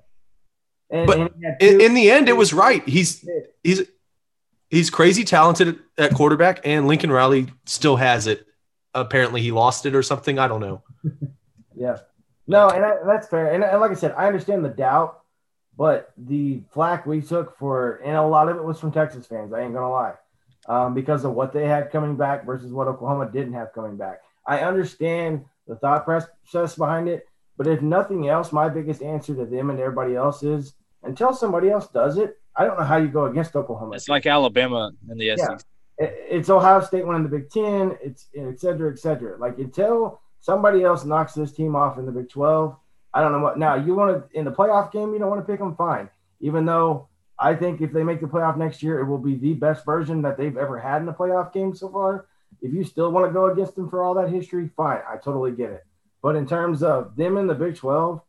And, 0.92 1.08
but 1.08 1.20
and 1.20 1.32
In, 1.60 1.82
in 1.82 1.94
the 1.94 2.12
end, 2.12 2.30
it 2.30 2.36
was 2.36 2.54
right. 2.54 2.88
He's 2.88 3.28
he's 3.64 3.84
he's 4.70 4.90
crazy 4.90 5.24
talented 5.24 5.80
at 5.98 6.14
quarterback, 6.14 6.60
and 6.66 6.88
Lincoln 6.88 7.12
Riley 7.12 7.48
still 7.66 7.96
has 7.96 8.28
it. 8.28 8.46
Apparently, 8.94 9.42
he 9.42 9.52
lost 9.52 9.86
it 9.86 9.96
or 9.96 10.04
something. 10.04 10.38
I 10.38 10.48
don't 10.48 10.62
know. 10.62 10.84
Yeah. 11.74 11.98
No, 12.46 12.70
and 12.70 12.86
I, 12.86 12.98
that's 13.08 13.28
fair. 13.28 13.54
And, 13.54 13.64
and 13.64 13.80
like 13.80 13.90
I 13.90 13.96
said, 13.96 14.14
I 14.16 14.28
understand 14.28 14.64
the 14.64 14.70
doubt, 14.70 15.22
but 15.76 16.12
the 16.16 16.62
flack 16.72 17.08
we 17.08 17.22
took 17.22 17.58
for, 17.58 18.02
and 18.04 18.16
a 18.16 18.22
lot 18.22 18.50
of 18.50 18.58
it 18.58 18.64
was 18.64 18.80
from 18.80 18.92
Texas 18.92 19.26
fans. 19.26 19.52
I 19.52 19.62
ain't 19.62 19.74
gonna 19.74 19.90
lie, 19.90 20.14
um, 20.68 20.94
because 20.94 21.26
of 21.26 21.34
what 21.34 21.54
they 21.54 21.66
had 21.66 21.92
coming 21.92 22.16
back 22.18 22.46
versus 22.46 22.72
what 22.72 22.88
Oklahoma 22.88 23.32
didn't 23.32 23.54
have 23.54 23.74
coming 23.74 23.98
back. 23.98 24.22
I 24.46 24.60
understand 24.60 25.46
the 25.66 25.76
thought 25.76 26.06
process 26.06 26.76
behind 26.76 27.08
it, 27.08 27.26
but 27.58 27.66
if 27.66 27.82
nothing 27.82 28.28
else, 28.28 28.52
my 28.52 28.70
biggest 28.70 29.02
answer 29.02 29.34
to 29.34 29.46
them 29.46 29.72
and 29.72 29.80
everybody 29.80 30.16
else 30.16 30.44
is 30.44 30.74
until 31.04 31.34
somebody 31.34 31.70
else 31.70 31.88
does 31.88 32.18
it, 32.18 32.38
I 32.56 32.66
don't 32.66 32.78
know 32.78 32.86
how 32.86 32.98
you 32.98 33.08
go 33.08 33.26
against 33.26 33.56
Oklahoma. 33.56 33.96
It's 33.96 34.10
like 34.10 34.26
Alabama 34.26 34.92
in 35.10 35.18
the 35.18 35.26
E 35.26 35.36
Yeah. 35.38 35.58
It's 35.98 36.50
Ohio 36.50 36.82
State 36.82 37.06
winning 37.06 37.24
the 37.24 37.30
Big 37.30 37.50
Ten. 37.50 37.98
It's 38.02 38.28
et 38.36 38.60
cetera, 38.60 38.92
et 38.92 38.98
cetera. 38.98 39.38
Like 39.38 39.60
until 39.60 40.20
somebody 40.40 40.84
else 40.84 41.06
knocks 41.06 41.34
this 41.34 41.52
team 41.52 41.76
off 41.76 42.00
in 42.00 42.06
the 42.06 42.12
Big 42.12 42.30
Twelve, 42.30 42.76
I 43.14 43.22
don't 43.22 43.32
know 43.32 43.40
what. 43.40 43.60
Now 43.60 43.76
you 43.76 43.94
want 43.94 44.32
to 44.32 44.38
in 44.38 44.46
the 44.46 44.52
playoff 44.52 44.92
game, 44.92 45.14
you 45.14 45.20
don't 45.20 45.30
want 45.30 45.46
to 45.46 45.50
pick 45.50 45.60
them. 45.60 45.76
Fine, 45.76 46.10
even 46.40 46.66
though 46.66 47.08
I 47.38 47.54
think 47.56 47.82
if 47.82 47.92
they 47.92 48.04
make 48.04 48.20
the 48.20 48.28
playoff 48.28 48.58
next 48.58 48.82
year, 48.82 49.00
it 49.00 49.06
will 49.06 49.20
be 49.20 49.36
the 49.36 49.54
best 49.54 49.86
version 49.86 50.22
that 50.24 50.38
they've 50.38 50.58
ever 50.58 50.80
had 50.80 51.02
in 51.02 51.06
the 51.06 51.14
playoff 51.14 51.54
game 51.54 51.76
so 51.76 51.90
far. 51.90 52.26
If 52.62 52.74
you 52.74 52.84
still 52.84 53.12
want 53.12 53.28
to 53.28 53.34
go 53.34 53.46
against 53.52 53.76
them 53.76 53.90
for 53.90 54.04
all 54.04 54.14
that 54.16 54.30
history, 54.30 54.70
fine. 54.76 55.02
I 55.08 55.18
totally 55.18 55.52
get 55.52 55.72
it. 55.72 55.86
But 56.22 56.36
in 56.36 56.48
terms 56.48 56.84
of 56.84 57.16
them 57.16 57.38
in 57.38 57.48
the 57.48 57.56
Big 57.56 57.76
Twelve, 57.76 58.22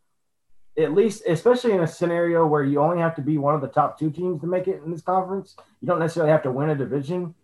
at 0.79 0.93
least, 0.95 1.23
especially 1.27 1.73
in 1.73 1.81
a 1.81 1.87
scenario 1.87 2.47
where 2.47 2.65
you 2.65 2.81
only 2.81 2.99
have 2.99 3.15
to 3.17 3.23
be 3.23 3.39
one 3.39 3.55
of 3.55 3.61
the 3.61 3.69
top 3.69 3.99
two 3.99 4.11
teams 4.11 4.41
to 4.41 4.47
make 4.47 4.69
it 4.69 4.83
in 4.85 4.91
this 4.91 5.03
conference, 5.03 5.57
you 5.81 5.87
don't 5.89 5.99
necessarily 5.99 6.33
have 6.33 6.43
to 6.45 6.51
win 6.51 6.71
a 6.71 6.75
division. 6.75 7.35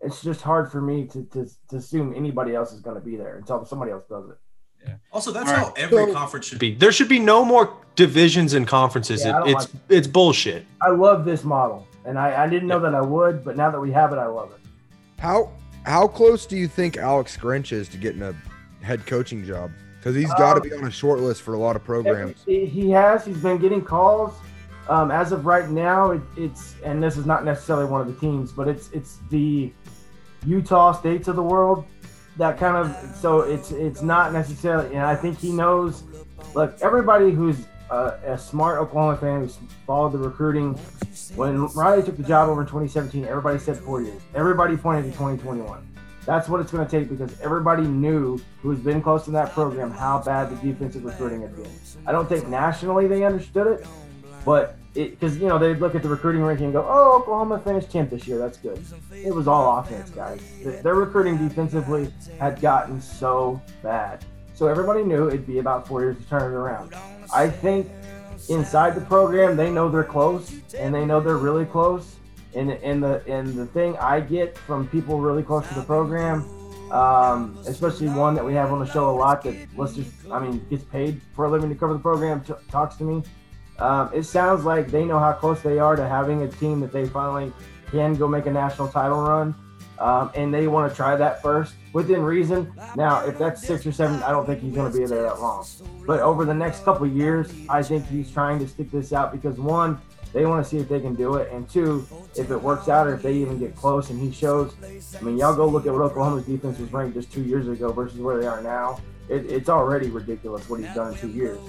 It's 0.00 0.20
just 0.22 0.42
hard 0.42 0.70
for 0.70 0.82
me 0.82 1.06
to, 1.06 1.22
to, 1.24 1.48
to 1.70 1.76
assume 1.76 2.14
anybody 2.14 2.54
else 2.54 2.72
is 2.72 2.80
going 2.80 2.96
to 2.96 3.00
be 3.00 3.16
there 3.16 3.36
until 3.38 3.64
somebody 3.64 3.90
else 3.92 4.04
does 4.08 4.28
it. 4.30 4.36
Also, 5.12 5.32
that's 5.32 5.48
All 5.50 5.56
how 5.56 5.72
every 5.78 5.96
So- 6.06 6.12
conference 6.12 6.46
should 6.46 6.58
be. 6.58 6.74
There 6.74 6.92
should 6.92 7.08
be 7.08 7.18
no 7.18 7.42
more 7.42 7.72
divisions 7.94 8.52
and 8.52 8.66
conferences. 8.68 9.24
Yeah, 9.24 9.42
It- 9.44 9.52
it's 9.52 9.72
like 9.74 9.82
it's 9.88 10.06
bullshit. 10.06 10.66
I 10.82 10.90
love 10.90 11.24
this 11.24 11.42
model, 11.42 11.86
and 12.04 12.18
I, 12.18 12.44
I 12.44 12.48
didn't 12.50 12.68
know 12.68 12.80
that 12.80 12.94
I 12.94 13.00
would, 13.00 13.44
but 13.44 13.56
now 13.56 13.70
that 13.70 13.80
we 13.80 13.90
have 13.92 14.12
it, 14.12 14.18
I 14.18 14.26
love 14.26 14.50
it. 14.52 14.58
How 15.18 15.50
how 15.84 16.06
close 16.06 16.44
do 16.44 16.56
you 16.58 16.68
think 16.68 16.98
Alex 16.98 17.34
Grinch 17.38 17.72
is 17.72 17.88
to 17.90 17.96
getting 17.96 18.20
a 18.20 18.34
head 18.82 19.06
coaching 19.06 19.42
job? 19.42 19.70
Because 20.04 20.16
he's 20.16 20.34
got 20.34 20.52
to 20.52 20.60
Um, 20.60 20.68
be 20.68 20.74
on 20.74 20.84
a 20.84 20.90
short 20.90 21.20
list 21.20 21.40
for 21.40 21.54
a 21.54 21.58
lot 21.58 21.76
of 21.76 21.82
programs. 21.82 22.44
He 22.44 22.90
has. 22.90 23.24
He's 23.24 23.38
been 23.38 23.56
getting 23.56 23.80
calls. 23.80 24.34
Um, 24.86 25.10
as 25.10 25.32
of 25.32 25.46
right 25.46 25.70
now, 25.70 26.10
it, 26.10 26.20
it's 26.36 26.74
and 26.84 27.02
this 27.02 27.16
is 27.16 27.24
not 27.24 27.42
necessarily 27.42 27.86
one 27.86 28.02
of 28.02 28.06
the 28.06 28.20
teams, 28.20 28.52
but 28.52 28.68
it's 28.68 28.90
it's 28.92 29.20
the 29.30 29.72
Utah 30.44 30.92
states 30.92 31.26
of 31.26 31.36
the 31.36 31.42
world 31.42 31.86
that 32.36 32.58
kind 32.58 32.76
of. 32.76 33.16
So 33.16 33.40
it's 33.40 33.70
it's 33.70 34.02
not 34.02 34.34
necessarily, 34.34 34.94
and 34.94 35.06
I 35.06 35.16
think 35.16 35.38
he 35.38 35.52
knows. 35.52 36.02
Look, 36.54 36.76
everybody 36.82 37.30
who's 37.30 37.64
uh, 37.90 38.18
a 38.26 38.36
smart 38.36 38.78
Oklahoma 38.78 39.16
fan 39.16 39.40
who's 39.40 39.56
followed 39.86 40.12
the 40.12 40.18
recruiting. 40.18 40.74
When 41.34 41.64
Riley 41.68 42.02
took 42.02 42.18
the 42.18 42.24
job 42.24 42.50
over 42.50 42.60
in 42.60 42.66
2017, 42.66 43.24
everybody 43.24 43.58
said 43.58 43.78
four 43.78 44.02
years. 44.02 44.20
Everybody 44.34 44.76
pointed 44.76 45.04
to 45.04 45.12
2021. 45.12 45.93
That's 46.26 46.48
what 46.48 46.60
it's 46.60 46.72
going 46.72 46.86
to 46.86 46.90
take 46.90 47.08
because 47.08 47.38
everybody 47.40 47.82
knew 47.82 48.40
who's 48.62 48.78
been 48.78 49.02
close 49.02 49.24
to 49.26 49.30
that 49.32 49.52
program 49.52 49.90
how 49.90 50.22
bad 50.22 50.50
the 50.50 50.56
defensive 50.56 51.04
recruiting 51.04 51.42
had 51.42 51.54
been. 51.54 51.70
I 52.06 52.12
don't 52.12 52.28
think 52.28 52.48
nationally 52.48 53.06
they 53.06 53.24
understood 53.24 53.66
it, 53.66 53.86
but 54.44 54.76
because 54.94 55.36
you 55.38 55.48
know 55.48 55.58
they'd 55.58 55.78
look 55.80 55.94
at 55.94 56.02
the 56.02 56.08
recruiting 56.08 56.42
ranking 56.42 56.66
and 56.66 56.72
go, 56.72 56.86
"Oh, 56.88 57.18
Oklahoma 57.18 57.58
finished 57.58 57.90
10th 57.90 58.10
this 58.10 58.26
year. 58.26 58.38
That's 58.38 58.56
good." 58.58 58.82
It 59.12 59.34
was 59.34 59.48
all 59.48 59.78
offense, 59.78 60.10
guys. 60.10 60.40
Their 60.82 60.94
recruiting 60.94 61.36
defensively 61.36 62.12
had 62.38 62.60
gotten 62.60 63.00
so 63.00 63.60
bad, 63.82 64.24
so 64.54 64.66
everybody 64.66 65.02
knew 65.02 65.26
it'd 65.28 65.46
be 65.46 65.58
about 65.58 65.86
four 65.86 66.00
years 66.02 66.16
to 66.16 66.22
turn 66.24 66.42
it 66.42 66.54
around. 66.54 66.94
I 67.34 67.48
think 67.50 67.90
inside 68.48 68.94
the 68.94 69.00
program 69.02 69.56
they 69.56 69.70
know 69.70 69.88
they're 69.88 70.04
close 70.04 70.54
and 70.78 70.94
they 70.94 71.04
know 71.04 71.20
they're 71.20 71.36
really 71.36 71.64
close. 71.64 72.16
And 72.54 72.70
and 72.70 73.02
the 73.02 73.22
and 73.26 73.54
the 73.54 73.66
thing 73.66 73.96
I 73.98 74.20
get 74.20 74.56
from 74.56 74.88
people 74.88 75.20
really 75.20 75.42
close 75.42 75.66
to 75.68 75.74
the 75.74 75.82
program 75.82 76.48
um, 76.94 77.58
especially 77.66 78.08
one 78.08 78.34
that 78.34 78.44
we 78.44 78.54
have 78.54 78.72
on 78.72 78.78
the 78.78 78.86
show 78.86 79.10
a 79.10 79.16
lot 79.16 79.42
that 79.42 79.56
let's 79.76 79.94
just, 79.94 80.12
I 80.30 80.38
mean, 80.38 80.64
gets 80.70 80.84
paid 80.84 81.20
for 81.34 81.46
a 81.46 81.50
living 81.50 81.68
to 81.70 81.74
cover 81.74 81.92
the 81.92 81.98
program, 81.98 82.42
t- 82.42 82.52
talks 82.70 82.96
to 82.96 83.04
me. 83.04 83.22
Um, 83.78 84.10
it 84.14 84.22
sounds 84.22 84.64
like 84.64 84.88
they 84.88 85.04
know 85.04 85.18
how 85.18 85.32
close 85.32 85.60
they 85.60 85.80
are 85.80 85.96
to 85.96 86.06
having 86.06 86.42
a 86.42 86.48
team 86.48 86.78
that 86.80 86.92
they 86.92 87.06
finally 87.06 87.52
can 87.90 88.14
go 88.14 88.28
make 88.28 88.46
a 88.46 88.52
national 88.52 88.88
title 88.88 89.20
run. 89.20 89.54
Um, 89.98 90.30
and 90.34 90.52
they 90.52 90.66
want 90.66 90.90
to 90.90 90.96
try 90.96 91.14
that 91.16 91.40
first 91.40 91.74
within 91.92 92.22
reason. 92.22 92.72
Now, 92.96 93.24
if 93.24 93.38
that's 93.38 93.64
six 93.64 93.86
or 93.86 93.92
seven, 93.92 94.22
I 94.24 94.30
don't 94.30 94.44
think 94.44 94.60
he's 94.60 94.74
going 94.74 94.92
to 94.92 94.96
be 94.96 95.04
there 95.06 95.22
that 95.22 95.40
long. 95.40 95.64
But 96.04 96.20
over 96.20 96.44
the 96.44 96.54
next 96.54 96.84
couple 96.84 97.06
years, 97.06 97.52
I 97.68 97.82
think 97.82 98.06
he's 98.08 98.30
trying 98.30 98.58
to 98.58 98.68
stick 98.68 98.90
this 98.90 99.12
out 99.12 99.30
because 99.30 99.56
one, 99.56 100.00
they 100.34 100.44
want 100.46 100.64
to 100.64 100.68
see 100.68 100.78
if 100.78 100.88
they 100.88 101.00
can 101.00 101.14
do 101.14 101.36
it, 101.36 101.50
and 101.52 101.70
two, 101.70 102.06
if 102.34 102.50
it 102.50 102.60
works 102.60 102.88
out 102.88 103.06
or 103.06 103.14
if 103.14 103.22
they 103.22 103.34
even 103.34 103.56
get 103.56 103.76
close 103.76 104.10
and 104.10 104.20
he 104.20 104.32
shows. 104.32 104.74
I 104.82 105.22
mean, 105.22 105.38
y'all 105.38 105.54
go 105.54 105.66
look 105.66 105.86
at 105.86 105.92
what 105.92 106.02
Oklahoma's 106.02 106.44
defense 106.44 106.78
was 106.80 106.92
ranked 106.92 107.14
just 107.14 107.32
two 107.32 107.42
years 107.42 107.68
ago 107.68 107.92
versus 107.92 108.18
where 108.18 108.40
they 108.40 108.46
are 108.46 108.60
now. 108.60 109.00
It, 109.28 109.46
it's 109.46 109.68
already 109.68 110.08
ridiculous 110.08 110.68
what 110.68 110.80
he's 110.80 110.92
done 110.92 111.12
in 111.12 111.18
two 111.18 111.30
years. 111.30 111.60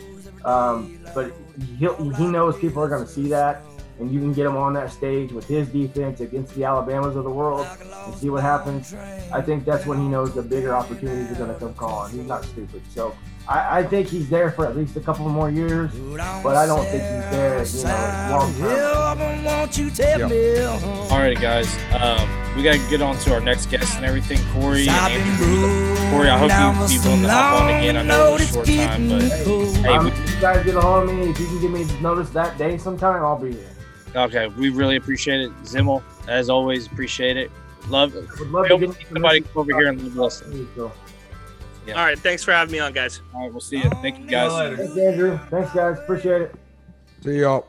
Um, 0.44 1.00
but 1.14 1.32
he 1.78 1.88
he 2.18 2.28
knows 2.28 2.58
people 2.58 2.82
are 2.82 2.90
going 2.90 3.06
to 3.06 3.10
see 3.10 3.28
that, 3.30 3.62
and 4.00 4.12
you 4.12 4.20
can 4.20 4.34
get 4.34 4.48
him 4.48 4.58
on 4.58 4.74
that 4.74 4.92
stage 4.92 5.32
with 5.32 5.48
his 5.48 5.68
defense 5.70 6.20
against 6.20 6.56
the 6.56 6.64
Alabamas 6.64 7.16
of 7.16 7.24
the 7.24 7.30
world 7.30 7.68
and 7.80 8.16
see 8.16 8.32
what 8.32 8.42
happens. 8.42 8.96
I 9.32 9.44
think 9.44 9.64
that's 9.64 9.86
when 9.86 10.00
he 10.00 10.08
knows 10.08 10.34
the 10.34 10.42
bigger 10.42 10.74
opportunities 10.74 11.32
are 11.32 11.36
going 11.36 11.54
to 11.54 11.60
come 11.60 11.76
calling. 11.76 12.14
He's 12.14 12.28
not 12.28 12.44
stupid. 12.44 12.82
So 12.90 13.16
I, 13.48 13.80
I 13.80 13.84
think 13.84 14.08
he's 14.08 14.28
there 14.30 14.50
for 14.52 14.66
at 14.66 14.76
least 14.76 14.96
a 14.96 15.00
couple 15.00 15.28
more 15.30 15.52
years, 15.52 15.92
but 16.44 16.56
I 16.56 16.66
don't 16.66 16.84
think 16.86 17.04
he's 17.04 17.32
there, 17.32 17.64
you 17.64 17.84
know, 17.84 18.32
long 18.32 18.54
term. 18.56 19.48
All 21.12 21.20
right, 21.20 21.40
guys. 21.40 21.68
Um, 21.94 22.28
we 22.56 22.64
got 22.64 22.74
to 22.74 22.90
get 22.90 23.02
on 23.02 23.18
to 23.20 23.34
our 23.34 23.40
next 23.42 23.70
guest 23.70 23.98
and 23.98 24.06
everything. 24.06 24.40
Corey 24.54 24.88
and 24.88 25.12
Andrew. 25.14 25.96
Corey, 26.10 26.30
I 26.30 26.38
hope 26.38 26.50
you 26.90 26.98
be 26.98 27.04
willing 27.08 27.22
to 27.24 27.30
hop 27.30 27.62
on 27.62 27.70
again. 27.70 27.98
I 27.98 28.02
know 28.04 28.36
it's 28.36 28.56
was 28.56 28.68
a 28.68 28.74
short 28.74 28.88
time, 28.88 29.10
but 29.10 29.22
hey, 29.22 29.88
Um, 29.90 30.06
we, 30.06 30.12
you 30.12 30.42
guys 30.42 30.66
get 30.66 30.76
a 30.76 30.82
hold 30.82 31.10
of 31.10 31.16
me, 31.16 31.30
if 31.30 31.40
you 31.40 31.46
can 31.48 31.62
give 31.62 31.72
me 31.72 32.02
notice 32.02 32.30
that 32.32 32.58
day 32.58 32.78
sometime, 32.78 33.24
I'll 33.24 33.38
be 33.38 33.52
there. 33.52 33.72
okay, 34.16 34.48
we 34.48 34.70
really 34.70 34.96
appreciate 34.96 35.42
it. 35.42 35.52
Zimmel, 35.64 36.02
as 36.28 36.50
always, 36.50 36.88
appreciate 36.88 37.38
it. 37.38 37.52
Love 37.90 38.16
Would 38.16 38.50
love 38.50 38.68
to 38.70 38.78
Feel 38.80 38.92
get 38.94 39.08
somebody 39.14 39.42
come 39.42 39.52
over 39.56 39.78
here 39.80 39.90
and 39.90 40.02
love 40.16 40.16
listen. 40.16 40.68
So, 41.86 41.92
Yeah. 41.92 42.00
All 42.00 42.06
right, 42.06 42.18
thanks 42.20 42.44
for 42.44 42.52
having 42.52 42.72
me 42.72 42.80
on, 42.80 42.94
guys. 42.94 43.22
All 43.34 43.42
right, 43.44 43.52
we'll 43.52 43.62
see 43.62 43.78
you. 43.78 43.90
Thank 44.02 44.20
you, 44.20 44.26
guys. 44.26 44.78
Thanks, 44.78 44.98
Andrew. 44.98 45.40
Thanks, 45.50 45.72
guys. 45.74 45.98
Appreciate 46.00 46.42
it. 46.42 46.56
See 47.24 47.40
y'all. 47.40 47.68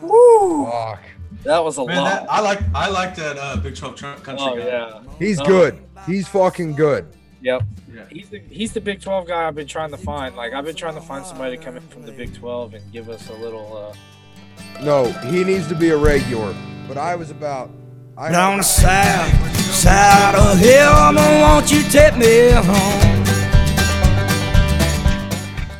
Fuck. 0.00 1.00
That 1.44 1.62
was 1.64 1.78
a 1.78 1.86
Man, 1.86 2.02
lot. 2.02 2.22
that, 2.22 2.30
I 2.32 2.40
like 2.40 2.60
I 2.74 2.88
like 2.88 3.14
that 3.16 3.36
uh, 3.38 3.56
Big 3.56 3.76
12 3.76 3.94
tr- 3.96 4.06
country 4.22 4.36
oh 4.40 4.56
guy. 4.56 4.64
yeah. 4.66 5.00
He's 5.18 5.40
Oh. 5.40 5.44
good. 5.44 5.78
He's 6.06 6.26
fucking 6.28 6.74
good. 6.74 7.06
Yep. 7.40 7.62
Yeah. 7.94 8.04
He's 8.10 8.28
the 8.28 8.40
he's 8.50 8.72
the 8.72 8.80
Big 8.80 9.00
Twelve 9.00 9.26
guy 9.28 9.46
I've 9.46 9.54
been 9.54 9.66
trying 9.68 9.90
to 9.90 9.96
find. 9.96 10.34
Like 10.34 10.52
I've 10.52 10.64
been 10.64 10.74
trying 10.76 10.94
to 10.94 11.00
find 11.00 11.24
somebody 11.24 11.56
to 11.56 11.62
come 11.62 11.76
in 11.76 11.82
from 11.88 12.02
the 12.02 12.12
Big 12.12 12.34
Twelve 12.34 12.74
and 12.74 12.92
give 12.92 13.08
us 13.08 13.28
a 13.30 13.34
little. 13.34 13.76
uh 13.76 14.82
No, 14.82 15.04
he 15.30 15.44
needs 15.44 15.68
to 15.68 15.74
be 15.74 15.90
a 15.90 15.96
regular. 15.96 16.54
But 16.88 16.98
I 16.98 17.14
was 17.14 17.30
about. 17.30 17.70
I 18.18 18.32
Down 18.32 18.56
the 18.56 18.62
south 18.62 19.56
side 19.60 20.34
of 20.36 20.58
hill, 20.58 20.88
I'ma 20.90 21.20
want 21.42 21.70
you 21.70 21.82
take 21.82 22.16
me 22.16 22.48
home. 22.50 23.24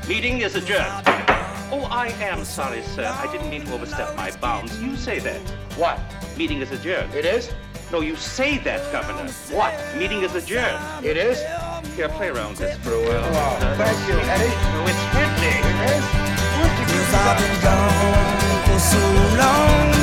Meeting 0.07 0.43
is 0.43 0.55
adjourned. 0.55 1.03
Oh, 1.72 1.89
I 1.91 2.09
am 2.20 2.45
sorry, 2.45 2.82
sir. 2.82 3.07
I 3.07 3.32
didn't 3.32 3.49
mean 3.49 3.64
to 3.64 3.72
overstep 3.72 4.14
my 4.16 4.32
bounds. 4.32 4.78
You 4.82 4.97
say 4.97 5.18
that. 5.20 5.41
What? 5.78 5.99
Meeting 6.37 6.61
is 6.61 6.70
adjourned. 6.72 7.14
It 7.14 7.24
is? 7.24 7.51
No, 7.91 8.03
you 8.03 8.16
say 8.16 8.59
that, 8.59 8.93
Governor. 8.93 9.30
What? 9.51 9.72
Meeting 9.97 10.20
is 10.20 10.34
adjourned. 10.34 11.07
It 11.07 11.16
is? 11.16 11.41
Here, 11.97 12.11
play 12.11 12.28
around 12.28 12.59
this 12.59 12.76
for 12.84 12.93
a 12.93 13.01
uh, 13.01 13.32
while. 13.32 13.57
Oh, 13.57 13.76
thank 13.78 13.97
you, 14.09 14.14
Eddie. 14.14 14.53
No, 14.74 14.84
it's 14.84 15.05
Ridley. 15.16 15.57
It 15.72 15.89
is? 15.89 16.05
Cause 16.84 17.14
I've 17.14 17.39
been 17.39 17.62
gone 17.62 18.66
for 18.66 18.78
so 18.78 19.39
long. 19.39 19.97